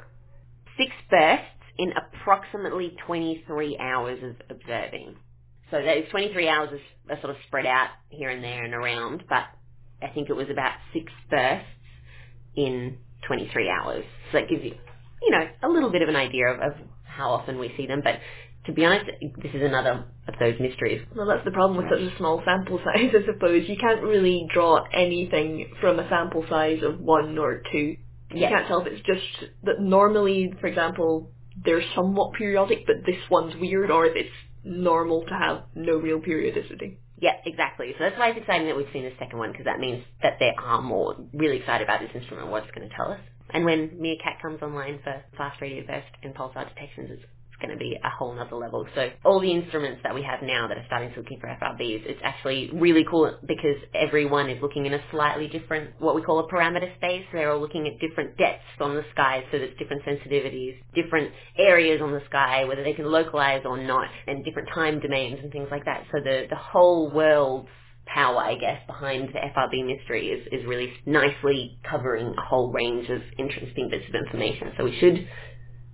six 0.78 0.92
bursts 1.10 1.44
in 1.78 1.92
approximately 1.92 2.96
23 3.06 3.78
hours 3.80 4.20
of 4.22 4.36
observing. 4.56 5.16
So 5.70 5.82
those 5.82 6.04
23 6.10 6.48
hours 6.48 6.70
are, 6.72 7.14
are 7.14 7.20
sort 7.20 7.30
of 7.30 7.36
spread 7.46 7.66
out 7.66 7.88
here 8.10 8.30
and 8.30 8.42
there 8.42 8.64
and 8.64 8.74
around, 8.74 9.24
but 9.28 9.44
I 10.02 10.08
think 10.14 10.30
it 10.30 10.34
was 10.34 10.48
about 10.50 10.72
six 10.92 11.12
bursts 11.30 11.66
in 12.56 12.98
23 13.26 13.68
hours. 13.70 14.04
So 14.32 14.38
that 14.38 14.48
gives 14.48 14.64
you, 14.64 14.74
you 15.22 15.30
know, 15.30 15.44
a 15.62 15.68
little 15.68 15.90
bit 15.90 16.02
of 16.02 16.08
an 16.08 16.16
idea 16.16 16.48
of, 16.48 16.60
of 16.60 16.72
how 17.04 17.30
often 17.30 17.58
we 17.58 17.72
see 17.76 17.86
them. 17.86 18.00
But 18.02 18.16
to 18.66 18.72
be 18.72 18.84
honest, 18.84 19.06
this 19.42 19.52
is 19.54 19.62
another 19.62 20.04
of 20.28 20.34
those 20.40 20.54
mysteries. 20.60 21.02
Well, 21.14 21.26
that's 21.26 21.44
the 21.44 21.50
problem 21.50 21.76
with 21.78 21.86
such 21.90 22.00
a 22.12 22.16
small 22.18 22.42
sample 22.44 22.78
size, 22.84 23.10
I 23.14 23.26
suppose. 23.26 23.68
You 23.68 23.76
can't 23.76 24.02
really 24.02 24.46
draw 24.52 24.84
anything 24.92 25.72
from 25.80 25.98
a 25.98 26.08
sample 26.08 26.44
size 26.48 26.80
of 26.82 27.00
one 27.00 27.38
or 27.38 27.62
two. 27.72 27.96
You 28.32 28.42
Yes. 28.42 28.52
can't 28.52 28.68
tell 28.68 28.80
if 28.82 28.86
it's 28.86 29.02
just 29.04 29.50
that 29.64 29.80
normally, 29.80 30.52
for 30.60 30.68
example, 30.68 31.30
they're 31.64 31.82
somewhat 31.96 32.34
periodic, 32.34 32.86
but 32.86 32.96
this 33.04 33.16
one's 33.28 33.56
weird, 33.56 33.90
or 33.90 34.06
if 34.06 34.14
it's 34.14 34.30
normal 34.64 35.24
to 35.26 35.34
have 35.34 35.64
no 35.74 35.96
real 35.96 36.20
periodicity. 36.20 36.98
Yeah, 37.20 37.36
exactly. 37.44 37.92
So 37.98 38.04
that's 38.04 38.18
why 38.18 38.30
it's 38.30 38.38
exciting 38.38 38.66
that 38.66 38.76
we've 38.76 38.88
seen 38.92 39.04
the 39.04 39.12
second 39.18 39.38
one 39.38 39.52
because 39.52 39.66
that 39.66 39.78
means 39.78 40.04
that 40.22 40.38
there 40.38 40.54
are 40.58 40.80
more. 40.80 41.16
Really 41.34 41.58
excited 41.58 41.84
about 41.84 42.00
this 42.00 42.10
instrument, 42.14 42.48
what 42.48 42.64
it's 42.64 42.72
going 42.74 42.88
to 42.88 42.94
tell 42.96 43.12
us. 43.12 43.20
And 43.52 43.64
when 43.64 43.90
MeerKAT 44.00 44.40
comes 44.40 44.62
online 44.62 45.00
for 45.02 45.22
fast 45.36 45.60
radio 45.60 45.86
burst 45.86 46.06
and 46.22 46.34
pulsar 46.34 46.68
detections, 46.68 47.10
it's, 47.12 47.22
going 47.60 47.70
to 47.70 47.76
be 47.76 47.96
a 48.02 48.10
whole 48.10 48.34
nother 48.34 48.56
level. 48.56 48.86
So 48.94 49.10
all 49.24 49.40
the 49.40 49.50
instruments 49.50 50.00
that 50.02 50.14
we 50.14 50.22
have 50.22 50.40
now 50.42 50.68
that 50.68 50.76
are 50.78 50.84
starting 50.86 51.12
to 51.14 51.20
looking 51.20 51.40
for 51.40 51.48
FRBs, 51.48 52.06
it's 52.06 52.20
actually 52.24 52.70
really 52.74 53.04
cool 53.10 53.36
because 53.46 53.76
everyone 53.94 54.50
is 54.50 54.60
looking 54.62 54.86
in 54.86 54.94
a 54.94 55.00
slightly 55.10 55.48
different, 55.48 55.90
what 55.98 56.14
we 56.14 56.22
call 56.22 56.40
a 56.40 56.48
parameter 56.48 56.94
space. 56.96 57.24
They're 57.32 57.52
all 57.52 57.60
looking 57.60 57.86
at 57.86 57.98
different 58.00 58.36
depths 58.38 58.64
on 58.80 58.94
the 58.94 59.04
sky, 59.12 59.44
so 59.50 59.58
there's 59.58 59.76
different 59.78 60.02
sensitivities, 60.04 60.76
different 60.94 61.32
areas 61.58 62.00
on 62.02 62.12
the 62.12 62.22
sky, 62.28 62.64
whether 62.64 62.82
they 62.82 62.94
can 62.94 63.06
localize 63.06 63.62
or 63.64 63.78
not, 63.78 64.08
and 64.26 64.44
different 64.44 64.68
time 64.74 65.00
domains 65.00 65.40
and 65.42 65.52
things 65.52 65.68
like 65.70 65.84
that. 65.84 66.04
So 66.12 66.20
the, 66.22 66.46
the 66.48 66.56
whole 66.56 67.10
world's 67.10 67.68
power, 68.06 68.38
I 68.38 68.54
guess, 68.56 68.80
behind 68.86 69.28
the 69.28 69.38
FRB 69.38 69.86
mystery 69.86 70.28
is, 70.28 70.46
is 70.52 70.66
really 70.66 70.92
nicely 71.06 71.78
covering 71.88 72.34
a 72.36 72.42
whole 72.42 72.72
range 72.72 73.08
of 73.08 73.20
interesting 73.38 73.88
bits 73.90 74.04
of 74.08 74.14
information. 74.14 74.72
So 74.76 74.84
we 74.84 74.98
should, 74.98 75.28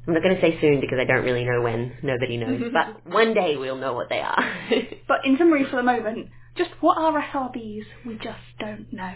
I'm 0.07 0.15
not 0.15 0.23
going 0.23 0.37
to 0.37 0.41
say 0.41 0.59
soon 0.61 0.81
because 0.81 0.99
I 1.01 1.05
don't 1.05 1.25
really 1.25 1.45
know 1.45 1.63
when, 1.63 1.97
nobody 2.03 2.37
knows, 2.37 2.63
but 2.73 3.07
one 3.13 3.35
day 3.35 3.57
we'll 3.57 3.77
know 3.77 3.93
what 3.95 4.09
they 4.09 4.21
are. 4.21 4.45
But 5.09 5.19
in 5.25 5.39
summary 5.39 5.65
for 5.71 5.77
the 5.77 5.85
moment, 5.85 6.29
just 6.57 6.71
what 6.81 6.99
are 6.99 7.13
FRBs? 7.33 7.85
We 8.05 8.15
just 8.17 8.41
don't 8.59 8.93
know. 8.93 9.15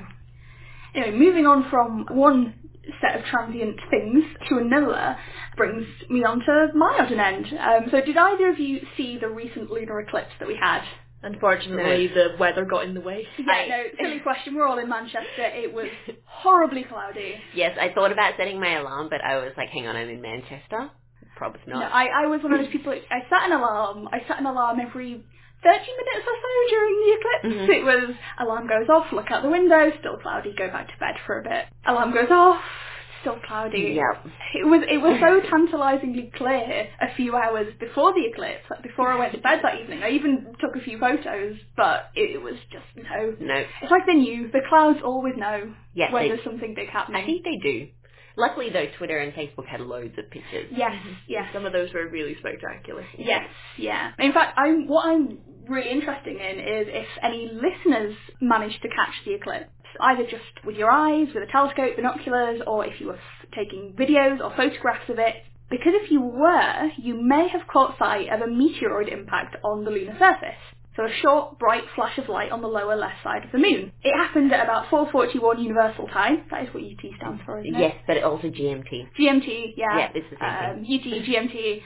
Anyway, 0.95 1.19
moving 1.19 1.47
on 1.47 1.69
from 1.69 2.07
one 2.11 2.55
set 3.01 3.19
of 3.19 3.25
transient 3.27 3.77
things 3.91 4.25
to 4.49 4.59
another 4.59 5.17
brings 5.57 5.87
me 6.09 6.25
on 6.25 6.41
to 6.41 6.69
my 6.75 6.99
odd 7.01 7.13
and 7.13 7.21
end. 7.21 7.47
Um, 7.59 7.89
so 7.91 8.01
did 8.01 8.17
either 8.17 8.51
of 8.51 8.59
you 8.59 8.81
see 8.97 9.19
the 9.19 9.29
recent 9.29 9.71
lunar 9.71 10.01
eclipse 10.01 10.31
that 10.39 10.49
we 10.49 10.57
had? 10.61 10.83
Unfortunately, 11.23 12.09
the 12.09 12.37
weather 12.39 12.65
got 12.65 12.85
in 12.85 12.95
the 12.95 13.01
way. 13.01 13.27
Yeah, 13.39 13.67
no, 13.69 13.83
silly 14.03 14.21
question. 14.21 14.55
We're 14.55 14.67
all 14.67 14.79
in 14.79 14.89
Manchester. 14.89 15.27
It 15.39 15.73
was 15.73 15.89
horribly 16.25 16.85
cloudy. 16.85 17.37
yes, 17.55 17.77
I 17.81 17.93
thought 17.93 18.13
about 18.13 18.35
setting 18.37 18.61
my 18.61 18.79
alarm, 18.79 19.09
but 19.11 19.21
I 19.25 19.37
was 19.39 19.53
like, 19.57 19.69
hang 19.69 19.87
on, 19.87 19.97
I'm 19.97 20.09
in 20.09 20.21
Manchester. 20.23 20.91
Probably 21.37 21.61
No, 21.67 21.81
not. 21.81 21.93
I, 21.93 22.25
I 22.25 22.27
was 22.27 22.43
one 22.43 22.53
of 22.53 22.61
those 22.61 22.71
people. 22.71 22.93
I 22.93 23.21
set 23.31 23.43
an 23.45 23.53
alarm. 23.53 24.09
I 24.13 24.21
set 24.29 24.39
an 24.39 24.47
alarm 24.47 24.79
every 24.81 25.25
30 25.63 25.79
minutes 25.79 26.27
or 26.27 26.37
so 26.43 26.71
during 26.71 26.95
the 27.01 27.17
eclipse. 27.17 27.57
Mhm. 27.71 27.77
It 27.81 27.85
was 27.85 28.15
alarm 28.39 28.67
goes 28.67 28.89
off, 28.89 29.07
look 29.13 29.31
out 29.31 29.43
the 29.43 29.51
window, 29.51 29.91
still 30.01 30.17
cloudy, 30.19 30.55
go 30.57 30.69
back 30.69 30.89
to 30.89 30.99
bed 30.99 31.17
for 31.27 31.41
a 31.41 31.43
bit. 31.43 31.67
Alarm 31.87 32.13
goes 32.15 32.31
off, 32.31 32.61
still 33.21 33.39
cloudy. 33.47 33.97
Yep. 33.97 34.27
It 34.55 34.67
was 34.67 34.83
it 34.89 34.99
was 34.99 35.19
so 35.21 35.41
tantalisingly 35.51 36.31
clear 36.37 36.89
a 37.01 37.15
few 37.17 37.37
hours 37.37 37.73
before 37.79 38.13
the 38.13 38.25
eclipse, 38.31 38.65
like 38.71 38.83
before 38.83 39.09
I 39.11 39.19
went 39.19 39.33
to 39.33 39.39
bed 39.39 39.61
that 39.63 39.81
evening. 39.81 40.03
I 40.03 40.11
even 40.11 40.55
took 40.61 40.77
a 40.77 40.81
few 40.81 40.99
photos, 40.99 41.57
but 41.77 42.11
it, 42.15 42.41
was 42.43 42.55
just 42.73 42.85
no. 42.97 43.35
No. 43.41 43.63
It's 43.83 43.91
like 43.91 44.07
the 44.07 44.15
news. 44.15 44.53
The 44.53 44.61
clouds 44.69 45.01
always 45.05 45.35
know 45.37 45.75
Yes, 45.95 46.13
when 46.13 46.23
they- 46.23 46.29
there's 46.29 46.45
something 46.45 46.75
big 46.75 46.89
happening. 46.89 47.23
I 47.23 47.27
think 47.27 47.45
they 47.45 47.57
do. 47.63 47.89
Luckily, 48.37 48.71
though, 48.71 48.87
Twitter 48.97 49.19
and 49.19 49.33
Facebook 49.35 49.67
had 49.67 49.81
loads 49.81 50.15
of 50.17 50.31
pictures. 50.31 50.69
yes, 50.71 50.93
mm-hmm. 50.93 51.13
yes. 51.27 51.45
Some 51.53 51.67
of 51.67 51.73
those 51.73 51.93
were 51.93 52.09
really 52.09 52.37
spectacular. 52.39 53.05
Yes, 53.19 53.45
yeah. 53.77 54.13
In 54.19 54.33
fact, 54.33 54.57
I'm 54.57 54.87
what 54.87 55.07
I'm 55.07 55.39
really 55.69 55.91
interested 55.91 56.37
in 56.37 56.59
is 56.61 56.87
if 56.89 57.07
any 57.23 57.51
listeners 57.53 58.15
managed 58.41 58.81
to 58.83 58.89
catch 58.89 59.15
the 59.27 59.35
eclipse, 59.35 59.69
either 60.01 60.25
just 60.25 60.65
with 60.65 60.77
your 60.77 60.91
eyes, 60.91 61.29
with 61.35 61.43
a 61.49 61.53
telescope, 61.53 61.97
binoculars, 61.97 62.61
or 62.67 62.85
if 62.87 63.01
you 63.01 63.09
were 63.09 63.15
f- 63.17 63.49
taking 63.55 63.95
videos 63.99 64.41
or 64.41 64.55
photographs 64.57 65.09
of 65.09 65.19
it. 65.19 65.35
Because 65.71 65.93
if 65.95 66.11
you 66.11 66.21
were, 66.21 66.91
you 66.99 67.15
may 67.21 67.49
have 67.49 67.67
caught 67.73 67.97
sight 67.99 68.29
of 68.31 68.41
a 68.41 68.47
meteoroid 68.47 69.13
impact 69.13 69.57
on 69.65 69.85
the 69.85 69.91
lunar 69.91 70.17
surface. 70.19 70.59
So 70.97 71.05
a 71.05 71.13
short, 71.23 71.59
bright 71.61 71.85
flash 71.95 72.19
of 72.19 72.29
light 72.29 72.51
on 72.51 72.61
the 72.61 72.69
lower 72.69 72.97
left 72.97 73.23
side 73.23 73.45
of 73.45 73.53
the 73.53 73.59
moon. 73.59 73.93
It 74.03 74.13
happened 74.17 74.53
at 74.53 74.65
about 74.65 74.87
4:41 74.91 75.63
Universal 75.63 76.09
Time. 76.09 76.45
That 76.51 76.65
is 76.67 76.75
what 76.75 76.83
UT 76.83 77.01
stands 77.17 77.41
for, 77.47 77.61
isn't 77.61 77.75
it? 77.75 77.79
Yes, 77.79 77.95
but 78.07 78.23
also 78.25 78.49
GMT. 78.51 79.09
GMT, 79.19 79.75
yeah. 79.77 79.97
Yeah, 79.97 80.09
it's 80.15 80.27
the 80.31 80.37
same 80.41 80.71
um, 80.71 80.81
UT, 80.83 81.25
GMT, 81.25 81.83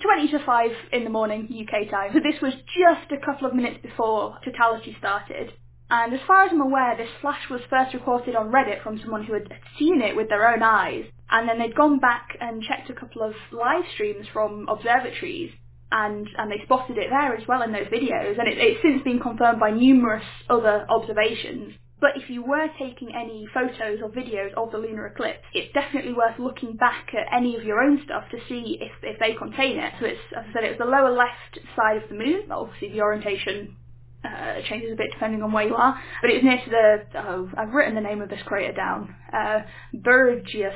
20 0.00 0.28
to 0.30 0.38
5 0.46 0.70
in 0.92 1.04
the 1.04 1.10
morning 1.10 1.48
UK 1.50 1.90
time. 1.90 2.12
So 2.14 2.20
this 2.20 2.40
was 2.40 2.54
just 2.54 3.10
a 3.12 3.18
couple 3.24 3.48
of 3.48 3.54
minutes 3.54 3.78
before 3.82 4.38
totality 4.44 4.96
started. 4.98 5.52
And 5.90 6.14
as 6.14 6.20
far 6.26 6.44
as 6.44 6.50
I'm 6.52 6.60
aware, 6.60 6.96
this 6.96 7.10
flash 7.20 7.48
was 7.50 7.60
first 7.68 7.94
reported 7.94 8.34
on 8.34 8.50
Reddit 8.50 8.82
from 8.82 8.98
someone 8.98 9.24
who 9.24 9.34
had 9.34 9.48
seen 9.78 10.00
it 10.00 10.16
with 10.16 10.28
their 10.28 10.52
own 10.52 10.62
eyes. 10.62 11.04
And 11.30 11.48
then 11.48 11.58
they'd 11.58 11.74
gone 11.74 11.98
back 11.98 12.36
and 12.40 12.62
checked 12.62 12.90
a 12.90 12.94
couple 12.94 13.22
of 13.22 13.34
live 13.52 13.84
streams 13.92 14.26
from 14.32 14.66
observatories. 14.68 15.52
And, 15.92 16.28
and 16.38 16.50
they 16.50 16.64
spotted 16.64 16.98
it 16.98 17.10
there 17.10 17.36
as 17.36 17.46
well 17.46 17.62
in 17.62 17.72
those 17.72 17.86
videos. 17.86 18.38
And 18.38 18.48
it, 18.48 18.58
it's 18.58 18.82
since 18.82 19.02
been 19.02 19.20
confirmed 19.20 19.60
by 19.60 19.70
numerous 19.70 20.24
other 20.48 20.86
observations. 20.88 21.74
But 22.00 22.16
if 22.16 22.28
you 22.28 22.42
were 22.42 22.66
taking 22.78 23.14
any 23.14 23.46
photos 23.54 24.00
or 24.02 24.10
videos 24.10 24.52
of 24.54 24.72
the 24.72 24.78
lunar 24.78 25.06
eclipse, 25.06 25.44
it's 25.54 25.72
definitely 25.72 26.12
worth 26.12 26.38
looking 26.38 26.76
back 26.76 27.14
at 27.14 27.32
any 27.32 27.56
of 27.56 27.64
your 27.64 27.80
own 27.80 28.00
stuff 28.04 28.24
to 28.30 28.38
see 28.48 28.78
if, 28.80 28.92
if 29.02 29.18
they 29.20 29.34
contain 29.34 29.78
it. 29.78 29.92
So 30.00 30.06
it's, 30.06 30.20
as 30.36 30.44
I 30.50 30.52
said, 30.52 30.64
it 30.64 30.70
was 30.70 30.78
the 30.78 30.84
lower 30.84 31.10
left 31.10 31.60
side 31.76 32.02
of 32.02 32.08
the 32.08 32.16
moon. 32.16 32.50
Obviously 32.50 32.90
the 32.90 33.00
orientation 33.00 33.76
uh, 34.24 34.60
changes 34.68 34.92
a 34.92 34.96
bit 34.96 35.08
depending 35.12 35.42
on 35.42 35.52
where 35.52 35.66
you 35.66 35.74
are, 35.74 36.00
but 36.20 36.30
it's 36.30 36.44
near 36.44 36.58
to 36.64 36.70
the, 36.70 37.18
oh, 37.20 37.50
I've 37.56 37.72
written 37.72 37.94
the 37.94 38.00
name 38.00 38.22
of 38.22 38.28
this 38.28 38.40
crater 38.46 38.72
down, 38.72 39.14
uh, 39.32 39.60
Byrgius, 39.94 40.74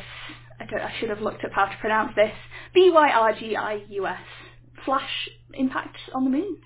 I, 0.60 0.66
don't, 0.66 0.80
I 0.80 0.92
should 1.00 1.10
have 1.10 1.20
looked 1.20 1.44
up 1.44 1.52
how 1.52 1.66
to 1.66 1.76
pronounce 1.80 2.12
this, 2.16 2.32
B-Y-R-G-I-U-S, 2.74 4.20
flash 4.84 5.28
impact 5.54 5.96
on 6.14 6.24
the 6.24 6.30
moon. 6.30 6.58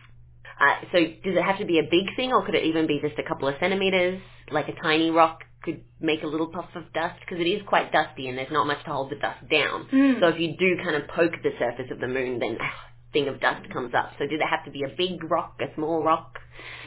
Uh, 0.60 0.86
so 0.92 0.98
does 0.98 1.36
it 1.36 1.42
have 1.42 1.58
to 1.58 1.64
be 1.64 1.78
a 1.78 1.82
big 1.82 2.14
thing, 2.16 2.32
or 2.32 2.44
could 2.44 2.54
it 2.54 2.64
even 2.64 2.86
be 2.86 3.00
just 3.00 3.18
a 3.18 3.22
couple 3.22 3.48
of 3.48 3.54
centimeters, 3.60 4.20
like 4.50 4.68
a 4.68 4.82
tiny 4.82 5.10
rock 5.10 5.40
could 5.64 5.82
make 6.00 6.22
a 6.22 6.26
little 6.26 6.48
puff 6.48 6.68
of 6.74 6.92
dust? 6.92 7.18
Because 7.20 7.40
it 7.40 7.48
is 7.48 7.62
quite 7.66 7.92
dusty, 7.92 8.28
and 8.28 8.38
there's 8.38 8.52
not 8.52 8.66
much 8.66 8.84
to 8.84 8.90
hold 8.90 9.10
the 9.10 9.16
dust 9.16 9.48
down. 9.50 9.88
Mm. 9.92 10.20
So 10.20 10.28
if 10.28 10.38
you 10.38 10.54
do 10.58 10.76
kind 10.82 10.96
of 10.96 11.08
poke 11.08 11.34
the 11.42 11.50
surface 11.58 11.90
of 11.90 12.00
the 12.00 12.08
moon, 12.08 12.38
then 12.38 12.58
a 12.60 12.91
thing 13.12 13.28
of 13.28 13.40
dust 13.40 13.68
comes 13.72 13.94
up. 13.94 14.12
So 14.18 14.26
did 14.26 14.40
it 14.40 14.48
have 14.48 14.64
to 14.64 14.70
be 14.70 14.82
a 14.84 14.88
big 14.96 15.30
rock, 15.30 15.60
a 15.60 15.74
small 15.74 16.02
rock? 16.02 16.38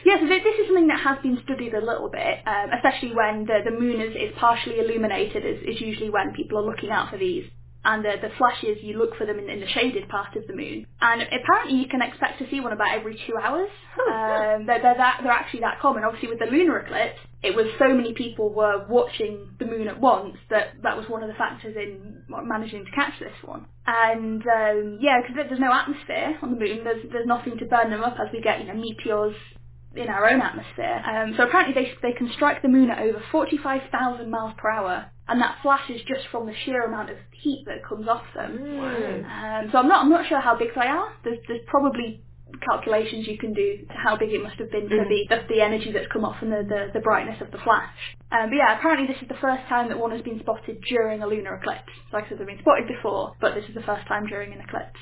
Yeah, 0.04 0.20
so 0.20 0.26
this 0.26 0.42
is 0.42 0.66
something 0.66 0.88
that 0.88 1.00
has 1.00 1.18
been 1.22 1.38
studied 1.44 1.74
a 1.74 1.80
little 1.84 2.08
bit, 2.08 2.38
um, 2.46 2.70
especially 2.72 3.14
when 3.14 3.46
the, 3.46 3.60
the 3.64 3.70
moon 3.70 4.00
is, 4.00 4.14
is 4.14 4.34
partially 4.38 4.78
illuminated, 4.78 5.44
is, 5.44 5.62
is 5.62 5.80
usually 5.80 6.10
when 6.10 6.32
people 6.34 6.58
are 6.58 6.62
looking 6.64 6.90
out 6.90 7.10
for 7.10 7.18
these. 7.18 7.44
And 7.86 8.04
the, 8.04 8.14
the 8.20 8.34
flashes, 8.36 8.78
you 8.82 8.98
look 8.98 9.16
for 9.16 9.26
them 9.26 9.38
in, 9.38 9.48
in 9.48 9.60
the 9.60 9.68
shaded 9.68 10.08
part 10.08 10.34
of 10.36 10.46
the 10.48 10.54
moon. 10.54 10.86
And 11.00 11.22
apparently 11.22 11.78
you 11.78 11.88
can 11.88 12.02
expect 12.02 12.40
to 12.40 12.50
see 12.50 12.60
one 12.60 12.72
about 12.72 12.92
every 12.92 13.14
two 13.26 13.34
hours. 13.40 13.70
Um, 14.10 14.66
they're, 14.66 14.82
they're, 14.82 14.96
that, 14.98 15.20
they're 15.22 15.32
actually 15.32 15.60
that 15.60 15.80
common. 15.80 16.04
Obviously 16.04 16.28
with 16.28 16.40
the 16.40 16.46
lunar 16.46 16.80
eclipse, 16.80 17.18
it 17.42 17.54
was 17.54 17.66
so 17.78 17.94
many 17.94 18.12
people 18.12 18.52
were 18.52 18.84
watching 18.88 19.50
the 19.60 19.66
moon 19.66 19.88
at 19.88 20.00
once 20.00 20.36
that 20.50 20.74
that 20.82 20.96
was 20.96 21.08
one 21.08 21.22
of 21.22 21.28
the 21.28 21.34
factors 21.34 21.76
in 21.76 22.24
managing 22.28 22.84
to 22.84 22.90
catch 22.90 23.18
this 23.20 23.32
one. 23.44 23.66
And 23.86 24.42
um, 24.42 24.98
yeah, 25.00 25.20
because 25.22 25.36
there's 25.48 25.60
no 25.60 25.72
atmosphere 25.72 26.38
on 26.42 26.50
the 26.50 26.58
moon, 26.58 26.82
there's, 26.84 27.04
there's 27.12 27.26
nothing 27.26 27.56
to 27.58 27.66
burn 27.66 27.90
them 27.90 28.02
up 28.02 28.16
as 28.20 28.32
we 28.32 28.40
get, 28.40 28.60
you 28.60 28.66
know, 28.66 28.74
meteors 28.74 29.36
in 29.94 30.08
our 30.08 30.28
own 30.28 30.40
atmosphere. 30.40 31.02
Um, 31.06 31.34
so 31.36 31.44
apparently 31.44 31.74
they, 31.74 31.92
they 32.02 32.12
can 32.16 32.30
strike 32.34 32.62
the 32.62 32.68
moon 32.68 32.90
at 32.90 32.98
over 32.98 33.22
45,000 33.32 34.30
miles 34.30 34.54
per 34.58 34.70
hour, 34.70 35.06
and 35.28 35.40
that 35.42 35.58
flash 35.62 35.88
is 35.90 36.00
just 36.08 36.28
from 36.30 36.46
the 36.46 36.54
sheer 36.64 36.84
amount 36.84 37.10
of 37.10 37.18
heat 37.32 37.64
that 37.66 37.84
comes 37.88 38.08
off 38.08 38.24
them. 38.34 38.58
Um, 39.24 39.70
so 39.72 39.78
I'm 39.78 39.88
not 39.88 40.04
I'm 40.04 40.10
not 40.10 40.28
sure 40.28 40.40
how 40.40 40.56
big 40.58 40.70
they 40.74 40.86
are. 40.86 41.08
There's 41.24 41.38
there's 41.48 41.62
probably 41.68 42.22
calculations 42.66 43.26
you 43.28 43.38
can 43.38 43.52
do 43.54 43.78
to 43.88 43.94
how 43.94 44.16
big 44.16 44.30
it 44.32 44.42
must 44.42 44.56
have 44.56 44.70
been 44.70 44.88
for 44.88 44.96
Mhm. 44.96 45.08
the, 45.08 45.26
the 45.36 45.54
the 45.56 45.60
energy 45.62 45.92
that's 45.92 46.08
come 46.12 46.24
off 46.24 46.38
from 46.38 46.50
the, 46.50 46.62
the, 46.64 46.90
the 46.94 47.00
brightness 47.00 47.40
of 47.42 47.50
the 47.52 47.58
flash. 47.58 47.92
Um, 48.32 48.50
but 48.50 48.56
yeah, 48.56 48.78
apparently 48.78 49.06
this 49.06 49.20
is 49.22 49.28
the 49.28 49.36
first 49.40 49.64
time 49.68 49.88
that 49.88 49.98
one 49.98 50.12
has 50.12 50.22
been 50.22 50.40
spotted 50.40 50.80
during 50.88 51.22
a 51.22 51.26
lunar 51.26 51.56
eclipse. 51.56 51.92
So 52.10 52.16
like 52.18 52.26
I 52.26 52.28
said, 52.30 52.38
they've 52.38 52.46
been 52.46 52.60
spotted 52.60 52.88
before, 52.88 53.34
but 53.40 53.54
this 53.54 53.64
is 53.68 53.74
the 53.74 53.82
first 53.82 54.06
time 54.08 54.26
during 54.26 54.52
an 54.52 54.60
eclipse. 54.60 55.00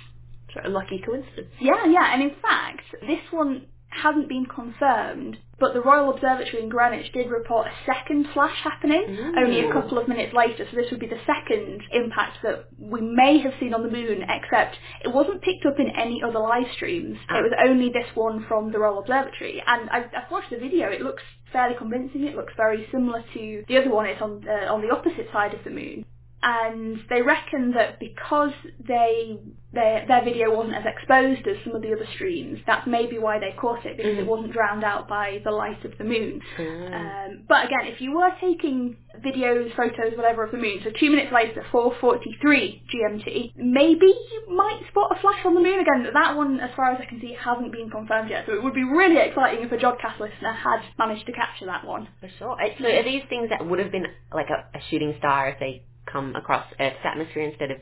Sort 0.54 0.66
of 0.66 0.72
lucky 0.72 1.00
coincidence. 1.04 1.48
Yeah, 1.60 1.86
yeah, 1.86 2.12
and 2.14 2.22
in 2.22 2.32
fact, 2.42 2.82
this 3.02 3.20
one 3.32 3.66
hasn't 4.02 4.28
been 4.28 4.46
confirmed, 4.46 5.38
but 5.58 5.72
the 5.72 5.80
Royal 5.80 6.10
Observatory 6.10 6.62
in 6.62 6.68
Greenwich 6.68 7.12
did 7.12 7.30
report 7.30 7.66
a 7.68 7.72
second 7.86 8.26
flash 8.34 8.56
happening 8.62 9.04
Mm. 9.08 9.38
only 9.38 9.60
a 9.60 9.72
couple 9.72 9.98
of 9.98 10.08
minutes 10.08 10.32
later, 10.34 10.66
so 10.68 10.76
this 10.76 10.90
would 10.90 11.00
be 11.00 11.06
the 11.06 11.20
second 11.26 11.82
impact 11.92 12.38
that 12.42 12.66
we 12.78 13.00
may 13.00 13.38
have 13.38 13.54
seen 13.60 13.72
on 13.74 13.82
the 13.82 13.90
moon, 13.90 14.24
except 14.28 14.76
it 15.04 15.08
wasn't 15.08 15.42
picked 15.42 15.64
up 15.66 15.78
in 15.78 15.90
any 15.90 16.22
other 16.22 16.38
live 16.40 16.70
streams. 16.72 17.18
Ah. 17.28 17.38
It 17.38 17.42
was 17.42 17.52
only 17.68 17.90
this 17.90 18.08
one 18.14 18.44
from 18.48 18.72
the 18.72 18.78
Royal 18.78 18.98
Observatory, 19.00 19.62
and 19.66 19.88
I, 19.90 19.98
I've 20.16 20.30
watched 20.30 20.50
the 20.50 20.58
video, 20.58 20.88
it 20.90 21.00
looks 21.02 21.22
fairly 21.52 21.76
convincing, 21.76 22.24
it 22.24 22.34
looks 22.36 22.52
very 22.56 22.86
similar 22.90 23.22
to 23.34 23.64
the 23.68 23.78
other 23.78 23.90
one, 23.90 24.06
it's 24.06 24.20
on, 24.20 24.44
uh, 24.48 24.72
on 24.72 24.82
the 24.82 24.90
opposite 24.90 25.30
side 25.32 25.54
of 25.54 25.62
the 25.64 25.70
moon 25.70 26.04
and 26.44 26.98
they 27.10 27.22
reckon 27.22 27.72
that 27.72 27.98
because 28.00 28.52
they 28.86 29.38
their 29.72 30.06
their 30.06 30.22
video 30.24 30.54
wasn't 30.54 30.76
as 30.76 30.84
exposed 30.86 31.46
as 31.48 31.56
some 31.64 31.74
of 31.74 31.82
the 31.82 31.92
other 31.92 32.06
streams, 32.14 32.60
that's 32.66 32.86
maybe 32.86 33.18
why 33.18 33.40
they 33.40 33.52
caught 33.60 33.84
it 33.86 33.96
because 33.96 34.18
it 34.18 34.24
Mhm. 34.24 34.26
wasn't 34.26 34.52
drowned 34.52 34.84
out 34.84 35.08
by 35.08 35.40
the 35.42 35.50
light 35.50 35.84
of 35.84 35.98
the 35.98 36.04
moon. 36.04 36.40
Mm. 36.58 36.94
Um, 36.94 37.42
but 37.48 37.64
again, 37.66 37.86
if 37.86 38.00
you 38.00 38.12
were 38.14 38.30
taking 38.40 38.96
videos, 39.18 39.72
photos, 39.74 40.16
whatever 40.16 40.44
of 40.44 40.52
the 40.52 40.58
moon, 40.58 40.80
so 40.84 40.90
two 40.90 41.10
minutes 41.10 41.32
later, 41.32 41.64
4:43 41.72 42.82
GMT, 42.92 43.52
maybe 43.56 44.06
you 44.06 44.44
might 44.54 44.80
spot 44.90 45.10
a 45.16 45.20
flash 45.20 45.44
on 45.44 45.54
the 45.54 45.60
moon 45.60 45.80
again. 45.80 46.08
That 46.12 46.36
one, 46.36 46.60
as 46.60 46.70
far 46.76 46.92
as 46.92 47.00
I 47.00 47.06
can 47.06 47.20
see, 47.20 47.32
hasn't 47.32 47.72
been 47.72 47.90
confirmed 47.90 48.30
yet. 48.30 48.46
So 48.46 48.52
it 48.54 48.62
would 48.62 48.74
be 48.74 48.84
really 48.84 49.16
exciting 49.18 49.64
if 49.64 49.72
a 49.72 49.78
Jodcast 49.78 50.20
listener 50.20 50.52
had 50.52 50.82
managed 50.98 51.26
to 51.26 51.32
capture 51.32 51.66
that 51.66 51.84
one. 51.84 52.06
For 52.20 52.28
sure. 52.38 52.56
So 52.78 52.86
are 52.86 53.02
these 53.02 53.24
things 53.24 53.48
that 53.48 53.66
would 53.66 53.80
have 53.80 53.90
been 53.90 54.06
like 54.32 54.50
a, 54.50 54.66
a 54.76 54.80
shooting 54.90 55.14
star 55.18 55.48
if 55.48 55.58
they 55.58 55.82
come 56.14 56.34
across 56.36 56.64
Earth's 56.80 57.04
atmosphere 57.04 57.42
instead 57.50 57.70
of 57.72 57.78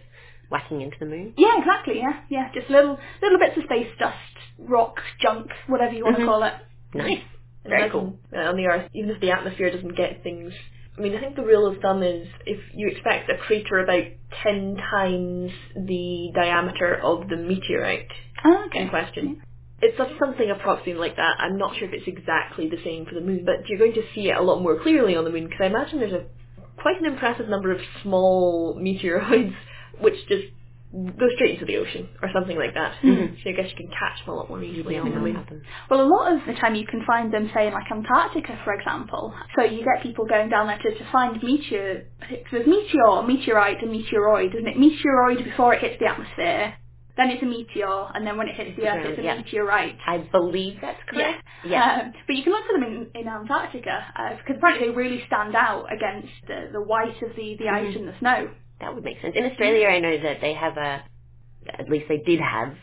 whacking 0.50 0.80
into 0.80 0.96
the 0.98 1.06
moon? 1.06 1.34
Yeah, 1.36 1.58
exactly. 1.58 1.98
Yeah, 1.98 2.14
yeah. 2.30 2.48
Just 2.54 2.68
little 2.70 2.98
little 3.22 3.38
bits 3.38 3.56
of 3.58 3.64
space 3.64 3.92
dust, 3.98 4.34
rock, 4.58 4.96
junk, 5.20 5.46
whatever 5.68 5.92
you 5.94 6.04
want 6.04 6.16
to 6.16 6.22
Mhm. 6.22 6.26
call 6.26 6.42
it. 6.42 6.54
Nice. 6.94 7.22
Very 7.64 7.90
cool. 7.90 8.18
uh, 8.34 8.40
on 8.50 8.56
the 8.56 8.66
Earth, 8.66 8.88
even 8.94 9.10
if 9.10 9.20
the 9.20 9.30
atmosphere 9.30 9.70
doesn't 9.70 9.94
get 9.96 10.22
things. 10.24 10.52
I 10.98 11.00
mean, 11.00 11.14
I 11.16 11.20
think 11.20 11.36
the 11.36 11.42
rule 11.52 11.66
of 11.66 11.78
thumb 11.80 12.02
is 12.02 12.26
if 12.44 12.60
you 12.74 12.88
expect 12.88 13.30
a 13.30 13.36
crater 13.36 13.78
about 13.78 14.04
10 14.42 14.76
times 14.76 15.52
the 15.76 16.30
diameter 16.34 16.96
of 16.96 17.28
the 17.28 17.36
meteorite 17.36 18.10
Oh, 18.44 18.68
in 18.74 18.88
question. 18.88 19.40
It's 19.80 19.96
something 20.18 20.50
approximately 20.50 20.94
like 20.94 21.16
that. 21.16 21.36
I'm 21.38 21.56
not 21.56 21.76
sure 21.76 21.88
if 21.88 21.94
it's 21.94 22.06
exactly 22.08 22.68
the 22.68 22.82
same 22.84 23.04
for 23.06 23.14
the 23.14 23.20
moon, 23.20 23.44
but 23.44 23.68
you're 23.68 23.78
going 23.78 23.94
to 23.94 24.04
see 24.14 24.28
it 24.30 24.36
a 24.36 24.42
lot 24.42 24.60
more 24.60 24.76
clearly 24.80 25.16
on 25.16 25.24
the 25.24 25.30
moon 25.30 25.44
because 25.44 25.60
I 25.62 25.66
imagine 25.66 25.98
there's 26.00 26.12
a 26.12 26.24
quite 26.78 26.98
an 27.00 27.06
impressive 27.06 27.48
number 27.48 27.70
of 27.72 27.80
small 28.02 28.76
meteoroids 28.80 29.54
which 30.00 30.14
just 30.28 30.44
go 30.92 31.26
straight 31.36 31.52
into 31.54 31.64
the 31.64 31.76
ocean 31.78 32.08
or 32.22 32.28
something 32.34 32.56
like 32.58 32.74
that. 32.74 32.94
Mhm. 33.02 33.42
So 33.42 33.50
I 33.50 33.52
guess 33.54 33.70
you 33.70 33.76
can 33.76 33.88
catch 33.88 34.24
them 34.24 34.34
a 34.34 34.36
lot 34.36 34.48
more 34.50 34.62
easily 34.62 34.98
on 34.98 35.10
the 35.10 35.16
moon. 35.20 35.62
Well, 35.90 36.02
a 36.02 36.06
lot 36.08 36.32
of 36.32 36.40
the 36.46 36.54
time 36.54 36.74
you 36.74 36.86
can 36.86 37.02
find 37.06 37.32
them, 37.32 37.50
say, 37.54 37.66
in 37.68 37.72
like 37.72 37.90
Antarctica, 37.90 38.58
for 38.64 38.74
example. 38.74 39.34
So 39.56 39.64
you 39.64 39.84
get 39.84 40.02
people 40.02 40.26
going 40.26 40.50
down 40.50 40.66
there 40.66 40.78
to, 40.78 40.94
to 40.98 41.04
find 41.10 41.42
meteor. 41.42 42.04
There's 42.50 42.66
meteor, 42.66 43.22
meteorite, 43.22 43.82
and 43.82 43.90
meteoroid, 43.90 44.54
isn't 44.54 44.68
it? 44.68 44.76
Meteoroid 44.76 45.44
before 45.44 45.74
it 45.74 45.80
hits 45.80 45.98
the 45.98 46.06
atmosphere. 46.06 46.74
Then 47.16 47.30
it's 47.30 47.42
a 47.42 47.46
meteor, 47.46 48.08
and 48.14 48.26
then 48.26 48.38
when 48.38 48.48
it 48.48 48.54
hits 48.56 48.76
the 48.76 48.88
Earth, 48.88 49.04
it's 49.06 49.18
a 49.18 49.22
Yeah. 49.22 49.36
meteorite. 49.36 49.96
I 50.06 50.18
believe 50.18 50.78
that's 50.80 51.02
correct. 51.08 51.42
Yeah. 51.64 52.02
Um, 52.06 52.12
but 52.26 52.34
you 52.36 52.42
can 52.42 52.52
look 52.52 52.64
for 52.66 52.72
them 52.72 52.82
in, 52.84 53.20
in 53.20 53.28
Antarctica 53.28 54.04
uh, 54.16 54.30
because 54.36 54.56
apparently 54.58 54.88
they 54.88 54.94
really 54.94 55.22
stand 55.28 55.54
out 55.54 55.86
against 55.92 56.32
the, 56.48 56.70
the 56.72 56.80
white 56.82 57.22
of 57.22 57.36
the, 57.36 57.56
the 57.58 57.68
ice 57.68 57.94
Mhm. 57.94 57.96
and 57.96 58.08
the 58.08 58.18
snow. 58.18 58.50
That 58.80 58.94
would 58.94 59.04
make 59.04 59.20
sense. 59.22 59.36
In 59.36 59.44
Australia, 59.44 59.86
I 59.88 60.00
know 60.00 60.18
that 60.22 60.40
they 60.40 60.54
have 60.54 60.76
a, 60.76 61.04
at 61.78 61.88
least 61.88 62.06
they 62.08 62.18
did 62.18 62.40
have, 62.40 62.74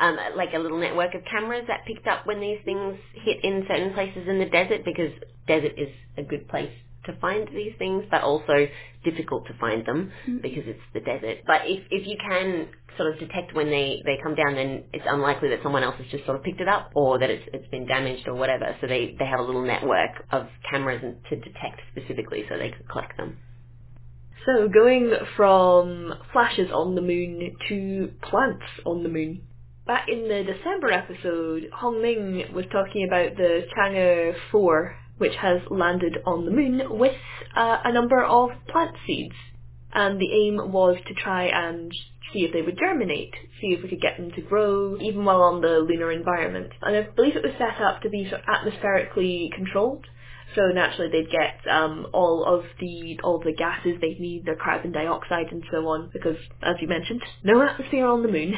um, 0.00 0.18
like 0.36 0.52
a 0.54 0.58
little 0.58 0.78
network 0.78 1.14
of 1.14 1.22
cameras 1.30 1.64
that 1.68 1.84
picked 1.86 2.06
up 2.08 2.26
when 2.26 2.40
these 2.40 2.58
things 2.64 2.96
hit 3.14 3.44
in 3.44 3.64
certain 3.68 3.94
places 3.94 4.26
in 4.28 4.38
the 4.40 4.46
desert 4.46 4.84
because 4.84 5.12
desert 5.46 5.74
is 5.78 5.90
a 6.18 6.24
good 6.24 6.48
place 6.48 6.72
to 7.06 7.12
find 7.20 7.48
these 7.54 7.74
things, 7.78 8.04
but 8.10 8.22
also 8.22 8.66
difficult 9.04 9.46
to 9.46 9.54
find 9.60 9.86
them 9.86 10.10
because 10.42 10.64
it's 10.66 10.80
the 10.94 11.00
desert. 11.00 11.38
But 11.46 11.62
if, 11.66 11.84
if 11.90 12.06
you 12.06 12.16
can 12.18 12.68
sort 12.96 13.12
of 13.12 13.18
detect 13.18 13.54
when 13.54 13.70
they, 13.70 14.02
they 14.04 14.18
come 14.22 14.34
down, 14.34 14.54
then 14.54 14.84
it's 14.92 15.04
unlikely 15.08 15.48
that 15.50 15.60
someone 15.62 15.82
else 15.82 15.96
has 15.98 16.06
just 16.10 16.24
sort 16.24 16.36
of 16.36 16.42
picked 16.42 16.60
it 16.60 16.68
up 16.68 16.90
or 16.94 17.18
that 17.18 17.30
it's, 17.30 17.44
it's 17.52 17.68
been 17.68 17.86
damaged 17.86 18.26
or 18.28 18.34
whatever. 18.34 18.76
So 18.80 18.86
they, 18.86 19.16
they 19.18 19.26
have 19.26 19.40
a 19.40 19.42
little 19.42 19.64
network 19.64 20.24
of 20.30 20.48
cameras 20.70 21.02
to 21.30 21.36
detect 21.36 21.80
specifically 21.92 22.44
so 22.48 22.58
they 22.58 22.70
can 22.70 22.84
collect 22.90 23.16
them. 23.16 23.38
So 24.46 24.68
going 24.68 25.12
from 25.36 26.14
flashes 26.32 26.70
on 26.70 26.94
the 26.94 27.00
moon 27.00 27.56
to 27.68 28.12
plants 28.22 28.64
on 28.84 29.02
the 29.02 29.08
moon. 29.08 29.42
Back 29.86 30.08
in 30.08 30.28
the 30.28 30.44
December 30.44 30.92
episode, 30.92 31.68
Hong 31.74 32.02
Ming 32.02 32.52
was 32.54 32.64
talking 32.70 33.06
about 33.06 33.36
the 33.36 33.66
Chang'e 33.76 34.34
4, 34.50 34.96
which 35.18 35.34
has 35.36 35.60
landed 35.70 36.18
on 36.26 36.44
the 36.44 36.50
moon 36.50 36.82
with 36.98 37.16
uh, 37.56 37.78
a 37.84 37.92
number 37.92 38.22
of 38.22 38.50
plant 38.68 38.96
seeds. 39.06 39.34
And 39.94 40.20
the 40.20 40.30
aim 40.30 40.72
was 40.72 40.96
to 41.06 41.14
try 41.14 41.44
and 41.44 41.92
see 42.34 42.40
if 42.40 42.52
they 42.52 42.60
would 42.60 42.78
germinate, 42.78 43.32
see 43.60 43.68
if 43.68 43.82
we 43.82 43.88
could 43.88 44.02
get 44.02 44.18
them 44.18 44.32
to 44.32 44.42
grow, 44.42 44.98
even 45.00 45.24
while 45.24 45.40
on 45.40 45.62
the 45.62 45.78
lunar 45.78 46.12
environment. 46.12 46.72
And 46.82 46.96
I 46.96 47.02
believe 47.02 47.36
it 47.36 47.44
was 47.44 47.54
set 47.56 47.80
up 47.80 48.02
to 48.02 48.10
be 48.10 48.28
sort 48.28 48.42
of 48.42 48.48
atmospherically 48.48 49.50
controlled. 49.54 50.04
So 50.54 50.66
naturally 50.66 51.10
they'd 51.10 51.30
get 51.30 51.66
um, 51.72 52.06
all 52.12 52.44
of 52.44 52.64
the 52.78 53.18
all 53.24 53.38
the 53.38 53.52
gases 53.52 54.00
they'd 54.00 54.20
need, 54.20 54.44
their 54.44 54.56
carbon 54.56 54.92
dioxide 54.92 55.46
and 55.50 55.64
so 55.70 55.78
on, 55.88 56.10
because 56.12 56.36
as 56.62 56.76
you 56.80 56.88
mentioned, 56.88 57.22
no 57.42 57.62
atmosphere 57.62 58.06
on 58.06 58.22
the 58.22 58.28
moon. 58.28 58.54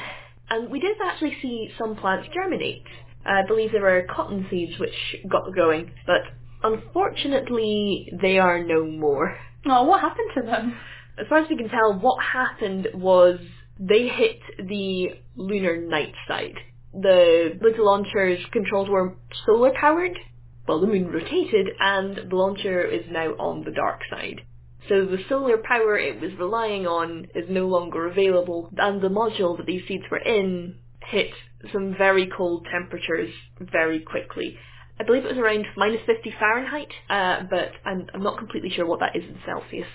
And 0.51 0.71
we 0.71 0.81
did 0.81 0.97
actually 1.05 1.37
see 1.43 1.71
some 1.79 1.97
plants 1.97 2.29
germinate. 2.33 2.85
I 3.25 3.43
believe 3.47 3.73
there 3.73 3.83
were 3.83 4.07
cotton 4.09 4.47
seeds 4.51 4.79
which 4.79 4.95
got 5.29 5.55
going, 5.55 5.91
but 6.07 6.23
unfortunately 6.63 8.13
they 8.21 8.39
are 8.39 8.63
no 8.63 8.85
more. 8.85 9.37
Oh, 9.67 9.85
what 9.85 10.01
happened 10.01 10.31
to 10.37 10.43
them? 10.43 10.77
As 11.19 11.27
far 11.29 11.39
as 11.39 11.49
we 11.49 11.57
can 11.57 11.69
tell, 11.69 11.99
what 11.99 12.23
happened 12.23 12.89
was 12.95 13.41
they 13.79 14.09
hit 14.09 14.41
the 14.59 15.21
lunar 15.37 15.77
night 15.77 16.15
side. 16.27 16.57
The 16.93 17.59
little 17.61 17.87
launcher's 17.87 18.39
controls 18.53 18.89
were 18.89 19.17
solar 19.45 19.73
powered. 19.79 20.19
Well, 20.67 20.81
the 20.81 20.87
moon 20.87 21.09
rotated 21.09 21.69
and 21.79 22.31
the 22.31 22.37
launcher 22.37 22.83
is 22.83 23.05
now 23.11 23.33
on 23.33 23.65
the 23.65 23.71
dark 23.71 24.01
side. 24.11 24.41
So 24.89 25.05
the 25.05 25.19
solar 25.29 25.59
power 25.59 25.99
it 25.99 26.21
was 26.21 26.33
relying 26.39 26.87
on 26.87 27.27
is 27.35 27.45
no 27.51 27.67
longer 27.67 28.07
available 28.09 28.71
and 28.77 29.01
the 29.01 29.09
module 29.09 29.57
that 29.57 29.67
these 29.67 29.87
seeds 29.87 30.05
were 30.11 30.19
in 30.19 30.77
hit 31.11 31.31
some 31.73 31.95
very 31.97 32.29
cold 32.37 32.67
temperatures 32.71 33.33
very 33.61 34.01
quickly. 34.01 34.57
I 34.99 35.05
believe 35.05 35.25
it 35.25 35.29
was 35.29 35.39
around 35.39 35.67
minus 35.77 36.01
50 36.07 36.35
Fahrenheit, 36.39 36.93
uh, 37.11 37.43
but 37.51 37.73
I'm, 37.85 38.07
I'm 38.15 38.23
not 38.23 38.39
completely 38.39 38.71
sure 38.71 38.87
what 38.87 39.01
that 39.01 39.15
is 39.15 39.25
in 39.25 39.39
Celsius. 39.45 39.89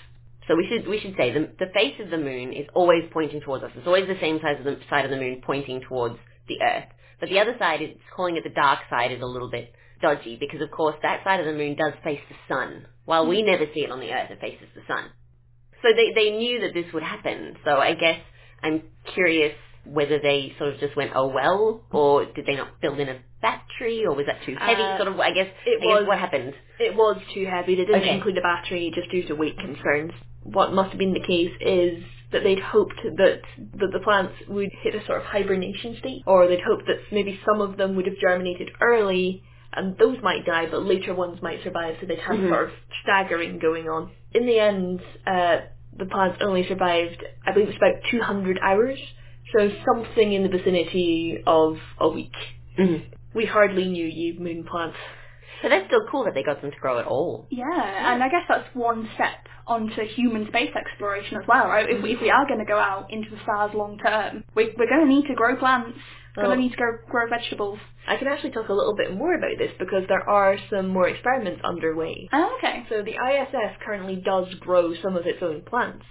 So 0.48 0.56
we 0.56 0.66
should 0.68 0.88
we 0.88 1.00
should 1.00 1.16
say 1.16 1.32
the 1.32 1.50
the 1.58 1.72
face 1.74 1.94
of 2.00 2.10
the 2.10 2.18
moon 2.18 2.52
is 2.52 2.66
always 2.74 3.04
pointing 3.12 3.40
towards 3.40 3.64
us. 3.64 3.70
It's 3.76 3.86
always 3.86 4.06
the 4.06 4.20
same 4.20 4.40
side 4.42 4.58
of 4.58 4.64
the 4.64 4.78
side 4.90 5.04
of 5.04 5.10
the 5.10 5.16
moon 5.16 5.42
pointing 5.44 5.82
towards 5.88 6.16
the 6.48 6.60
Earth. 6.62 6.88
But 7.20 7.28
the 7.28 7.38
other 7.38 7.54
side, 7.58 7.82
it's 7.82 8.00
calling 8.16 8.36
it 8.36 8.44
the 8.44 8.50
dark 8.50 8.80
side, 8.90 9.12
is 9.12 9.22
a 9.22 9.26
little 9.26 9.50
bit 9.50 9.72
dodgy 10.02 10.36
because 10.38 10.60
of 10.60 10.70
course 10.70 10.96
that 11.02 11.22
side 11.24 11.40
of 11.40 11.46
the 11.46 11.52
moon 11.52 11.76
does 11.76 11.92
face 12.04 12.20
the 12.28 12.36
sun. 12.52 12.86
While 13.04 13.26
we 13.26 13.42
never 13.42 13.66
see 13.74 13.80
it 13.84 13.90
on 13.90 14.00
the 14.00 14.12
Earth, 14.12 14.30
it 14.30 14.40
faces 14.40 14.68
the 14.74 14.82
sun. 14.88 15.10
So 15.82 15.88
they 15.94 16.12
they 16.14 16.36
knew 16.36 16.60
that 16.60 16.74
this 16.74 16.92
would 16.92 17.02
happen. 17.02 17.56
So 17.64 17.76
I 17.78 17.94
guess 17.94 18.20
I'm 18.62 18.82
curious 19.14 19.54
whether 19.84 20.18
they 20.20 20.54
sort 20.58 20.74
of 20.74 20.80
just 20.80 20.96
went 20.96 21.12
oh 21.14 21.28
well, 21.28 21.82
or 21.92 22.24
did 22.26 22.46
they 22.46 22.56
not 22.56 22.80
build 22.80 22.98
in 23.00 23.08
a 23.08 23.18
battery, 23.40 24.04
or 24.06 24.14
was 24.14 24.26
that 24.26 24.42
too 24.46 24.54
heavy? 24.58 24.80
Uh, 24.82 24.96
sort 24.98 25.08
of 25.08 25.18
I 25.20 25.32
guess 25.32 25.48
it 25.66 25.78
I 25.82 25.84
guess 25.86 26.00
was- 26.00 26.06
what 26.06 26.18
happened. 26.18 26.54
It 26.78 26.94
was 26.96 27.20
too 27.34 27.46
heavy. 27.46 27.74
They 27.76 27.84
didn't 27.84 28.02
Okay. 28.02 28.14
include 28.16 28.38
a 28.38 28.42
battery 28.42 28.90
just 28.94 29.10
due 29.10 29.22
to 29.24 29.34
weight 29.34 29.58
concerns. 29.58 30.12
What 30.44 30.72
must 30.72 30.90
have 30.90 30.98
been 30.98 31.12
the 31.12 31.20
case 31.20 31.52
is 31.60 32.02
that 32.32 32.42
they'd 32.42 32.58
hoped 32.58 33.00
that, 33.04 33.40
that 33.74 33.92
the 33.92 34.00
plants 34.00 34.34
would 34.48 34.70
hit 34.82 34.94
a 34.94 35.04
sort 35.04 35.18
of 35.18 35.24
hibernation 35.24 35.96
state, 35.98 36.22
or 36.26 36.46
they'd 36.48 36.60
hoped 36.60 36.86
that 36.86 36.98
maybe 37.12 37.38
some 37.46 37.60
of 37.60 37.76
them 37.76 37.94
would 37.96 38.06
have 38.06 38.16
germinated 38.18 38.70
early 38.80 39.42
and 39.74 39.96
those 39.98 40.20
might 40.22 40.44
die, 40.44 40.66
but 40.66 40.82
later 40.82 41.14
ones 41.14 41.40
might 41.40 41.62
survive, 41.62 41.96
so 42.00 42.06
they'd 42.06 42.18
have 42.18 42.36
Mhm. 42.36 42.48
sort 42.48 42.64
of 42.68 42.72
staggering 43.02 43.58
going 43.58 43.88
on. 43.88 44.10
In 44.34 44.44
the 44.46 44.58
end, 44.60 45.00
uh, 45.26 45.60
the 45.96 46.06
plants 46.06 46.38
only 46.42 46.64
survived, 46.64 47.22
I 47.46 47.52
believe 47.52 47.68
it's 47.68 47.76
about 47.78 48.02
200 48.10 48.58
hours, 48.60 48.98
so 49.56 49.70
something 49.86 50.32
in 50.32 50.42
the 50.42 50.48
vicinity 50.48 51.42
of 51.46 51.78
a 51.98 52.08
week. 52.08 52.34
Mhm. 52.78 53.04
We 53.34 53.46
hardly 53.46 53.86
knew 53.86 54.06
you 54.06 54.38
moon 54.40 54.64
plants. 54.64 54.96
So 55.62 55.68
that's 55.68 55.86
still 55.86 56.06
cool 56.10 56.24
that 56.24 56.34
they 56.34 56.42
got 56.42 56.60
them 56.60 56.70
to 56.72 56.76
grow 56.78 56.98
at 56.98 57.06
all. 57.06 57.46
Yeah, 57.50 58.12
and 58.12 58.22
I 58.22 58.28
guess 58.28 58.44
that's 58.48 58.68
one 58.74 59.08
step 59.14 59.46
onto 59.66 60.02
human 60.04 60.48
space 60.48 60.72
exploration 60.74 61.38
as 61.40 61.46
well, 61.46 61.68
right? 61.68 61.88
If, 61.88 62.02
we- 62.02 62.12
if 62.14 62.20
we 62.20 62.30
are 62.30 62.46
going 62.46 62.58
to 62.58 62.64
go 62.66 62.78
out 62.78 63.12
into 63.12 63.30
the 63.30 63.38
stars 63.44 63.72
long 63.74 63.96
term, 63.98 64.42
we, 64.56 64.74
we're 64.76 64.88
going 64.88 65.06
to 65.06 65.14
need 65.14 65.26
to 65.28 65.34
grow 65.34 65.56
plants. 65.56 65.98
Gonna 66.34 66.56
need 66.56 66.70
to 66.70 66.76
grow, 66.78 66.92
grow 67.10 67.28
vegetables. 67.28 67.78
I 68.08 68.16
can 68.16 68.26
actually 68.26 68.52
talk 68.52 68.70
a 68.70 68.72
little 68.72 68.96
bit 68.96 69.12
more 69.14 69.34
about 69.34 69.58
this 69.58 69.70
because 69.78 70.04
there 70.08 70.26
are 70.26 70.56
some 70.70 70.88
more 70.88 71.06
experiments 71.06 71.60
underway. 71.62 72.26
Oh, 72.32 72.54
okay. 72.56 72.86
So 72.88 73.02
the 73.02 73.12
ISS 73.16 73.76
currently 73.84 74.16
does 74.16 74.52
grow 74.54 74.94
some 75.02 75.14
of 75.14 75.26
its 75.26 75.42
own 75.42 75.60
plants. 75.60 76.06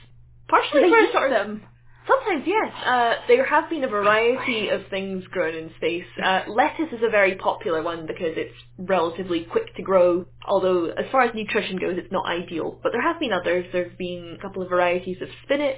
Partially 0.48 0.82
they 0.84 0.90
for 0.92 0.98
use 0.98 1.12
sort 1.12 1.32
of 1.32 1.48
them? 1.48 1.64
Sometimes, 2.08 2.44
yes. 2.48 2.74
Uh, 2.86 3.14
there 3.28 3.46
have 3.46 3.70
been 3.70 3.84
a 3.84 3.88
variety 3.88 4.70
of 4.70 4.82
things 4.90 5.24
grown 5.28 5.54
in 5.56 5.72
space. 5.78 6.06
Uh, 6.24 6.42
lettuce 6.48 6.92
is 6.92 7.02
a 7.04 7.10
very 7.10 7.36
popular 7.36 7.84
one 7.84 8.08
because 8.08 8.34
it's 8.36 8.56
relatively 8.78 9.44
quick 9.46 9.76
to 9.76 9.84
grow, 9.84 10.26
although 10.48 10.88
as 10.88 11.06
far 11.12 11.22
as 11.22 11.36
nutrition 11.36 11.78
goes, 11.78 11.98
it's 11.98 12.12
not 12.12 12.26
ideal. 12.26 12.80
But 12.82 12.92
there 12.92 13.02
have 13.02 13.20
been 13.20 13.32
others. 13.32 13.66
There 13.72 13.88
have 13.88 13.98
been 13.98 14.36
a 14.38 14.42
couple 14.42 14.64
of 14.64 14.70
varieties 14.70 15.18
of 15.22 15.30
spinach, 15.44 15.78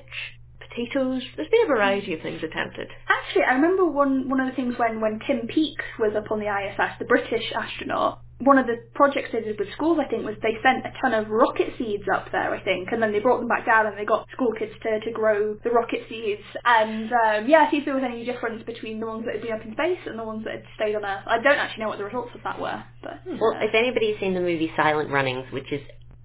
potatoes. 0.60 1.24
There's 1.36 1.50
been 1.50 1.66
a 1.66 1.68
variety 1.68 2.14
of 2.14 2.22
things 2.22 2.42
attempted. 2.44 2.88
Actually, 3.10 3.44
I 3.44 3.56
remember 3.56 3.86
one 3.86 4.30
one 4.30 4.40
of 4.40 4.48
the 4.48 4.56
things 4.56 4.76
when 4.78 5.02
when 5.02 5.20
Tim 5.28 5.48
Peake 5.48 5.82
was 6.00 6.14
up 6.16 6.32
on 6.32 6.40
the 6.40 6.48
ISS, 6.48 7.00
the 7.00 7.06
British 7.06 7.52
astronaut. 7.54 8.23
One 8.40 8.58
of 8.58 8.68
the 8.68 8.76
projects 8.96 9.30
they 9.32 9.42
did 9.42 9.58
with 9.60 9.72
schools, 9.74 10.00
I 10.02 10.10
think, 10.10 10.26
was 10.26 10.36
they 10.42 10.58
sent 10.62 10.86
a 10.86 10.92
ton 11.02 11.14
of 11.14 11.30
rocket 11.30 11.74
seeds 11.78 12.04
up 12.14 12.32
there, 12.32 12.54
I 12.54 12.62
think, 12.64 12.90
and 12.92 13.02
then 13.02 13.14
they 13.14 13.20
brought 13.20 13.40
them 13.40 13.48
back 13.48 13.66
down 13.66 13.86
and 13.88 13.98
they 13.98 14.06
got 14.06 14.28
school 14.34 14.52
kids 14.58 14.74
to, 14.84 15.00
to 15.00 15.12
grow 15.12 15.56
the 15.64 15.70
rocket 15.72 16.02
seeds. 16.10 16.42
And 16.66 17.12
um, 17.14 17.48
yeah, 17.50 17.70
see 17.72 17.78
if 17.78 17.86
there 17.86 17.96
was 17.96 18.04
any 18.04 18.26
difference 18.26 18.64
between 18.64 19.00
the 19.00 19.08
ones 19.08 19.26
that 19.26 19.36
had 19.36 19.44
been 19.44 19.54
up 19.54 19.66
in 19.66 19.74
space 19.74 20.00
and 20.06 20.20
the 20.20 20.24
ones 20.26 20.44
that 20.46 20.54
had 20.56 20.64
stayed 20.76 20.96
on 20.96 21.06
Earth. 21.06 21.24
I 21.28 21.38
don't 21.42 21.58
actually 21.58 21.84
know 21.84 21.90
what 21.90 22.00
the 22.00 22.06
results 22.06 22.32
of 22.36 22.44
that 22.44 22.60
were, 22.60 22.84
but 23.02 23.22
Well, 23.26 23.56
uh, 23.56 23.64
if 23.66 23.74
anybody's 23.74 24.20
seen 24.20 24.34
the 24.34 24.42
movie 24.42 24.72
Silent 24.76 25.10
Runnings, 25.12 25.46
which 25.54 25.72
is 25.72 25.82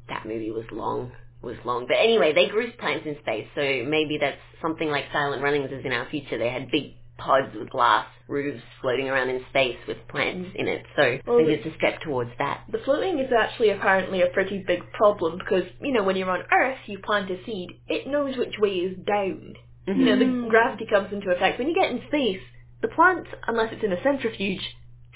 that 0.09 0.27
movie 0.27 0.51
was 0.51 0.65
long, 0.73 1.13
was 1.43 1.57
long. 1.65 1.87
But 1.87 1.99
anyway, 2.03 2.33
they 2.35 2.49
grew 2.49 2.73
plants 2.73 3.07
in 3.07 3.17
space, 3.23 3.47
so 3.55 3.63
maybe 3.87 4.19
that's 4.21 4.41
something 4.61 4.89
like 4.89 5.05
Silent 5.13 5.43
Runnings 5.43 5.71
is 5.71 5.85
in 5.85 5.93
our 5.93 6.09
future. 6.11 6.39
They 6.39 6.51
had 6.51 6.71
big 6.71 6.95
pods 7.19 7.49
with 7.59 7.71
glass 7.71 8.07
roofs 8.29 8.63
floating 8.81 9.09
around 9.09 9.31
in 9.31 9.43
space 9.51 9.77
with 9.89 9.99
plants 10.09 10.51
in 10.55 10.69
it. 10.69 10.85
So 10.97 11.19
Well, 11.27 11.39
maybe 11.39 11.55
it's 11.55 11.67
a 11.67 11.77
step 11.79 12.01
towards 12.03 12.31
that. 12.39 12.65
The 12.73 12.79
floating 12.85 13.19
is 13.19 13.31
actually 13.37 13.71
apparently 13.71 14.23
a 14.23 14.29
pretty 14.29 14.65
big 14.67 14.81
problem 14.93 15.39
because, 15.39 15.65
you 15.83 15.93
know, 15.93 16.03
when 16.05 16.17
you're 16.17 16.31
on 16.31 16.45
Earth, 16.53 16.79
you 16.87 16.99
plant 17.01 17.31
a 17.31 17.39
seed, 17.45 17.71
it 17.89 18.07
knows 18.07 18.37
which 18.37 18.55
way 18.59 18.71
is 18.71 18.97
down. 19.07 19.55
You 19.87 19.95
know, 19.95 20.17
Mm-hmm. 20.17 20.45
the 20.45 20.49
gravity 20.51 20.87
comes 20.91 21.13
into 21.13 21.31
effect. 21.31 21.59
When 21.59 21.69
you 21.69 21.75
get 21.75 21.91
in 21.91 22.03
space, 22.09 22.41
the 22.83 22.89
plant, 22.89 23.27
unless 23.47 23.73
it's 23.73 23.83
in 23.85 23.93
a 23.93 24.03
centrifuge, 24.03 24.61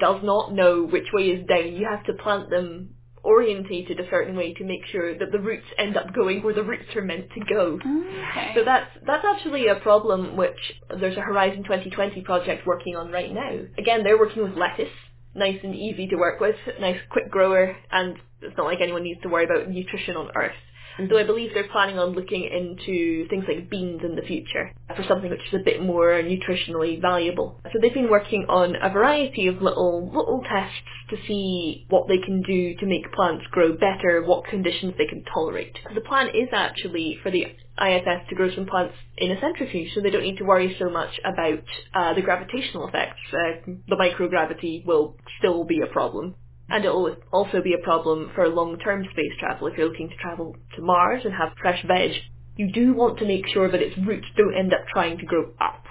does 0.00 0.22
not 0.24 0.52
know 0.54 0.84
which 0.84 1.08
way 1.12 1.24
is 1.28 1.46
down. 1.46 1.74
You 1.74 1.86
have 1.90 2.04
to 2.06 2.14
plant 2.14 2.50
them 2.50 2.94
orientated 3.24 4.00
a 4.00 4.08
certain 4.10 4.36
way 4.36 4.52
to 4.54 4.64
make 4.64 4.84
sure 4.90 5.16
that 5.18 5.30
the 5.32 5.38
roots 5.38 5.66
end 5.78 5.96
up 5.96 6.12
going 6.14 6.42
where 6.42 6.54
the 6.54 6.62
roots 6.62 6.94
are 6.96 7.02
meant 7.02 7.26
to 7.30 7.40
go. 7.44 7.78
okay. 7.78 8.52
So 8.54 8.64
that's 8.64 8.90
that's 9.06 9.24
actually 9.24 9.68
a 9.68 9.76
problem 9.76 10.36
which 10.36 10.58
there's 11.00 11.16
a 11.16 11.20
Horizon 11.20 11.62
2020 11.64 12.20
project 12.22 12.66
working 12.66 12.96
on 12.96 13.10
right 13.12 13.32
now. 13.32 13.60
Again, 13.78 14.02
they're 14.02 14.18
working 14.18 14.42
with 14.42 14.54
lettuce, 14.56 14.92
nice 15.34 15.58
and 15.62 15.74
easy 15.74 16.08
to 16.08 16.16
work 16.16 16.40
with, 16.40 16.56
nice 16.80 16.98
quick 17.10 17.30
grower, 17.30 17.76
and 17.90 18.16
it's 18.40 18.56
not 18.56 18.66
like 18.66 18.80
anyone 18.80 19.04
needs 19.04 19.22
to 19.22 19.28
worry 19.28 19.44
about 19.44 19.68
nutrition 19.70 20.16
on 20.16 20.30
Earth. 20.34 20.52
And 20.98 21.08
so 21.10 21.18
I 21.18 21.24
believe 21.24 21.50
they're 21.54 21.68
planning 21.68 21.98
on 21.98 22.10
looking 22.10 22.44
into 22.44 23.26
things 23.28 23.44
like 23.48 23.70
beans 23.70 24.02
in 24.04 24.16
the 24.16 24.22
future 24.22 24.72
for 24.94 25.04
something 25.08 25.30
which 25.30 25.40
is 25.48 25.60
a 25.60 25.64
bit 25.64 25.82
more 25.82 26.22
nutritionally 26.22 27.00
valuable. 27.00 27.60
So 27.72 27.78
they've 27.80 27.94
been 27.94 28.10
working 28.10 28.46
on 28.48 28.76
a 28.80 28.90
variety 28.90 29.46
of 29.46 29.62
little 29.62 30.06
little 30.06 30.42
tests 30.48 30.76
to 31.10 31.16
see 31.26 31.86
what 31.88 32.08
they 32.08 32.18
can 32.18 32.42
do 32.42 32.74
to 32.76 32.86
make 32.86 33.12
plants 33.12 33.44
grow 33.50 33.72
better, 33.74 34.22
what 34.24 34.46
conditions 34.46 34.94
they 34.98 35.06
can 35.06 35.24
tolerate. 35.32 35.76
The 35.94 36.00
plan 36.00 36.28
is 36.28 36.48
actually 36.52 37.18
for 37.22 37.30
the 37.30 37.46
ISS 37.80 38.28
to 38.28 38.34
grow 38.34 38.54
some 38.54 38.66
plants 38.66 38.94
in 39.16 39.30
a 39.30 39.40
centrifuge, 39.40 39.94
so 39.94 40.00
they 40.00 40.10
don't 40.10 40.22
need 40.22 40.38
to 40.38 40.44
worry 40.44 40.76
so 40.78 40.90
much 40.90 41.18
about 41.24 41.64
uh, 41.94 42.14
the 42.14 42.22
gravitational 42.22 42.86
effects. 42.86 43.20
Uh, 43.32 43.72
the 43.88 43.96
microgravity 43.96 44.84
will 44.84 45.16
still 45.38 45.64
be 45.64 45.80
a 45.80 45.86
problem. 45.86 46.34
And 46.68 46.84
it 46.84 46.88
will 46.88 47.16
also 47.32 47.60
be 47.62 47.74
a 47.74 47.84
problem 47.84 48.30
for 48.34 48.48
long-term 48.48 49.04
space 49.12 49.32
travel. 49.38 49.66
If 49.66 49.76
you're 49.76 49.88
looking 49.88 50.08
to 50.08 50.16
travel 50.16 50.56
to 50.76 50.82
Mars 50.82 51.22
and 51.24 51.34
have 51.34 51.52
fresh 51.60 51.84
veg, 51.86 52.12
you 52.56 52.72
do 52.72 52.94
want 52.94 53.18
to 53.18 53.26
make 53.26 53.46
sure 53.48 53.70
that 53.70 53.82
its 53.82 53.96
roots 53.98 54.26
don't 54.36 54.56
end 54.56 54.72
up 54.72 54.86
trying 54.92 55.18
to 55.18 55.26
grow 55.26 55.50
up. 55.60 55.84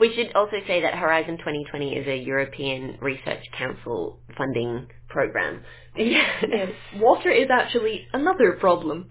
We 0.00 0.14
should 0.14 0.34
also 0.34 0.56
say 0.66 0.82
that 0.82 0.94
Horizon 0.94 1.38
2020 1.38 1.94
is 1.94 2.06
a 2.06 2.16
European 2.16 2.98
Research 3.00 3.44
Council 3.56 4.18
funding 4.36 4.88
program. 5.08 5.62
yes. 5.96 6.70
Water 6.96 7.30
is 7.30 7.48
actually 7.50 8.06
another 8.12 8.52
problem. 8.52 9.08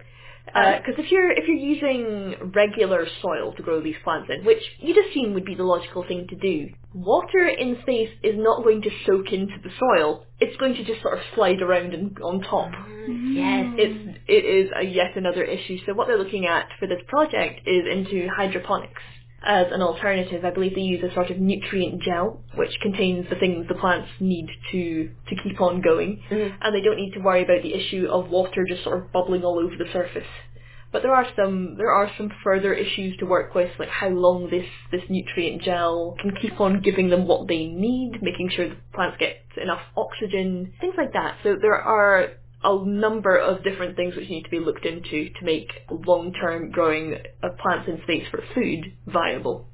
Uh, 0.55 0.59
uh, 0.59 0.77
because 0.79 0.95
if 0.97 1.11
you're 1.11 1.31
if 1.31 1.47
you're 1.47 1.57
using 1.57 2.51
regular 2.53 3.07
soil 3.21 3.53
to 3.55 3.63
grow 3.63 3.81
these 3.81 3.95
plants 4.03 4.29
in, 4.35 4.45
which 4.45 4.63
you'd 4.79 4.97
assume 4.97 5.33
would 5.33 5.45
be 5.45 5.55
the 5.55 5.63
logical 5.63 6.03
thing 6.07 6.27
to 6.29 6.35
do, 6.35 6.69
water 6.93 7.47
in 7.47 7.77
space 7.83 8.09
is 8.23 8.35
not 8.37 8.63
going 8.63 8.81
to 8.81 8.89
soak 9.05 9.31
into 9.33 9.55
the 9.63 9.69
soil. 9.79 10.25
It's 10.39 10.57
going 10.57 10.75
to 10.75 10.83
just 10.85 11.01
sort 11.01 11.17
of 11.17 11.23
slide 11.35 11.61
around 11.61 11.93
and 11.93 12.17
on 12.21 12.41
top. 12.41 12.71
Mm-hmm. 12.71 13.33
Yes. 13.37 13.65
It's 13.77 14.19
it 14.27 14.45
is 14.45 14.71
a 14.79 14.85
yet 14.85 15.15
another 15.15 15.43
issue. 15.43 15.77
So 15.85 15.93
what 15.93 16.07
they're 16.07 16.17
looking 16.17 16.47
at 16.47 16.67
for 16.79 16.87
this 16.87 17.01
project 17.07 17.61
is 17.65 17.83
into 17.91 18.27
hydroponics 18.35 19.01
as 19.43 19.67
an 19.71 19.81
alternative. 19.81 20.45
I 20.45 20.51
believe 20.51 20.75
they 20.75 20.81
use 20.81 21.03
a 21.03 21.13
sort 21.13 21.31
of 21.31 21.39
nutrient 21.39 22.01
gel 22.01 22.41
which 22.55 22.71
contains 22.81 23.27
the 23.29 23.35
things 23.35 23.67
the 23.67 23.75
plants 23.75 24.09
need 24.19 24.47
to 24.71 25.09
to 25.29 25.35
keep 25.43 25.59
on 25.61 25.81
going, 25.81 26.21
mm-hmm. 26.29 26.55
and 26.61 26.75
they 26.75 26.81
don't 26.81 26.97
need 26.97 27.13
to 27.13 27.19
worry 27.19 27.43
about 27.43 27.63
the 27.63 27.73
issue 27.73 28.07
of 28.09 28.29
water 28.29 28.65
just 28.67 28.83
sort 28.83 28.97
of 28.97 29.11
bubbling 29.11 29.43
all 29.43 29.59
over 29.59 29.75
the 29.75 29.91
surface. 29.91 30.27
But 30.91 31.03
there 31.03 31.15
are 31.15 31.25
some 31.35 31.77
there 31.77 31.91
are 31.91 32.11
some 32.17 32.29
further 32.43 32.73
issues 32.73 33.17
to 33.17 33.25
work 33.25 33.55
with, 33.55 33.71
like 33.79 33.89
how 33.89 34.09
long 34.09 34.49
this 34.49 34.67
this 34.91 35.09
nutrient 35.09 35.61
gel 35.63 36.15
can 36.21 36.35
keep 36.41 36.59
on 36.59 36.81
giving 36.81 37.09
them 37.09 37.27
what 37.27 37.47
they 37.47 37.65
need, 37.65 38.21
making 38.21 38.49
sure 38.49 38.69
the 38.69 38.75
plants 38.93 39.17
get 39.17 39.37
enough 39.61 39.81
oxygen, 39.95 40.73
things 40.81 40.95
like 40.97 41.13
that. 41.13 41.37
So 41.43 41.55
there 41.59 41.75
are 41.75 42.31
a 42.63 42.85
number 42.85 43.35
of 43.37 43.63
different 43.63 43.95
things 43.95 44.15
which 44.15 44.29
need 44.29 44.43
to 44.43 44.49
be 44.49 44.59
looked 44.59 44.85
into 44.85 45.29
to 45.29 45.45
make 45.45 45.69
long-term 45.89 46.71
growing 46.71 47.15
of 47.43 47.57
plants 47.57 47.87
in 47.89 48.01
space 48.03 48.27
for 48.29 48.41
food 48.53 48.93
viable. 49.07 49.67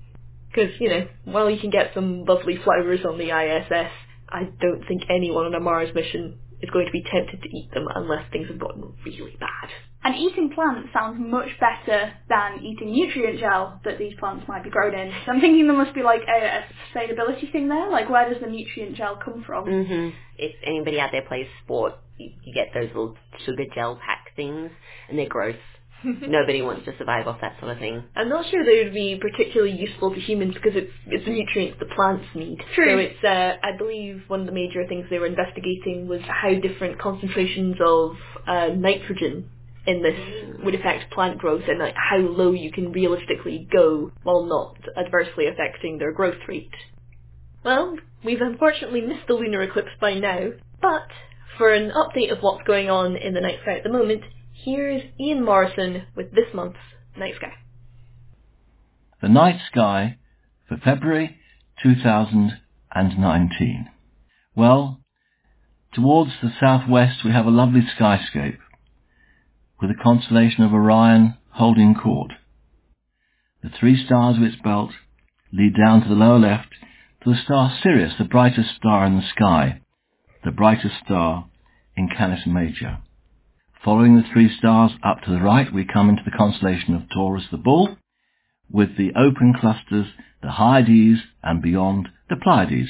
Because, 0.50 0.72
you 0.80 0.90
know, 0.90 1.08
while 1.26 1.50
you 1.50 1.60
can 1.60 1.70
get 1.70 1.92
some 1.94 2.26
lovely 2.26 2.58
flowers 2.64 3.02
on 3.06 3.18
the 3.18 3.26
ISS, 3.32 3.92
I 4.30 4.44
don't 4.62 4.84
think 4.88 5.04
anyone 5.10 5.46
on 5.46 5.56
a 5.56 5.60
Mars 5.60 5.94
mission 5.94 6.40
is 6.62 6.70
going 6.72 6.86
to 6.86 6.92
be 6.92 7.04
tempted 7.04 7.42
to 7.44 7.50
eat 7.56 7.70
them 7.74 7.86
unless 7.94 8.24
things 8.32 8.48
have 8.48 8.60
gotten 8.60 8.94
really 9.06 9.36
bad. 9.40 9.70
And 10.04 10.16
eating 10.16 10.52
plants 10.56 10.90
sounds 10.94 11.18
much 11.20 11.50
better 11.60 12.14
than 12.30 12.64
eating 12.64 12.92
nutrient 12.92 13.40
gel 13.40 13.80
that 13.84 14.00
these 14.00 14.14
plants 14.20 14.46
might 14.48 14.64
be 14.64 14.70
grown 14.70 14.96
in. 14.96 15.12
So 15.26 15.34
I'm 15.34 15.42
thinking 15.42 15.68
there 15.68 15.78
must 15.78 15.94
be 15.94 16.04
like 16.04 16.22
a, 16.28 16.46
a 16.46 16.64
sustainability 16.94 17.52
thing 17.52 17.68
there. 17.68 17.92
Like, 17.92 18.10
where 18.10 18.32
does 18.32 18.42
the 18.42 18.50
nutrient 18.50 18.96
gel 18.96 19.20
come 19.24 19.44
from? 19.46 19.66
hmm 19.66 20.10
If 20.38 20.56
anybody 20.66 21.00
out 21.00 21.10
there 21.12 21.24
plays 21.28 21.48
sport, 21.64 21.94
you, 22.18 22.54
get 22.54 22.74
those 22.74 22.88
little 22.88 23.16
sugar 23.46 23.66
gel 23.74 24.00
pack 24.04 24.36
things, 24.36 24.72
and 25.10 25.18
they're 25.18 25.30
gross. 25.30 25.56
Nobody 26.04 26.62
wants 26.62 26.86
to 26.86 26.96
survive 26.98 27.28
off 27.28 27.42
that 27.42 27.60
sort 27.60 27.72
of 27.72 27.80
thing. 27.80 28.04
I'm 28.16 28.30
not 28.30 28.50
sure 28.52 28.64
they 28.64 28.84
would 28.84 28.94
be 28.94 29.20
particularly 29.20 29.74
useful 29.74 30.14
to 30.14 30.20
humans 30.20 30.54
because 30.54 30.74
it's 30.76 30.92
it's 31.08 31.26
the 31.26 31.32
nutrients 31.32 31.80
the 31.80 31.88
plants 31.88 32.26
need. 32.36 32.60
True. 32.76 32.94
So 32.94 32.98
it's 33.00 33.24
uh, 33.24 33.66
I 33.66 33.76
believe 33.78 34.24
one 34.28 34.42
of 34.42 34.46
the 34.46 34.52
major 34.52 34.86
things 34.88 35.08
they 35.10 35.18
were 35.18 35.26
investigating 35.26 36.08
was 36.08 36.22
how 36.22 36.54
different 36.54 37.00
concentrations 37.00 37.78
of 37.84 38.12
uh, 38.48 38.68
nitrogen 38.76 39.50
in 39.88 40.04
this 40.04 40.64
would 40.64 40.76
affect 40.76 41.12
plant 41.14 41.40
growth 41.40 41.64
and 41.68 41.80
like 41.80 41.96
how 41.96 42.18
low 42.18 42.52
you 42.52 42.72
can 42.72 42.92
realistically 42.92 43.68
go 43.72 44.12
while 44.24 44.46
not 44.46 44.78
adversely 44.98 45.48
affecting 45.48 45.98
their 45.98 46.12
growth 46.12 46.38
rate. 46.48 46.70
Well, 47.64 47.98
we've 48.24 48.42
unfortunately 48.42 49.02
missed 49.02 49.28
the 49.28 49.34
lunar 49.34 49.62
eclipse 49.62 49.92
by 50.00 50.14
now, 50.16 50.50
but 50.82 51.08
for 51.58 51.74
an 51.74 51.92
update 51.92 52.32
of 52.32 52.40
what's 52.42 52.66
going 52.66 52.90
on 52.90 53.16
in 53.16 53.34
the 53.34 53.42
night 53.42 53.60
sky 53.62 53.78
at 53.78 53.84
the 53.84 53.90
moment, 53.90 54.24
here's 54.54 55.02
Ian 55.20 55.44
Morison 55.44 56.04
with 56.16 56.32
this 56.32 56.54
month's 56.54 56.78
Night 57.18 57.36
Sky. 57.36 57.54
The 59.22 59.30
night 59.30 59.60
sky 59.72 60.18
for 60.70 60.78
February 60.78 61.38
2019. 61.82 63.90
Well, 64.56 65.02
towards 65.94 66.32
the 66.42 66.52
southwest 66.60 67.24
we 67.26 67.32
have 67.32 67.46
a 67.46 67.52
lovely 67.52 67.82
skyscape 68.00 68.60
with 69.82 69.90
the 69.90 70.04
constellation 70.04 70.64
of 70.64 70.74
Orion 70.74 71.38
holding 71.52 71.96
court. 71.96 72.34
The 73.64 73.70
three 73.70 74.04
stars 74.06 74.38
of 74.38 74.44
its 74.44 74.62
belt 74.64 74.92
lead 75.52 75.74
down 75.76 76.02
to 76.02 76.10
the 76.10 76.16
lower 76.16 76.40
left 76.40 76.70
to 77.24 77.32
the 77.32 77.42
star 77.44 77.76
Sirius, 77.82 78.14
the 78.20 78.26
brightest 78.26 78.76
star 78.76 79.06
in 79.06 79.16
the 79.16 79.28
sky, 79.36 79.82
the 80.48 80.52
brightest 80.54 80.96
star 81.04 81.46
in 81.98 82.08
Canis 82.08 82.48
Major. 82.48 83.00
Following 83.84 84.16
the 84.16 84.24
three 84.32 84.50
stars 84.58 84.92
up 85.04 85.22
to 85.24 85.30
the 85.30 85.42
right, 85.42 85.74
we 85.74 85.84
come 85.84 86.08
into 86.08 86.22
the 86.24 86.38
constellation 86.38 86.96
of 86.96 87.10
Taurus 87.14 87.44
the 87.52 87.58
Bull, 87.58 87.98
with 88.72 88.96
the 88.98 89.12
open 89.14 89.54
clusters, 89.60 90.08
the 90.42 90.52
Hyades, 90.52 91.20
and 91.44 91.62
beyond, 91.62 92.08
the 92.30 92.38
Pleiades. 92.38 92.88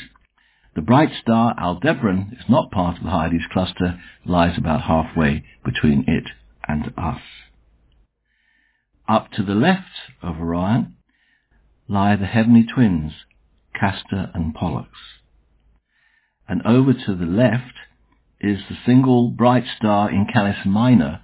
The 0.75 0.84
bright 0.84 1.09
star 1.19 1.55
Aldebaran 1.59 2.38
is 2.39 2.47
not 2.47 2.69
part 2.69 2.99
of 2.99 3.03
the 3.03 3.09
Hyades 3.09 3.47
cluster, 3.51 3.99
lies 4.23 4.55
about 4.55 4.84
halfway 4.84 5.43
between 5.65 6.05
it 6.07 6.29
and 6.67 6.93
us. 6.95 7.21
Up 9.09 9.31
to 9.31 9.41
the 9.41 9.55
left 9.55 10.13
of 10.21 10.39
Orion 10.39 10.93
lie 11.88 12.15
the 12.15 12.27
heavenly 12.27 12.67
twins, 12.71 13.13
Castor 13.73 14.29
and 14.35 14.53
Pollux. 14.53 14.89
And 16.48 16.61
over 16.65 16.94
to 16.94 17.15
the 17.15 17.26
left 17.26 17.74
is 18.40 18.60
the 18.69 18.78
single 18.86 19.30
bright 19.30 19.65
star 19.78 20.10
in 20.10 20.28
Canis 20.32 20.65
Minor, 20.65 21.22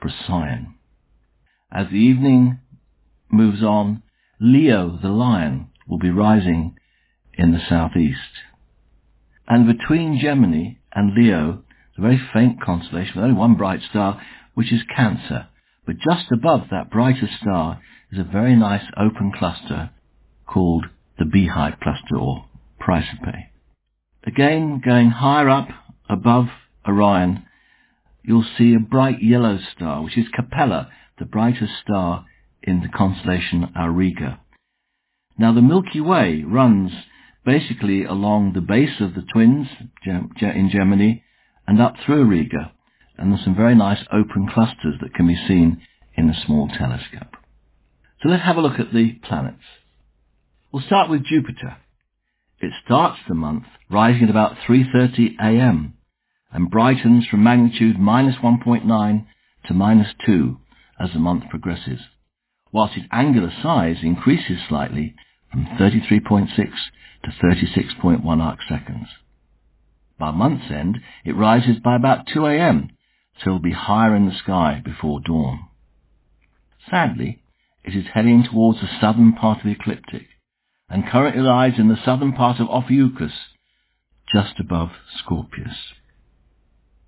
Procyon. 0.00 0.74
As 1.72 1.88
the 1.88 1.96
evening 1.96 2.58
moves 3.30 3.62
on, 3.62 4.02
Leo 4.40 4.98
the 5.00 5.08
lion 5.08 5.68
will 5.86 5.98
be 5.98 6.10
rising 6.10 6.76
in 7.34 7.52
the 7.52 7.60
southeast. 7.68 8.18
And 9.46 9.66
between 9.66 10.18
Gemini 10.20 10.76
and 10.92 11.14
Leo, 11.14 11.62
a 11.96 12.00
very 12.00 12.20
faint 12.32 12.60
constellation 12.60 13.16
with 13.16 13.24
only 13.24 13.36
one 13.36 13.54
bright 13.54 13.80
star, 13.88 14.20
which 14.54 14.72
is 14.72 14.80
Cancer. 14.96 15.48
But 15.86 15.96
just 15.98 16.32
above 16.32 16.68
that 16.70 16.90
brighter 16.90 17.28
star 17.40 17.80
is 18.10 18.18
a 18.18 18.24
very 18.24 18.56
nice 18.56 18.84
open 18.96 19.32
cluster 19.36 19.90
called 20.46 20.86
the 21.18 21.24
Beehive 21.24 21.78
Cluster 21.80 22.16
or 22.18 22.46
Praesepe. 22.80 23.50
Again, 24.26 24.80
going 24.84 25.10
higher 25.10 25.50
up 25.50 25.68
above 26.08 26.46
Orion, 26.88 27.44
you'll 28.22 28.46
see 28.56 28.74
a 28.74 28.78
bright 28.78 29.22
yellow 29.22 29.58
star, 29.74 30.02
which 30.02 30.16
is 30.16 30.26
Capella, 30.34 30.90
the 31.18 31.26
brightest 31.26 31.72
star 31.82 32.24
in 32.62 32.80
the 32.80 32.88
constellation 32.88 33.68
Auriga. 33.76 34.38
Now 35.36 35.52
the 35.52 35.60
Milky 35.60 36.00
Way 36.00 36.42
runs 36.46 36.90
basically 37.44 38.04
along 38.04 38.54
the 38.54 38.62
base 38.62 39.00
of 39.00 39.14
the 39.14 39.26
twins 39.32 39.68
in 40.06 40.70
Gemini 40.72 41.20
and 41.66 41.80
up 41.82 41.96
through 42.04 42.24
Auriga, 42.24 42.70
and 43.18 43.30
there's 43.30 43.44
some 43.44 43.54
very 43.54 43.74
nice 43.74 44.02
open 44.10 44.48
clusters 44.52 44.94
that 45.02 45.12
can 45.14 45.26
be 45.26 45.36
seen 45.46 45.82
in 46.16 46.30
a 46.30 46.44
small 46.46 46.68
telescope. 46.68 47.36
So 48.22 48.30
let's 48.30 48.44
have 48.44 48.56
a 48.56 48.62
look 48.62 48.80
at 48.80 48.94
the 48.94 49.12
planets. 49.22 49.64
We'll 50.72 50.82
start 50.82 51.10
with 51.10 51.24
Jupiter. 51.26 51.76
It 52.60 52.72
starts 52.84 53.18
the 53.26 53.34
month 53.34 53.64
rising 53.90 54.24
at 54.24 54.30
about 54.30 54.56
3.30 54.66 55.36
a.m. 55.40 55.94
and 56.52 56.70
brightens 56.70 57.26
from 57.26 57.42
magnitude 57.42 57.98
minus 57.98 58.36
1.9 58.36 59.26
to 59.66 59.74
minus 59.74 60.14
2 60.24 60.58
as 61.00 61.12
the 61.12 61.18
month 61.18 61.48
progresses, 61.50 62.00
whilst 62.72 62.96
its 62.96 63.06
angular 63.10 63.52
size 63.62 63.98
increases 64.02 64.58
slightly 64.68 65.14
from 65.50 65.66
33.6 65.66 66.48
to 67.24 67.30
36.1 67.30 68.42
arc 68.42 68.60
seconds. 68.68 69.08
By 70.18 70.30
month's 70.30 70.70
end, 70.70 71.00
it 71.24 71.36
rises 71.36 71.78
by 71.80 71.96
about 71.96 72.26
2 72.32 72.46
a.m., 72.46 72.90
so 73.38 73.50
it'll 73.50 73.58
be 73.58 73.72
higher 73.72 74.14
in 74.14 74.26
the 74.26 74.34
sky 74.34 74.80
before 74.84 75.20
dawn. 75.20 75.68
Sadly, 76.88 77.42
it 77.82 77.96
is 77.96 78.06
heading 78.14 78.44
towards 78.44 78.80
the 78.80 78.88
southern 79.00 79.32
part 79.32 79.58
of 79.58 79.64
the 79.64 79.72
ecliptic, 79.72 80.26
and 80.88 81.08
currently 81.08 81.42
lies 81.42 81.74
in 81.78 81.88
the 81.88 81.98
southern 82.04 82.32
part 82.32 82.60
of 82.60 82.68
Ophiuchus, 82.68 83.32
just 84.32 84.58
above 84.60 84.90
Scorpius. 85.18 85.76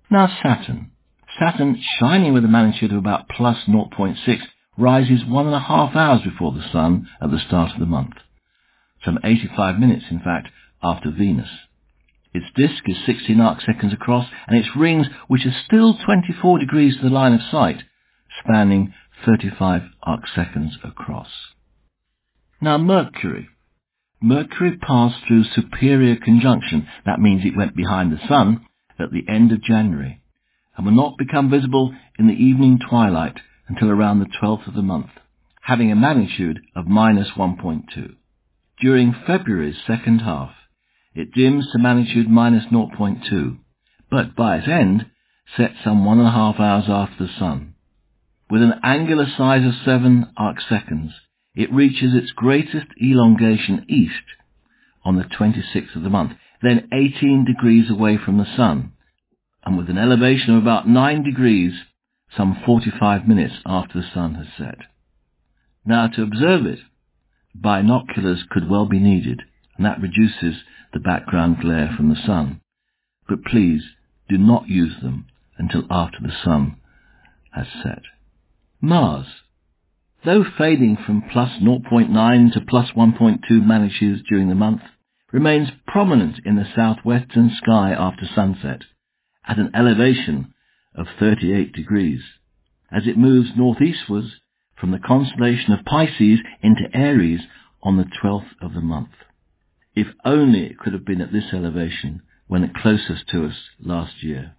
Now 0.09 0.29
Saturn. 0.41 0.91
Saturn, 1.39 1.81
shining 1.99 2.33
with 2.33 2.45
a 2.45 2.47
magnitude 2.47 2.91
of 2.91 2.97
about 2.97 3.29
plus 3.29 3.57
0.6, 3.67 4.15
rises 4.77 5.25
one 5.25 5.45
and 5.45 5.55
a 5.55 5.59
half 5.59 5.95
hours 5.95 6.21
before 6.23 6.51
the 6.51 6.67
Sun 6.71 7.07
at 7.21 7.29
the 7.31 7.39
start 7.39 7.73
of 7.73 7.79
the 7.79 7.85
month. 7.85 8.15
Some 9.05 9.19
85 9.23 9.79
minutes, 9.79 10.05
in 10.09 10.19
fact, 10.19 10.47
after 10.81 11.11
Venus. 11.11 11.49
Its 12.33 12.45
disk 12.55 12.83
is 12.87 12.97
16 13.05 13.39
arc 13.39 13.61
seconds 13.61 13.93
across, 13.93 14.27
and 14.47 14.57
its 14.57 14.75
rings, 14.75 15.07
which 15.27 15.45
are 15.45 15.63
still 15.65 15.97
24 15.97 16.59
degrees 16.59 16.95
to 16.97 17.03
the 17.03 17.09
line 17.09 17.33
of 17.33 17.41
sight, 17.51 17.83
spanning 18.43 18.93
35 19.25 19.83
arc 20.03 20.27
seconds 20.27 20.77
across. 20.83 21.29
Now 22.61 22.77
Mercury. 22.77 23.49
Mercury 24.21 24.77
passed 24.77 25.25
through 25.27 25.43
superior 25.43 26.15
conjunction, 26.15 26.87
that 27.05 27.19
means 27.19 27.45
it 27.45 27.55
went 27.55 27.75
behind 27.75 28.11
the 28.11 28.27
Sun, 28.27 28.65
at 28.97 29.11
the 29.11 29.23
end 29.29 29.51
of 29.51 29.61
January, 29.61 30.21
and 30.75 30.85
will 30.85 30.93
not 30.93 31.19
become 31.19 31.51
visible 31.51 31.93
in 32.17 32.25
the 32.25 32.33
evening 32.33 32.79
twilight 32.79 33.39
until 33.67 33.89
around 33.89 34.19
the 34.19 34.37
12th 34.41 34.67
of 34.67 34.73
the 34.73 34.81
month, 34.81 35.11
having 35.61 35.91
a 35.91 35.95
magnitude 35.95 36.59
of 36.75 36.87
minus 36.87 37.29
1.2. 37.35 38.15
During 38.79 39.13
February's 39.13 39.77
second 39.85 40.19
half, 40.19 40.51
it 41.13 41.31
dims 41.33 41.67
to 41.71 41.77
magnitude 41.77 42.27
minus 42.27 42.65
0.2, 42.65 43.57
but 44.09 44.35
by 44.35 44.57
its 44.57 44.67
end 44.67 45.05
sets 45.55 45.75
some 45.83 46.05
one 46.05 46.17
and 46.17 46.27
a 46.27 46.31
half 46.31 46.59
hours 46.59 46.85
after 46.87 47.25
the 47.25 47.33
Sun. 47.37 47.75
With 48.49 48.63
an 48.63 48.79
angular 48.83 49.27
size 49.37 49.65
of 49.65 49.73
7 49.85 50.27
arc 50.37 50.59
seconds, 50.61 51.13
it 51.57 51.73
reaches 51.73 52.13
its 52.13 52.31
greatest 52.31 52.85
elongation 53.01 53.83
east 53.89 54.13
on 55.03 55.17
the 55.17 55.23
26th 55.23 55.95
of 55.95 56.03
the 56.03 56.09
month, 56.09 56.33
then 56.61 56.87
18 56.93 57.45
degrees 57.45 57.89
away 57.89 58.17
from 58.23 58.37
the 58.37 58.55
Sun, 58.55 58.91
and 59.65 59.77
with 59.77 59.89
an 59.89 59.97
elevation 59.97 60.55
of 60.55 60.61
about 60.61 60.87
9 60.87 61.23
degrees 61.23 61.73
some 62.35 62.61
45 62.65 63.27
minutes 63.27 63.55
after 63.65 63.99
the 63.99 64.07
Sun 64.13 64.35
has 64.35 64.47
set. 64.55 64.77
Now 65.83 66.07
to 66.07 66.21
observe 66.21 66.65
it, 66.65 66.79
binoculars 67.55 68.43
could 68.49 68.69
well 68.69 68.85
be 68.85 68.99
needed, 68.99 69.41
and 69.77 69.85
that 69.85 70.01
reduces 70.01 70.61
the 70.93 70.99
background 70.99 71.57
glare 71.61 71.91
from 71.95 72.09
the 72.09 72.21
sun. 72.25 72.61
But 73.27 73.43
please 73.43 73.81
do 74.29 74.37
not 74.37 74.67
use 74.67 75.01
them 75.01 75.25
until 75.57 75.83
after 75.89 76.17
the 76.21 76.33
sun 76.43 76.77
has 77.53 77.67
set. 77.81 78.03
Mars. 78.79 79.25
Though 80.25 80.43
fading 80.43 80.97
from 80.97 81.21
plus 81.31 81.51
0.9 81.61 82.53
to 82.53 82.61
plus 82.61 82.91
1.2 82.91 83.65
magnitudes 83.65 84.23
during 84.27 84.49
the 84.49 84.55
month, 84.55 84.81
remains 85.31 85.69
prominent 85.85 86.39
in 86.45 86.55
the 86.55 86.67
southwestern 86.75 87.49
sky 87.51 87.91
after 87.91 88.25
sunset, 88.25 88.81
at 89.47 89.59
an 89.59 89.71
elevation 89.73 90.53
of 90.95 91.07
38 91.19 91.71
degrees, 91.73 92.21
as 92.91 93.05
it 93.05 93.17
moves 93.17 93.55
northeastwards 93.55 94.39
from 94.75 94.91
the 94.91 94.99
constellation 94.99 95.73
of 95.73 95.85
Pisces 95.85 96.39
into 96.61 96.89
Aries 96.93 97.41
on 97.83 97.97
the 97.97 98.09
12th 98.21 98.55
of 98.61 98.73
the 98.73 98.81
month. 98.81 99.09
If 99.95 100.07
only 100.25 100.63
it 100.65 100.79
could 100.79 100.93
have 100.93 101.05
been 101.05 101.21
at 101.21 101.31
this 101.31 101.53
elevation 101.53 102.21
when 102.47 102.63
it 102.63 102.73
closest 102.73 103.27
to 103.29 103.45
us 103.45 103.55
last 103.79 104.23
year. 104.23 104.55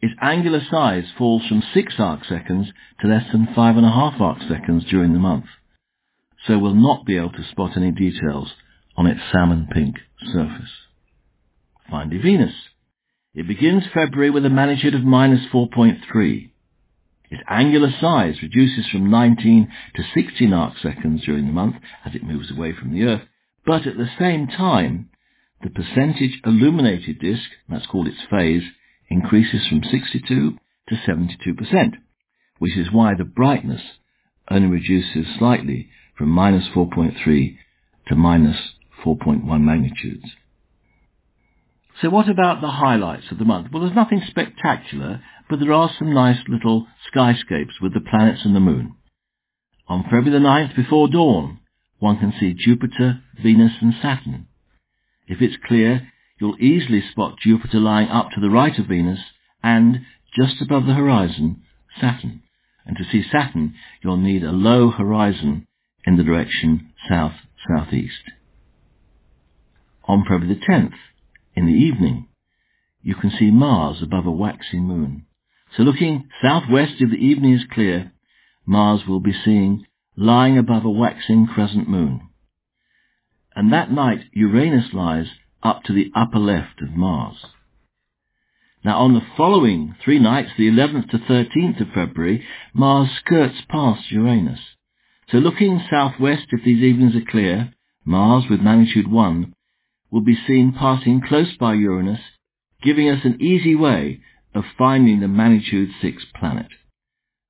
Its 0.00 0.14
angular 0.20 0.60
size 0.70 1.06
falls 1.16 1.44
from 1.46 1.62
6 1.74 1.94
arcseconds 1.96 2.66
to 3.00 3.08
less 3.08 3.24
than 3.32 3.46
5.5 3.48 4.18
arcseconds 4.18 4.88
during 4.88 5.12
the 5.12 5.18
month, 5.18 5.46
so 6.46 6.58
we'll 6.58 6.74
not 6.74 7.04
be 7.04 7.16
able 7.16 7.32
to 7.32 7.48
spot 7.50 7.76
any 7.76 7.90
details 7.90 8.52
on 8.96 9.06
its 9.06 9.20
salmon 9.32 9.66
pink 9.72 9.96
surface. 10.32 10.70
Finally, 11.90 12.18
Venus. 12.18 12.54
It 13.34 13.48
begins 13.48 13.84
February 13.92 14.30
with 14.30 14.44
a 14.46 14.50
magnitude 14.50 14.94
of 14.94 15.02
minus 15.02 15.44
4.3. 15.52 16.50
Its 17.30 17.42
angular 17.48 17.92
size 18.00 18.40
reduces 18.40 18.86
from 18.88 19.10
19 19.10 19.70
to 19.96 20.02
16 20.14 20.50
arcseconds 20.50 21.22
during 21.24 21.46
the 21.46 21.52
month 21.52 21.76
as 22.04 22.14
it 22.14 22.22
moves 22.22 22.50
away 22.50 22.72
from 22.72 22.92
the 22.92 23.02
Earth, 23.02 23.22
but 23.66 23.86
at 23.86 23.96
the 23.96 24.10
same 24.18 24.46
time, 24.46 25.10
the 25.62 25.70
percentage 25.70 26.40
illuminated 26.44 27.18
disk, 27.18 27.50
that's 27.68 27.86
called 27.86 28.06
its 28.06 28.20
phase, 28.30 28.62
increases 29.10 29.66
from 29.66 29.82
62 29.82 30.58
to 30.88 30.94
72%, 30.94 31.94
which 32.58 32.76
is 32.76 32.92
why 32.92 33.14
the 33.14 33.24
brightness 33.24 33.82
only 34.50 34.68
reduces 34.68 35.26
slightly 35.38 35.88
from 36.16 36.28
minus 36.28 36.68
4.3 36.74 37.56
to 38.08 38.16
minus 38.16 38.56
4.1 39.04 39.60
magnitudes. 39.60 40.24
So 42.00 42.10
what 42.10 42.28
about 42.28 42.60
the 42.60 42.70
highlights 42.70 43.30
of 43.30 43.38
the 43.38 43.44
month? 43.44 43.68
Well, 43.72 43.82
there's 43.82 43.94
nothing 43.94 44.22
spectacular, 44.28 45.20
but 45.50 45.58
there 45.58 45.72
are 45.72 45.90
some 45.98 46.14
nice 46.14 46.38
little 46.48 46.86
skyscapes 47.12 47.80
with 47.82 47.92
the 47.92 48.00
planets 48.00 48.42
and 48.44 48.54
the 48.54 48.60
moon. 48.60 48.94
On 49.88 50.04
February 50.04 50.30
the 50.30 50.38
9th, 50.38 50.76
before 50.76 51.08
dawn, 51.08 51.60
one 51.98 52.18
can 52.18 52.32
see 52.38 52.54
Jupiter, 52.54 53.20
Venus 53.42 53.72
and 53.80 53.94
Saturn. 54.00 54.46
If 55.26 55.42
it's 55.42 55.56
clear, 55.66 56.08
you'll 56.40 56.56
easily 56.60 57.02
spot 57.10 57.36
Jupiter 57.42 57.78
lying 57.78 58.08
up 58.08 58.30
to 58.30 58.40
the 58.40 58.50
right 58.50 58.76
of 58.78 58.86
Venus 58.86 59.20
and, 59.62 60.00
just 60.36 60.60
above 60.62 60.86
the 60.86 60.94
horizon, 60.94 61.62
Saturn. 62.00 62.42
And 62.86 62.96
to 62.96 63.04
see 63.04 63.22
Saturn, 63.30 63.74
you'll 64.02 64.16
need 64.16 64.42
a 64.42 64.52
low 64.52 64.90
horizon 64.90 65.66
in 66.06 66.16
the 66.16 66.24
direction 66.24 66.92
south-southeast. 67.08 68.22
On 70.04 70.22
February 70.22 70.54
the 70.54 70.72
10th, 70.72 70.94
in 71.54 71.66
the 71.66 71.72
evening, 71.72 72.28
you 73.02 73.14
can 73.14 73.30
see 73.30 73.50
Mars 73.50 74.02
above 74.02 74.26
a 74.26 74.30
waxing 74.30 74.84
moon. 74.84 75.26
So 75.76 75.82
looking 75.82 76.28
southwest 76.42 76.94
if 77.00 77.10
the 77.10 77.16
evening 77.16 77.54
is 77.54 77.64
clear, 77.70 78.12
Mars 78.64 79.02
will 79.06 79.20
be 79.20 79.34
seen 79.44 79.86
lying 80.16 80.56
above 80.56 80.84
a 80.84 80.90
waxing 80.90 81.46
crescent 81.46 81.88
moon. 81.88 82.22
And 83.54 83.72
that 83.72 83.90
night 83.90 84.20
Uranus 84.32 84.92
lies 84.92 85.26
up 85.62 85.82
to 85.84 85.92
the 85.92 86.10
upper 86.14 86.38
left 86.38 86.80
of 86.82 86.90
Mars. 86.90 87.36
Now 88.84 88.98
on 88.98 89.14
the 89.14 89.26
following 89.36 89.96
three 90.04 90.18
nights, 90.18 90.50
the 90.56 90.70
11th 90.70 91.10
to 91.10 91.18
13th 91.18 91.80
of 91.80 91.88
February, 91.94 92.44
Mars 92.72 93.08
skirts 93.18 93.60
past 93.68 94.10
Uranus. 94.10 94.60
So 95.30 95.38
looking 95.38 95.82
southwest 95.90 96.46
if 96.50 96.64
these 96.64 96.82
evenings 96.82 97.16
are 97.16 97.30
clear, 97.30 97.74
Mars 98.04 98.44
with 98.48 98.60
magnitude 98.60 99.10
1, 99.10 99.54
will 100.10 100.22
be 100.22 100.38
seen 100.46 100.72
passing 100.78 101.20
close 101.20 101.56
by 101.58 101.74
Uranus, 101.74 102.20
giving 102.82 103.08
us 103.08 103.24
an 103.24 103.42
easy 103.42 103.74
way 103.74 104.20
of 104.54 104.64
finding 104.78 105.20
the 105.20 105.28
magnitude 105.28 105.90
6 106.00 106.24
planet. 106.38 106.68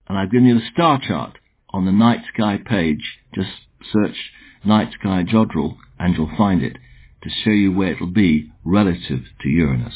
And 0.09 0.19
I've 0.19 0.33
given 0.33 0.47
you 0.47 0.59
the 0.59 0.67
star 0.73 0.99
chart 1.01 1.39
on 1.71 1.85
the 1.85 1.93
night 1.93 2.23
sky 2.35 2.59
page. 2.65 3.19
Just 3.35 3.51
search 3.93 4.17
night 4.65 4.93
sky 4.99 5.23
Jodrell 5.23 5.77
and 5.99 6.17
you'll 6.17 6.37
find 6.37 6.63
it 6.63 6.79
to 7.23 7.31
show 7.31 7.51
you 7.51 7.73
where 7.73 7.93
it 7.93 8.01
will 8.01 8.13
be 8.13 8.51
relative 8.65 9.23
to 9.43 9.49
Uranus. 9.49 9.95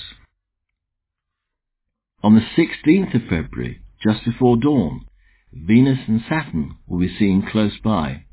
On 2.22 2.34
the 2.34 2.62
16th 2.62 3.14
of 3.14 3.22
February, 3.22 3.80
just 4.02 4.24
before 4.24 4.56
dawn, 4.56 5.06
Venus 5.52 5.98
and 6.06 6.22
Saturn 6.28 6.76
will 6.86 6.98
be 6.98 7.16
seen 7.18 7.46
close 7.50 7.78
by. 7.82 8.24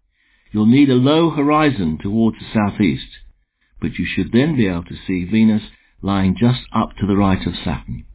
You'll 0.52 0.66
need 0.66 0.90
a 0.90 0.95
low 0.95 1.30
horizon 1.30 1.99
towards 2.02 2.38
the 2.40 2.45
southeast, 2.53 3.10
but 3.82 3.94
you 3.94 4.06
should 4.06 4.32
then 4.32 4.56
be 4.56 4.68
able 4.68 4.86
to 4.86 4.98
see 5.07 5.26
Venus 5.26 5.64
lying 6.02 6.36
just 6.40 6.61
up 6.74 6.90
to 6.99 7.07
the 7.07 7.18
right 7.18 7.45
of 7.45 7.56
Saturn. 7.56 8.06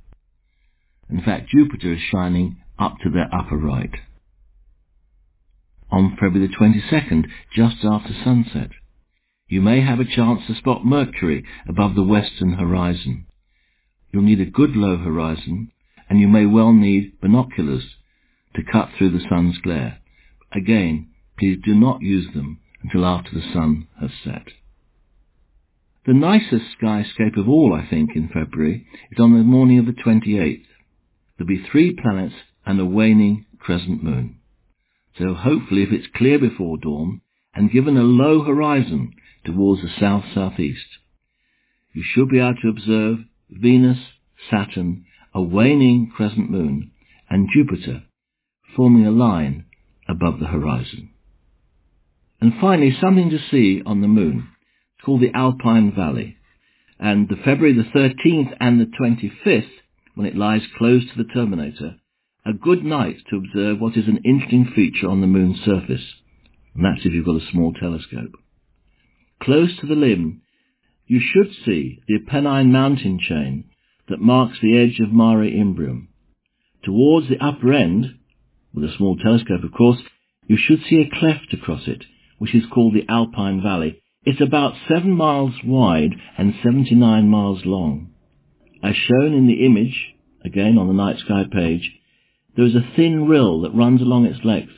In 1.10 1.20
fact, 1.22 1.50
Jupiter 1.50 1.92
is 1.92 2.00
shining 2.00 2.56
up 2.78 2.96
to 3.02 3.10
their 3.10 3.28
upper 3.32 3.56
right. 3.56 3.94
On 5.90 6.16
February 6.18 6.48
the 6.48 6.54
22nd, 6.54 7.26
just 7.54 7.84
after 7.84 8.12
sunset, 8.24 8.70
you 9.48 9.60
may 9.60 9.80
have 9.82 10.00
a 10.00 10.04
chance 10.04 10.40
to 10.46 10.54
spot 10.54 10.84
Mercury 10.84 11.44
above 11.68 11.94
the 11.94 12.02
western 12.02 12.54
horizon. 12.54 13.26
You'll 14.12 14.22
need 14.22 14.40
a 14.40 14.46
good 14.46 14.74
low 14.74 14.96
horizon, 14.96 15.70
and 16.08 16.18
you 16.18 16.28
may 16.28 16.46
well 16.46 16.72
need 16.72 17.20
binoculars 17.20 17.84
to 18.56 18.62
cut 18.62 18.90
through 18.96 19.10
the 19.10 19.24
sun's 19.28 19.58
glare. 19.58 19.98
Again, 20.52 21.10
please 21.38 21.58
do 21.64 21.74
not 21.74 22.00
use 22.00 22.32
them 22.32 22.60
until 22.82 23.04
after 23.04 23.30
the 23.34 23.52
sun 23.52 23.86
has 24.00 24.10
set. 24.22 24.46
The 26.06 26.14
nicest 26.14 26.64
skyscape 26.80 27.38
of 27.38 27.48
all, 27.48 27.74
I 27.74 27.88
think, 27.88 28.10
in 28.14 28.28
February 28.28 28.86
is 29.10 29.18
on 29.18 29.32
the 29.32 29.42
morning 29.42 29.78
of 29.78 29.86
the 29.86 29.92
28th. 29.92 30.64
There'll 31.36 31.48
be 31.48 31.64
three 31.70 31.96
planets 32.00 32.34
and 32.66 32.78
a 32.78 32.84
waning 32.84 33.46
crescent 33.58 34.02
moon. 34.02 34.36
So 35.18 35.34
hopefully 35.34 35.82
if 35.82 35.92
it's 35.92 36.06
clear 36.14 36.38
before 36.38 36.76
dawn 36.76 37.20
and 37.54 37.70
given 37.70 37.96
a 37.96 38.02
low 38.02 38.42
horizon 38.42 39.14
towards 39.44 39.82
the 39.82 39.90
south-southeast, 40.00 40.86
you 41.92 42.02
should 42.04 42.28
be 42.28 42.38
able 42.38 42.54
to 42.62 42.68
observe 42.68 43.18
Venus, 43.50 43.98
Saturn, 44.50 45.04
a 45.32 45.42
waning 45.42 46.10
crescent 46.14 46.50
moon, 46.50 46.90
and 47.30 47.48
Jupiter 47.52 48.02
forming 48.76 49.06
a 49.06 49.10
line 49.10 49.64
above 50.08 50.40
the 50.40 50.46
horizon. 50.46 51.10
And 52.40 52.52
finally, 52.60 52.96
something 53.00 53.30
to 53.30 53.38
see 53.50 53.82
on 53.86 54.00
the 54.00 54.08
moon. 54.08 54.48
Called 55.04 55.20
the 55.20 55.34
Alpine 55.34 55.92
Valley. 55.94 56.36
And 56.98 57.28
the 57.28 57.36
February 57.36 57.74
the 57.74 57.98
13th 57.98 58.56
and 58.60 58.80
the 58.80 58.86
25th, 58.86 59.70
when 60.14 60.26
it 60.26 60.36
lies 60.36 60.62
close 60.78 61.02
to 61.02 61.16
the 61.16 61.32
terminator, 61.32 61.96
a 62.46 62.52
good 62.52 62.84
night 62.84 63.16
to 63.30 63.36
observe 63.36 63.80
what 63.80 63.96
is 63.96 64.06
an 64.06 64.20
interesting 64.24 64.70
feature 64.74 65.08
on 65.08 65.20
the 65.20 65.26
moon's 65.26 65.60
surface. 65.64 66.04
And 66.74 66.84
that's 66.84 67.04
if 67.04 67.12
you've 67.12 67.26
got 67.26 67.42
a 67.42 67.50
small 67.50 67.72
telescope. 67.72 68.34
Close 69.42 69.76
to 69.80 69.86
the 69.86 69.94
limb, 69.94 70.42
you 71.06 71.20
should 71.20 71.52
see 71.64 72.00
the 72.08 72.18
Apennine 72.18 72.70
mountain 72.72 73.18
chain 73.20 73.64
that 74.08 74.20
marks 74.20 74.58
the 74.60 74.78
edge 74.78 75.00
of 75.00 75.12
Mare 75.12 75.44
Imbrium. 75.44 76.08
Towards 76.82 77.28
the 77.28 77.44
upper 77.44 77.72
end, 77.72 78.18
with 78.74 78.84
a 78.84 78.96
small 78.96 79.16
telescope 79.16 79.62
of 79.62 79.72
course, 79.72 79.98
you 80.46 80.56
should 80.58 80.80
see 80.88 81.00
a 81.00 81.18
cleft 81.18 81.52
across 81.52 81.86
it, 81.86 82.04
which 82.38 82.54
is 82.54 82.64
called 82.72 82.94
the 82.94 83.06
Alpine 83.08 83.62
Valley. 83.62 84.02
It's 84.24 84.40
about 84.40 84.74
seven 84.88 85.12
miles 85.12 85.54
wide 85.64 86.14
and 86.38 86.54
79 86.62 87.28
miles 87.28 87.60
long. 87.64 88.10
As 88.82 88.94
shown 88.96 89.34
in 89.34 89.46
the 89.46 89.64
image, 89.64 90.14
again 90.44 90.78
on 90.78 90.88
the 90.88 90.94
night 90.94 91.18
sky 91.18 91.44
page, 91.50 91.90
there 92.56 92.66
is 92.66 92.74
a 92.74 92.88
thin 92.96 93.26
rill 93.26 93.62
that 93.62 93.74
runs 93.74 94.00
along 94.00 94.26
its 94.26 94.44
length, 94.44 94.72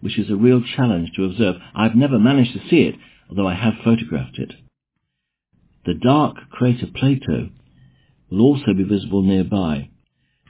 which 0.00 0.18
is 0.18 0.30
a 0.30 0.36
real 0.36 0.62
challenge 0.76 1.10
to 1.16 1.24
observe. 1.24 1.56
I've 1.74 1.94
never 1.94 2.18
managed 2.18 2.52
to 2.54 2.68
see 2.68 2.82
it, 2.82 2.96
although 3.32 3.48
I 3.48 3.54
have 3.54 3.74
photographed 3.82 4.38
it. 4.38 4.52
The 5.86 5.94
dark 5.94 6.36
crater 6.50 6.86
Plato 6.94 7.48
will 8.30 8.42
also 8.42 8.74
be 8.76 8.84
visible 8.84 9.22
nearby, 9.22 9.88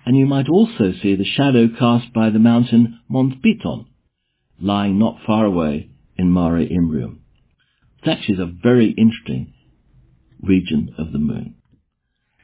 and 0.05 0.17
you 0.17 0.27
might 0.27 0.49
also 0.49 0.93
see 1.01 1.15
the 1.15 1.25
shadow 1.25 1.69
cast 1.79 2.13
by 2.13 2.31
the 2.31 2.41
mountain 2.41 2.99
Mont 3.09 3.41
Piton, 3.41 3.87
lying 4.61 4.99
not 4.99 5.19
far 5.25 5.45
away 5.45 5.91
in 6.17 6.33
Mare 6.33 6.67
Imbrium. 6.67 7.19
It 8.03 8.09
actually 8.11 8.43
a 8.43 8.53
very 8.63 8.91
interesting 8.99 9.55
region 10.43 10.93
of 10.99 11.13
the 11.13 11.19
moon. 11.19 11.55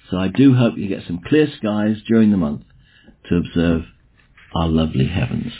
So 0.08 0.18
I 0.18 0.28
do 0.28 0.54
hope 0.54 0.78
you 0.78 0.86
get 0.88 1.06
some 1.06 1.20
clear 1.26 1.48
skies 1.58 1.96
during 2.06 2.30
the 2.30 2.36
month 2.36 2.62
to 3.28 3.36
observe 3.36 3.82
our 4.54 4.68
lovely 4.68 5.08
heavens. 5.08 5.52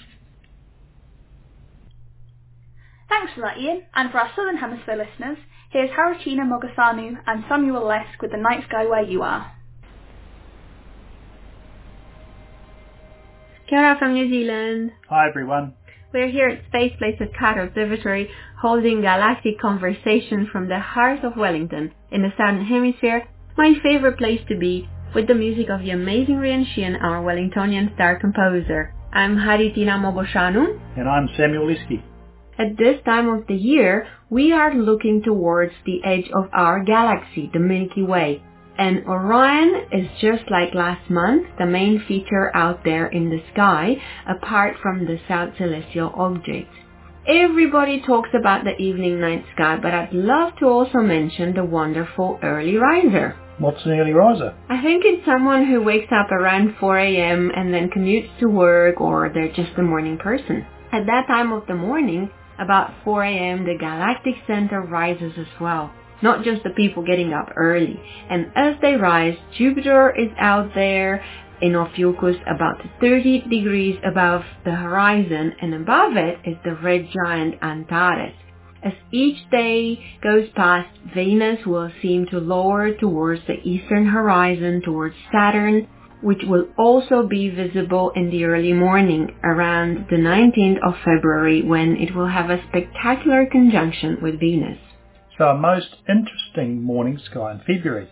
Thanks 3.18 3.34
for 3.34 3.40
that, 3.40 3.58
Ian. 3.58 3.82
And 3.94 4.12
for 4.12 4.18
our 4.18 4.30
Southern 4.36 4.58
Hemisphere 4.58 4.94
listeners, 4.94 5.38
here's 5.70 5.90
Haritina 5.90 6.46
Mogosanu 6.46 7.18
and 7.26 7.44
Samuel 7.48 7.82
Leske 7.82 8.22
with 8.22 8.30
The 8.30 8.36
Night 8.36 8.62
Sky 8.68 8.86
Where 8.86 9.02
You 9.02 9.22
Are. 9.22 9.50
Kia 13.68 13.78
ora 13.80 13.96
from 13.98 14.14
New 14.14 14.30
Zealand. 14.30 14.92
Hi 15.10 15.28
everyone. 15.28 15.74
We're 16.14 16.30
here 16.30 16.48
at 16.48 16.64
Space 16.68 16.92
Place 16.96 17.16
at 17.18 17.36
Carter 17.36 17.62
Observatory 17.62 18.30
holding 18.60 19.00
galactic 19.00 19.58
conversation 19.58 20.48
from 20.52 20.68
the 20.68 20.78
heart 20.78 21.24
of 21.24 21.36
Wellington 21.36 21.92
in 22.12 22.22
the 22.22 22.30
Southern 22.38 22.64
Hemisphere, 22.64 23.26
my 23.56 23.74
favorite 23.82 24.16
place 24.16 24.42
to 24.48 24.56
be 24.56 24.88
with 25.12 25.26
the 25.26 25.34
music 25.34 25.70
of 25.70 25.80
the 25.80 25.90
amazing 25.90 26.36
Rhian 26.36 26.64
Sheehan, 26.72 26.94
our 26.94 27.20
Wellingtonian 27.20 27.92
star 27.96 28.16
composer. 28.20 28.94
I'm 29.12 29.36
Haritina 29.36 29.98
Mogosanu. 29.98 30.78
And 30.96 31.08
I'm 31.08 31.28
Samuel 31.36 31.66
Leske. 31.66 32.07
At 32.58 32.76
this 32.76 33.00
time 33.04 33.28
of 33.28 33.46
the 33.46 33.54
year, 33.54 34.08
we 34.30 34.50
are 34.50 34.74
looking 34.74 35.22
towards 35.22 35.72
the 35.86 36.02
edge 36.04 36.28
of 36.34 36.48
our 36.52 36.82
galaxy, 36.82 37.48
the 37.52 37.60
Milky 37.60 38.02
Way. 38.02 38.42
And 38.76 39.06
Orion 39.06 39.86
is 39.92 40.08
just 40.20 40.50
like 40.50 40.74
last 40.74 41.08
month, 41.08 41.46
the 41.56 41.66
main 41.66 42.02
feature 42.08 42.50
out 42.56 42.82
there 42.82 43.06
in 43.06 43.30
the 43.30 43.40
sky, 43.52 44.02
apart 44.26 44.74
from 44.82 45.06
the 45.06 45.20
south 45.28 45.50
celestial 45.56 46.12
object. 46.16 46.68
Everybody 47.28 48.02
talks 48.04 48.30
about 48.34 48.64
the 48.64 48.76
evening 48.76 49.20
night 49.20 49.44
sky, 49.54 49.78
but 49.80 49.94
I'd 49.94 50.12
love 50.12 50.54
to 50.58 50.66
also 50.66 50.98
mention 50.98 51.54
the 51.54 51.64
wonderful 51.64 52.40
early 52.42 52.76
riser. 52.76 53.36
What's 53.58 53.84
an 53.84 53.92
early 53.92 54.12
riser? 54.12 54.52
I 54.68 54.82
think 54.82 55.04
it's 55.04 55.24
someone 55.24 55.66
who 55.66 55.80
wakes 55.82 56.10
up 56.10 56.32
around 56.32 56.74
4 56.80 56.98
a.m. 56.98 57.52
and 57.54 57.72
then 57.72 57.88
commutes 57.90 58.36
to 58.40 58.46
work 58.46 59.00
or 59.00 59.30
they're 59.32 59.52
just 59.52 59.78
a 59.78 59.82
morning 59.82 60.18
person. 60.18 60.66
At 60.90 61.06
that 61.06 61.26
time 61.28 61.52
of 61.52 61.66
the 61.66 61.74
morning, 61.74 62.30
about 62.58 62.92
4 63.04 63.24
a.m., 63.24 63.64
the 63.64 63.76
galactic 63.78 64.34
center 64.46 64.82
rises 64.82 65.32
as 65.38 65.60
well 65.60 65.92
not 66.22 66.44
just 66.44 66.62
the 66.62 66.70
people 66.70 67.04
getting 67.04 67.32
up 67.32 67.50
early. 67.56 68.00
And 68.30 68.46
as 68.54 68.74
they 68.82 68.94
rise, 68.94 69.36
Jupiter 69.56 70.14
is 70.18 70.30
out 70.38 70.70
there 70.74 71.24
in 71.60 71.74
Ophiuchus 71.74 72.36
about 72.46 72.82
30 73.00 73.42
degrees 73.50 73.98
above 74.04 74.42
the 74.64 74.72
horizon 74.72 75.52
and 75.60 75.74
above 75.74 76.16
it 76.16 76.38
is 76.44 76.56
the 76.64 76.76
red 76.82 77.08
giant 77.12 77.56
Antares. 77.62 78.34
As 78.82 78.92
each 79.12 79.38
day 79.50 79.98
goes 80.22 80.48
past, 80.54 80.88
Venus 81.14 81.66
will 81.66 81.90
seem 82.00 82.26
to 82.26 82.38
lower 82.38 82.94
towards 82.94 83.42
the 83.48 83.60
eastern 83.64 84.06
horizon 84.06 84.82
towards 84.84 85.16
Saturn, 85.32 85.88
which 86.22 86.42
will 86.44 86.66
also 86.76 87.26
be 87.26 87.48
visible 87.48 88.10
in 88.16 88.30
the 88.30 88.44
early 88.44 88.72
morning 88.72 89.36
around 89.44 90.06
the 90.10 90.16
19th 90.16 90.78
of 90.86 90.94
February 91.04 91.62
when 91.62 91.96
it 91.96 92.14
will 92.14 92.28
have 92.28 92.50
a 92.50 92.62
spectacular 92.68 93.46
conjunction 93.46 94.18
with 94.20 94.40
Venus. 94.40 94.78
So 95.36 95.44
a 95.44 95.56
most 95.56 95.96
interesting 96.08 96.82
morning 96.82 97.18
sky 97.30 97.52
in 97.52 97.58
February. 97.60 98.08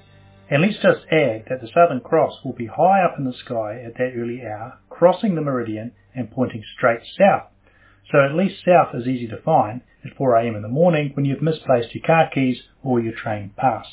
And 0.48 0.62
let's 0.62 0.76
just 0.76 1.00
add 1.10 1.46
that 1.48 1.60
the 1.60 1.68
Southern 1.74 2.00
Cross 2.00 2.44
will 2.44 2.52
be 2.52 2.66
high 2.66 3.02
up 3.02 3.18
in 3.18 3.24
the 3.24 3.32
sky 3.32 3.82
at 3.84 3.94
that 3.94 4.12
early 4.16 4.42
hour, 4.42 4.78
crossing 4.88 5.34
the 5.34 5.40
meridian 5.40 5.90
and 6.14 6.30
pointing 6.30 6.62
straight 6.76 7.00
south. 7.18 7.48
So 8.12 8.24
at 8.24 8.36
least 8.36 8.64
south 8.64 8.94
is 8.94 9.08
easy 9.08 9.26
to 9.26 9.42
find 9.42 9.80
at 10.04 10.16
4am 10.16 10.54
in 10.54 10.62
the 10.62 10.68
morning 10.68 11.10
when 11.14 11.24
you've 11.24 11.42
misplaced 11.42 11.92
your 11.94 12.04
car 12.06 12.30
keys 12.32 12.62
or 12.84 13.00
your 13.00 13.12
train 13.12 13.50
pass. 13.56 13.86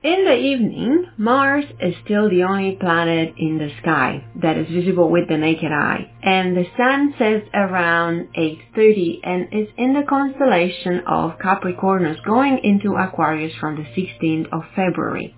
In 0.00 0.24
the 0.24 0.36
evening, 0.36 1.06
Mars 1.16 1.64
is 1.80 1.92
still 2.04 2.30
the 2.30 2.44
only 2.44 2.76
planet 2.76 3.34
in 3.36 3.58
the 3.58 3.68
sky 3.82 4.22
that 4.40 4.56
is 4.56 4.68
visible 4.68 5.10
with 5.10 5.26
the 5.28 5.36
naked 5.36 5.72
eye. 5.72 6.08
And 6.22 6.56
the 6.56 6.66
sun 6.76 7.14
sets 7.18 7.48
around 7.52 8.28
8.30 8.38 9.18
and 9.24 9.48
is 9.50 9.66
in 9.76 9.94
the 9.94 10.06
constellation 10.08 11.00
of 11.04 11.40
Capricornus 11.40 12.20
going 12.24 12.60
into 12.62 12.94
Aquarius 12.94 13.52
from 13.58 13.74
the 13.74 13.82
16th 14.00 14.46
of 14.52 14.62
February. 14.76 15.34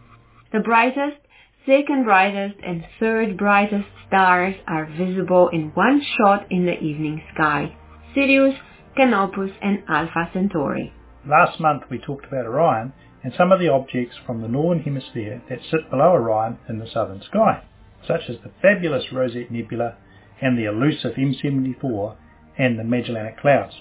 The 0.53 0.61
brightest, 0.61 1.17
second 1.65 2.05
brightest 2.05 2.57
and 2.63 2.85
third 2.99 3.39
brightest 3.39 3.89
stars 4.09 4.57
are 4.69 4.85
visible 4.85 5.49
in 5.55 5.71
one 5.73 6.03
shot 6.19 6.53
in 6.53 6.67
the 6.67 6.79
evening 6.79 7.23
sky. 7.33 7.75
Sirius, 8.15 8.57
Canopus 8.95 9.53
and 9.63 9.85
Alpha 9.89 10.29
Centauri. 10.35 10.93
Last 11.27 11.61
month 11.61 11.85
we 11.91 11.99
talked 11.99 12.27
about 12.27 12.45
Orion 12.45 12.93
and 13.23 13.33
some 13.37 13.53
of 13.53 13.61
the 13.61 13.69
objects 13.69 14.17
from 14.27 14.41
the 14.41 14.49
northern 14.49 14.83
hemisphere 14.83 15.43
that 15.49 15.61
sit 15.71 15.91
below 15.91 16.13
Orion 16.13 16.59
in 16.69 16.79
the 16.79 16.91
southern 16.93 17.23
sky, 17.23 17.63
such 18.07 18.23
as 18.29 18.37
the 18.43 18.51
fabulous 18.63 19.13
Rosette 19.13 19.51
Nebula 19.51 19.97
and 20.41 20.59
the 20.59 20.65
elusive 20.65 21.15
M74 21.17 22.17
and 22.59 22.79
the 22.79 22.85
Magellanic 22.85 23.39
Clouds. 23.41 23.75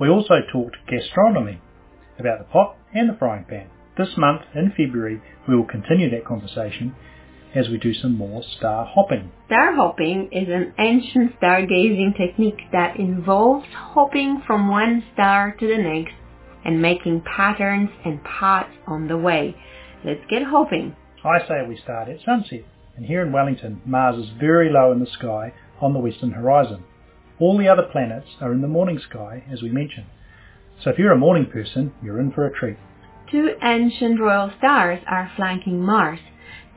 We 0.00 0.08
also 0.08 0.40
talked 0.52 0.76
gastronomy, 0.88 1.60
about 2.18 2.38
the 2.38 2.44
pot 2.44 2.76
and 2.94 3.08
the 3.08 3.16
frying 3.18 3.44
pan. 3.44 3.68
This 3.96 4.16
month, 4.16 4.42
in 4.54 4.72
February, 4.76 5.20
we 5.48 5.56
will 5.56 5.66
continue 5.66 6.10
that 6.10 6.24
conversation 6.24 6.94
as 7.54 7.68
we 7.68 7.78
do 7.78 7.92
some 7.92 8.16
more 8.16 8.42
star 8.56 8.86
hopping. 8.86 9.30
Star 9.46 9.74
hopping 9.74 10.28
is 10.32 10.48
an 10.48 10.72
ancient 10.78 11.38
stargazing 11.40 12.16
technique 12.16 12.60
that 12.72 12.96
involves 12.96 13.66
hopping 13.72 14.42
from 14.46 14.68
one 14.68 15.02
star 15.12 15.54
to 15.58 15.66
the 15.66 15.76
next 15.76 16.14
and 16.64 16.82
making 16.82 17.22
patterns 17.22 17.90
and 18.04 18.22
paths 18.24 18.74
on 18.86 19.08
the 19.08 19.16
way. 19.16 19.54
Let's 20.04 20.24
get 20.28 20.42
hoping. 20.42 20.96
I 21.24 21.46
say 21.46 21.66
we 21.68 21.76
start 21.76 22.08
at 22.08 22.20
sunset, 22.24 22.64
and 22.96 23.04
here 23.04 23.22
in 23.22 23.32
Wellington, 23.32 23.82
Mars 23.84 24.16
is 24.16 24.30
very 24.38 24.70
low 24.70 24.92
in 24.92 25.00
the 25.00 25.10
sky 25.10 25.52
on 25.80 25.92
the 25.92 25.98
western 25.98 26.32
horizon. 26.32 26.84
All 27.38 27.58
the 27.58 27.68
other 27.68 27.88
planets 27.90 28.28
are 28.40 28.52
in 28.52 28.60
the 28.60 28.68
morning 28.68 28.98
sky, 28.98 29.44
as 29.50 29.62
we 29.62 29.70
mentioned. 29.70 30.06
So 30.82 30.90
if 30.90 30.98
you're 30.98 31.12
a 31.12 31.18
morning 31.18 31.46
person, 31.50 31.92
you're 32.02 32.20
in 32.20 32.32
for 32.32 32.46
a 32.46 32.52
treat. 32.52 32.76
Two 33.30 33.50
ancient 33.62 34.18
royal 34.18 34.50
stars 34.58 35.00
are 35.06 35.30
flanking 35.36 35.80
Mars. 35.80 36.20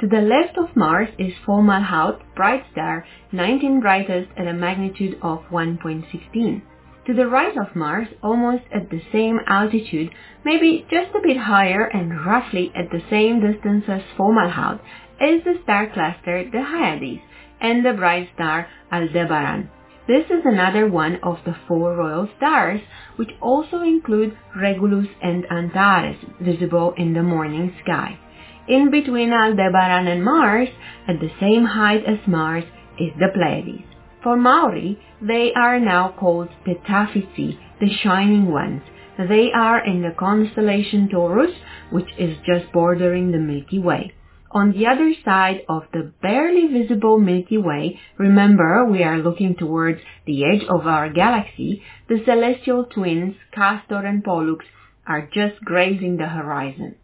To 0.01 0.07
the 0.07 0.21
left 0.21 0.57
of 0.57 0.75
Mars 0.75 1.09
is 1.17 1.33
Fomalhaut, 1.45 2.21
bright 2.35 2.65
star, 2.71 3.05
19 3.31 3.79
brightest 3.79 4.29
at 4.37 4.47
a 4.47 4.53
magnitude 4.53 5.17
of 5.21 5.39
1.16. 5.49 6.61
To 7.05 7.13
the 7.13 7.27
right 7.27 7.57
of 7.57 7.75
Mars, 7.75 8.07
almost 8.23 8.63
at 8.73 8.89
the 8.89 9.01
same 9.11 9.37
altitude, 9.45 10.09
maybe 10.45 10.85
just 10.89 11.13
a 11.13 11.21
bit 11.21 11.35
higher 11.35 11.83
and 11.83 12.25
roughly 12.25 12.71
at 12.73 12.91
the 12.91 13.01
same 13.09 13.41
distance 13.41 13.83
as 13.89 14.01
Fomalhaut, 14.17 14.79
is 15.19 15.43
the 15.43 15.59
star 15.63 15.87
cluster 15.87 16.49
the 16.49 16.63
Hyades 16.63 17.21
and 17.59 17.85
the 17.85 17.91
bright 17.91 18.29
star 18.35 18.67
Aldebaran. 18.89 19.69
This 20.07 20.25
is 20.27 20.45
another 20.45 20.87
one 20.87 21.19
of 21.23 21.39
the 21.45 21.55
four 21.67 21.93
royal 21.93 22.29
stars, 22.37 22.79
which 23.17 23.31
also 23.41 23.81
include 23.81 24.37
Regulus 24.55 25.07
and 25.21 25.45
Antares, 25.51 26.17
visible 26.39 26.93
in 26.95 27.13
the 27.13 27.23
morning 27.23 27.75
sky. 27.83 28.17
In 28.69 28.91
between 28.91 29.33
Aldebaran 29.33 30.07
and 30.07 30.23
Mars, 30.23 30.69
at 31.09 31.19
the 31.19 31.31
same 31.41 31.65
height 31.65 32.05
as 32.05 32.25
Mars, 32.27 32.63
is 32.97 33.11
the 33.19 33.27
Pleiades. 33.33 33.92
For 34.23 34.37
Maori, 34.37 34.97
they 35.21 35.51
are 35.53 35.81
now 35.81 36.15
called 36.17 36.47
the 36.65 36.75
Tafizi, 36.75 37.59
the 37.81 37.89
Shining 37.89 38.49
Ones. 38.49 38.81
They 39.17 39.51
are 39.53 39.85
in 39.85 40.01
the 40.01 40.15
constellation 40.17 41.09
Taurus, 41.09 41.51
which 41.91 42.07
is 42.17 42.37
just 42.45 42.71
bordering 42.71 43.31
the 43.31 43.37
Milky 43.37 43.79
Way. 43.79 44.13
On 44.51 44.71
the 44.71 44.87
other 44.87 45.13
side 45.25 45.63
of 45.67 45.83
the 45.91 46.13
barely 46.21 46.67
visible 46.67 47.19
Milky 47.19 47.57
Way, 47.57 47.99
remember 48.17 48.85
we 48.85 49.03
are 49.03 49.17
looking 49.17 49.55
towards 49.55 49.99
the 50.25 50.45
edge 50.45 50.63
of 50.69 50.87
our 50.87 51.09
galaxy, 51.11 51.83
the 52.07 52.23
celestial 52.23 52.85
twins 52.85 53.35
Castor 53.51 54.05
and 54.05 54.23
Pollux 54.23 54.63
are 55.05 55.27
just 55.33 55.59
grazing 55.65 56.15
the 56.15 56.27
horizon. 56.27 56.95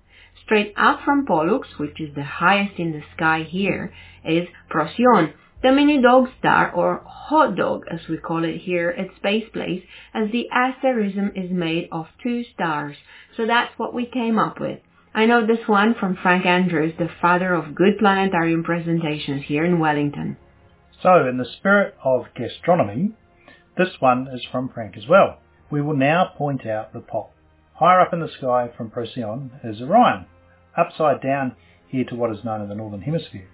Straight 0.46 0.74
up 0.78 1.02
from 1.04 1.26
Pollux, 1.26 1.68
which 1.78 2.00
is 2.00 2.16
the 2.16 2.24
highest 2.24 2.80
in 2.80 2.94
the 2.94 3.04
sky 3.14 3.44
here, 3.44 3.94
is 4.24 4.48
Procyon, 4.70 5.34
the 5.62 5.72
mini 5.72 6.02
dog 6.02 6.30
star, 6.40 6.72
or 6.72 7.04
hot 7.06 7.56
dog 7.56 7.84
as 7.92 8.00
we 8.08 8.18
call 8.18 8.44
it 8.44 8.58
here 8.58 8.90
at 8.90 9.16
Space 9.18 9.50
Place, 9.52 9.84
as 10.14 10.32
the 10.32 10.50
asterism 10.52 11.32
is 11.36 11.52
made 11.52 11.90
of 11.92 12.08
two 12.24 12.44
stars. 12.54 12.96
So 13.36 13.46
that's 13.46 13.78
what 13.78 13.94
we 13.94 14.06
came 14.06 14.40
up 14.40 14.60
with. 14.60 14.80
I 15.14 15.26
know 15.26 15.46
this 15.46 15.68
one 15.68 15.96
from 16.00 16.18
Frank 16.22 16.46
Andrews, 16.46 16.94
the 16.98 17.10
father 17.22 17.54
of 17.54 17.76
good 17.76 17.98
planetarium 18.00 18.64
presentations 18.64 19.44
here 19.48 19.66
in 19.66 19.80
Wellington. 19.80 20.38
So, 21.02 21.28
in 21.28 21.38
the 21.38 21.46
spirit 21.58 21.96
of 22.04 22.26
gastronomy, 22.36 23.14
this 23.78 23.90
one 24.00 24.28
is 24.34 24.46
from 24.52 24.70
Frank 24.70 24.96
as 24.98 25.08
well. 25.10 25.40
We 25.72 25.82
will 25.82 25.96
now 25.96 26.32
point 26.38 26.66
out 26.66 26.94
the 26.94 27.00
pot. 27.00 27.32
Higher 27.74 28.02
up 28.02 28.14
in 28.14 28.20
the 28.20 28.30
sky 28.38 28.70
from 28.76 28.92
Procyon 28.92 29.52
is 29.64 29.82
Orion, 29.82 30.26
upside 30.78 31.22
down 31.22 31.56
here 31.88 32.04
to 32.06 32.16
what 32.16 32.32
is 32.32 32.44
known 32.44 32.62
in 32.62 32.70
the 32.70 32.76
northern 32.76 33.02
hemisphere. 33.02 33.48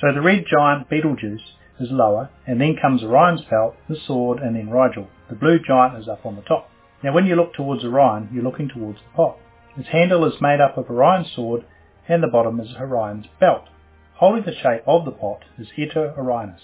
So 0.00 0.12
the 0.12 0.20
red 0.20 0.44
giant 0.46 0.88
Betelgeuse 0.88 1.42
is 1.80 1.90
lower, 1.90 2.30
and 2.46 2.60
then 2.60 2.76
comes 2.80 3.02
Orion's 3.02 3.42
belt, 3.50 3.74
the 3.88 3.96
sword, 3.96 4.38
and 4.38 4.54
then 4.54 4.70
Rigel. 4.70 5.08
The 5.28 5.34
blue 5.34 5.58
giant 5.58 5.98
is 5.98 6.08
up 6.08 6.24
on 6.24 6.36
the 6.36 6.42
top. 6.42 6.70
Now 7.02 7.12
when 7.12 7.26
you 7.26 7.34
look 7.34 7.54
towards 7.54 7.84
Orion, 7.84 8.28
you're 8.32 8.44
looking 8.44 8.68
towards 8.68 8.98
the 8.98 9.16
pot. 9.16 9.38
Its 9.76 9.88
handle 9.88 10.24
is 10.24 10.40
made 10.40 10.60
up 10.60 10.78
of 10.78 10.88
Orion's 10.88 11.32
sword, 11.34 11.64
and 12.08 12.22
the 12.22 12.28
bottom 12.28 12.60
is 12.60 12.74
Orion's 12.78 13.26
belt. 13.40 13.64
Holding 14.14 14.44
the 14.44 14.54
shape 14.54 14.82
of 14.86 15.04
the 15.04 15.12
pot 15.12 15.44
is 15.58 15.68
Eta 15.76 16.14
Orionis, 16.16 16.60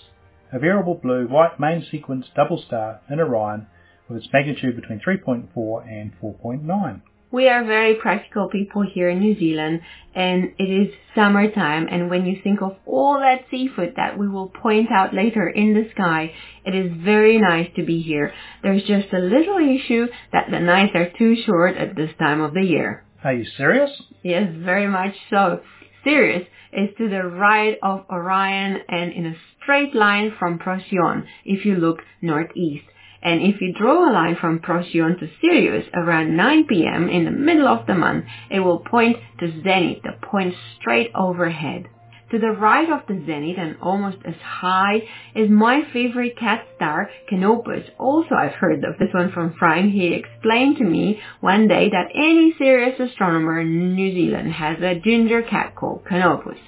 a 0.52 0.58
variable 0.58 0.94
blue-white 0.94 1.60
main 1.60 1.84
sequence 1.88 2.26
double 2.34 2.60
star 2.60 3.00
in 3.08 3.20
Orion 3.20 3.66
with 4.08 4.18
its 4.18 4.32
magnitude 4.32 4.76
between 4.76 5.00
3.4 5.00 5.88
and 5.88 6.12
4.9. 6.20 7.00
We 7.30 7.48
are 7.48 7.64
very 7.64 7.96
practical 7.96 8.48
people 8.48 8.82
here 8.82 9.08
in 9.08 9.18
New 9.18 9.38
Zealand 9.38 9.80
and 10.14 10.52
it 10.58 10.70
is 10.70 10.94
summertime 11.14 11.88
and 11.90 12.08
when 12.08 12.26
you 12.26 12.36
think 12.42 12.62
of 12.62 12.76
all 12.86 13.18
that 13.18 13.46
seafood 13.50 13.94
that 13.96 14.16
we 14.16 14.28
will 14.28 14.48
point 14.48 14.88
out 14.92 15.12
later 15.12 15.48
in 15.48 15.74
the 15.74 15.90
sky, 15.92 16.32
it 16.64 16.74
is 16.74 16.92
very 17.04 17.40
nice 17.40 17.68
to 17.76 17.84
be 17.84 18.00
here. 18.02 18.32
There's 18.62 18.84
just 18.84 19.12
a 19.12 19.18
little 19.18 19.58
issue 19.58 20.06
that 20.32 20.50
the 20.50 20.60
nights 20.60 20.92
are 20.94 21.10
too 21.18 21.34
short 21.44 21.76
at 21.76 21.96
this 21.96 22.10
time 22.18 22.40
of 22.40 22.54
the 22.54 22.62
year. 22.62 23.04
Are 23.24 23.32
you 23.32 23.46
serious? 23.56 23.90
Yes, 24.22 24.52
very 24.54 24.86
much 24.86 25.14
so. 25.30 25.60
Sirius 26.04 26.46
is 26.72 26.90
to 26.98 27.08
the 27.08 27.22
right 27.22 27.78
of 27.82 28.04
Orion 28.10 28.78
and 28.88 29.12
in 29.12 29.26
a 29.26 29.34
straight 29.62 29.94
line 29.94 30.34
from 30.38 30.58
Procyon 30.58 31.26
if 31.44 31.64
you 31.64 31.76
look 31.76 32.00
northeast. 32.20 32.84
And 33.24 33.40
if 33.40 33.60
you 33.60 33.72
draw 33.72 34.10
a 34.10 34.12
line 34.12 34.36
from 34.38 34.60
Procyon 34.60 35.18
to 35.18 35.28
Sirius 35.40 35.86
around 35.94 36.36
9 36.36 36.66
p.m. 36.66 37.08
in 37.08 37.24
the 37.24 37.30
middle 37.30 37.66
of 37.66 37.86
the 37.86 37.94
month, 37.94 38.26
it 38.50 38.60
will 38.60 38.80
point 38.80 39.16
to 39.40 39.62
zenith, 39.62 40.02
the 40.02 40.12
point 40.22 40.54
straight 40.78 41.10
overhead. 41.14 41.86
To 42.30 42.38
the 42.38 42.50
right 42.50 42.90
of 42.90 43.06
the 43.06 43.22
zenith 43.24 43.58
and 43.58 43.76
almost 43.80 44.16
as 44.24 44.34
high 44.42 45.02
is 45.34 45.48
my 45.48 45.82
favorite 45.92 46.36
cat 46.36 46.66
star, 46.74 47.08
Canopus. 47.30 47.88
Also, 47.98 48.34
I've 48.34 48.54
heard 48.54 48.82
of 48.84 48.98
this 48.98 49.14
one 49.14 49.30
from 49.32 49.54
Frank. 49.58 49.92
He 49.92 50.14
explained 50.14 50.78
to 50.78 50.84
me 50.84 51.20
one 51.40 51.68
day 51.68 51.88
that 51.90 52.10
any 52.14 52.54
serious 52.58 52.98
astronomer 52.98 53.60
in 53.60 53.94
New 53.94 54.12
Zealand 54.12 54.52
has 54.52 54.78
a 54.80 54.98
ginger 54.98 55.42
cat 55.42 55.76
called 55.76 56.04
Canopus. 56.08 56.58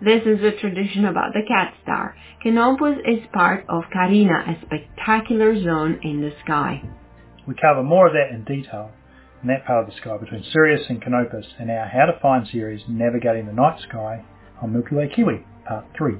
This 0.00 0.22
is 0.26 0.42
a 0.42 0.58
tradition 0.60 1.04
about 1.06 1.32
the 1.32 1.42
cat 1.46 1.74
star. 1.82 2.16
Canopus 2.42 2.98
is 3.06 3.20
part 3.32 3.64
of 3.68 3.84
Carina, 3.92 4.34
a 4.46 4.66
spectacular 4.66 5.54
zone 5.62 6.00
in 6.02 6.20
the 6.20 6.32
sky. 6.44 6.82
We 7.46 7.54
cover 7.54 7.82
more 7.82 8.08
of 8.08 8.14
that 8.14 8.34
in 8.34 8.44
detail 8.44 8.90
in 9.42 9.48
that 9.48 9.66
part 9.66 9.86
of 9.86 9.90
the 9.94 10.00
sky 10.00 10.16
between 10.16 10.42
Sirius 10.52 10.86
and 10.88 11.02
Canopus 11.02 11.46
in 11.60 11.68
our 11.70 11.86
How 11.86 12.06
to 12.06 12.18
Find 12.20 12.46
series 12.48 12.82
Navigating 12.88 13.46
the 13.46 13.52
Night 13.52 13.78
Sky 13.88 14.24
on 14.62 14.72
Milky 14.72 14.94
Way 14.94 15.12
Kiwi, 15.14 15.44
Part 15.66 15.84
3. 15.96 16.14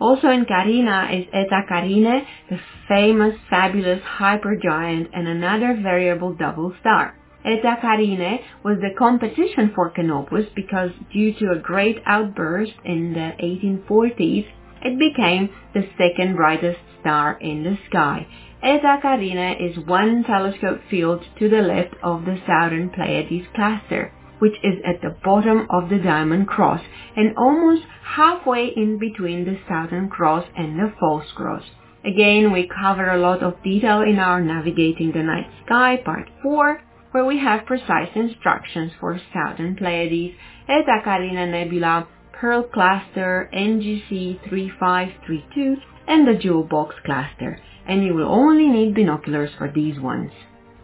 Also 0.00 0.28
in 0.28 0.44
Carina 0.44 1.08
is 1.12 1.24
Eta 1.32 1.62
Carinae, 1.70 2.26
the 2.50 2.58
famous, 2.88 3.36
fabulous 3.48 4.00
hypergiant 4.02 5.08
and 5.14 5.28
another 5.28 5.78
variable 5.80 6.34
double 6.34 6.74
star. 6.80 7.16
Eta 7.44 7.76
Carinae 7.82 8.40
was 8.62 8.78
the 8.80 8.94
competition 8.98 9.70
for 9.74 9.90
Canopus 9.90 10.46
because 10.56 10.90
due 11.12 11.34
to 11.34 11.52
a 11.52 11.58
great 11.58 11.98
outburst 12.06 12.72
in 12.84 13.12
the 13.12 13.32
1840s, 13.42 14.46
it 14.82 14.98
became 14.98 15.50
the 15.74 15.86
second 15.98 16.36
brightest 16.36 16.78
star 17.00 17.38
in 17.40 17.62
the 17.62 17.76
sky. 17.88 18.26
Eta 18.62 18.98
Carinae 19.02 19.60
is 19.60 19.86
one 19.86 20.24
telescope 20.24 20.80
field 20.88 21.22
to 21.38 21.50
the 21.50 21.60
left 21.60 21.94
of 22.02 22.24
the 22.24 22.38
southern 22.46 22.88
Pleiades 22.88 23.46
cluster, 23.54 24.10
which 24.38 24.56
is 24.62 24.78
at 24.86 25.02
the 25.02 25.14
bottom 25.22 25.66
of 25.68 25.90
the 25.90 25.98
Diamond 25.98 26.48
Cross 26.48 26.80
and 27.14 27.36
almost 27.36 27.82
halfway 28.02 28.68
in 28.68 28.98
between 28.98 29.44
the 29.44 29.58
Southern 29.68 30.08
Cross 30.08 30.46
and 30.56 30.78
the 30.78 30.94
False 30.98 31.30
Cross. 31.34 31.64
Again, 32.06 32.52
we 32.52 32.68
cover 32.68 33.10
a 33.10 33.20
lot 33.20 33.42
of 33.42 33.62
detail 33.62 34.00
in 34.00 34.18
our 34.18 34.40
Navigating 34.40 35.12
the 35.12 35.22
Night 35.22 35.50
Sky 35.66 36.00
Part 36.02 36.30
4, 36.42 36.80
where 37.14 37.24
we 37.24 37.38
have 37.38 37.64
precise 37.64 38.08
instructions 38.16 38.90
for 38.98 39.20
Southern 39.32 39.76
Pleiades, 39.76 40.34
Eta 40.68 40.98
Carina 41.04 41.46
Nebula, 41.46 42.08
Pearl 42.32 42.64
Cluster, 42.64 43.48
NGC 43.54 44.40
3532, 44.48 45.76
and 46.08 46.26
the 46.26 46.34
Jewel 46.34 46.64
Box 46.64 46.96
Cluster, 47.04 47.60
and 47.86 48.04
you 48.04 48.14
will 48.14 48.28
only 48.28 48.66
need 48.66 48.96
binoculars 48.96 49.50
for 49.56 49.70
these 49.72 50.00
ones. 50.00 50.32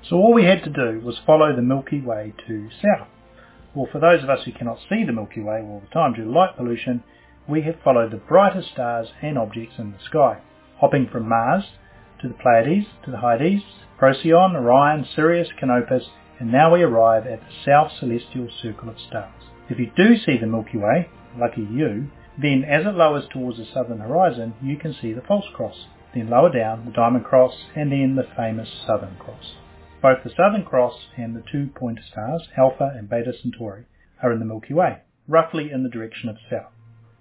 So 0.08 0.18
all 0.18 0.32
we 0.32 0.44
had 0.44 0.62
to 0.62 0.70
do 0.70 1.00
was 1.04 1.18
follow 1.26 1.56
the 1.56 1.62
Milky 1.62 2.00
Way 2.00 2.32
to 2.46 2.68
south. 2.80 3.08
Well, 3.74 3.88
for 3.90 4.00
those 4.00 4.22
of 4.22 4.30
us 4.30 4.44
who 4.44 4.52
cannot 4.52 4.78
see 4.88 5.02
the 5.04 5.12
Milky 5.12 5.40
Way 5.40 5.62
all 5.62 5.82
the 5.84 5.92
time 5.92 6.12
due 6.12 6.26
to 6.26 6.30
light 6.30 6.56
pollution, 6.56 7.02
we 7.48 7.62
have 7.62 7.82
followed 7.82 8.12
the 8.12 8.18
brightest 8.18 8.70
stars 8.70 9.08
and 9.20 9.36
objects 9.36 9.74
in 9.78 9.90
the 9.90 10.04
sky, 10.08 10.38
hopping 10.78 11.08
from 11.10 11.28
Mars 11.28 11.64
to 12.22 12.28
the 12.28 12.34
Pleiades, 12.34 12.86
to 13.04 13.10
the 13.10 13.18
Hyades, 13.18 13.64
Procyon, 13.98 14.54
Orion, 14.54 15.04
Sirius, 15.16 15.48
Canopus, 15.58 16.04
and 16.40 16.50
now 16.50 16.72
we 16.72 16.82
arrive 16.82 17.26
at 17.26 17.40
the 17.40 17.54
South 17.66 17.92
Celestial 18.00 18.48
Circle 18.62 18.88
of 18.88 18.96
Stars. 19.06 19.44
If 19.68 19.78
you 19.78 19.92
do 19.94 20.16
see 20.16 20.38
the 20.40 20.46
Milky 20.46 20.78
Way, 20.78 21.10
lucky 21.38 21.60
you, 21.70 22.08
then 22.40 22.64
as 22.64 22.86
it 22.86 22.94
lowers 22.94 23.26
towards 23.30 23.58
the 23.58 23.66
southern 23.74 24.00
horizon, 24.00 24.54
you 24.62 24.78
can 24.78 24.96
see 25.00 25.12
the 25.12 25.20
False 25.20 25.44
Cross. 25.54 25.84
Then 26.14 26.30
lower 26.30 26.50
down, 26.50 26.86
the 26.86 26.92
Diamond 26.92 27.26
Cross, 27.26 27.52
and 27.76 27.92
then 27.92 28.16
the 28.16 28.26
famous 28.36 28.70
Southern 28.86 29.16
Cross. 29.18 29.56
Both 30.00 30.24
the 30.24 30.30
Southern 30.30 30.64
Cross 30.64 30.94
and 31.18 31.36
the 31.36 31.44
two 31.52 31.68
pointer 31.74 32.02
stars, 32.10 32.48
Alpha 32.56 32.90
and 32.96 33.08
Beta 33.08 33.32
Centauri, 33.42 33.84
are 34.22 34.32
in 34.32 34.38
the 34.38 34.46
Milky 34.46 34.72
Way, 34.72 35.02
roughly 35.28 35.70
in 35.70 35.82
the 35.82 35.90
direction 35.90 36.30
of 36.30 36.36
south. 36.50 36.72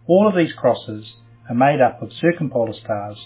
All 0.08 0.30
of 0.30 0.36
these 0.36 0.54
crosses 0.54 1.14
are 1.50 1.56
made 1.56 1.82
up 1.82 2.02
of 2.02 2.14
circumpolar 2.14 2.74
stars 2.74 3.18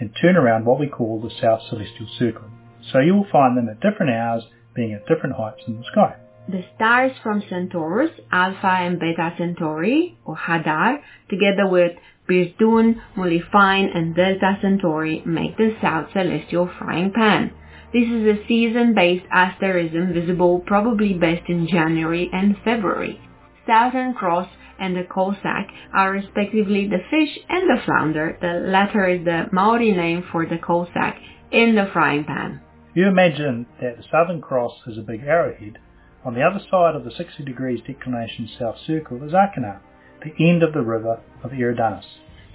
and 0.00 0.16
turn 0.18 0.36
around 0.36 0.64
what 0.64 0.80
we 0.80 0.88
call 0.88 1.20
the 1.20 1.30
South 1.30 1.60
Celestial 1.68 2.08
Circle. 2.18 2.50
So 2.90 3.00
you 3.00 3.14
will 3.14 3.26
find 3.30 3.56
them 3.56 3.68
at 3.68 3.80
different 3.80 4.12
hours 4.12 4.44
being 4.74 4.92
at 4.92 5.06
different 5.06 5.36
heights 5.36 5.62
in 5.66 5.76
the 5.76 5.84
sky. 5.92 6.16
The 6.48 6.64
stars 6.74 7.12
from 7.22 7.42
Centaurus, 7.48 8.10
Alpha 8.32 8.66
and 8.66 8.98
Beta 8.98 9.34
Centauri, 9.38 10.16
or 10.24 10.36
Hadar, 10.36 11.00
together 11.28 11.68
with 11.68 11.92
Birtun, 12.28 13.00
Muliphine, 13.16 13.94
and 13.94 14.14
Delta 14.14 14.58
Centauri 14.60 15.22
make 15.26 15.56
the 15.56 15.76
South 15.82 16.08
Celestial 16.12 16.70
Frying 16.78 17.12
Pan. 17.12 17.52
This 17.92 18.08
is 18.08 18.24
a 18.26 18.46
season-based 18.46 19.26
asterism 19.32 20.12
visible 20.12 20.60
probably 20.60 21.14
best 21.14 21.42
in 21.48 21.66
January 21.66 22.30
and 22.32 22.56
February. 22.64 23.20
Southern 23.66 24.14
Cross 24.14 24.48
and 24.78 24.96
the 24.96 25.02
Coalsack 25.02 25.66
are 25.92 26.12
respectively 26.12 26.88
the 26.88 27.02
fish 27.10 27.38
and 27.48 27.68
the 27.68 27.82
flounder. 27.84 28.38
The 28.40 28.70
latter 28.70 29.06
is 29.08 29.24
the 29.24 29.46
Maori 29.52 29.92
name 29.92 30.24
for 30.30 30.46
the 30.46 30.56
Coalsack 30.56 31.16
in 31.50 31.74
the 31.74 31.90
frying 31.92 32.24
pan. 32.24 32.60
You 32.92 33.06
imagine 33.06 33.66
that 33.80 33.98
the 33.98 34.04
Southern 34.10 34.40
Cross 34.40 34.72
is 34.88 34.98
a 34.98 35.02
big 35.02 35.22
arrowhead. 35.22 35.78
On 36.24 36.34
the 36.34 36.42
other 36.42 36.58
side 36.70 36.96
of 36.96 37.04
the 37.04 37.12
60 37.12 37.44
degrees 37.44 37.80
declination 37.86 38.50
south 38.58 38.78
circle 38.84 39.22
is 39.22 39.32
Achernar, 39.32 39.78
the 40.24 40.34
end 40.44 40.64
of 40.64 40.72
the 40.72 40.82
river 40.82 41.20
of 41.44 41.52
Eridanus. 41.52 42.02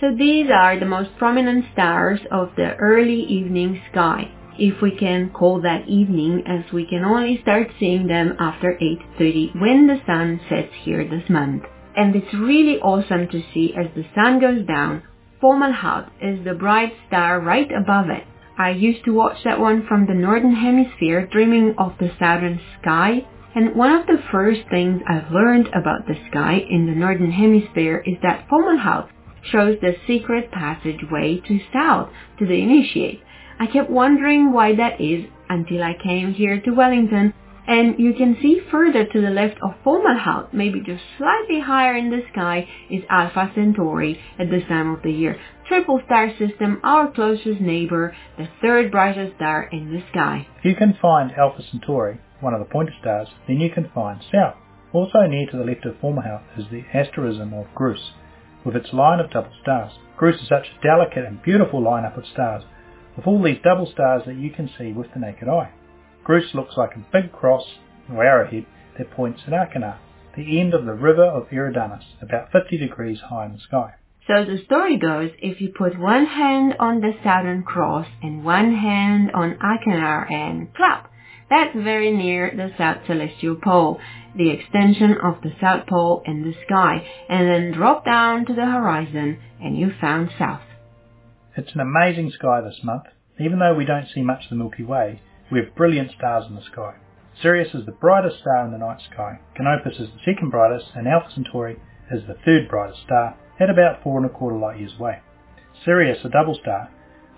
So 0.01 0.13
these 0.13 0.47
are 0.53 0.77
the 0.77 0.85
most 0.85 1.11
prominent 1.17 1.63
stars 1.71 2.19
of 2.31 2.49
the 2.57 2.75
early 2.75 3.21
evening 3.21 3.81
sky, 3.89 4.29
if 4.59 4.81
we 4.81 4.91
can 4.91 5.29
call 5.29 5.61
that 5.61 5.87
evening 5.87 6.43
as 6.45 6.69
we 6.73 6.85
can 6.85 7.05
only 7.05 7.41
start 7.41 7.69
seeing 7.79 8.07
them 8.07 8.35
after 8.37 8.77
8.30 8.81 9.61
when 9.61 9.87
the 9.87 10.01
sun 10.05 10.41
sets 10.49 10.73
here 10.83 11.07
this 11.07 11.29
month. 11.29 11.63
And 11.95 12.13
it's 12.13 12.33
really 12.33 12.77
awesome 12.81 13.29
to 13.29 13.41
see 13.53 13.73
as 13.77 13.87
the 13.95 14.03
sun 14.13 14.41
goes 14.41 14.67
down, 14.67 15.03
Fomalhaut 15.41 16.09
is 16.21 16.43
the 16.43 16.55
bright 16.55 16.91
star 17.07 17.39
right 17.39 17.71
above 17.71 18.09
it. 18.09 18.25
I 18.57 18.69
used 18.69 19.03
to 19.05 19.13
watch 19.13 19.43
that 19.43 19.59
one 19.59 19.85
from 19.85 20.05
the 20.05 20.13
northern 20.13 20.55
hemisphere 20.55 21.27
dreaming 21.29 21.75
of 21.77 21.93
the 21.99 22.11
southern 22.19 22.61
sky 22.81 23.25
and 23.53 23.75
one 23.75 23.91
of 23.91 24.05
the 24.07 24.21
first 24.31 24.61
things 24.69 25.01
I've 25.07 25.31
learned 25.31 25.67
about 25.67 26.07
the 26.07 26.15
sky 26.29 26.63
in 26.69 26.85
the 26.85 26.95
northern 26.95 27.31
hemisphere 27.31 28.03
is 28.05 28.15
that 28.21 28.47
Fomalhaut 28.49 29.09
shows 29.43 29.77
the 29.81 29.95
secret 30.07 30.51
passageway 30.51 31.41
to 31.47 31.59
south 31.73 32.09
to 32.39 32.45
the 32.45 32.61
initiate. 32.61 33.21
I 33.59 33.67
kept 33.67 33.89
wondering 33.89 34.51
why 34.51 34.75
that 34.75 34.99
is 35.01 35.25
until 35.49 35.83
I 35.83 35.93
came 36.01 36.33
here 36.33 36.59
to 36.61 36.71
Wellington 36.71 37.33
and 37.67 37.99
you 37.99 38.13
can 38.13 38.37
see 38.41 38.61
further 38.69 39.05
to 39.05 39.21
the 39.21 39.29
left 39.29 39.57
of 39.63 39.71
Fomalhaut, 39.83 40.53
maybe 40.53 40.81
just 40.85 41.03
slightly 41.17 41.59
higher 41.59 41.95
in 41.95 42.11
the 42.11 42.21
sky, 42.31 42.67
is 42.89 43.03
Alpha 43.09 43.51
Centauri 43.55 44.19
at 44.37 44.49
this 44.49 44.63
time 44.67 44.93
of 44.93 45.01
the 45.01 45.11
year. 45.11 45.39
Triple 45.67 45.99
star 46.05 46.29
system, 46.37 46.79
our 46.83 47.11
closest 47.11 47.59
neighbor, 47.59 48.15
the 48.37 48.47
third 48.61 48.91
brightest 48.91 49.35
star 49.37 49.67
in 49.71 49.91
the 49.91 50.03
sky. 50.11 50.47
If 50.59 50.65
you 50.65 50.75
can 50.75 50.97
find 51.01 51.31
Alpha 51.31 51.63
Centauri, 51.71 52.19
one 52.39 52.53
of 52.53 52.59
the 52.59 52.71
pointer 52.71 52.93
stars, 53.01 53.29
then 53.47 53.59
you 53.59 53.71
can 53.71 53.89
find 53.95 54.21
South. 54.31 54.55
Also 54.93 55.21
near 55.27 55.49
to 55.49 55.57
the 55.57 55.63
left 55.63 55.85
of 55.85 55.95
Fomalhaut 55.95 56.43
is 56.57 56.65
the 56.71 56.83
asterism 56.93 57.53
of 57.53 57.65
Grus, 57.75 58.11
with 58.63 58.75
its 58.75 58.93
line 58.93 59.19
of 59.19 59.31
double 59.31 59.51
stars. 59.61 59.91
Grus 60.19 60.35
is 60.35 60.47
such 60.47 60.67
a 60.67 60.81
delicate 60.83 61.25
and 61.25 61.41
beautiful 61.41 61.81
lineup 61.81 62.17
of 62.17 62.25
stars, 62.31 62.63
with 63.17 63.25
all 63.25 63.41
these 63.41 63.57
double 63.63 63.91
stars 63.91 64.21
that 64.27 64.35
you 64.35 64.51
can 64.51 64.69
see 64.77 64.93
with 64.93 65.07
the 65.13 65.19
naked 65.19 65.49
eye. 65.49 65.71
Grus 66.25 66.53
looks 66.53 66.75
like 66.75 66.95
a 66.95 67.05
big 67.11 67.31
cross 67.31 67.63
or 68.11 68.23
arrowhead 68.23 68.65
that 68.97 69.11
points 69.11 69.41
at 69.45 69.53
Achernar, 69.53 69.97
the 70.35 70.59
end 70.59 70.73
of 70.73 70.85
the 70.85 70.93
river 70.93 71.23
of 71.23 71.49
Eridanus, 71.49 72.03
about 72.21 72.51
50 72.51 72.77
degrees 72.77 73.19
high 73.29 73.45
in 73.45 73.53
the 73.53 73.59
sky. 73.59 73.93
So 74.27 74.43
the 74.43 74.63
story 74.65 74.97
goes, 74.97 75.29
if 75.37 75.61
you 75.61 75.69
put 75.69 75.99
one 75.99 76.25
hand 76.25 76.75
on 76.79 76.99
the 76.99 77.13
Southern 77.23 77.61
Cross 77.61 78.07
and 78.23 78.43
one 78.43 78.73
hand 78.75 79.31
on 79.35 79.59
Achernar 79.63 80.31
and 80.31 80.73
clap, 80.73 81.11
that's 81.47 81.75
very 81.75 82.11
near 82.11 82.51
the 82.55 82.71
South 82.75 83.05
Celestial 83.05 83.55
Pole, 83.63 83.99
the 84.35 84.49
extension 84.49 85.15
of 85.23 85.43
the 85.43 85.53
South 85.61 85.85
Pole 85.87 86.23
in 86.25 86.41
the 86.41 86.55
sky, 86.65 87.07
and 87.29 87.47
then 87.47 87.71
drop 87.71 88.03
down 88.03 88.47
to 88.47 88.53
the 88.55 88.65
horizon 88.65 89.39
and 89.61 89.77
you 89.77 89.91
found 90.01 90.31
South. 90.39 90.61
It's 91.55 91.73
an 91.75 91.81
amazing 91.81 92.31
sky 92.31 92.61
this 92.61 92.79
month. 92.83 93.03
Even 93.39 93.59
though 93.59 93.75
we 93.75 93.85
don't 93.85 94.07
see 94.13 94.21
much 94.21 94.45
of 94.45 94.49
the 94.49 94.55
Milky 94.55 94.83
Way, 94.83 95.21
we 95.51 95.59
have 95.59 95.75
brilliant 95.75 96.11
stars 96.11 96.45
in 96.47 96.55
the 96.55 96.63
sky. 96.63 96.95
Sirius 97.41 97.73
is 97.73 97.85
the 97.85 97.91
brightest 97.91 98.39
star 98.39 98.65
in 98.65 98.71
the 98.71 98.77
night 98.77 99.01
sky, 99.11 99.39
Canopus 99.55 99.99
is 99.99 100.09
the 100.09 100.23
second 100.23 100.49
brightest, 100.49 100.91
and 100.95 101.07
Alpha 101.07 101.29
Centauri 101.33 101.77
is 102.11 102.23
the 102.27 102.37
third 102.45 102.69
brightest 102.69 103.01
star 103.03 103.35
at 103.59 103.69
about 103.69 104.01
four 104.03 104.17
and 104.17 104.25
a 104.25 104.29
quarter 104.29 104.57
light 104.57 104.79
years 104.79 104.93
away. 104.99 105.19
Sirius, 105.83 106.23
a 106.23 106.29
double 106.29 106.55
star, 106.55 106.89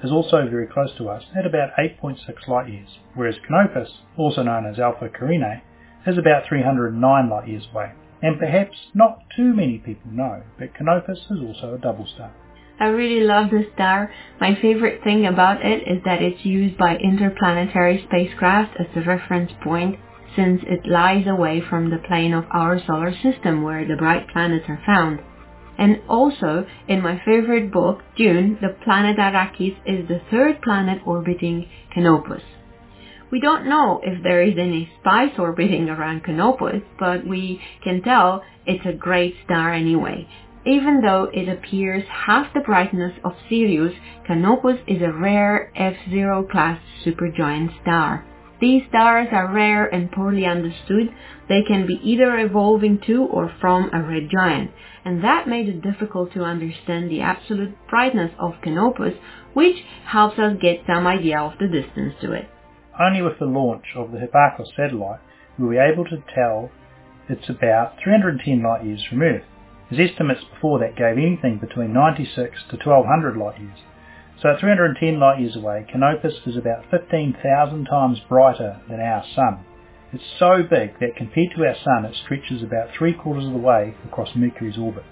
is 0.04 0.12
also 0.12 0.48
very 0.50 0.68
close 0.68 0.92
to 0.98 1.10
us 1.10 1.24
at 1.36 1.46
about 1.46 1.72
8.6 1.78 2.48
light 2.48 2.70
years, 2.70 3.00
whereas 3.16 3.36
Canopus, 3.48 3.90
also 4.16 4.44
known 4.44 4.66
as 4.66 4.80
Alpha 4.80 5.10
Carinae, 5.10 5.62
is 6.06 6.18
about 6.18 6.48
309 6.48 7.30
light 7.30 7.48
years 7.48 7.68
away. 7.74 7.92
And 8.22 8.40
perhaps 8.40 8.78
not 8.94 9.24
too 9.36 9.54
many 9.54 9.80
people 9.80 10.12
know, 10.12 10.44
but 10.58 10.76
Canopus 10.76 11.20
is 11.30 11.40
also 11.42 11.74
a 11.74 11.80
double 11.80 12.08
star. 12.08 12.32
I 12.80 12.86
really 12.86 13.26
love 13.26 13.49
the 13.49 13.66
star. 13.74 14.14
My 14.40 14.54
favorite 14.62 15.04
thing 15.04 15.26
about 15.26 15.66
it 15.66 15.88
is 15.88 16.04
that 16.06 16.22
it's 16.22 16.45
used 16.45 16.78
by 16.78 16.98
interplanetary 16.98 18.04
spacecraft 18.08 18.76
as 18.80 18.86
a 18.95 19.02
reference 19.02 19.52
point 19.64 19.98
since 20.36 20.62
it 20.68 20.86
lies 20.86 21.26
away 21.26 21.60
from 21.68 21.90
the 21.90 21.98
plane 22.08 22.34
of 22.34 22.45
our 22.52 22.80
solar 22.86 23.12
system 23.24 23.64
where 23.64 23.88
the 23.88 23.95
bright 23.95 24.28
planets 24.30 24.66
are 24.68 24.82
found. 24.86 25.20
And 25.80 26.02
also, 26.08 26.68
in 26.88 27.02
my 27.02 27.20
favorite 27.26 27.72
book, 27.72 28.02
Dune, 28.16 28.60
the 28.62 28.76
planet 28.84 29.18
Arrakis 29.18 29.78
is 29.86 30.08
the 30.08 30.22
third 30.30 30.62
planet 30.62 31.02
orbiting 31.06 31.68
Canopus. 31.94 32.44
We 33.32 33.40
don't 33.40 33.68
know 33.68 33.99
if 34.04 34.22
there 34.24 34.41
is 34.44 34.54
any 34.58 34.90
spice 34.99 35.34
orbiting 35.38 35.90
around 35.90 36.24
Canopus, 36.24 36.84
but 36.99 37.26
we 37.28 37.60
can 37.84 38.04
tell 38.04 38.44
it's 38.66 38.86
a 38.86 38.94
great 38.94 39.36
star 39.45 39.74
anyway. 39.74 40.28
Even 40.68 40.99
though 40.99 41.30
it 41.34 41.48
appears 41.48 42.03
half 42.10 42.53
the 42.53 42.60
brightness 42.60 43.14
of 43.23 43.31
Sirius, 43.48 43.94
Canopus 44.27 44.77
is 44.85 45.02
a 45.02 45.14
rare 45.14 45.72
F0 45.80 46.52
class 46.52 46.81
supergiant 47.06 47.81
star. 47.81 48.26
These 48.60 48.84
stars 48.89 49.30
are 49.31 49.53
rare 49.53 49.85
and 49.85 50.11
poorly 50.11 50.45
understood. 50.45 51.07
They 51.48 51.61
can 51.61 51.88
be 51.88 52.02
either 52.03 52.38
evolving 52.39 52.99
to 53.07 53.23
or 53.23 53.49
from 53.61 53.89
a 53.94 54.02
red 54.02 54.30
giant, 54.30 54.72
and 55.06 55.23
that 55.23 55.48
made 55.48 55.69
it 55.69 55.81
difficult 55.81 56.34
to 56.34 56.44
understand 56.44 57.10
the 57.10 57.22
absolute 57.22 57.73
brightness 57.89 58.34
of 58.38 58.61
Canopus, 58.61 59.14
which 59.53 59.77
helps 60.06 60.38
us 60.38 60.57
get 60.60 60.84
some 60.85 61.07
idea 61.07 61.39
of 61.39 61.53
the 61.60 61.68
distance 61.68 62.14
to 62.19 62.34
it. 62.34 62.49
Only 62.99 63.22
with 63.22 63.39
the 63.39 63.45
launch 63.45 63.85
of 63.95 64.11
the 64.11 64.18
Hipparcos 64.18 64.76
satellite 64.76 65.22
were 65.57 65.69
we 65.69 65.80
able 65.80 66.03
to 66.03 66.22
tell 66.35 66.72
it's 67.30 67.48
about 67.48 67.94
310 68.03 68.61
light 68.64 68.84
years 68.84 69.06
from 69.10 69.22
Earth. 69.22 69.44
His 69.90 70.12
estimates 70.12 70.44
before 70.54 70.80
that 70.80 70.98
gave 70.98 71.18
anything 71.18 71.60
between 71.60 71.94
96 71.94 72.36
to 72.70 72.76
1200 72.76 73.38
light 73.38 73.60
years. 73.60 73.80
So 74.42 74.50
at 74.50 74.60
310 74.60 75.20
light 75.20 75.40
years 75.40 75.56
away, 75.56 75.86
Canopus 75.90 76.34
is 76.46 76.58
about 76.58 76.86
15,000 76.92 77.86
times 77.86 78.20
brighter 78.28 78.82
than 78.90 79.00
our 79.00 79.24
Sun. 79.34 79.66
It's 80.14 80.24
so 80.38 80.62
big 80.62 81.00
that 81.00 81.16
compared 81.16 81.52
to 81.56 81.66
our 81.66 81.76
Sun 81.84 82.06
it 82.06 82.16
stretches 82.24 82.62
about 82.62 82.90
three 82.98 83.14
quarters 83.14 83.46
of 83.46 83.54
the 83.54 83.58
way 83.58 83.96
across 84.06 84.36
Mercury's 84.36 84.78
orbit. 84.78 85.04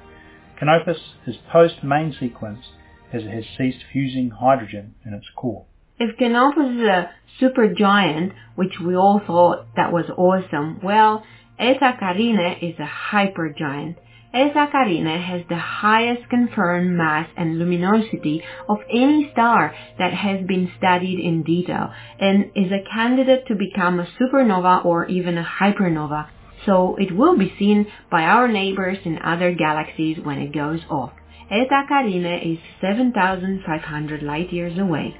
Canopus 0.59 0.99
is 1.25 1.35
post-main 1.51 2.15
sequence 2.19 2.65
as 3.11 3.23
it 3.23 3.29
has 3.29 3.45
ceased 3.57 3.83
fusing 3.91 4.29
hydrogen 4.29 4.95
in 5.05 5.13
its 5.13 5.27
core. 5.35 5.65
If 5.99 6.17
Canopus 6.17 6.75
is 6.75 6.81
a 6.81 7.11
supergiant, 7.41 8.33
which 8.55 8.79
we 8.85 8.95
all 8.95 9.21
thought 9.25 9.67
that 9.75 9.91
was 9.91 10.05
awesome, 10.17 10.81
well, 10.83 11.23
Eta 11.57 11.97
Carinae 12.01 12.61
is 12.61 12.79
a 12.79 12.89
hypergiant. 13.13 13.95
Eta 14.35 14.67
Carinae 14.69 15.23
has 15.23 15.43
the 15.47 15.57
highest 15.57 16.29
confirmed 16.29 16.91
mass 16.91 17.29
and 17.37 17.57
luminosity 17.57 18.43
of 18.67 18.79
any 18.91 19.29
star 19.31 19.73
that 19.97 20.13
has 20.13 20.45
been 20.45 20.69
studied 20.77 21.21
in 21.21 21.41
detail 21.43 21.93
and 22.19 22.51
is 22.53 22.69
a 22.69 22.83
candidate 22.93 23.47
to 23.47 23.55
become 23.55 23.97
a 23.97 24.07
supernova 24.19 24.83
or 24.83 25.05
even 25.05 25.37
a 25.37 25.49
hypernova, 25.61 26.27
so 26.65 26.97
it 26.97 27.15
will 27.15 27.37
be 27.37 27.53
seen 27.57 27.87
by 28.11 28.23
our 28.23 28.49
neighbors 28.49 28.97
in 29.05 29.17
other 29.23 29.53
galaxies 29.53 30.17
when 30.21 30.39
it 30.39 30.53
goes 30.53 30.81
off. 30.89 31.13
Eta 31.49 31.85
Carinae 31.89 32.55
is 32.55 32.59
7,500 32.81 34.21
light 34.21 34.51
years 34.51 34.77
away. 34.77 35.15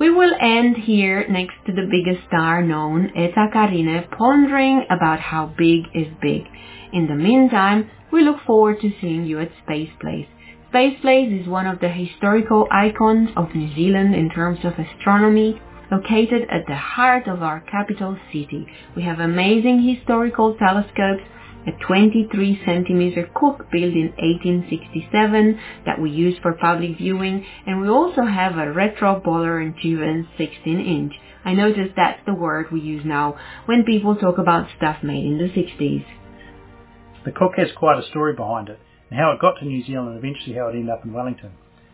We 0.00 0.08
will 0.08 0.32
end 0.40 0.78
here 0.78 1.28
next 1.28 1.56
to 1.66 1.72
the 1.72 1.86
biggest 1.90 2.26
star 2.26 2.62
known, 2.62 3.12
Eta 3.14 3.50
Carinae, 3.52 4.10
pondering 4.16 4.86
about 4.88 5.20
how 5.20 5.52
big 5.58 5.84
is 5.94 6.06
big. 6.22 6.44
In 6.94 7.06
the 7.06 7.14
meantime, 7.14 7.90
we 8.10 8.22
look 8.22 8.38
forward 8.46 8.80
to 8.80 8.90
seeing 8.98 9.26
you 9.26 9.40
at 9.40 9.50
Space 9.62 9.90
Place. 10.00 10.26
Space 10.70 10.98
Place 11.02 11.30
is 11.42 11.46
one 11.46 11.66
of 11.66 11.80
the 11.80 11.90
historical 11.90 12.66
icons 12.72 13.28
of 13.36 13.54
New 13.54 13.74
Zealand 13.74 14.14
in 14.14 14.30
terms 14.30 14.60
of 14.64 14.72
astronomy, 14.78 15.60
located 15.92 16.48
at 16.50 16.64
the 16.66 16.76
heart 16.76 17.28
of 17.28 17.42
our 17.42 17.60
capital 17.70 18.16
city. 18.32 18.66
We 18.96 19.02
have 19.02 19.20
amazing 19.20 19.82
historical 19.82 20.56
telescopes, 20.56 21.24
a 21.66 21.72
23 21.86 22.62
centimeter 22.64 23.28
Cooke 23.34 23.70
built 23.70 23.94
in 23.94 24.12
1867 24.18 25.60
that 25.84 26.00
we 26.00 26.10
use 26.10 26.36
for 26.40 26.52
public 26.54 26.96
viewing, 26.96 27.44
and 27.66 27.80
we 27.80 27.88
also 27.88 28.22
have 28.22 28.56
a 28.56 28.72
retro 28.72 29.20
Boller 29.20 29.62
and 29.62 29.76
Chivens 29.76 30.26
16 30.38 30.80
inch. 30.80 31.14
I 31.44 31.54
notice 31.54 31.88
that's 31.96 32.20
the 32.26 32.34
word 32.34 32.70
we 32.70 32.80
use 32.80 33.02
now 33.04 33.38
when 33.66 33.84
people 33.84 34.16
talk 34.16 34.38
about 34.38 34.68
stuff 34.76 35.02
made 35.02 35.24
in 35.24 35.38
the 35.38 35.48
60s. 35.48 36.04
The 37.24 37.32
Cooke 37.32 37.56
has 37.56 37.68
quite 37.76 37.98
a 37.98 38.08
story 38.08 38.34
behind 38.34 38.68
it, 38.68 38.78
and 39.10 39.18
how 39.18 39.32
it 39.32 39.40
got 39.40 39.58
to 39.58 39.66
New 39.66 39.84
Zealand 39.84 40.10
and 40.10 40.18
eventually 40.18 40.56
how 40.56 40.68
it 40.68 40.74
ended 40.74 40.90
up 40.90 41.04
in 41.04 41.12
Wellington. 41.12 41.52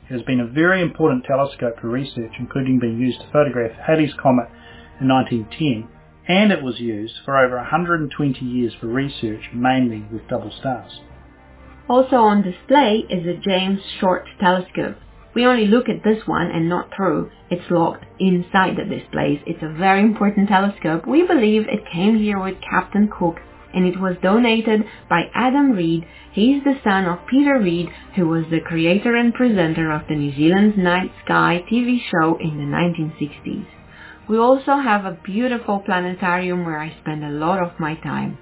It 0.09 0.13
has 0.13 0.23
been 0.23 0.41
a 0.41 0.47
very 0.47 0.83
important 0.83 1.25
telescope 1.25 1.81
for 1.81 1.89
research, 1.89 2.33
including 2.39 2.79
being 2.79 3.01
used 3.01 3.21
to 3.21 3.31
photograph 3.33 3.73
Halley's 3.85 4.15
Comet 4.23 4.49
in 5.01 5.09
1910, 5.09 5.96
and 6.29 6.51
it 6.53 6.63
was 6.63 6.81
used 6.81 7.15
for 7.25 7.37
over 7.37 7.57
120 7.57 8.45
years 8.45 8.75
for 8.81 8.87
research, 8.87 9.43
mainly 9.55 10.05
with 10.13 10.29
double 10.29 10.53
stars. 10.59 11.01
Also 11.89 12.17
on 12.17 12.43
display 12.43 13.05
is 13.09 13.27
a 13.27 13.41
James 13.41 13.81
Short 14.01 14.27
telescope. 14.41 14.97
We 15.35 15.47
only 15.47 15.67
look 15.67 15.89
at 15.89 16.03
this 16.03 16.27
one 16.27 16.51
and 16.51 16.69
not 16.69 16.91
through. 16.97 17.31
It's 17.51 17.71
locked 17.71 18.05
inside 18.19 18.77
the 18.77 18.85
displays. 18.85 19.39
It's 19.47 19.63
a 19.63 19.79
very 19.79 20.01
important 20.01 20.49
telescope. 20.49 21.07
We 21.07 21.27
believe 21.27 21.63
it 21.69 21.93
came 21.93 22.19
here 22.19 22.41
with 22.41 22.57
Captain 22.69 23.09
Cook 23.09 23.37
and 23.75 23.87
it 23.87 24.01
was 24.01 24.17
donated 24.23 24.83
by 25.11 25.31
Adam 25.35 25.73
Reid. 25.73 26.07
He 26.33 26.55
is 26.55 26.65
the 26.65 26.81
son 26.83 27.05
of 27.05 27.27
Peter 27.29 27.61
Reid, 27.61 27.91
who 28.17 28.27
was 28.27 28.45
the 28.51 28.61
creator 28.61 29.15
and 29.15 29.35
presenter 29.35 29.93
of 29.93 30.09
the 30.09 30.17
New 30.17 30.35
Zealand's 30.35 30.79
Night 30.79 31.13
Sky 31.25 31.63
TV 31.71 31.99
show 32.11 32.39
in 32.41 32.57
the 32.57 32.65
1960s. 32.65 33.67
We 34.29 34.39
also 34.39 34.77
have 34.77 35.05
a 35.05 35.19
beautiful 35.25 35.79
planetarium 35.79 36.65
where 36.65 36.81
I 36.81 36.97
spend 37.01 37.25
a 37.25 37.31
lot 37.31 37.63
of 37.63 37.79
my 37.79 37.95
time. 37.95 38.39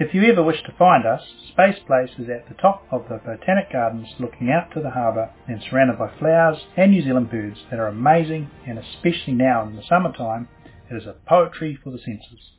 If 0.00 0.12
you 0.12 0.24
ever 0.24 0.42
wish 0.42 0.60
to 0.64 0.74
find 0.76 1.06
us, 1.06 1.22
Space 1.52 1.78
Place 1.86 2.10
is 2.18 2.28
at 2.28 2.48
the 2.48 2.60
top 2.60 2.84
of 2.90 3.04
the 3.08 3.20
Botanic 3.24 3.72
Gardens 3.72 4.08
looking 4.18 4.50
out 4.50 4.74
to 4.74 4.80
the 4.82 4.90
harbour 4.90 5.30
and 5.46 5.62
surrounded 5.62 5.98
by 5.98 6.10
flowers 6.18 6.58
and 6.76 6.90
New 6.90 7.02
Zealand 7.02 7.30
birds 7.30 7.58
that 7.70 7.78
are 7.78 7.86
amazing 7.86 8.50
and 8.66 8.78
especially 8.78 9.34
now 9.34 9.62
in 9.62 9.76
the 9.76 9.82
summertime, 9.88 10.48
it 10.90 10.96
is 10.96 11.06
a 11.06 11.14
poetry 11.26 11.78
for 11.82 11.90
the 11.92 11.98
senses. 11.98 12.50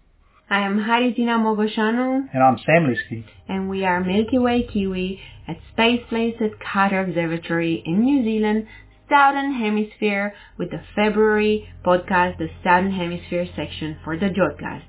I 0.49 0.60
am 0.60 0.80
Haritina 0.80 1.38
Mogosanu. 1.38 2.30
And 2.34 2.41
I'm 2.41 2.57
Sam 2.65 2.88
Leske. 2.88 3.26
And 3.49 3.69
we 3.69 3.84
are 3.84 4.02
Milky 4.02 4.38
Way 4.38 4.64
Kiwi 4.64 5.19
at 5.48 5.57
Space 5.74 6.02
Place 6.07 6.38
at 6.40 6.60
Carter 6.60 7.02
Observatory 7.02 7.84
in 7.86 7.99
New 7.99 8.24
Zealand, 8.24 8.68
Southern 9.10 9.54
Hemisphere, 9.54 10.34
with 10.58 10.72
the 10.72 10.82
February 10.96 11.70
podcast, 11.86 12.38
the 12.38 12.50
Southern 12.64 12.92
Hemisphere 12.92 13.48
section 13.56 13.98
for 14.04 14.18
the 14.18 14.28
Jodcast. 14.28 14.84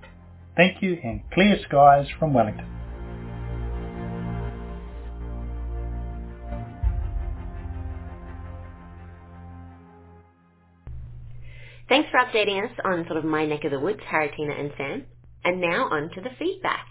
Thank 0.57 0.83
you 0.83 0.99
and 1.05 1.21
clear 1.33 1.59
skies 1.69 2.07
from 2.19 2.35
Wellington. 2.35 2.67
Thanks 11.89 12.11
for 12.11 12.19
updating 12.21 12.63
us 12.63 12.73
on 12.85 13.07
sort 13.07 13.17
of 13.17 13.25
my 13.25 13.47
neck 13.47 13.65
of 13.65 13.71
the 13.71 13.81
woods, 13.81 14.01
Haritina 14.13 14.61
and 14.61 14.71
Sam. 14.77 15.07
And 15.45 15.61
now 15.61 15.89
on 15.91 16.11
to 16.15 16.21
the 16.21 16.29
feedback. 16.39 16.87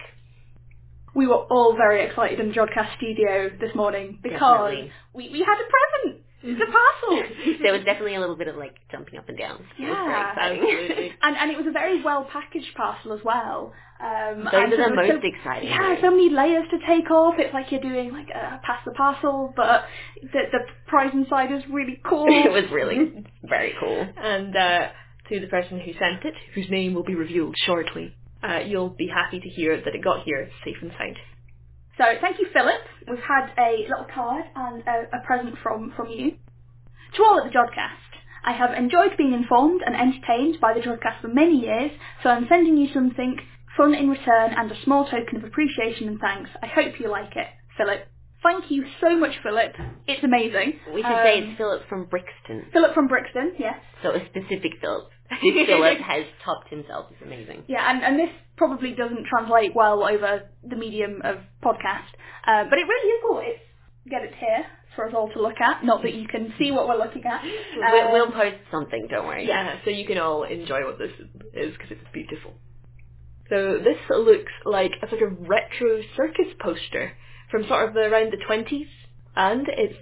We 1.13 1.27
were 1.27 1.35
all 1.35 1.75
very 1.75 2.05
excited 2.05 2.39
in 2.39 2.49
the 2.49 2.53
Jodcast 2.53 2.95
studio 2.97 3.49
this 3.59 3.75
morning 3.75 4.17
because 4.23 4.73
we, 5.13 5.29
we 5.29 5.39
had 5.39 5.57
a 5.59 5.67
present. 6.05 6.23
It's 6.43 6.61
a 6.61 6.71
parcel. 6.71 7.57
there 7.63 7.73
was 7.73 7.83
definitely 7.83 8.15
a 8.15 8.19
little 8.19 8.35
bit 8.35 8.47
of 8.47 8.55
like 8.57 8.75
jumping 8.91 9.17
up 9.17 9.27
and 9.29 9.37
down. 9.37 9.57
It 9.77 9.83
Yeah, 9.83 9.89
was 9.89 10.35
very 10.35 10.85
exciting. 10.89 11.11
and 11.23 11.37
and 11.37 11.51
it 11.51 11.57
was 11.57 11.67
a 11.67 11.71
very 11.71 12.03
well 12.03 12.25
packaged 12.31 12.73
parcel 12.75 13.13
as 13.13 13.19
well. 13.23 13.73
Um, 13.99 14.43
Those 14.43 14.53
and 14.53 14.73
are 14.73 14.89
the 14.89 14.95
most 14.95 15.09
so, 15.09 15.19
exciting. 15.23 15.69
Yeah, 15.69 15.99
so 16.01 16.11
many 16.11 16.29
layers 16.29 16.67
to 16.69 16.77
take 16.85 17.09
off. 17.09 17.35
It's 17.39 17.53
like 17.53 17.71
you're 17.71 17.81
doing 17.81 18.11
like 18.13 18.29
a 18.29 18.59
pass 18.63 18.81
the 18.85 18.91
parcel, 18.91 19.51
but 19.55 19.85
the 20.21 20.41
the 20.51 20.59
prize 20.85 21.09
inside 21.13 21.51
is 21.51 21.63
really 21.71 21.99
cool. 22.07 22.25
it 22.29 22.51
was 22.51 22.65
really 22.71 23.25
very 23.43 23.73
cool. 23.79 24.07
And 24.17 24.55
uh, 24.55 24.89
to 25.29 25.39
the 25.39 25.47
person 25.47 25.79
who 25.79 25.93
sent 25.93 26.23
it, 26.25 26.35
whose 26.53 26.69
name 26.69 26.93
will 26.93 27.03
be 27.03 27.15
revealed 27.15 27.55
shortly, 27.65 28.15
uh, 28.47 28.59
you'll 28.59 28.89
be 28.89 29.07
happy 29.07 29.39
to 29.39 29.49
hear 29.49 29.75
that 29.83 29.95
it 29.95 30.03
got 30.03 30.23
here 30.23 30.47
safe 30.63 30.77
and 30.83 30.91
sound. 30.91 31.17
So 31.97 32.03
thank 32.21 32.39
you, 32.39 32.47
Philip. 32.53 32.81
We've 33.09 33.19
had 33.19 33.49
a 33.57 33.85
little 33.89 34.05
card 34.13 34.43
and 34.55 34.83
a, 34.87 35.17
a 35.17 35.25
present 35.25 35.55
from, 35.63 35.93
from 35.95 36.09
you. 36.09 36.33
To 37.15 37.23
all 37.23 37.39
at 37.39 37.45
the 37.51 37.57
Jodcast, 37.57 38.03
I 38.43 38.51
have 38.53 38.73
enjoyed 38.73 39.17
being 39.17 39.33
informed 39.33 39.81
and 39.85 39.95
entertained 39.95 40.59
by 40.61 40.73
the 40.73 40.79
Jodcast 40.81 41.21
for 41.21 41.27
many 41.29 41.59
years, 41.61 41.91
so 42.21 42.29
I'm 42.29 42.45
sending 42.47 42.77
you 42.77 42.93
something 42.93 43.37
fun 43.75 43.93
in 43.95 44.09
return 44.09 44.53
and 44.55 44.71
a 44.71 44.83
small 44.83 45.05
token 45.05 45.37
of 45.37 45.43
appreciation 45.43 46.07
and 46.07 46.19
thanks. 46.19 46.49
I 46.61 46.67
hope 46.67 46.99
you 46.99 47.09
like 47.09 47.35
it, 47.35 47.47
Philip. 47.77 48.07
Thank 48.43 48.69
you 48.69 48.85
so 49.01 49.17
much, 49.17 49.33
Philip. 49.41 49.73
It's 50.07 50.23
amazing. 50.23 50.79
We 50.93 51.01
should 51.01 51.09
say 51.23 51.41
Um, 51.41 51.49
it's 51.49 51.57
Philip 51.57 51.87
from 51.89 52.05
Brixton. 52.05 52.65
Philip 52.71 52.93
from 52.93 53.07
Brixton, 53.07 53.53
yes. 53.57 53.75
So 54.03 54.11
a 54.11 54.19
specific 54.27 54.73
Philip. 54.79 55.09
Philip 55.41 55.99
has 56.07 56.25
topped 56.43 56.69
himself. 56.69 57.07
It's 57.11 57.21
amazing. 57.25 57.63
Yeah, 57.67 57.89
and, 57.89 58.03
and 58.03 58.19
this 58.19 58.29
probably 58.55 58.93
doesn't 58.93 59.25
translate 59.29 59.75
well 59.75 60.03
over 60.03 60.49
the 60.67 60.75
medium 60.75 61.21
of 61.23 61.37
podcast, 61.63 62.11
uh, 62.45 62.63
but 62.69 62.79
it 62.79 62.87
really 62.87 63.09
is 63.09 63.21
cool. 63.27 63.41
It's 63.43 63.61
get 64.09 64.23
it 64.23 64.33
here 64.39 64.65
for 64.95 65.07
us 65.07 65.13
all 65.15 65.29
to 65.29 65.41
look 65.41 65.59
at. 65.61 65.83
Not 65.83 66.01
that 66.03 66.13
you 66.13 66.27
can 66.27 66.53
see 66.57 66.71
what 66.71 66.87
we're 66.87 66.97
looking 66.97 67.23
at. 67.25 67.43
Um, 67.77 68.11
we'll 68.11 68.31
post 68.31 68.57
something, 68.71 69.07
don't 69.09 69.27
worry. 69.27 69.47
Yeah, 69.47 69.77
so 69.85 69.91
you 69.91 70.05
can 70.05 70.17
all 70.17 70.43
enjoy 70.43 70.83
what 70.83 70.97
this 70.97 71.11
is 71.53 71.73
because 71.73 71.91
it's 71.91 72.11
beautiful. 72.11 72.53
So 73.49 73.77
this 73.77 73.97
looks 74.09 74.51
like 74.65 74.91
a 75.01 75.09
sort 75.09 75.21
of 75.21 75.37
retro 75.47 76.01
circus 76.17 76.47
poster 76.59 77.13
from 77.51 77.65
sort 77.67 77.87
of 77.87 77.93
the, 77.93 78.01
around 78.01 78.33
the 78.33 78.43
20s, 78.49 78.87
and 79.35 79.67
it's 79.69 79.95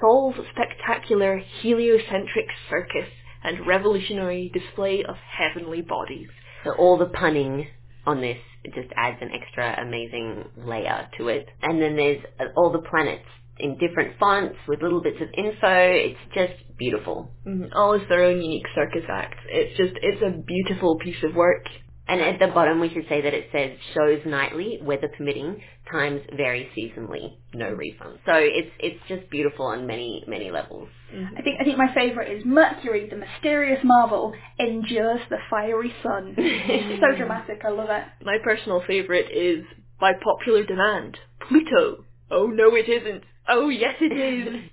Saul's 0.00 0.36
spectacular 0.52 1.42
heliocentric 1.60 2.46
circus 2.70 3.10
and 3.46 3.66
revolutionary 3.66 4.50
display 4.52 5.04
of 5.08 5.16
heavenly 5.16 5.82
bodies. 5.82 6.28
So 6.64 6.72
all 6.72 6.98
the 6.98 7.06
punning 7.06 7.68
on 8.06 8.20
this 8.20 8.38
it 8.64 8.74
just 8.74 8.92
adds 8.96 9.18
an 9.20 9.30
extra 9.32 9.80
amazing 9.80 10.44
layer 10.66 11.08
to 11.18 11.28
it. 11.28 11.48
And 11.62 11.80
then 11.80 11.96
there's 11.96 12.22
uh, 12.40 12.46
all 12.56 12.72
the 12.72 12.80
planets 12.90 13.24
in 13.58 13.78
different 13.78 14.18
fonts 14.18 14.56
with 14.68 14.82
little 14.82 15.00
bits 15.00 15.18
of 15.20 15.28
info. 15.36 15.92
It's 15.92 16.18
just 16.34 16.76
beautiful. 16.76 17.30
Mhm. 17.46 17.70
All 17.74 17.94
is 17.94 18.02
their 18.08 18.24
own 18.24 18.42
unique 18.42 18.66
circus 18.74 19.04
act. 19.08 19.36
It's 19.48 19.76
just, 19.76 19.94
it's 20.02 20.22
a 20.22 20.42
beautiful 20.42 20.98
piece 20.98 21.22
of 21.22 21.34
work. 21.34 21.64
And 22.08 22.20
at 22.20 22.38
the 22.38 22.46
bottom 22.48 22.80
we 22.80 22.88
should 22.90 23.06
say 23.08 23.20
that 23.20 23.34
it 23.34 23.48
says 23.50 23.76
shows 23.94 24.20
nightly, 24.24 24.78
weather 24.82 25.08
permitting, 25.16 25.60
times 25.90 26.20
vary 26.36 26.68
seasonally, 26.76 27.36
no 27.52 27.70
refund. 27.70 28.18
So 28.24 28.32
it's 28.34 28.70
it's 28.78 29.00
just 29.08 29.28
beautiful 29.30 29.66
on 29.66 29.86
many, 29.86 30.24
many 30.28 30.50
levels. 30.50 30.88
Mm-hmm. 31.12 31.36
I 31.36 31.42
think 31.42 31.60
I 31.60 31.64
think 31.64 31.78
my 31.78 31.92
favourite 31.94 32.30
is 32.30 32.44
Mercury, 32.44 33.08
the 33.10 33.16
mysterious 33.16 33.80
marvel, 33.82 34.32
endures 34.58 35.20
the 35.30 35.38
fiery 35.50 35.92
sun. 36.02 36.34
it's 36.36 37.00
so 37.02 37.16
dramatic. 37.16 37.62
I 37.64 37.70
love 37.70 37.90
it. 37.90 38.04
My 38.24 38.38
personal 38.42 38.82
favourite 38.86 39.30
is, 39.32 39.64
by 39.98 40.12
popular 40.22 40.64
demand, 40.64 41.18
Pluto. 41.48 42.04
Oh 42.30 42.46
no 42.46 42.74
it 42.76 42.88
isn't. 42.88 43.24
Oh 43.48 43.68
yes 43.68 43.94
it 44.00 44.12
is. 44.12 44.62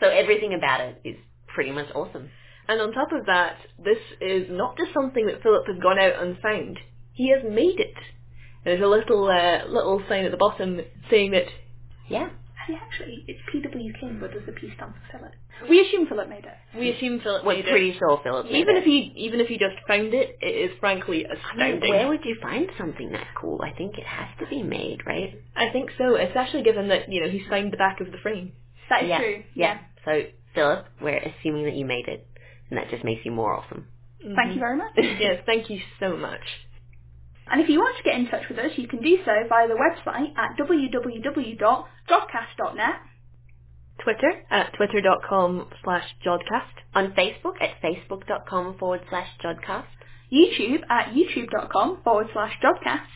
So 0.00 0.08
everything 0.08 0.54
about 0.54 0.80
it 0.80 1.00
is 1.04 1.16
pretty 1.54 1.70
much 1.70 1.86
awesome. 1.94 2.30
And 2.70 2.80
on 2.80 2.92
top 2.92 3.10
of 3.12 3.26
that, 3.26 3.56
this 3.84 3.98
is 4.20 4.46
not 4.50 4.76
just 4.78 4.92
something 4.94 5.26
that 5.26 5.42
Philip 5.42 5.66
has 5.66 5.78
gone 5.82 5.98
out 5.98 6.22
and 6.22 6.38
found. 6.38 6.78
He 7.12 7.30
has 7.30 7.42
made 7.44 7.80
it. 7.80 7.94
There's 8.64 8.82
a 8.82 8.86
little 8.86 9.24
uh, 9.28 9.66
little 9.68 10.02
sign 10.08 10.24
at 10.24 10.30
the 10.30 10.36
bottom 10.36 10.80
saying 11.10 11.32
that 11.32 11.46
Yeah. 12.08 12.28
Hey, 12.66 12.74
actually, 12.80 13.24
it's 13.26 13.40
P.W. 13.50 13.92
King, 13.98 14.18
but 14.20 14.32
does 14.32 14.42
the 14.46 14.52
P 14.52 14.70
stand 14.76 14.92
for 14.94 15.18
Philip? 15.18 15.32
We 15.68 15.80
assume 15.80 16.06
Philip 16.06 16.28
made 16.28 16.44
it. 16.44 16.78
we 16.78 16.90
assume 16.90 17.20
Philip 17.20 17.44
We're 17.44 17.56
made 17.56 17.64
pretty 17.66 17.90
it. 17.90 17.98
sure 17.98 18.20
Philip 18.22 18.46
made 18.46 18.54
Even 18.60 18.76
it. 18.76 18.80
if 18.80 18.84
he 18.84 19.12
even 19.16 19.40
if 19.40 19.48
he 19.48 19.58
just 19.58 19.76
found 19.88 20.14
it, 20.14 20.38
it 20.40 20.70
is 20.70 20.78
frankly 20.78 21.26
I 21.26 21.30
mean, 21.30 21.38
astounding. 21.42 21.90
where 21.90 22.08
would 22.08 22.24
you 22.24 22.36
find 22.40 22.68
something 22.78 23.10
that 23.12 23.26
cool? 23.40 23.60
I 23.62 23.72
think 23.76 23.98
it 23.98 24.06
has 24.06 24.28
to 24.40 24.46
be 24.46 24.62
made, 24.62 24.98
right? 25.06 25.34
I 25.56 25.70
think 25.72 25.90
so, 25.98 26.16
especially 26.16 26.62
given 26.62 26.88
that 26.88 27.10
you 27.12 27.20
know 27.22 27.28
he 27.28 27.42
signed 27.50 27.72
the 27.72 27.78
back 27.78 28.00
of 28.00 28.12
the 28.12 28.18
frame. 28.22 28.52
That 28.90 29.02
is 29.04 29.08
yeah. 29.08 29.18
true. 29.18 29.42
Yeah. 29.54 29.78
So, 30.04 30.12
Philip, 30.54 30.86
we're 31.02 31.18
assuming 31.18 31.64
that 31.64 31.74
you 31.74 31.84
made 31.86 32.06
it, 32.08 32.26
and 32.70 32.78
that 32.78 32.88
just 32.90 33.04
makes 33.04 33.24
you 33.24 33.32
more 33.32 33.54
awesome. 33.54 33.86
Thank 34.22 34.54
you 34.54 34.60
very 34.60 34.76
much. 34.76 34.92
yes, 34.96 35.42
thank 35.46 35.70
you 35.70 35.80
so 35.98 36.16
much. 36.16 36.42
And 37.50 37.60
if 37.60 37.68
you 37.68 37.80
want 37.80 37.96
to 37.96 38.02
get 38.04 38.14
in 38.14 38.28
touch 38.28 38.44
with 38.48 38.58
us, 38.58 38.70
you 38.76 38.86
can 38.86 39.02
do 39.02 39.18
so 39.24 39.32
via 39.48 39.66
the 39.66 39.74
website 39.74 40.36
at 40.38 40.56
www.jodcast.net. 40.56 42.94
Twitter 44.02 44.32
at 44.50 44.72
twitter.com 44.76 45.68
slash 45.84 46.04
jodcast. 46.24 46.78
On 46.94 47.12
Facebook 47.12 47.60
at 47.60 47.80
facebook.com 47.82 48.78
forward 48.78 49.00
slash 49.10 49.28
jodcast. 49.44 49.84
YouTube 50.32 50.82
at 50.88 51.12
youtube.com 51.12 51.98
forward 52.04 52.28
slash 52.32 52.54
jodcast. 52.62 53.06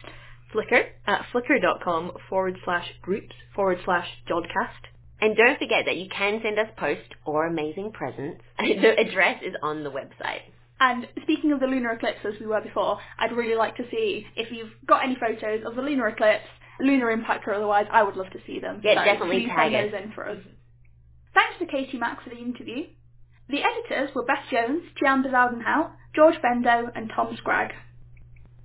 Flickr 0.52 0.88
at 1.06 1.24
flickr.com 1.32 2.12
forward 2.28 2.58
slash 2.64 2.88
groups 3.02 3.34
forward 3.54 3.78
slash 3.84 4.08
jodcast. 4.28 4.88
And 5.24 5.34
don't 5.38 5.58
forget 5.58 5.86
that 5.86 5.96
you 5.96 6.06
can 6.14 6.40
send 6.42 6.58
us 6.58 6.68
post 6.76 7.08
or 7.24 7.46
amazing 7.46 7.92
presents. 7.92 8.42
the 8.58 9.00
address 9.00 9.40
is 9.42 9.54
on 9.62 9.82
the 9.82 9.90
website. 9.90 10.42
And 10.78 11.08
speaking 11.22 11.50
of 11.50 11.60
the 11.60 11.66
lunar 11.66 11.92
eclipse 11.92 12.18
as 12.26 12.34
we 12.38 12.46
were 12.46 12.60
before, 12.60 12.98
I'd 13.18 13.32
really 13.32 13.54
like 13.54 13.74
to 13.76 13.84
see 13.90 14.26
if 14.36 14.52
you've 14.52 14.68
got 14.86 15.02
any 15.02 15.16
photos 15.18 15.64
of 15.64 15.76
the 15.76 15.80
lunar 15.80 16.08
eclipse, 16.08 16.44
lunar 16.78 17.10
impact 17.10 17.48
or 17.48 17.54
otherwise, 17.54 17.86
I 17.90 18.02
would 18.02 18.16
love 18.16 18.30
to 18.32 18.38
see 18.46 18.60
them. 18.60 18.82
Yeah, 18.84 19.00
so 19.00 19.04
definitely 19.06 19.46
tag 19.46 19.72
us. 19.72 19.92
those 19.92 20.02
in 20.02 20.12
for 20.12 20.28
us. 20.28 20.38
Thanks 21.32 21.58
to 21.58 21.66
Katie 21.66 21.96
Mack 21.96 22.22
for 22.22 22.28
the 22.28 22.36
interview. 22.36 22.84
The 23.48 23.62
editors 23.62 24.14
were 24.14 24.24
Beth 24.26 24.44
Jones, 24.50 24.82
Jan 25.02 25.22
de 25.22 25.30
George 26.14 26.36
Bendo 26.44 26.90
and 26.94 27.10
Tom 27.16 27.34
Scragg. 27.38 27.72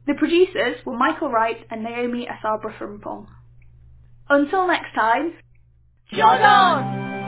The 0.08 0.14
producers 0.16 0.76
were 0.86 0.98
Michael 0.98 1.30
Wright 1.30 1.66
and 1.72 1.84
Naomi 1.84 2.28
Asabra 2.28 2.78
Frimpong. 2.78 3.28
Until 4.30 4.68
next 4.68 4.94
time, 4.94 5.36
Jog 6.12 6.42
on! 6.42 7.19